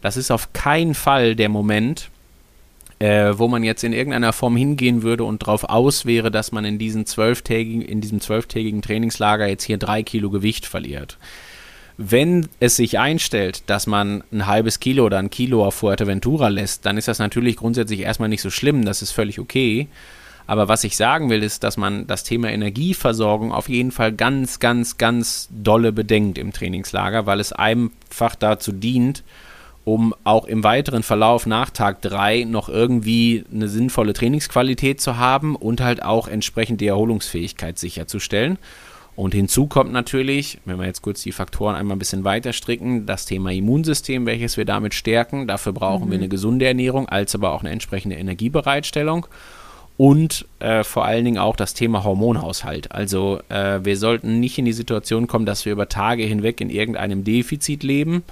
Das 0.00 0.16
ist 0.16 0.30
auf 0.30 0.52
keinen 0.52 0.94
Fall 0.94 1.36
der 1.36 1.50
Moment, 1.50 2.08
äh, 2.98 3.34
wo 3.36 3.48
man 3.48 3.62
jetzt 3.62 3.84
in 3.84 3.92
irgendeiner 3.92 4.32
Form 4.32 4.56
hingehen 4.56 5.02
würde 5.02 5.24
und 5.24 5.42
darauf 5.42 5.64
aus 5.64 6.06
wäre, 6.06 6.30
dass 6.30 6.52
man 6.52 6.64
in, 6.64 6.78
diesen 6.78 7.04
in 7.04 8.00
diesem 8.00 8.20
zwölftägigen 8.20 8.80
Trainingslager 8.80 9.46
jetzt 9.46 9.64
hier 9.64 9.78
drei 9.78 10.02
Kilo 10.02 10.30
Gewicht 10.30 10.66
verliert. 10.66 11.18
Wenn 11.98 12.48
es 12.58 12.76
sich 12.76 12.98
einstellt, 12.98 13.64
dass 13.66 13.86
man 13.86 14.24
ein 14.32 14.46
halbes 14.46 14.80
Kilo 14.80 15.04
oder 15.04 15.18
ein 15.18 15.30
Kilo 15.30 15.66
auf 15.66 15.74
Fuerteventura 15.74 16.48
lässt, 16.48 16.86
dann 16.86 16.96
ist 16.96 17.08
das 17.08 17.18
natürlich 17.18 17.56
grundsätzlich 17.56 18.00
erstmal 18.00 18.30
nicht 18.30 18.40
so 18.40 18.50
schlimm, 18.50 18.86
das 18.86 19.02
ist 19.02 19.12
völlig 19.12 19.38
okay. 19.38 19.88
Aber 20.46 20.68
was 20.68 20.84
ich 20.84 20.96
sagen 20.96 21.30
will, 21.30 21.42
ist, 21.42 21.62
dass 21.64 21.76
man 21.76 22.06
das 22.06 22.24
Thema 22.24 22.50
Energieversorgung 22.50 23.52
auf 23.52 23.68
jeden 23.68 23.92
Fall 23.92 24.12
ganz, 24.12 24.58
ganz, 24.58 24.98
ganz 24.98 25.48
dolle 25.50 25.92
bedenkt 25.92 26.38
im 26.38 26.52
Trainingslager, 26.52 27.26
weil 27.26 27.40
es 27.40 27.52
einfach 27.52 28.34
dazu 28.34 28.72
dient, 28.72 29.22
um 29.84 30.14
auch 30.24 30.44
im 30.44 30.62
weiteren 30.62 31.02
Verlauf 31.02 31.46
nach 31.46 31.70
Tag 31.70 32.02
3 32.02 32.44
noch 32.44 32.68
irgendwie 32.68 33.44
eine 33.52 33.68
sinnvolle 33.68 34.12
Trainingsqualität 34.12 35.00
zu 35.00 35.16
haben 35.16 35.56
und 35.56 35.80
halt 35.80 36.02
auch 36.02 36.28
entsprechend 36.28 36.80
die 36.80 36.86
Erholungsfähigkeit 36.86 37.78
sicherzustellen. 37.78 38.58
Und 39.14 39.34
hinzu 39.34 39.66
kommt 39.66 39.92
natürlich, 39.92 40.58
wenn 40.64 40.78
wir 40.78 40.86
jetzt 40.86 41.02
kurz 41.02 41.22
die 41.22 41.32
Faktoren 41.32 41.74
einmal 41.74 41.96
ein 41.96 41.98
bisschen 41.98 42.24
weiter 42.24 42.52
stricken, 42.54 43.04
das 43.04 43.26
Thema 43.26 43.52
Immunsystem, 43.52 44.24
welches 44.24 44.56
wir 44.56 44.64
damit 44.64 44.94
stärken. 44.94 45.46
Dafür 45.46 45.72
brauchen 45.72 46.06
mhm. 46.06 46.10
wir 46.12 46.18
eine 46.18 46.28
gesunde 46.28 46.64
Ernährung, 46.64 47.08
als 47.08 47.34
aber 47.34 47.52
auch 47.52 47.60
eine 47.60 47.70
entsprechende 47.70 48.16
Energiebereitstellung 48.16 49.26
und 50.02 50.46
äh, 50.58 50.82
vor 50.82 51.04
allen 51.04 51.24
Dingen 51.24 51.38
auch 51.38 51.54
das 51.54 51.74
Thema 51.74 52.02
Hormonhaushalt. 52.02 52.90
Also 52.90 53.40
äh, 53.48 53.84
wir 53.84 53.96
sollten 53.96 54.40
nicht 54.40 54.58
in 54.58 54.64
die 54.64 54.72
Situation 54.72 55.28
kommen, 55.28 55.46
dass 55.46 55.64
wir 55.64 55.72
über 55.72 55.88
Tage 55.88 56.24
hinweg 56.24 56.60
in 56.60 56.70
irgendeinem 56.70 57.22
Defizit 57.22 57.84
leben. 57.84 58.24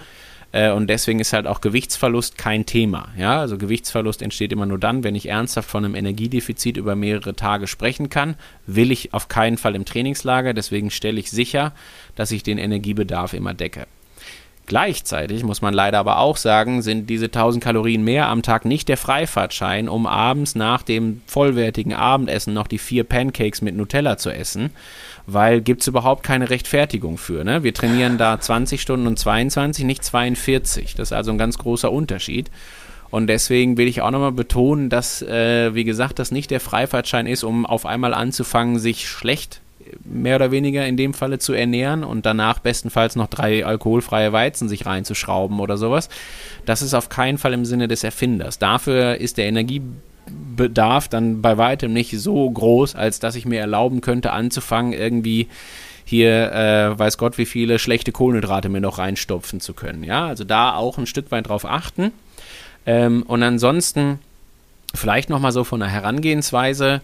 Äh, 0.50 0.72
und 0.72 0.90
deswegen 0.90 1.20
ist 1.20 1.32
halt 1.32 1.46
auch 1.46 1.60
Gewichtsverlust 1.60 2.36
kein 2.36 2.66
Thema. 2.66 3.10
Ja, 3.16 3.38
also 3.38 3.56
Gewichtsverlust 3.56 4.20
entsteht 4.20 4.50
immer 4.50 4.66
nur 4.66 4.80
dann, 4.80 5.04
wenn 5.04 5.14
ich 5.14 5.28
ernsthaft 5.28 5.70
von 5.70 5.84
einem 5.84 5.94
Energiedefizit 5.94 6.76
über 6.76 6.96
mehrere 6.96 7.36
Tage 7.36 7.68
sprechen 7.68 8.08
kann. 8.08 8.34
Will 8.66 8.90
ich 8.90 9.14
auf 9.14 9.28
keinen 9.28 9.56
Fall 9.56 9.76
im 9.76 9.84
Trainingslager. 9.84 10.54
Deswegen 10.54 10.90
stelle 10.90 11.20
ich 11.20 11.30
sicher, 11.30 11.70
dass 12.16 12.32
ich 12.32 12.42
den 12.42 12.58
Energiebedarf 12.58 13.32
immer 13.32 13.54
decke. 13.54 13.86
Gleichzeitig 14.70 15.42
muss 15.42 15.62
man 15.62 15.74
leider 15.74 15.98
aber 15.98 16.20
auch 16.20 16.36
sagen, 16.36 16.80
sind 16.80 17.10
diese 17.10 17.24
1000 17.24 17.60
Kalorien 17.64 18.04
mehr 18.04 18.28
am 18.28 18.42
Tag 18.42 18.64
nicht 18.64 18.88
der 18.88 18.96
Freifahrtschein, 18.96 19.88
um 19.88 20.06
abends 20.06 20.54
nach 20.54 20.84
dem 20.84 21.22
vollwertigen 21.26 21.92
Abendessen 21.92 22.54
noch 22.54 22.68
die 22.68 22.78
vier 22.78 23.02
Pancakes 23.02 23.62
mit 23.62 23.74
Nutella 23.74 24.16
zu 24.16 24.30
essen, 24.30 24.70
weil 25.26 25.60
gibt 25.60 25.80
es 25.80 25.88
überhaupt 25.88 26.22
keine 26.22 26.50
Rechtfertigung 26.50 27.18
für. 27.18 27.42
Ne? 27.42 27.64
Wir 27.64 27.74
trainieren 27.74 28.16
da 28.16 28.38
20 28.38 28.80
Stunden 28.80 29.08
und 29.08 29.18
22, 29.18 29.84
nicht 29.84 30.04
42. 30.04 30.94
Das 30.94 31.08
ist 31.08 31.14
also 31.14 31.32
ein 31.32 31.38
ganz 31.38 31.58
großer 31.58 31.90
Unterschied. 31.90 32.48
Und 33.10 33.26
deswegen 33.26 33.76
will 33.76 33.88
ich 33.88 34.02
auch 34.02 34.12
nochmal 34.12 34.30
betonen, 34.30 34.88
dass, 34.88 35.20
äh, 35.20 35.74
wie 35.74 35.82
gesagt, 35.82 36.20
das 36.20 36.30
nicht 36.30 36.52
der 36.52 36.60
Freifahrtschein 36.60 37.26
ist, 37.26 37.42
um 37.42 37.66
auf 37.66 37.86
einmal 37.86 38.14
anzufangen, 38.14 38.78
sich 38.78 39.08
schlecht 39.08 39.62
mehr 40.04 40.36
oder 40.36 40.50
weniger 40.50 40.86
in 40.86 40.96
dem 40.96 41.14
Falle 41.14 41.38
zu 41.38 41.52
ernähren 41.52 42.04
und 42.04 42.26
danach 42.26 42.58
bestenfalls 42.58 43.16
noch 43.16 43.28
drei 43.28 43.64
alkoholfreie 43.64 44.32
Weizen 44.32 44.68
sich 44.68 44.86
reinzuschrauben 44.86 45.60
oder 45.60 45.76
sowas. 45.76 46.08
Das 46.66 46.82
ist 46.82 46.94
auf 46.94 47.08
keinen 47.08 47.38
Fall 47.38 47.52
im 47.52 47.64
Sinne 47.64 47.88
des 47.88 48.04
Erfinders. 48.04 48.58
Dafür 48.58 49.16
ist 49.16 49.38
der 49.38 49.46
Energiebedarf 49.46 51.08
dann 51.08 51.42
bei 51.42 51.58
weitem 51.58 51.92
nicht 51.92 52.18
so 52.18 52.50
groß, 52.50 52.94
als 52.94 53.20
dass 53.20 53.34
ich 53.34 53.46
mir 53.46 53.60
erlauben 53.60 54.00
könnte, 54.00 54.32
anzufangen, 54.32 54.92
irgendwie 54.92 55.48
hier, 56.04 56.52
äh, 56.52 56.98
weiß 56.98 57.18
Gott, 57.18 57.38
wie 57.38 57.46
viele 57.46 57.78
schlechte 57.78 58.10
Kohlenhydrate 58.10 58.68
mir 58.68 58.80
noch 58.80 58.98
reinstopfen 58.98 59.60
zu 59.60 59.74
können. 59.74 60.02
Ja, 60.02 60.26
also 60.26 60.44
da 60.44 60.74
auch 60.74 60.98
ein 60.98 61.06
Stück 61.06 61.30
weit 61.30 61.48
drauf 61.48 61.64
achten. 61.64 62.10
Ähm, 62.84 63.22
und 63.22 63.42
ansonsten 63.42 64.18
vielleicht 64.94 65.30
nochmal 65.30 65.52
so 65.52 65.62
von 65.62 65.80
der 65.80 65.88
Herangehensweise, 65.88 67.00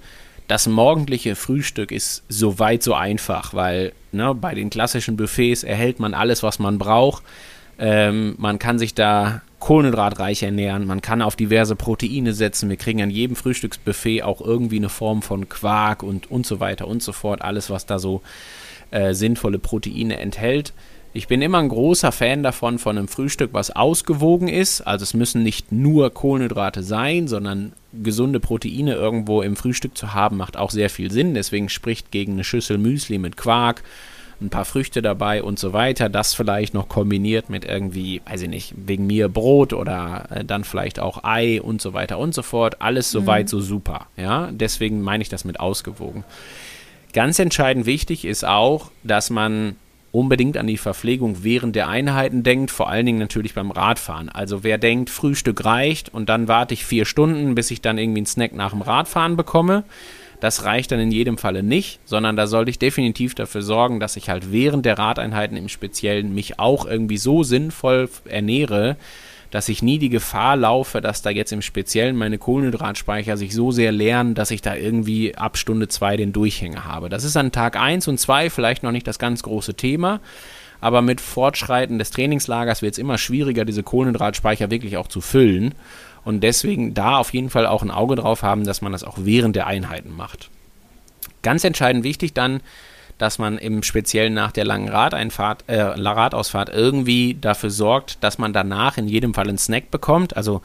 das 0.49 0.67
morgendliche 0.67 1.35
Frühstück 1.35 1.91
ist 1.91 2.23
soweit 2.29 2.83
so 2.83 2.95
einfach, 2.95 3.55
weil 3.55 3.93
ne, 4.13 4.35
bei 4.35 4.55
den 4.55 4.71
klassischen 4.71 5.17
Buffets 5.17 5.65
erhält 5.65 5.99
man 5.99 6.15
alles, 6.15 6.43
was 6.43 6.59
man 6.59 6.79
braucht. 6.79 7.23
Ähm, 7.79 8.37
man 8.39 8.59
kann 8.59 8.79
sich 8.79 8.95
da 8.95 9.43
kohlenhydratreich 9.59 10.43
ernähren, 10.43 10.87
man 10.87 11.03
kann 11.03 11.23
auf 11.23 11.37
diverse 11.37 11.77
Proteine 11.77 12.33
setzen. 12.33 12.69
Wir 12.69 12.77
kriegen 12.77 13.03
an 13.03 13.11
jedem 13.11 13.37
Frühstücksbuffet 13.37 14.23
auch 14.23 14.41
irgendwie 14.41 14.77
eine 14.77 14.89
Form 14.89 15.23
von 15.23 15.49
Quark 15.49 16.03
und, 16.03 16.31
und 16.31 16.47
so 16.47 16.61
weiter 16.61 16.87
und 16.87 17.03
so 17.03 17.13
fort. 17.13 17.43
Alles, 17.43 17.69
was 17.69 17.87
da 17.87 17.99
so 17.99 18.23
äh, 18.91 19.15
sinnvolle 19.15 19.59
Proteine 19.59 20.19
enthält. 20.19 20.73
Ich 21.17 21.29
bin 21.29 21.41
immer 21.41 21.61
ein 21.61 21.71
großer 21.71 22.13
Fan 22.13 22.43
davon, 22.43 22.79
von 22.79 22.99
einem 22.99 23.09
Frühstück, 23.09 23.55
was 23.55 23.71
ausgewogen 23.71 24.49
ist. 24.49 24.83
Also 24.83 25.03
es 25.03 25.15
müssen 25.15 25.43
nicht 25.43 25.73
nur 25.73 26.11
Kohlenhydrate 26.11 26.83
sein, 26.83 27.27
sondern 27.27 27.73
gesunde 27.95 28.39
Proteine 28.39 28.93
irgendwo 28.93 29.41
im 29.41 29.57
Frühstück 29.57 29.97
zu 29.97 30.13
haben, 30.13 30.37
macht 30.37 30.59
auch 30.59 30.71
sehr 30.71 30.91
viel 30.91 31.11
Sinn. 31.11 31.33
Deswegen 31.33 31.71
spricht 31.71 32.11
gegen 32.11 32.35
eine 32.35 32.45
Schüssel 32.45 32.77
Müsli 32.77 33.17
mit 33.17 33.39
Quark, 33.39 33.83
ein 34.43 34.51
paar 34.51 34.67
Früchte 34.67 35.01
dabei 35.01 35.43
und 35.43 35.59
so 35.59 35.73
weiter. 35.73 36.11
Das 36.11 36.35
vielleicht 36.35 36.75
noch 36.75 36.91
kombiniert 36.91 37.49
mit 37.49 37.65
irgendwie, 37.65 38.21
weiß 38.27 38.43
ich 38.43 38.51
nicht, 38.51 38.75
wegen 38.77 39.07
mir 39.07 39.31
Brot 39.31 39.73
oder 39.73 40.27
äh, 40.29 40.45
dann 40.45 40.65
vielleicht 40.65 41.01
auch 41.01 41.25
Ei 41.25 41.63
und 41.63 41.81
so 41.81 41.95
weiter 41.95 42.19
und 42.19 42.35
so 42.35 42.43
fort. 42.43 42.83
Alles 42.83 43.11
soweit 43.11 43.47
mhm. 43.47 43.49
so 43.49 43.61
super. 43.63 44.09
Ja, 44.19 44.51
deswegen 44.53 45.01
meine 45.01 45.23
ich 45.23 45.31
das 45.31 45.47
mit 45.47 45.61
ausgewogen. 45.61 46.25
Ganz 47.15 47.39
entscheidend 47.39 47.87
wichtig 47.87 48.27
ist 48.27 48.45
auch, 48.45 48.91
dass 49.03 49.31
man 49.31 49.77
unbedingt 50.17 50.57
an 50.57 50.67
die 50.67 50.79
Verpflegung 50.79 51.45
während 51.45 51.77
der 51.77 51.89
Einheiten 51.89 52.43
denkt, 52.43 52.71
vor 52.71 52.89
allen 52.89 53.05
Dingen 53.05 53.19
natürlich 53.19 53.55
beim 53.55 53.71
Radfahren. 53.71 54.31
Also 54.31 54.65
wer 54.65 54.79
denkt, 54.79 55.11
Frühstück 55.11 55.65
reicht 55.65 56.13
und 56.13 56.29
dann 56.29 56.49
warte 56.49 56.75
ich 56.75 56.87
vier 56.87 57.05
Stunden, 57.05 57.55
bis 57.55 57.71
ich 57.71 57.83
dann 57.83 57.99
irgendwie 57.99 58.21
einen 58.21 58.27
Snack 58.27 58.55
nach 58.55 58.71
dem 58.71 58.81
Radfahren 58.81 59.37
bekomme, 59.37 59.85
das 60.41 60.65
reicht 60.65 60.93
dann 60.93 61.01
in 61.01 61.13
jedem 61.13 61.39
Falle 61.39 61.63
nicht, 61.63 62.01
sondern 62.05 62.37
da 62.37 62.47
sollte 62.47 62.71
ich 62.71 62.79
definitiv 62.79 63.35
dafür 63.35 63.63
sorgen, 63.63 64.01
dass 64.01 64.17
ich 64.17 64.29
halt 64.29 64.53
während 64.53 64.85
der 64.87 64.99
Radeinheiten 64.99 65.57
im 65.57 65.69
Speziellen 65.69 66.35
mich 66.35 66.59
auch 66.59 66.87
irgendwie 66.87 67.17
so 67.17 67.43
sinnvoll 67.43 68.09
ernähre, 68.27 68.97
dass 69.57 69.71
ich 69.71 69.83
nie 69.83 69.99
die 69.99 70.11
Gefahr 70.11 70.55
laufe, 70.55 71.01
dass 71.01 71.23
da 71.23 71.31
jetzt 71.31 71.51
im 71.51 71.63
Speziellen 71.63 72.15
meine 72.15 72.37
Kohlenhydratspeicher 72.37 73.39
sich 73.39 73.55
so 73.55 73.73
sehr 73.73 73.91
leeren, 73.91 74.35
dass 74.35 74.51
ich 74.51 74.61
da 74.61 74.75
irgendwie 74.75 75.35
ab 75.35 75.57
Stunde 75.57 75.89
2 75.89 76.19
den 76.19 76.35
Durchhänger 76.35 76.85
habe. 76.85 77.09
Das 77.09 77.25
ist 77.25 77.39
an 77.39 77.53
Tag 77.53 77.75
1 77.75 78.07
und 78.07 78.21
2 78.21 78.51
vielleicht 78.51 78.83
noch 78.83 78.93
nicht 78.93 79.07
das 79.07 79.19
ganz 79.19 79.43
große 79.43 79.73
Thema, 79.73 80.21
aber 80.83 81.01
mit 81.01 81.23
Fortschreiten 81.23 81.99
des 81.99 82.11
Trainingslagers 82.11 82.83
wird 82.83 82.93
es 82.93 82.99
immer 82.99 83.17
schwieriger, 83.17 83.65
diese 83.65 83.83
Kohlenhydratspeicher 83.83 84.71
wirklich 84.71 84.99
auch 84.99 85.09
zu 85.09 85.23
füllen. 85.23 85.75
Und 86.23 86.43
deswegen 86.43 86.93
da 86.93 87.17
auf 87.17 87.33
jeden 87.33 87.49
Fall 87.49 87.67
auch 87.67 87.83
ein 87.83 87.91
Auge 87.91 88.17
drauf 88.17 88.43
haben, 88.43 88.65
dass 88.65 88.83
man 88.83 88.93
das 88.93 89.05
auch 89.05 89.17
während 89.17 89.57
der 89.57 89.67
Einheiten 89.67 90.15
macht. 90.15 90.51
Ganz 91.41 91.65
entscheidend 91.65 92.05
wichtig 92.05 92.35
dann, 92.35 92.61
dass 93.19 93.39
man 93.39 93.59
im 93.59 93.83
Speziellen 93.83 94.35
nach 94.35 94.53
der 94.53 94.65
langen 94.65 94.89
Radeinfahrt, 94.89 95.65
äh, 95.67 95.81
Radausfahrt 95.81 96.69
irgendwie 96.69 97.37
dafür 97.41 97.71
sorgt, 97.71 98.23
dass 98.23 98.39
man 98.39 98.53
danach 98.53 98.99
in 98.99 99.09
jedem 99.09 99.35
Fall 99.35 99.49
einen 99.49 99.59
Snack 99.59 99.91
bekommt. 99.91 100.37
Also 100.37 100.63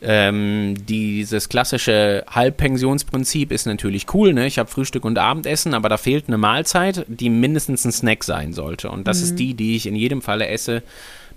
ähm, 0.00 0.74
dieses 0.86 1.48
klassische 1.48 2.24
Halbpensionsprinzip 2.30 3.50
ist 3.50 3.66
natürlich 3.66 4.06
cool. 4.14 4.32
Ne? 4.32 4.46
Ich 4.46 4.58
habe 4.58 4.70
Frühstück 4.70 5.04
und 5.04 5.18
Abendessen, 5.18 5.74
aber 5.74 5.88
da 5.88 5.96
fehlt 5.96 6.28
eine 6.28 6.38
Mahlzeit, 6.38 7.04
die 7.08 7.30
mindestens 7.30 7.84
ein 7.84 7.92
Snack 7.92 8.22
sein 8.22 8.52
sollte. 8.52 8.90
Und 8.90 9.08
das 9.08 9.18
mhm. 9.18 9.24
ist 9.24 9.36
die, 9.36 9.54
die 9.54 9.76
ich 9.76 9.86
in 9.86 9.96
jedem 9.96 10.22
Falle 10.22 10.46
esse 10.46 10.82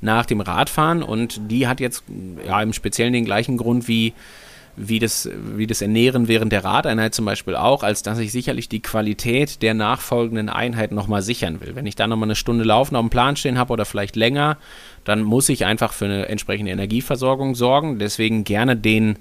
nach 0.01 0.25
dem 0.25 0.41
Radfahren. 0.41 1.01
Und 1.01 1.49
die 1.49 1.67
hat 1.67 1.79
jetzt 1.79 2.03
ja 2.45 2.61
im 2.61 2.73
Speziellen 2.73 3.13
den 3.13 3.25
gleichen 3.25 3.57
Grund 3.57 3.87
wie 3.87 4.13
wie 4.75 4.99
das, 4.99 5.29
wie 5.55 5.67
das 5.67 5.81
Ernähren 5.81 6.27
während 6.27 6.51
der 6.51 6.63
Radeinheit 6.63 7.13
zum 7.13 7.25
Beispiel 7.25 7.55
auch, 7.55 7.83
als 7.83 8.03
dass 8.03 8.19
ich 8.19 8.31
sicherlich 8.31 8.69
die 8.69 8.81
Qualität 8.81 9.61
der 9.61 9.73
nachfolgenden 9.73 10.49
Einheit 10.49 10.91
nochmal 10.91 11.21
sichern 11.21 11.61
will. 11.61 11.75
Wenn 11.75 11.85
ich 11.85 11.95
da 11.95 12.07
nochmal 12.07 12.27
eine 12.27 12.35
Stunde 12.35 12.63
Laufen 12.63 12.95
auf 12.95 13.03
dem 13.03 13.09
Plan 13.09 13.35
stehen 13.35 13.57
habe 13.57 13.73
oder 13.73 13.85
vielleicht 13.85 14.15
länger, 14.15 14.57
dann 15.03 15.23
muss 15.23 15.49
ich 15.49 15.65
einfach 15.65 15.93
für 15.93 16.05
eine 16.05 16.29
entsprechende 16.29 16.71
Energieversorgung 16.71 17.55
sorgen. 17.55 17.99
Deswegen 17.99 18.43
gerne 18.43 18.75
den, 18.75 19.17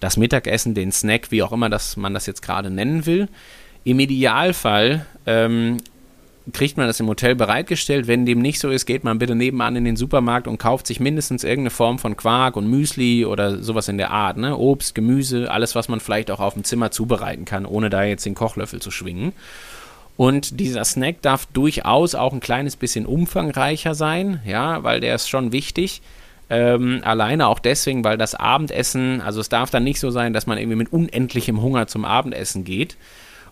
das 0.00 0.16
Mittagessen, 0.16 0.74
den 0.74 0.92
Snack, 0.92 1.30
wie 1.30 1.42
auch 1.42 1.52
immer 1.52 1.68
das, 1.68 1.96
man 1.96 2.14
das 2.14 2.26
jetzt 2.26 2.42
gerade 2.42 2.70
nennen 2.70 3.04
will. 3.06 3.28
Im 3.84 4.00
Idealfall 4.00 5.06
ähm, 5.26 5.78
kriegt 6.52 6.76
man 6.76 6.86
das 6.86 7.00
im 7.00 7.08
Hotel 7.08 7.34
bereitgestellt. 7.34 8.06
Wenn 8.06 8.26
dem 8.26 8.40
nicht 8.40 8.60
so 8.60 8.70
ist, 8.70 8.86
geht 8.86 9.04
man 9.04 9.18
bitte 9.18 9.34
nebenan 9.34 9.76
in 9.76 9.84
den 9.84 9.96
Supermarkt 9.96 10.46
und 10.46 10.58
kauft 10.58 10.86
sich 10.86 11.00
mindestens 11.00 11.44
irgendeine 11.44 11.70
Form 11.70 11.98
von 11.98 12.16
Quark 12.16 12.56
und 12.56 12.68
Müsli 12.68 13.24
oder 13.24 13.62
sowas 13.62 13.88
in 13.88 13.98
der 13.98 14.10
Art. 14.10 14.36
Ne? 14.36 14.56
Obst, 14.56 14.94
Gemüse, 14.94 15.50
alles, 15.50 15.74
was 15.74 15.88
man 15.88 16.00
vielleicht 16.00 16.30
auch 16.30 16.40
auf 16.40 16.54
dem 16.54 16.64
Zimmer 16.64 16.90
zubereiten 16.90 17.44
kann, 17.44 17.66
ohne 17.66 17.90
da 17.90 18.02
jetzt 18.04 18.26
den 18.26 18.34
Kochlöffel 18.34 18.80
zu 18.80 18.90
schwingen. 18.90 19.32
Und 20.16 20.58
dieser 20.58 20.84
Snack 20.84 21.22
darf 21.22 21.46
durchaus 21.46 22.14
auch 22.14 22.32
ein 22.32 22.40
kleines 22.40 22.74
bisschen 22.76 23.06
umfangreicher 23.06 23.94
sein, 23.94 24.40
ja, 24.44 24.82
weil 24.82 25.00
der 25.00 25.14
ist 25.14 25.28
schon 25.28 25.52
wichtig. 25.52 26.02
Ähm, 26.50 27.02
alleine 27.04 27.46
auch 27.46 27.58
deswegen, 27.58 28.04
weil 28.04 28.16
das 28.16 28.34
Abendessen, 28.34 29.20
also 29.20 29.40
es 29.40 29.48
darf 29.48 29.70
dann 29.70 29.84
nicht 29.84 30.00
so 30.00 30.10
sein, 30.10 30.32
dass 30.32 30.46
man 30.46 30.58
irgendwie 30.58 30.76
mit 30.76 30.92
unendlichem 30.92 31.60
Hunger 31.60 31.86
zum 31.86 32.04
Abendessen 32.04 32.64
geht, 32.64 32.96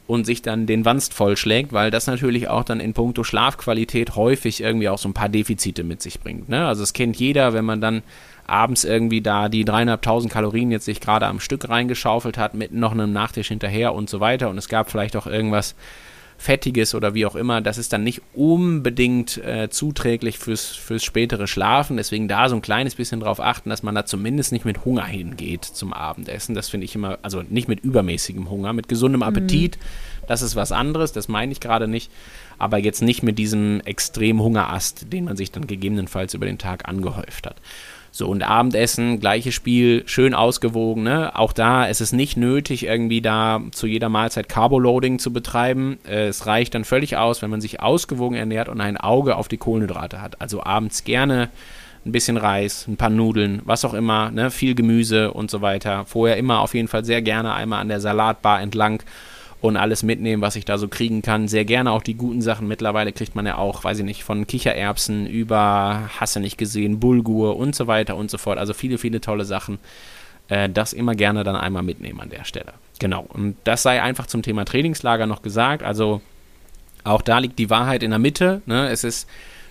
und 0.06 0.24
sich 0.24 0.42
dann 0.42 0.66
den 0.66 0.84
Wanst 0.84 1.14
vollschlägt, 1.14 1.72
weil 1.72 1.90
das 1.90 2.06
natürlich 2.06 2.48
auch 2.48 2.64
dann 2.64 2.80
in 2.80 2.92
puncto 2.92 3.24
Schlafqualität 3.24 4.14
häufig 4.14 4.60
irgendwie 4.60 4.88
auch 4.88 4.98
so 4.98 5.08
ein 5.08 5.14
paar 5.14 5.28
Defizite 5.28 5.82
mit 5.84 6.00
sich 6.00 6.20
bringt. 6.20 6.48
Ne? 6.48 6.66
Also 6.66 6.82
es 6.82 6.92
kennt 6.92 7.16
jeder, 7.16 7.52
wenn 7.52 7.64
man 7.64 7.80
dann 7.80 8.02
abends 8.46 8.84
irgendwie 8.84 9.20
da 9.20 9.48
die 9.48 9.64
dreieinhalbtausend 9.64 10.32
Kalorien 10.32 10.70
jetzt 10.70 10.84
sich 10.84 11.00
gerade 11.00 11.26
am 11.26 11.40
Stück 11.40 11.68
reingeschaufelt 11.68 12.38
hat, 12.38 12.54
mit 12.54 12.72
noch 12.72 12.92
einem 12.92 13.12
Nachtisch 13.12 13.48
hinterher 13.48 13.94
und 13.94 14.08
so 14.08 14.20
weiter 14.20 14.48
und 14.48 14.58
es 14.58 14.68
gab 14.68 14.90
vielleicht 14.90 15.16
auch 15.16 15.26
irgendwas 15.26 15.74
Fettiges 16.38 16.94
oder 16.94 17.14
wie 17.14 17.26
auch 17.26 17.34
immer, 17.34 17.60
das 17.60 17.78
ist 17.78 17.92
dann 17.92 18.04
nicht 18.04 18.22
unbedingt 18.34 19.38
äh, 19.38 19.68
zuträglich 19.70 20.38
fürs, 20.38 20.66
fürs 20.66 21.02
spätere 21.02 21.46
Schlafen. 21.46 21.96
Deswegen 21.96 22.28
da 22.28 22.48
so 22.48 22.56
ein 22.56 22.62
kleines 22.62 22.94
bisschen 22.94 23.20
drauf 23.20 23.40
achten, 23.40 23.70
dass 23.70 23.82
man 23.82 23.94
da 23.94 24.04
zumindest 24.04 24.52
nicht 24.52 24.64
mit 24.64 24.84
Hunger 24.84 25.06
hingeht 25.06 25.64
zum 25.64 25.92
Abendessen. 25.92 26.54
Das 26.54 26.68
finde 26.68 26.84
ich 26.84 26.94
immer, 26.94 27.18
also 27.22 27.42
nicht 27.42 27.68
mit 27.68 27.80
übermäßigem 27.80 28.50
Hunger, 28.50 28.72
mit 28.72 28.88
gesundem 28.88 29.20
mhm. 29.20 29.26
Appetit. 29.26 29.76
Mhm. 29.76 30.26
Das 30.28 30.42
ist 30.42 30.56
was 30.56 30.72
anderes, 30.72 31.12
das 31.12 31.28
meine 31.28 31.52
ich 31.52 31.60
gerade 31.60 31.88
nicht. 31.88 32.10
Aber 32.58 32.78
jetzt 32.78 33.02
nicht 33.02 33.22
mit 33.22 33.38
diesem 33.38 33.80
extremen 33.82 34.40
Hungerast, 34.40 35.12
den 35.12 35.24
man 35.24 35.36
sich 35.36 35.52
dann 35.52 35.66
gegebenenfalls 35.66 36.34
über 36.34 36.46
den 36.46 36.58
Tag 36.58 36.88
angehäuft 36.88 37.46
hat. 37.46 37.56
So, 38.16 38.28
und 38.28 38.42
Abendessen, 38.42 39.20
gleiches 39.20 39.52
Spiel, 39.52 40.02
schön 40.06 40.32
ausgewogen. 40.32 41.02
Ne? 41.02 41.36
Auch 41.36 41.52
da 41.52 41.84
ist 41.84 42.00
es 42.00 42.14
nicht 42.14 42.38
nötig, 42.38 42.86
irgendwie 42.86 43.20
da 43.20 43.60
zu 43.72 43.86
jeder 43.86 44.08
Mahlzeit 44.08 44.48
Carboloading 44.48 45.18
zu 45.18 45.34
betreiben. 45.34 45.98
Äh, 46.08 46.28
es 46.28 46.46
reicht 46.46 46.74
dann 46.74 46.86
völlig 46.86 47.18
aus, 47.18 47.42
wenn 47.42 47.50
man 47.50 47.60
sich 47.60 47.80
ausgewogen 47.80 48.38
ernährt 48.38 48.70
und 48.70 48.80
ein 48.80 48.96
Auge 48.96 49.36
auf 49.36 49.48
die 49.48 49.58
Kohlenhydrate 49.58 50.22
hat. 50.22 50.40
Also 50.40 50.62
abends 50.62 51.04
gerne 51.04 51.50
ein 52.06 52.12
bisschen 52.12 52.38
Reis, 52.38 52.88
ein 52.88 52.96
paar 52.96 53.10
Nudeln, 53.10 53.60
was 53.66 53.84
auch 53.84 53.92
immer, 53.92 54.30
ne? 54.30 54.50
viel 54.50 54.74
Gemüse 54.74 55.34
und 55.34 55.50
so 55.50 55.60
weiter. 55.60 56.06
Vorher 56.06 56.38
immer 56.38 56.60
auf 56.60 56.72
jeden 56.72 56.88
Fall 56.88 57.04
sehr 57.04 57.20
gerne 57.20 57.52
einmal 57.52 57.82
an 57.82 57.88
der 57.88 58.00
Salatbar 58.00 58.62
entlang 58.62 59.02
und 59.66 59.76
alles 59.76 60.02
mitnehmen, 60.02 60.42
was 60.42 60.56
ich 60.56 60.64
da 60.64 60.78
so 60.78 60.88
kriegen 60.88 61.22
kann. 61.22 61.48
Sehr 61.48 61.64
gerne 61.64 61.90
auch 61.90 62.02
die 62.02 62.14
guten 62.14 62.42
Sachen. 62.42 62.68
Mittlerweile 62.68 63.12
kriegt 63.12 63.34
man 63.34 63.46
ja 63.46 63.58
auch, 63.58 63.84
weiß 63.84 63.98
ich 63.98 64.04
nicht, 64.04 64.24
von 64.24 64.46
Kichererbsen 64.46 65.26
über, 65.26 66.08
hasse 66.20 66.40
nicht 66.40 66.58
gesehen, 66.58 67.00
Bulgur 67.00 67.56
und 67.56 67.74
so 67.74 67.86
weiter 67.86 68.16
und 68.16 68.30
so 68.30 68.38
fort. 68.38 68.58
Also 68.58 68.74
viele, 68.74 68.98
viele 68.98 69.20
tolle 69.20 69.44
Sachen. 69.44 69.78
Äh, 70.48 70.68
das 70.68 70.92
immer 70.92 71.14
gerne 71.14 71.44
dann 71.44 71.56
einmal 71.56 71.82
mitnehmen 71.82 72.20
an 72.20 72.30
der 72.30 72.44
Stelle. 72.44 72.72
Genau. 72.98 73.26
Und 73.28 73.56
das 73.64 73.82
sei 73.82 74.02
einfach 74.02 74.26
zum 74.26 74.42
Thema 74.42 74.64
Trainingslager 74.64 75.26
noch 75.26 75.42
gesagt. 75.42 75.82
Also 75.82 76.20
auch 77.04 77.22
da 77.22 77.38
liegt 77.38 77.58
die 77.58 77.70
Wahrheit 77.70 78.02
in 78.02 78.10
der 78.10 78.18
Mitte. 78.18 78.62
Ne? 78.66 78.88
Es 78.88 79.04
ist 79.04 79.28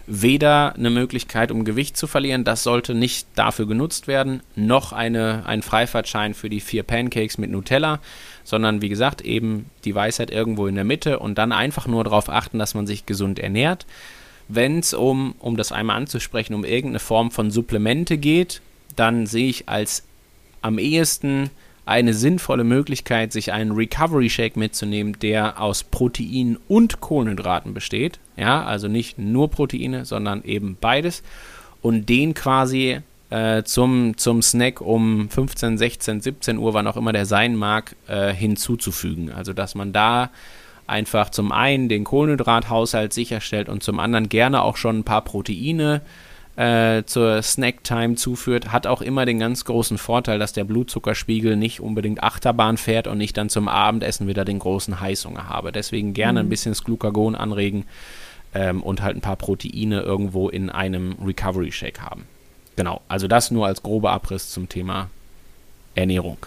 weder 0.07 0.75
eine 0.75 0.89
Möglichkeit, 0.89 1.51
um 1.51 1.65
Gewicht 1.65 1.97
zu 1.97 2.07
verlieren, 2.07 2.43
das 2.43 2.63
sollte 2.63 2.93
nicht 2.93 3.27
dafür 3.35 3.65
genutzt 3.65 4.07
werden, 4.07 4.41
noch 4.55 4.93
eine, 4.93 5.45
ein 5.45 5.61
Freifahrtschein 5.61 6.33
für 6.33 6.49
die 6.49 6.59
vier 6.59 6.83
Pancakes 6.83 7.37
mit 7.37 7.49
Nutella, 7.49 7.99
sondern 8.43 8.81
wie 8.81 8.89
gesagt, 8.89 9.21
eben 9.21 9.69
die 9.83 9.95
Weisheit 9.95 10.29
irgendwo 10.29 10.67
in 10.67 10.75
der 10.75 10.83
Mitte 10.83 11.19
und 11.19 11.37
dann 11.37 11.51
einfach 11.51 11.87
nur 11.87 12.03
darauf 12.03 12.29
achten, 12.29 12.59
dass 12.59 12.75
man 12.75 12.85
sich 12.85 13.05
gesund 13.05 13.39
ernährt. 13.39 13.85
Wenn 14.47 14.79
es 14.79 14.93
um, 14.93 15.33
um 15.39 15.57
das 15.57 15.71
einmal 15.71 15.97
anzusprechen, 15.97 16.53
um 16.53 16.65
irgendeine 16.65 16.99
Form 16.99 17.31
von 17.31 17.49
Supplemente 17.49 18.17
geht, 18.19 18.61
dann 18.95 19.25
sehe 19.25 19.49
ich 19.49 19.67
als 19.67 20.03
am 20.61 20.77
ehesten 20.77 21.49
eine 21.85 22.13
sinnvolle 22.13 22.63
Möglichkeit, 22.63 23.31
sich 23.31 23.53
einen 23.53 23.71
Recovery 23.71 24.29
Shake 24.29 24.57
mitzunehmen, 24.57 25.17
der 25.21 25.61
aus 25.61 25.83
Proteinen 25.83 26.57
und 26.67 26.99
Kohlenhydraten 26.99 27.73
besteht. 27.73 28.19
Ja, 28.37 28.65
also 28.65 28.87
nicht 28.87 29.19
nur 29.19 29.51
Proteine, 29.51 30.05
sondern 30.05 30.43
eben 30.43 30.77
beides. 30.79 31.21
Und 31.81 32.09
den 32.09 32.33
quasi 32.33 32.99
äh, 33.29 33.63
zum, 33.63 34.17
zum 34.17 34.41
Snack 34.41 34.81
um 34.81 35.29
15, 35.29 35.77
16, 35.77 36.21
17 36.21 36.57
Uhr, 36.57 36.73
wann 36.73 36.87
auch 36.87 36.97
immer 36.97 37.13
der 37.13 37.27
sein 37.27 37.55
mag, 37.55 37.95
äh, 38.07 38.33
hinzuzufügen. 38.33 39.31
Also 39.31 39.53
dass 39.53 39.75
man 39.75 39.93
da 39.93 40.31
einfach 40.87 41.29
zum 41.29 41.51
einen 41.51 41.87
den 41.87 42.03
Kohlenhydrathaushalt 42.03 43.13
sicherstellt 43.13 43.69
und 43.69 43.83
zum 43.83 43.99
anderen 43.99 44.29
gerne 44.29 44.63
auch 44.63 44.77
schon 44.77 44.99
ein 44.99 45.03
paar 45.03 45.23
Proteine 45.23 45.97
äh, 45.97 46.34
zur 46.57 47.41
Snacktime 47.41 48.15
zuführt, 48.15 48.71
hat 48.71 48.87
auch 48.87 49.01
immer 49.01 49.25
den 49.25 49.39
ganz 49.39 49.65
großen 49.65 49.97
Vorteil, 49.97 50.39
dass 50.39 50.53
der 50.53 50.63
Blutzuckerspiegel 50.63 51.57
nicht 51.57 51.81
unbedingt 51.81 52.23
Achterbahn 52.23 52.77
fährt 52.77 53.07
und 53.07 53.19
ich 53.19 53.33
dann 53.33 53.49
zum 53.49 53.67
Abendessen 53.67 54.27
wieder 54.27 54.45
den 54.45 54.59
großen 54.59 55.01
Heißhunger 55.01 55.49
habe. 55.49 55.73
Deswegen 55.73 56.13
gerne 56.13 56.41
mhm. 56.41 56.47
ein 56.47 56.49
bisschen 56.49 56.71
das 56.71 56.85
Glucagon 56.85 57.35
anregen 57.35 57.85
ähm, 58.53 58.81
und 58.81 59.01
halt 59.01 59.17
ein 59.17 59.21
paar 59.21 59.35
Proteine 59.35 60.01
irgendwo 60.01 60.47
in 60.47 60.69
einem 60.69 61.15
Recovery 61.25 61.73
Shake 61.73 61.99
haben. 61.99 62.25
Genau, 62.77 63.01
also 63.09 63.27
das 63.27 63.51
nur 63.51 63.67
als 63.67 63.83
grober 63.83 64.11
Abriss 64.11 64.49
zum 64.49 64.69
Thema 64.69 65.09
Ernährung. 65.93 66.37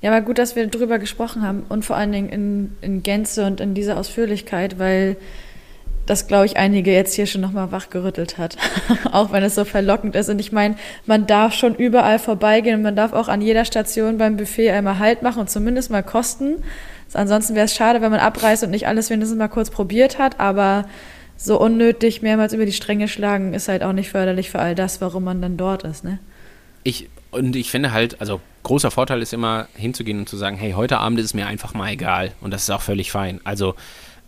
Ja, 0.00 0.10
aber 0.10 0.20
gut, 0.20 0.38
dass 0.38 0.56
wir 0.56 0.66
darüber 0.66 0.98
gesprochen 0.98 1.42
haben 1.42 1.64
und 1.68 1.84
vor 1.84 1.96
allen 1.96 2.10
Dingen 2.10 2.28
in, 2.28 2.76
in 2.80 3.02
Gänze 3.04 3.46
und 3.46 3.60
in 3.60 3.74
dieser 3.74 3.96
Ausführlichkeit, 3.96 4.80
weil 4.80 5.16
das, 6.06 6.26
glaube 6.26 6.46
ich, 6.46 6.56
einige 6.56 6.92
jetzt 6.92 7.14
hier 7.14 7.26
schon 7.26 7.40
nochmal 7.40 7.70
wachgerüttelt 7.72 8.38
hat. 8.38 8.56
auch 9.12 9.32
wenn 9.32 9.42
es 9.42 9.54
so 9.54 9.64
verlockend 9.64 10.16
ist. 10.16 10.28
Und 10.28 10.38
ich 10.38 10.52
meine, 10.52 10.76
man 11.06 11.26
darf 11.26 11.54
schon 11.54 11.74
überall 11.74 12.18
vorbeigehen 12.18 12.76
und 12.76 12.82
man 12.82 12.96
darf 12.96 13.12
auch 13.12 13.28
an 13.28 13.40
jeder 13.40 13.64
Station 13.64 14.18
beim 14.18 14.36
Buffet 14.36 14.70
einmal 14.70 14.98
Halt 14.98 15.22
machen 15.22 15.40
und 15.40 15.50
zumindest 15.50 15.90
mal 15.90 16.02
kosten. 16.02 16.62
Ansonsten 17.12 17.54
wäre 17.54 17.66
es 17.66 17.74
schade, 17.74 18.00
wenn 18.00 18.10
man 18.10 18.20
abreißt 18.20 18.64
und 18.64 18.70
nicht 18.70 18.86
alles 18.86 19.10
wenigstens 19.10 19.38
mal 19.38 19.48
kurz 19.48 19.70
probiert 19.70 20.18
hat. 20.18 20.40
Aber 20.40 20.86
so 21.36 21.60
unnötig 21.60 22.22
mehrmals 22.22 22.52
über 22.52 22.66
die 22.66 22.72
Stränge 22.72 23.08
schlagen 23.08 23.54
ist 23.54 23.68
halt 23.68 23.82
auch 23.82 23.92
nicht 23.92 24.10
förderlich 24.10 24.50
für 24.50 24.60
all 24.60 24.74
das, 24.74 25.00
warum 25.00 25.24
man 25.24 25.42
dann 25.42 25.56
dort 25.56 25.82
ist, 25.82 26.04
ne? 26.04 26.18
Ich, 26.84 27.08
und 27.30 27.54
ich 27.54 27.70
finde 27.70 27.92
halt, 27.92 28.20
also 28.20 28.40
großer 28.64 28.90
Vorteil 28.90 29.22
ist 29.22 29.32
immer 29.32 29.68
hinzugehen 29.74 30.18
und 30.18 30.28
zu 30.28 30.36
sagen, 30.36 30.56
hey, 30.56 30.72
heute 30.72 30.98
Abend 30.98 31.18
ist 31.20 31.26
es 31.26 31.34
mir 31.34 31.46
einfach 31.46 31.74
mal 31.74 31.92
egal. 31.92 32.32
Und 32.40 32.52
das 32.52 32.62
ist 32.62 32.70
auch 32.70 32.80
völlig 32.80 33.12
fein. 33.12 33.40
Also 33.44 33.74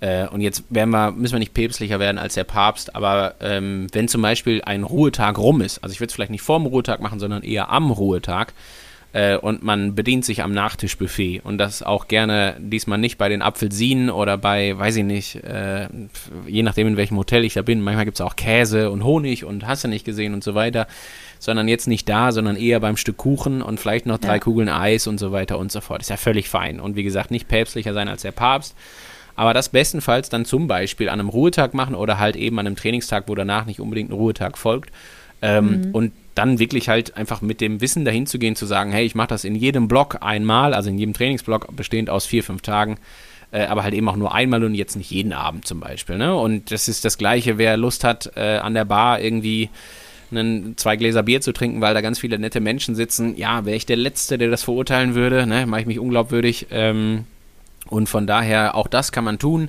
äh, 0.00 0.26
und 0.28 0.40
jetzt 0.40 0.64
wir, 0.70 0.86
müssen 0.86 1.32
wir 1.32 1.38
nicht 1.38 1.54
päpstlicher 1.54 1.98
werden 1.98 2.18
als 2.18 2.34
der 2.34 2.44
Papst, 2.44 2.94
aber 2.94 3.34
ähm, 3.40 3.86
wenn 3.92 4.08
zum 4.08 4.22
Beispiel 4.22 4.62
ein 4.62 4.84
Ruhetag 4.84 5.38
rum 5.38 5.60
ist, 5.60 5.82
also 5.82 5.92
ich 5.92 6.00
würde 6.00 6.08
es 6.08 6.14
vielleicht 6.14 6.30
nicht 6.30 6.42
vorm 6.42 6.66
Ruhetag 6.66 7.00
machen, 7.00 7.18
sondern 7.18 7.42
eher 7.42 7.70
am 7.70 7.90
Ruhetag, 7.90 8.52
äh, 9.14 9.36
und 9.36 9.62
man 9.62 9.94
bedient 9.94 10.24
sich 10.24 10.42
am 10.42 10.52
Nachtischbuffet 10.52 11.40
und 11.44 11.56
das 11.58 11.84
auch 11.84 12.08
gerne 12.08 12.56
diesmal 12.58 12.98
nicht 12.98 13.16
bei 13.16 13.28
den 13.28 13.42
Apfelsinen 13.42 14.10
oder 14.10 14.36
bei, 14.36 14.76
weiß 14.76 14.96
ich 14.96 15.04
nicht, 15.04 15.36
äh, 15.36 15.88
je 16.48 16.64
nachdem 16.64 16.88
in 16.88 16.96
welchem 16.96 17.16
Hotel 17.16 17.44
ich 17.44 17.54
da 17.54 17.62
bin, 17.62 17.80
manchmal 17.80 18.06
gibt 18.06 18.16
es 18.16 18.20
auch 18.20 18.34
Käse 18.34 18.90
und 18.90 19.04
Honig 19.04 19.44
und 19.44 19.68
hast 19.68 19.84
du 19.84 19.88
nicht 19.88 20.04
gesehen 20.04 20.34
und 20.34 20.42
so 20.42 20.56
weiter, 20.56 20.88
sondern 21.38 21.68
jetzt 21.68 21.86
nicht 21.86 22.08
da, 22.08 22.32
sondern 22.32 22.56
eher 22.56 22.80
beim 22.80 22.96
Stück 22.96 23.16
Kuchen 23.16 23.62
und 23.62 23.78
vielleicht 23.78 24.06
noch 24.06 24.18
drei 24.18 24.34
ja. 24.34 24.38
Kugeln 24.40 24.68
Eis 24.68 25.06
und 25.06 25.18
so 25.18 25.30
weiter 25.30 25.60
und 25.60 25.70
so 25.70 25.80
fort. 25.80 26.00
Ist 26.00 26.10
ja 26.10 26.16
völlig 26.16 26.48
fein 26.48 26.80
und 26.80 26.96
wie 26.96 27.04
gesagt, 27.04 27.30
nicht 27.30 27.46
päpstlicher 27.46 27.94
sein 27.94 28.08
als 28.08 28.22
der 28.22 28.32
Papst, 28.32 28.74
aber 29.36 29.54
das 29.54 29.68
bestenfalls 29.68 30.28
dann 30.28 30.44
zum 30.44 30.66
Beispiel 30.66 31.08
an 31.08 31.20
einem 31.20 31.28
Ruhetag 31.28 31.74
machen 31.74 31.94
oder 31.94 32.18
halt 32.18 32.36
eben 32.36 32.58
an 32.58 32.66
einem 32.66 32.76
Trainingstag, 32.76 33.24
wo 33.26 33.34
danach 33.34 33.66
nicht 33.66 33.80
unbedingt 33.80 34.10
ein 34.10 34.14
Ruhetag 34.14 34.56
folgt. 34.58 34.90
Ähm, 35.42 35.82
mhm. 35.82 35.90
Und 35.92 36.12
dann 36.34 36.58
wirklich 36.58 36.88
halt 36.88 37.16
einfach 37.16 37.42
mit 37.42 37.60
dem 37.60 37.80
Wissen 37.80 38.04
dahin 38.04 38.26
zu 38.26 38.38
gehen, 38.38 38.56
zu 38.56 38.66
sagen, 38.66 38.92
hey, 38.92 39.04
ich 39.04 39.14
mache 39.14 39.28
das 39.28 39.44
in 39.44 39.54
jedem 39.54 39.88
Block 39.88 40.18
einmal, 40.20 40.74
also 40.74 40.90
in 40.90 40.98
jedem 40.98 41.14
Trainingsblock 41.14 41.74
bestehend 41.76 42.10
aus 42.10 42.26
vier, 42.26 42.42
fünf 42.42 42.62
Tagen, 42.62 42.96
äh, 43.52 43.66
aber 43.66 43.84
halt 43.84 43.94
eben 43.94 44.08
auch 44.08 44.16
nur 44.16 44.34
einmal 44.34 44.64
und 44.64 44.74
jetzt 44.74 44.96
nicht 44.96 45.10
jeden 45.10 45.32
Abend 45.32 45.66
zum 45.66 45.80
Beispiel. 45.80 46.16
Ne? 46.16 46.34
Und 46.34 46.70
das 46.70 46.88
ist 46.88 47.04
das 47.04 47.18
Gleiche, 47.18 47.58
wer 47.58 47.76
Lust 47.76 48.04
hat, 48.04 48.32
äh, 48.36 48.56
an 48.56 48.74
der 48.74 48.84
Bar 48.84 49.20
irgendwie 49.20 49.70
einen, 50.30 50.76
zwei 50.76 50.96
Gläser 50.96 51.22
Bier 51.22 51.40
zu 51.40 51.52
trinken, 51.52 51.80
weil 51.80 51.94
da 51.94 52.00
ganz 52.00 52.18
viele 52.18 52.38
nette 52.38 52.60
Menschen 52.60 52.94
sitzen. 52.94 53.36
Ja, 53.36 53.64
wäre 53.64 53.76
ich 53.76 53.86
der 53.86 53.96
Letzte, 53.96 54.38
der 54.38 54.50
das 54.50 54.64
verurteilen 54.64 55.14
würde, 55.14 55.46
ne? 55.46 55.66
mache 55.66 55.82
ich 55.82 55.86
mich 55.86 55.98
unglaubwürdig. 55.98 56.66
Ähm, 56.70 57.26
und 57.88 58.08
von 58.08 58.26
daher, 58.26 58.74
auch 58.74 58.88
das 58.88 59.12
kann 59.12 59.24
man 59.24 59.38
tun. 59.38 59.68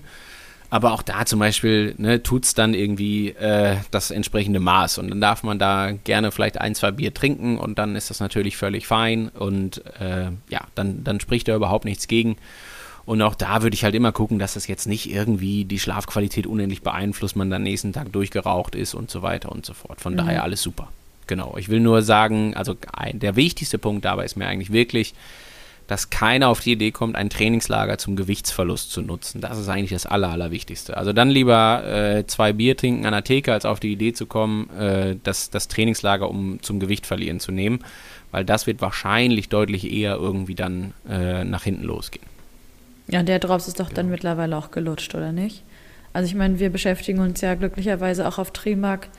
Aber 0.72 0.94
auch 0.94 1.04
da 1.04 1.26
zum 1.26 1.40
Beispiel 1.40 1.94
ne, 1.98 2.24
tut 2.24 2.44
es 2.44 2.54
dann 2.54 2.74
irgendwie 2.74 3.30
äh, 3.30 3.78
das 3.92 4.12
entsprechende 4.12 4.60
Maß. 4.60 4.98
Und 4.98 5.10
dann 5.10 5.22
darf 5.22 5.44
man 5.44 5.60
da 5.60 5.92
gerne 5.92 6.32
vielleicht 6.32 6.60
ein, 6.60 6.76
zwei 6.76 6.92
Bier 6.92 7.14
trinken 7.14 7.58
und 7.58 7.78
dann 7.78 7.96
ist 7.96 8.10
das 8.10 8.20
natürlich 8.20 8.58
völlig 8.58 8.88
fein. 8.88 9.30
Und 9.30 9.86
äh, 10.00 10.32
ja, 10.50 10.62
dann, 10.74 11.04
dann 11.04 11.20
spricht 11.20 11.48
da 11.48 11.56
überhaupt 11.56 11.86
nichts 11.86 12.08
gegen. 12.08 12.36
Und 13.06 13.22
auch 13.22 13.36
da 13.36 13.62
würde 13.62 13.76
ich 13.76 13.84
halt 13.84 13.94
immer 13.94 14.12
gucken, 14.12 14.40
dass 14.40 14.56
das 14.56 14.68
jetzt 14.68 14.88
nicht 14.88 15.10
irgendwie 15.10 15.64
die 15.64 15.80
Schlafqualität 15.80 16.48
unendlich 16.48 16.82
beeinflusst, 16.82 17.36
man 17.36 17.52
dann 17.52 17.62
nächsten 17.62 17.94
Tag 17.94 18.12
durchgeraucht 18.12 18.74
ist 18.74 18.96
und 18.96 19.12
so 19.12 19.22
weiter 19.22 19.52
und 19.52 19.66
so 19.66 19.74
fort. 19.74 20.02
Von 20.02 20.14
mhm. 20.14 20.18
daher 20.18 20.44
alles 20.44 20.62
super. 20.64 20.90
Genau. 21.28 21.56
Ich 21.58 21.70
will 21.70 21.80
nur 21.80 22.02
sagen, 22.02 22.56
also 22.56 22.76
ein, 22.92 23.20
der 23.20 23.36
wichtigste 23.36 23.78
Punkt 23.78 24.06
dabei 24.06 24.26
ist 24.26 24.36
mir 24.36 24.48
eigentlich 24.48 24.72
wirklich, 24.72 25.14
dass 25.88 26.10
keiner 26.10 26.50
auf 26.50 26.62
die 26.62 26.72
Idee 26.72 26.92
kommt, 26.92 27.16
ein 27.16 27.30
Trainingslager 27.30 27.98
zum 27.98 28.16
Gewichtsverlust 28.16 28.92
zu 28.92 29.02
nutzen. 29.02 29.42
Das 29.42 29.58
ist 29.60 29.70
eigentlich 29.70 29.92
das 29.92 30.06
Aller, 30.06 30.30
Allerwichtigste. 30.30 30.98
Also 30.98 31.14
dann 31.14 31.30
lieber 31.30 31.84
äh, 31.86 32.26
zwei 32.26 32.54
Bier 32.54 32.76
trinken 32.76 33.06
an 33.06 33.14
der 33.14 33.24
Theke, 33.24 33.54
als 33.54 33.66
auf 33.66 33.80
die 33.80 33.92
Idee 33.92 34.14
zu 34.14 34.26
kommen, 34.26 34.70
äh, 34.72 35.16
das, 35.24 35.50
das 35.50 35.68
Trainingslager 35.68 36.30
um 36.30 36.62
zum 36.62 36.80
Gewicht 36.80 37.06
verlieren 37.06 37.40
zu 37.40 37.52
nehmen, 37.52 37.80
weil 38.32 38.46
das 38.46 38.66
wird 38.66 38.82
wahrscheinlich 38.82 39.50
deutlich 39.50 39.92
eher 39.92 40.16
irgendwie 40.16 40.56
dann 40.56 40.94
äh, 41.08 41.44
nach 41.44 41.64
hinten 41.64 41.84
losgehen. 41.84 42.26
Ja, 43.08 43.22
der 43.22 43.40
Drops 43.40 43.68
ist 43.68 43.80
doch 43.80 43.90
genau. 43.90 43.98
dann 43.98 44.10
mittlerweile 44.10 44.58
auch 44.58 44.72
gelutscht, 44.72 45.14
oder 45.14 45.32
nicht? 45.32 45.64
Also 46.14 46.28
ich 46.28 46.36
meine, 46.36 46.60
wir 46.60 46.70
beschäftigen 46.70 47.20
uns 47.20 47.42
ja 47.42 47.54
glücklicherweise 47.56 48.28
auch 48.28 48.40
auf 48.40 48.52
Trimark 48.52 49.10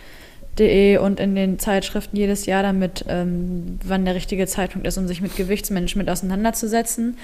De 0.58 0.98
und 0.98 1.20
in 1.20 1.34
den 1.34 1.58
Zeitschriften 1.58 2.16
jedes 2.16 2.46
Jahr 2.46 2.62
damit, 2.62 3.04
ähm, 3.08 3.78
wann 3.84 4.04
der 4.04 4.14
richtige 4.14 4.46
Zeitpunkt 4.46 4.86
ist, 4.86 4.98
um 4.98 5.06
sich 5.06 5.20
mit 5.20 5.36
Gewichtsmanagement 5.36 6.08
auseinanderzusetzen. 6.08 7.16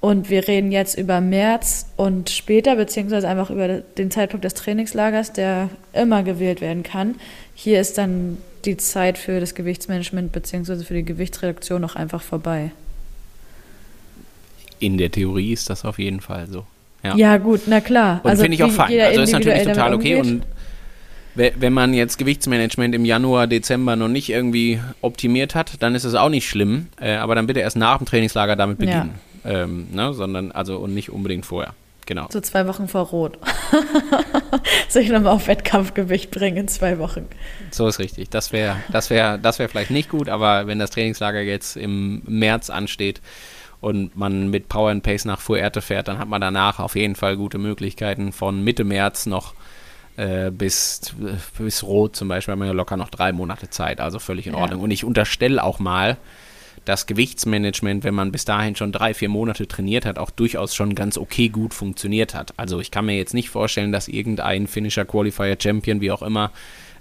Und 0.00 0.28
wir 0.28 0.46
reden 0.46 0.72
jetzt 0.72 0.98
über 0.98 1.20
März 1.20 1.86
und 1.96 2.28
später, 2.28 2.76
beziehungsweise 2.76 3.28
einfach 3.28 3.50
über 3.50 3.80
den 3.80 4.10
Zeitpunkt 4.10 4.44
des 4.44 4.54
Trainingslagers, 4.54 5.32
der 5.32 5.70
immer 5.94 6.22
gewählt 6.22 6.60
werden 6.60 6.82
kann. 6.82 7.14
Hier 7.54 7.80
ist 7.80 7.96
dann 7.96 8.38
die 8.66 8.76
Zeit 8.76 9.16
für 9.16 9.40
das 9.40 9.54
Gewichtsmanagement 9.54 10.32
beziehungsweise 10.32 10.84
für 10.84 10.94
die 10.94 11.04
Gewichtsreduktion 11.04 11.80
noch 11.80 11.96
einfach 11.96 12.20
vorbei. 12.20 12.72
In 14.78 14.98
der 14.98 15.10
Theorie 15.10 15.52
ist 15.52 15.70
das 15.70 15.84
auf 15.84 15.98
jeden 15.98 16.20
Fall 16.20 16.46
so. 16.48 16.66
Ja, 17.02 17.16
ja 17.16 17.36
gut, 17.38 17.62
na 17.66 17.80
klar. 17.80 18.20
Und 18.22 18.30
also 18.30 18.42
finde 18.42 18.56
ich 18.56 18.62
auch 18.62 18.70
fein. 18.70 19.00
Also 19.00 19.22
ist 19.22 19.32
natürlich 19.32 19.62
total 19.62 19.94
okay 19.94 20.20
und 20.20 20.42
wenn 21.36 21.72
man 21.72 21.94
jetzt 21.94 22.18
Gewichtsmanagement 22.18 22.94
im 22.94 23.04
Januar, 23.04 23.46
Dezember 23.46 23.96
noch 23.96 24.08
nicht 24.08 24.30
irgendwie 24.30 24.80
optimiert 25.02 25.54
hat, 25.54 25.82
dann 25.82 25.94
ist 25.94 26.04
es 26.04 26.14
auch 26.14 26.28
nicht 26.28 26.48
schlimm. 26.48 26.88
Äh, 27.00 27.16
aber 27.16 27.34
dann 27.34 27.46
bitte 27.46 27.60
erst 27.60 27.76
nach 27.76 27.98
dem 27.98 28.06
Trainingslager 28.06 28.56
damit 28.56 28.78
beginnen. 28.78 29.14
Ja. 29.44 29.62
Ähm, 29.62 29.88
ne? 29.92 30.14
Sondern, 30.14 30.52
also 30.52 30.78
und 30.78 30.94
nicht 30.94 31.10
unbedingt 31.10 31.46
vorher. 31.46 31.74
Genau. 32.06 32.28
So 32.30 32.40
zwei 32.40 32.66
Wochen 32.68 32.86
vor 32.86 33.02
Rot. 33.08 33.38
Soll 34.88 35.02
ich 35.02 35.10
nochmal 35.10 35.32
auf 35.32 35.48
Wettkampfgewicht 35.48 36.30
bringen 36.30 36.56
in 36.56 36.68
zwei 36.68 36.98
Wochen? 36.98 37.26
So 37.72 37.88
ist 37.88 37.98
richtig. 37.98 38.30
Das 38.30 38.52
wäre 38.52 38.76
das 38.90 39.10
wär, 39.10 39.38
das 39.38 39.58
wär 39.58 39.68
vielleicht 39.68 39.90
nicht 39.90 40.08
gut, 40.08 40.28
aber 40.28 40.68
wenn 40.68 40.78
das 40.78 40.90
Trainingslager 40.90 41.40
jetzt 41.40 41.76
im 41.76 42.22
März 42.24 42.70
ansteht 42.70 43.20
und 43.80 44.16
man 44.16 44.50
mit 44.50 44.68
Power 44.68 44.90
and 44.90 45.02
Pace 45.02 45.24
nach 45.24 45.40
Fuerte 45.40 45.82
fährt, 45.82 46.06
dann 46.06 46.18
hat 46.18 46.28
man 46.28 46.40
danach 46.40 46.78
auf 46.78 46.94
jeden 46.94 47.16
Fall 47.16 47.36
gute 47.36 47.58
Möglichkeiten 47.58 48.30
von 48.30 48.62
Mitte 48.62 48.84
März 48.84 49.26
noch 49.26 49.54
äh, 50.16 50.50
bis, 50.50 51.14
bis 51.58 51.82
Rot 51.82 52.16
zum 52.16 52.28
Beispiel 52.28 52.52
haben 52.52 52.60
wir 52.60 52.66
ja 52.66 52.72
locker 52.72 52.96
noch 52.96 53.10
drei 53.10 53.32
Monate 53.32 53.70
Zeit, 53.70 54.00
also 54.00 54.18
völlig 54.18 54.46
in 54.46 54.54
ja. 54.54 54.60
Ordnung. 54.60 54.80
Und 54.80 54.90
ich 54.90 55.04
unterstelle 55.04 55.62
auch 55.62 55.78
mal, 55.78 56.16
das 56.86 57.06
Gewichtsmanagement, 57.06 58.04
wenn 58.04 58.14
man 58.14 58.32
bis 58.32 58.44
dahin 58.44 58.76
schon 58.76 58.92
drei, 58.92 59.12
vier 59.12 59.28
Monate 59.28 59.66
trainiert 59.66 60.06
hat, 60.06 60.18
auch 60.18 60.30
durchaus 60.30 60.74
schon 60.74 60.94
ganz 60.94 61.18
okay 61.18 61.48
gut 61.48 61.74
funktioniert 61.74 62.34
hat. 62.34 62.54
Also 62.56 62.80
ich 62.80 62.90
kann 62.90 63.06
mir 63.06 63.16
jetzt 63.16 63.34
nicht 63.34 63.50
vorstellen, 63.50 63.92
dass 63.92 64.08
irgendein 64.08 64.66
Finisher 64.68 65.04
Qualifier 65.04 65.56
Champion, 65.60 66.00
wie 66.00 66.12
auch 66.12 66.22
immer, 66.22 66.52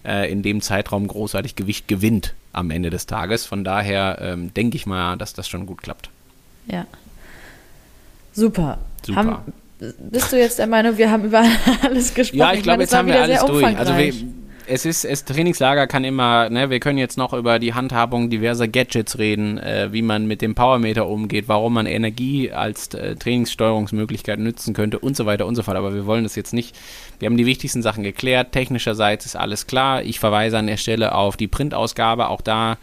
äh, 0.04 0.32
in 0.32 0.42
dem 0.42 0.62
Zeitraum 0.62 1.08
großartig 1.08 1.56
Gewicht 1.56 1.88
gewinnt 1.88 2.34
am 2.52 2.72
Ende 2.72 2.90
des 2.90 3.06
Tages. 3.06 3.46
Von 3.46 3.64
daher 3.64 4.18
ähm, 4.22 4.54
denke 4.54 4.76
ich 4.76 4.86
mal, 4.88 5.18
dass 5.18 5.34
das 5.34 5.48
schon 5.48 5.68
gut 5.68 5.84
klappt. 5.84 6.10
Ja. 6.66 6.88
Super. 8.34 8.80
Super. 9.06 9.18
Haben, 9.18 9.54
bist 10.00 10.32
du 10.32 10.38
jetzt 10.38 10.60
der 10.60 10.68
Meinung, 10.68 10.98
wir 10.98 11.12
haben 11.12 11.26
über 11.26 11.44
alles 11.84 12.14
gesprochen? 12.14 12.40
Ja, 12.40 12.54
ich 12.54 12.64
glaube, 12.64 12.84
jetzt 12.84 12.96
haben 12.96 13.08
wir 13.08 13.22
alles 13.22 13.44
durch. 13.46 13.78
Also 13.78 13.98
wir, 13.98 14.14
es 14.68 14.86
ist, 14.86 15.06
es 15.06 15.26
Trainingslager 15.26 15.88
kann 15.88 16.04
immer, 16.04 16.50
ne, 16.50 16.70
wir 16.70 16.80
können 16.80 16.98
jetzt 16.98 17.18
noch 17.18 17.34
über 17.34 17.60
die 17.60 17.74
Handhabung 17.74 18.30
diverser 18.30 18.68
Gadgets 18.68 19.18
reden, 19.18 19.58
äh, 19.58 19.90
wie 19.92 20.02
man 20.02 20.28
mit 20.28 20.42
dem 20.42 20.56
Powermeter 20.56 21.08
umgeht, 21.08 21.48
warum 21.48 21.74
man 21.74 21.86
Energie 21.86 22.52
als 22.52 22.94
äh, 22.94 23.16
Trainingssteuerungsmöglichkeit 23.16 24.40
nutzen 24.40 24.74
könnte 24.74 25.00
und 25.00 25.16
so 25.16 25.26
weiter 25.26 25.46
und 25.46 25.56
so 25.56 25.64
fort. 25.64 25.78
Aber 25.78 25.94
wir 25.94 26.06
wollen 26.06 26.24
das 26.24 26.36
jetzt 26.36 26.54
nicht. 26.54 26.76
Wir 27.20 27.28
haben 27.28 27.38
die 27.38 27.46
wichtigsten 27.46 27.82
Sachen 27.82 28.04
geklärt. 28.04 28.52
Technischerseits 28.52 29.26
ist 29.26 29.36
alles 29.36 29.68
klar. 29.68 30.04
Ich 30.04 30.20
verweise 30.20 30.58
an 30.58 30.68
der 30.68 30.78
Stelle 30.78 31.14
auf 31.14 31.38
die 31.38 31.48
Printausgabe. 31.48 32.30
Auch 32.30 32.42
da 32.42 32.78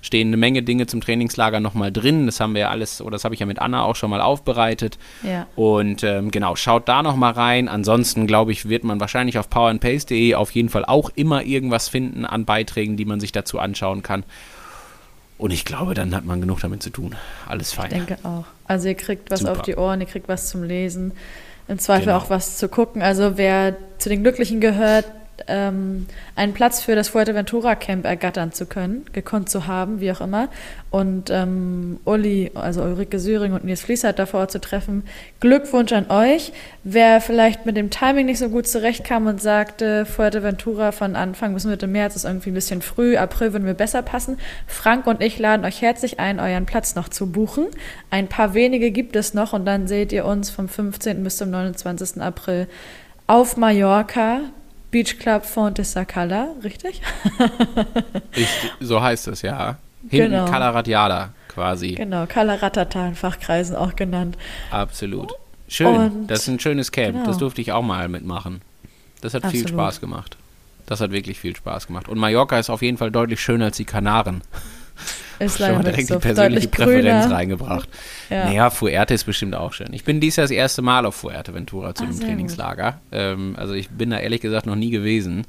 stehen 0.00 0.28
eine 0.28 0.36
Menge 0.36 0.62
Dinge 0.62 0.86
zum 0.86 1.00
Trainingslager 1.00 1.60
nochmal 1.60 1.92
drin. 1.92 2.26
Das 2.26 2.40
haben 2.40 2.54
wir 2.54 2.62
ja 2.62 2.70
alles, 2.70 3.00
oder 3.00 3.12
das 3.12 3.24
habe 3.24 3.34
ich 3.34 3.40
ja 3.40 3.46
mit 3.46 3.58
Anna 3.58 3.82
auch 3.84 3.96
schon 3.96 4.10
mal 4.10 4.20
aufbereitet. 4.20 4.98
Ja. 5.22 5.46
Und 5.56 6.02
ähm, 6.04 6.30
genau, 6.30 6.56
schaut 6.56 6.88
da 6.88 7.02
nochmal 7.02 7.32
rein. 7.32 7.68
Ansonsten, 7.68 8.26
glaube 8.26 8.52
ich, 8.52 8.68
wird 8.68 8.84
man 8.84 9.00
wahrscheinlich 9.00 9.38
auf 9.38 9.50
powerandpace.de 9.50 10.34
auf 10.34 10.50
jeden 10.52 10.68
Fall 10.68 10.84
auch 10.84 11.10
immer 11.14 11.42
irgendwas 11.44 11.88
finden 11.88 12.24
an 12.24 12.44
Beiträgen, 12.44 12.96
die 12.96 13.04
man 13.04 13.20
sich 13.20 13.32
dazu 13.32 13.58
anschauen 13.58 14.02
kann. 14.02 14.24
Und 15.38 15.52
ich 15.52 15.64
glaube, 15.64 15.94
dann 15.94 16.14
hat 16.14 16.24
man 16.24 16.40
genug 16.40 16.60
damit 16.60 16.82
zu 16.82 16.90
tun. 16.90 17.14
Alles 17.46 17.72
fein. 17.72 17.86
Ich 17.86 17.92
denke 18.04 18.18
auch. 18.24 18.44
Also 18.66 18.88
ihr 18.88 18.94
kriegt 18.96 19.30
was 19.30 19.40
Super. 19.40 19.52
auf 19.52 19.62
die 19.62 19.76
Ohren, 19.76 20.00
ihr 20.00 20.06
kriegt 20.06 20.28
was 20.28 20.50
zum 20.50 20.64
Lesen, 20.64 21.12
im 21.68 21.78
Zweifel 21.78 22.06
Genau. 22.06 22.18
auch 22.18 22.30
was 22.30 22.58
zu 22.58 22.68
gucken. 22.68 23.02
Also 23.02 23.36
wer 23.36 23.76
zu 23.98 24.08
den 24.08 24.22
Glücklichen 24.22 24.60
gehört, 24.60 25.04
ähm, 25.46 26.06
einen 26.36 26.52
Platz 26.52 26.82
für 26.82 26.94
das 26.94 27.08
Fuerteventura 27.08 27.74
Camp 27.74 28.04
ergattern 28.04 28.52
zu 28.52 28.66
können, 28.66 29.04
gekonnt 29.12 29.48
zu 29.48 29.66
haben, 29.66 30.00
wie 30.00 30.10
auch 30.10 30.20
immer. 30.20 30.48
Und 30.90 31.30
ähm, 31.30 32.00
Uli, 32.04 32.50
also 32.54 32.82
Ulrike 32.82 33.18
Süring 33.18 33.52
und 33.52 33.64
Nils 33.64 33.82
Fließert 33.82 34.18
davor 34.18 34.48
zu 34.48 34.60
treffen. 34.60 35.04
Glückwunsch 35.40 35.92
an 35.92 36.10
euch. 36.10 36.52
Wer 36.82 37.20
vielleicht 37.20 37.66
mit 37.66 37.76
dem 37.76 37.90
Timing 37.90 38.26
nicht 38.26 38.38
so 38.38 38.48
gut 38.48 38.66
zurechtkam 38.66 39.26
und 39.26 39.40
sagte, 39.40 40.06
Fuerteventura 40.06 40.92
von 40.92 41.14
Anfang 41.16 41.54
bis 41.54 41.64
Mitte 41.64 41.86
März 41.86 42.16
ist 42.16 42.24
irgendwie 42.24 42.50
ein 42.50 42.54
bisschen 42.54 42.82
früh, 42.82 43.16
April 43.16 43.52
würden 43.52 43.66
wir 43.66 43.74
besser 43.74 44.02
passen. 44.02 44.38
Frank 44.66 45.06
und 45.06 45.22
ich 45.22 45.38
laden 45.38 45.64
euch 45.64 45.82
herzlich 45.82 46.18
ein, 46.18 46.40
euren 46.40 46.66
Platz 46.66 46.94
noch 46.94 47.08
zu 47.08 47.30
buchen. 47.30 47.66
Ein 48.10 48.28
paar 48.28 48.54
wenige 48.54 48.90
gibt 48.90 49.16
es 49.16 49.34
noch 49.34 49.52
und 49.52 49.66
dann 49.66 49.86
seht 49.86 50.12
ihr 50.12 50.24
uns 50.24 50.50
vom 50.50 50.68
15. 50.68 51.22
bis 51.22 51.36
zum 51.36 51.50
29. 51.50 52.20
April 52.22 52.66
auf 53.28 53.58
Mallorca, 53.58 54.40
Beach 54.90 55.18
Club 55.18 55.44
Fonte 55.44 55.84
Sacala, 55.84 56.48
richtig? 56.64 57.02
Ich, 58.34 58.48
so 58.80 59.02
heißt 59.02 59.28
es, 59.28 59.42
ja. 59.42 59.76
Hinten 60.08 60.30
Genau. 60.32 60.44
Cala 60.46 60.70
Radiada 60.70 61.32
quasi. 61.48 61.92
genau, 61.92 62.26
Cala 62.26 62.54
Ratata 62.54 63.08
in 63.08 63.14
Fachkreisen 63.14 63.74
auch 63.76 63.96
genannt. 63.96 64.38
Absolut. 64.70 65.32
Schön. 65.68 65.86
Und- 65.96 66.26
das 66.28 66.40
ist 66.42 66.48
ein 66.48 66.60
schönes 66.60 66.92
Camp. 66.92 67.14
genau. 67.14 67.26
Das 67.26 67.38
durfte 67.38 67.60
ich 67.60 67.72
auch 67.72 67.82
mal 67.82 68.08
mitmachen. 68.08 68.62
Das 69.20 69.34
hat 69.34 69.42
viel 69.46 69.62
Absolut. 69.62 69.70
Spaß 69.70 70.00
gemacht. 70.00 70.36
Das 70.86 71.00
hat 71.00 71.10
wirklich 71.10 71.38
viel 71.40 71.54
Spaß 71.56 71.88
gemacht. 71.88 72.08
Und 72.08 72.18
Mallorca 72.18 72.58
ist 72.58 72.70
auf 72.70 72.80
jeden 72.82 72.96
Fall 72.96 73.10
deutlich 73.10 73.40
schöner 73.40 73.66
als 73.66 73.76
die 73.76 73.84
Kanaren. 73.84 74.42
Ist 75.38 75.58
Schon 75.58 75.72
mal 75.74 75.84
direkt 75.84 76.10
die 76.10 76.16
persönliche 76.16 76.68
Präferenz 76.68 77.24
grüner. 77.24 77.30
reingebracht. 77.36 77.88
Ja. 78.30 78.46
Naja, 78.46 78.70
Fuerte 78.70 79.14
ist 79.14 79.24
bestimmt 79.24 79.54
auch 79.54 79.72
schön. 79.72 79.92
Ich 79.92 80.04
bin 80.04 80.20
dies 80.20 80.36
Jahr 80.36 80.44
das 80.44 80.50
erste 80.50 80.82
Mal 80.82 81.06
auf 81.06 81.14
Fuerteventura 81.16 81.94
zu 81.94 82.04
Ah, 82.04 82.06
dem 82.06 82.18
Trainingslager. 82.20 83.00
Ähm, 83.12 83.54
also 83.56 83.74
ich 83.74 83.88
bin 83.90 84.10
da 84.10 84.18
ehrlich 84.18 84.40
gesagt 84.40 84.66
noch 84.66 84.74
nie 84.76 84.90
gewesen. 84.90 85.46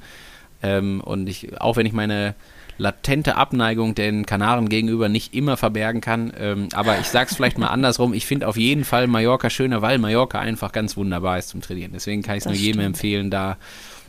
Ähm, 0.62 1.02
und 1.02 1.28
ich, 1.28 1.60
auch 1.62 1.78
wenn 1.78 1.86
ich 1.86 1.94
meine 1.94 2.36
latente 2.78 3.36
Abneigung 3.36 3.94
den 3.96 4.26
Kanaren 4.26 4.70
gegenüber 4.70 5.10
nicht 5.10 5.34
immer 5.34 5.58
verbergen 5.58 6.00
kann, 6.02 6.32
ähm, 6.40 6.70
aber 6.74 6.98
ich 7.00 7.08
sag's 7.08 7.36
vielleicht 7.36 7.58
mal 7.58 7.68
andersrum, 7.70 8.14
ich 8.14 8.26
finde 8.26 8.48
auf 8.48 8.56
jeden 8.58 8.86
Fall 8.86 9.08
Mallorca 9.08 9.50
schöner, 9.50 9.82
weil 9.82 9.98
Mallorca 9.98 10.40
einfach 10.40 10.72
ganz 10.72 10.96
wunderbar 10.96 11.38
ist 11.40 11.50
zum 11.50 11.62
Trainieren. 11.62 11.92
Deswegen 11.94 12.22
kann 12.22 12.36
ich 12.36 12.42
es 12.42 12.46
nur 12.46 12.54
jedem 12.56 12.82
stimmt. 12.82 12.86
empfehlen, 12.96 13.32
da 13.32 13.58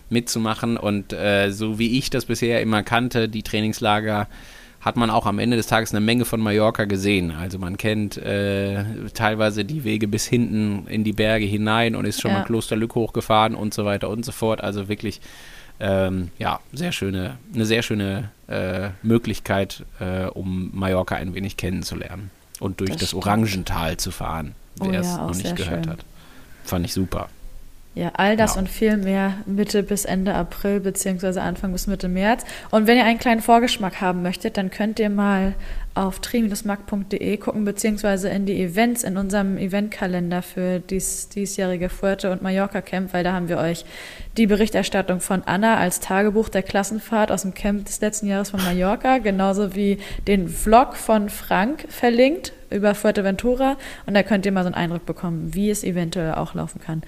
mitzumachen. 0.09 0.77
Und 0.77 1.13
äh, 1.13 1.51
so 1.51 1.79
wie 1.79 1.99
ich 1.99 2.11
das 2.11 2.27
bisher 2.27 2.61
immer 2.63 2.83
kannte, 2.83 3.29
die 3.29 3.43
Trainingslager, 3.43 4.29
hat 4.81 4.97
man 4.97 5.11
auch 5.11 5.27
am 5.27 5.39
Ende 5.39 5.57
des 5.59 5.67
Tages 5.67 5.93
eine 5.93 6.01
Menge 6.01 6.25
von 6.25 6.41
Mallorca 6.41 6.85
gesehen. 6.87 7.31
Also 7.33 7.59
man 7.59 7.77
kennt 7.77 8.17
äh, 8.17 8.83
teilweise 9.13 9.65
die 9.65 9.85
Wege 9.85 10.09
bis 10.09 10.27
hinten 10.27 10.87
in 10.87 11.05
die 11.05 11.13
Berge 11.13 11.45
hinein 11.45 11.95
und 11.95 12.07
ist 12.07 12.21
schon 12.21 12.31
Ja. 12.31 12.39
mal 12.39 12.45
Klosterlück 12.45 12.95
hochgefahren 12.95 13.55
und 13.55 13.75
so 13.75 13.85
weiter 13.85 14.09
und 14.09 14.25
so 14.25 14.33
fort. 14.33 14.63
Also 14.63 14.89
wirklich, 14.89 15.21
ähm, 15.81 16.31
ja, 16.39 16.61
sehr 16.73 16.93
schöne, 16.93 17.37
eine 17.55 17.67
sehr 17.67 17.83
schöne 17.83 18.31
äh, 18.49 18.89
Möglichkeit, 19.03 19.85
äh, 19.99 20.25
um 20.27 20.71
Mallorca 20.73 21.15
ein 21.17 21.35
wenig 21.35 21.57
kennenzulernen 21.59 22.31
und 22.59 22.81
durch 22.81 22.91
Das 22.91 23.01
das. 23.01 23.15
Orangental 23.15 23.97
zu 23.99 24.11
fahren, 24.11 24.55
Oh 24.81 24.87
wer 24.91 25.01
es 25.01 25.07
ja, 25.09 25.17
auch 25.23 25.29
noch 25.29 25.37
nicht 25.37 25.57
gehört 25.57 25.85
schön. 25.85 25.93
hat. 25.93 26.05
Fand 26.65 26.87
ich 26.87 26.93
super. 26.95 27.29
Ja, 27.97 28.13
all 28.15 28.37
das 28.37 28.55
Ja. 28.55 28.61
und 28.61 28.69
viel 28.69 28.97
mehr 28.97 29.35
Mitte 29.47 29.83
bis 29.83 30.05
Ende 30.05 30.35
April 30.35 30.79
beziehungsweise 30.79 31.43
Anfang 31.43 31.73
bis 31.73 31.89
Mitte 31.89 32.09
März. 32.09 32.45
Und 32.71 32.87
wenn 32.87 32.97
ihr 32.97 33.05
einen 33.05 33.19
kleinen 33.19 33.41
Vorgeschmack 33.41 34.01
haben 34.01 34.23
möchtet, 34.23 34.57
dann 34.57 34.71
könnt 34.71 35.01
ihr 35.01 35.11
mal 35.11 35.55
auf 35.95 36.21
tri-mark.de 36.21 37.37
gucken 37.39 37.65
beziehungsweise 37.65 38.29
in 38.29 38.47
die 38.47 38.63
Events 38.63 39.03
in 39.03 39.17
unserem 39.17 39.59
Eventkalender 39.59 40.41
für 40.41 40.79
dies 40.79 41.31
diesjährige 41.31 41.89
Fuerte 41.89 42.31
und 42.31 42.43
Mallorca 42.43 42.81
Camp, 42.81 43.13
weil 43.13 43.25
da 43.25 43.33
haben 43.33 43.49
wir 43.49 43.59
euch 43.59 43.85
die 44.37 44.47
Berichterstattung 44.47 45.19
von 45.21 45.43
Anna 45.45 45.77
als 45.77 45.99
Tagebuch 45.99 46.49
der 46.49 46.63
Klassenfahrt 46.63 47.33
aus 47.33 47.43
dem 47.43 47.55
Camp 47.55 47.87
des 47.87 48.01
letzten 48.01 48.29
Jahres 48.29 48.51
von 48.51 48.63
Mallorca, 48.63 49.19
genauso 49.19 49.75
wie 49.75 49.99
den 50.29 50.49
Vlog 50.49 50.95
von 50.95 51.29
Frank 51.29 51.87
verlinkt 51.89 52.53
über 52.71 52.95
Fuerteventura 52.95 53.77
und 54.07 54.15
da 54.15 54.23
könnt 54.23 54.47
ihr 54.47 54.53
mal 54.53 54.63
so 54.63 54.67
einen 54.69 54.77
Eindruck 54.77 55.07
bekommen, 55.07 55.55
wie 55.55 55.71
es 55.71 55.83
eventuell 55.83 56.35
auch 56.35 56.55
laufen 56.55 56.81
kann. 56.81 57.03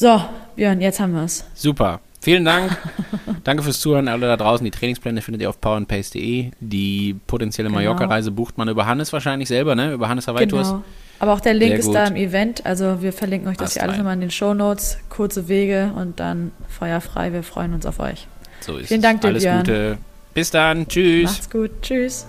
So, 0.00 0.18
Björn, 0.56 0.80
jetzt 0.80 0.98
haben 0.98 1.12
wir 1.12 1.24
es. 1.24 1.44
Super. 1.52 2.00
Vielen 2.22 2.46
Dank. 2.46 2.74
Danke 3.44 3.62
fürs 3.62 3.80
Zuhören, 3.80 4.08
alle 4.08 4.26
da 4.28 4.38
draußen. 4.38 4.64
Die 4.64 4.70
Trainingspläne 4.70 5.20
findet 5.20 5.42
ihr 5.42 5.50
auf 5.50 5.60
powerandpace.de. 5.60 6.52
Die 6.58 7.16
potenzielle 7.26 7.68
Genau. 7.68 7.80
Mallorca-Reise 7.80 8.30
bucht 8.30 8.56
man 8.56 8.68
über 8.68 8.86
Hannes 8.86 9.12
wahrscheinlich 9.12 9.48
selber, 9.48 9.74
ne? 9.74 9.92
Über 9.92 10.08
Hannes 10.08 10.26
Havaitus. 10.26 10.68
Genau. 10.68 10.82
Aber 11.18 11.34
auch 11.34 11.40
der 11.40 11.52
Link 11.52 11.72
Sehr 11.72 11.78
ist 11.80 11.92
da 11.92 12.04
gut. 12.04 12.12
im 12.12 12.16
Event. 12.16 12.64
Also 12.64 13.02
wir 13.02 13.12
verlinken 13.12 13.50
euch 13.50 13.58
das 13.58 13.66
Hast 13.66 13.72
hier 13.74 13.82
alles 13.82 13.98
nochmal 13.98 14.14
in 14.14 14.20
den 14.22 14.30
Shownotes. 14.30 14.96
Kurze 15.10 15.48
Wege 15.48 15.92
und 15.94 16.18
dann 16.18 16.52
feuerfrei. 16.66 17.34
Wir 17.34 17.42
freuen 17.42 17.74
uns 17.74 17.84
auf 17.84 18.00
euch. 18.00 18.26
So 18.60 18.78
ist 18.78 18.88
Vielen 18.88 19.00
es. 19.00 19.02
Dank 19.04 19.20
dir, 19.20 19.28
Alles 19.28 19.42
Björn. 19.42 19.58
Gute. 19.58 19.98
Bis 20.32 20.50
dann. 20.50 20.88
Tschüss. 20.88 21.24
Macht's 21.30 21.50
gut. 21.50 21.70
Tschüss. 21.82 22.26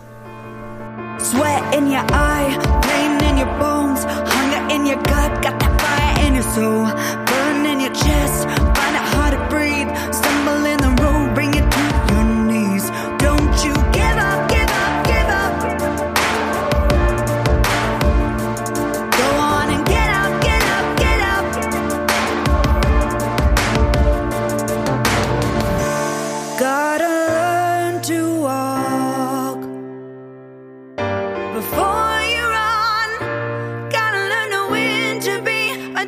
Sweat 1.19 1.64
in 1.73 1.88
your 1.88 2.03
eye, 2.11 2.57
pain 2.81 3.18
in 3.30 3.38
your 3.38 3.45
bones, 3.60 4.03
hunger 4.06 4.76
in 4.76 4.85
your 4.85 4.98
gut, 5.03 5.41
got 5.41 5.57
that 5.60 5.80
fire 5.81 6.27
in 6.27 6.35
your 6.35 6.43
soul, 6.43 6.88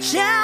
child. 0.04 0.43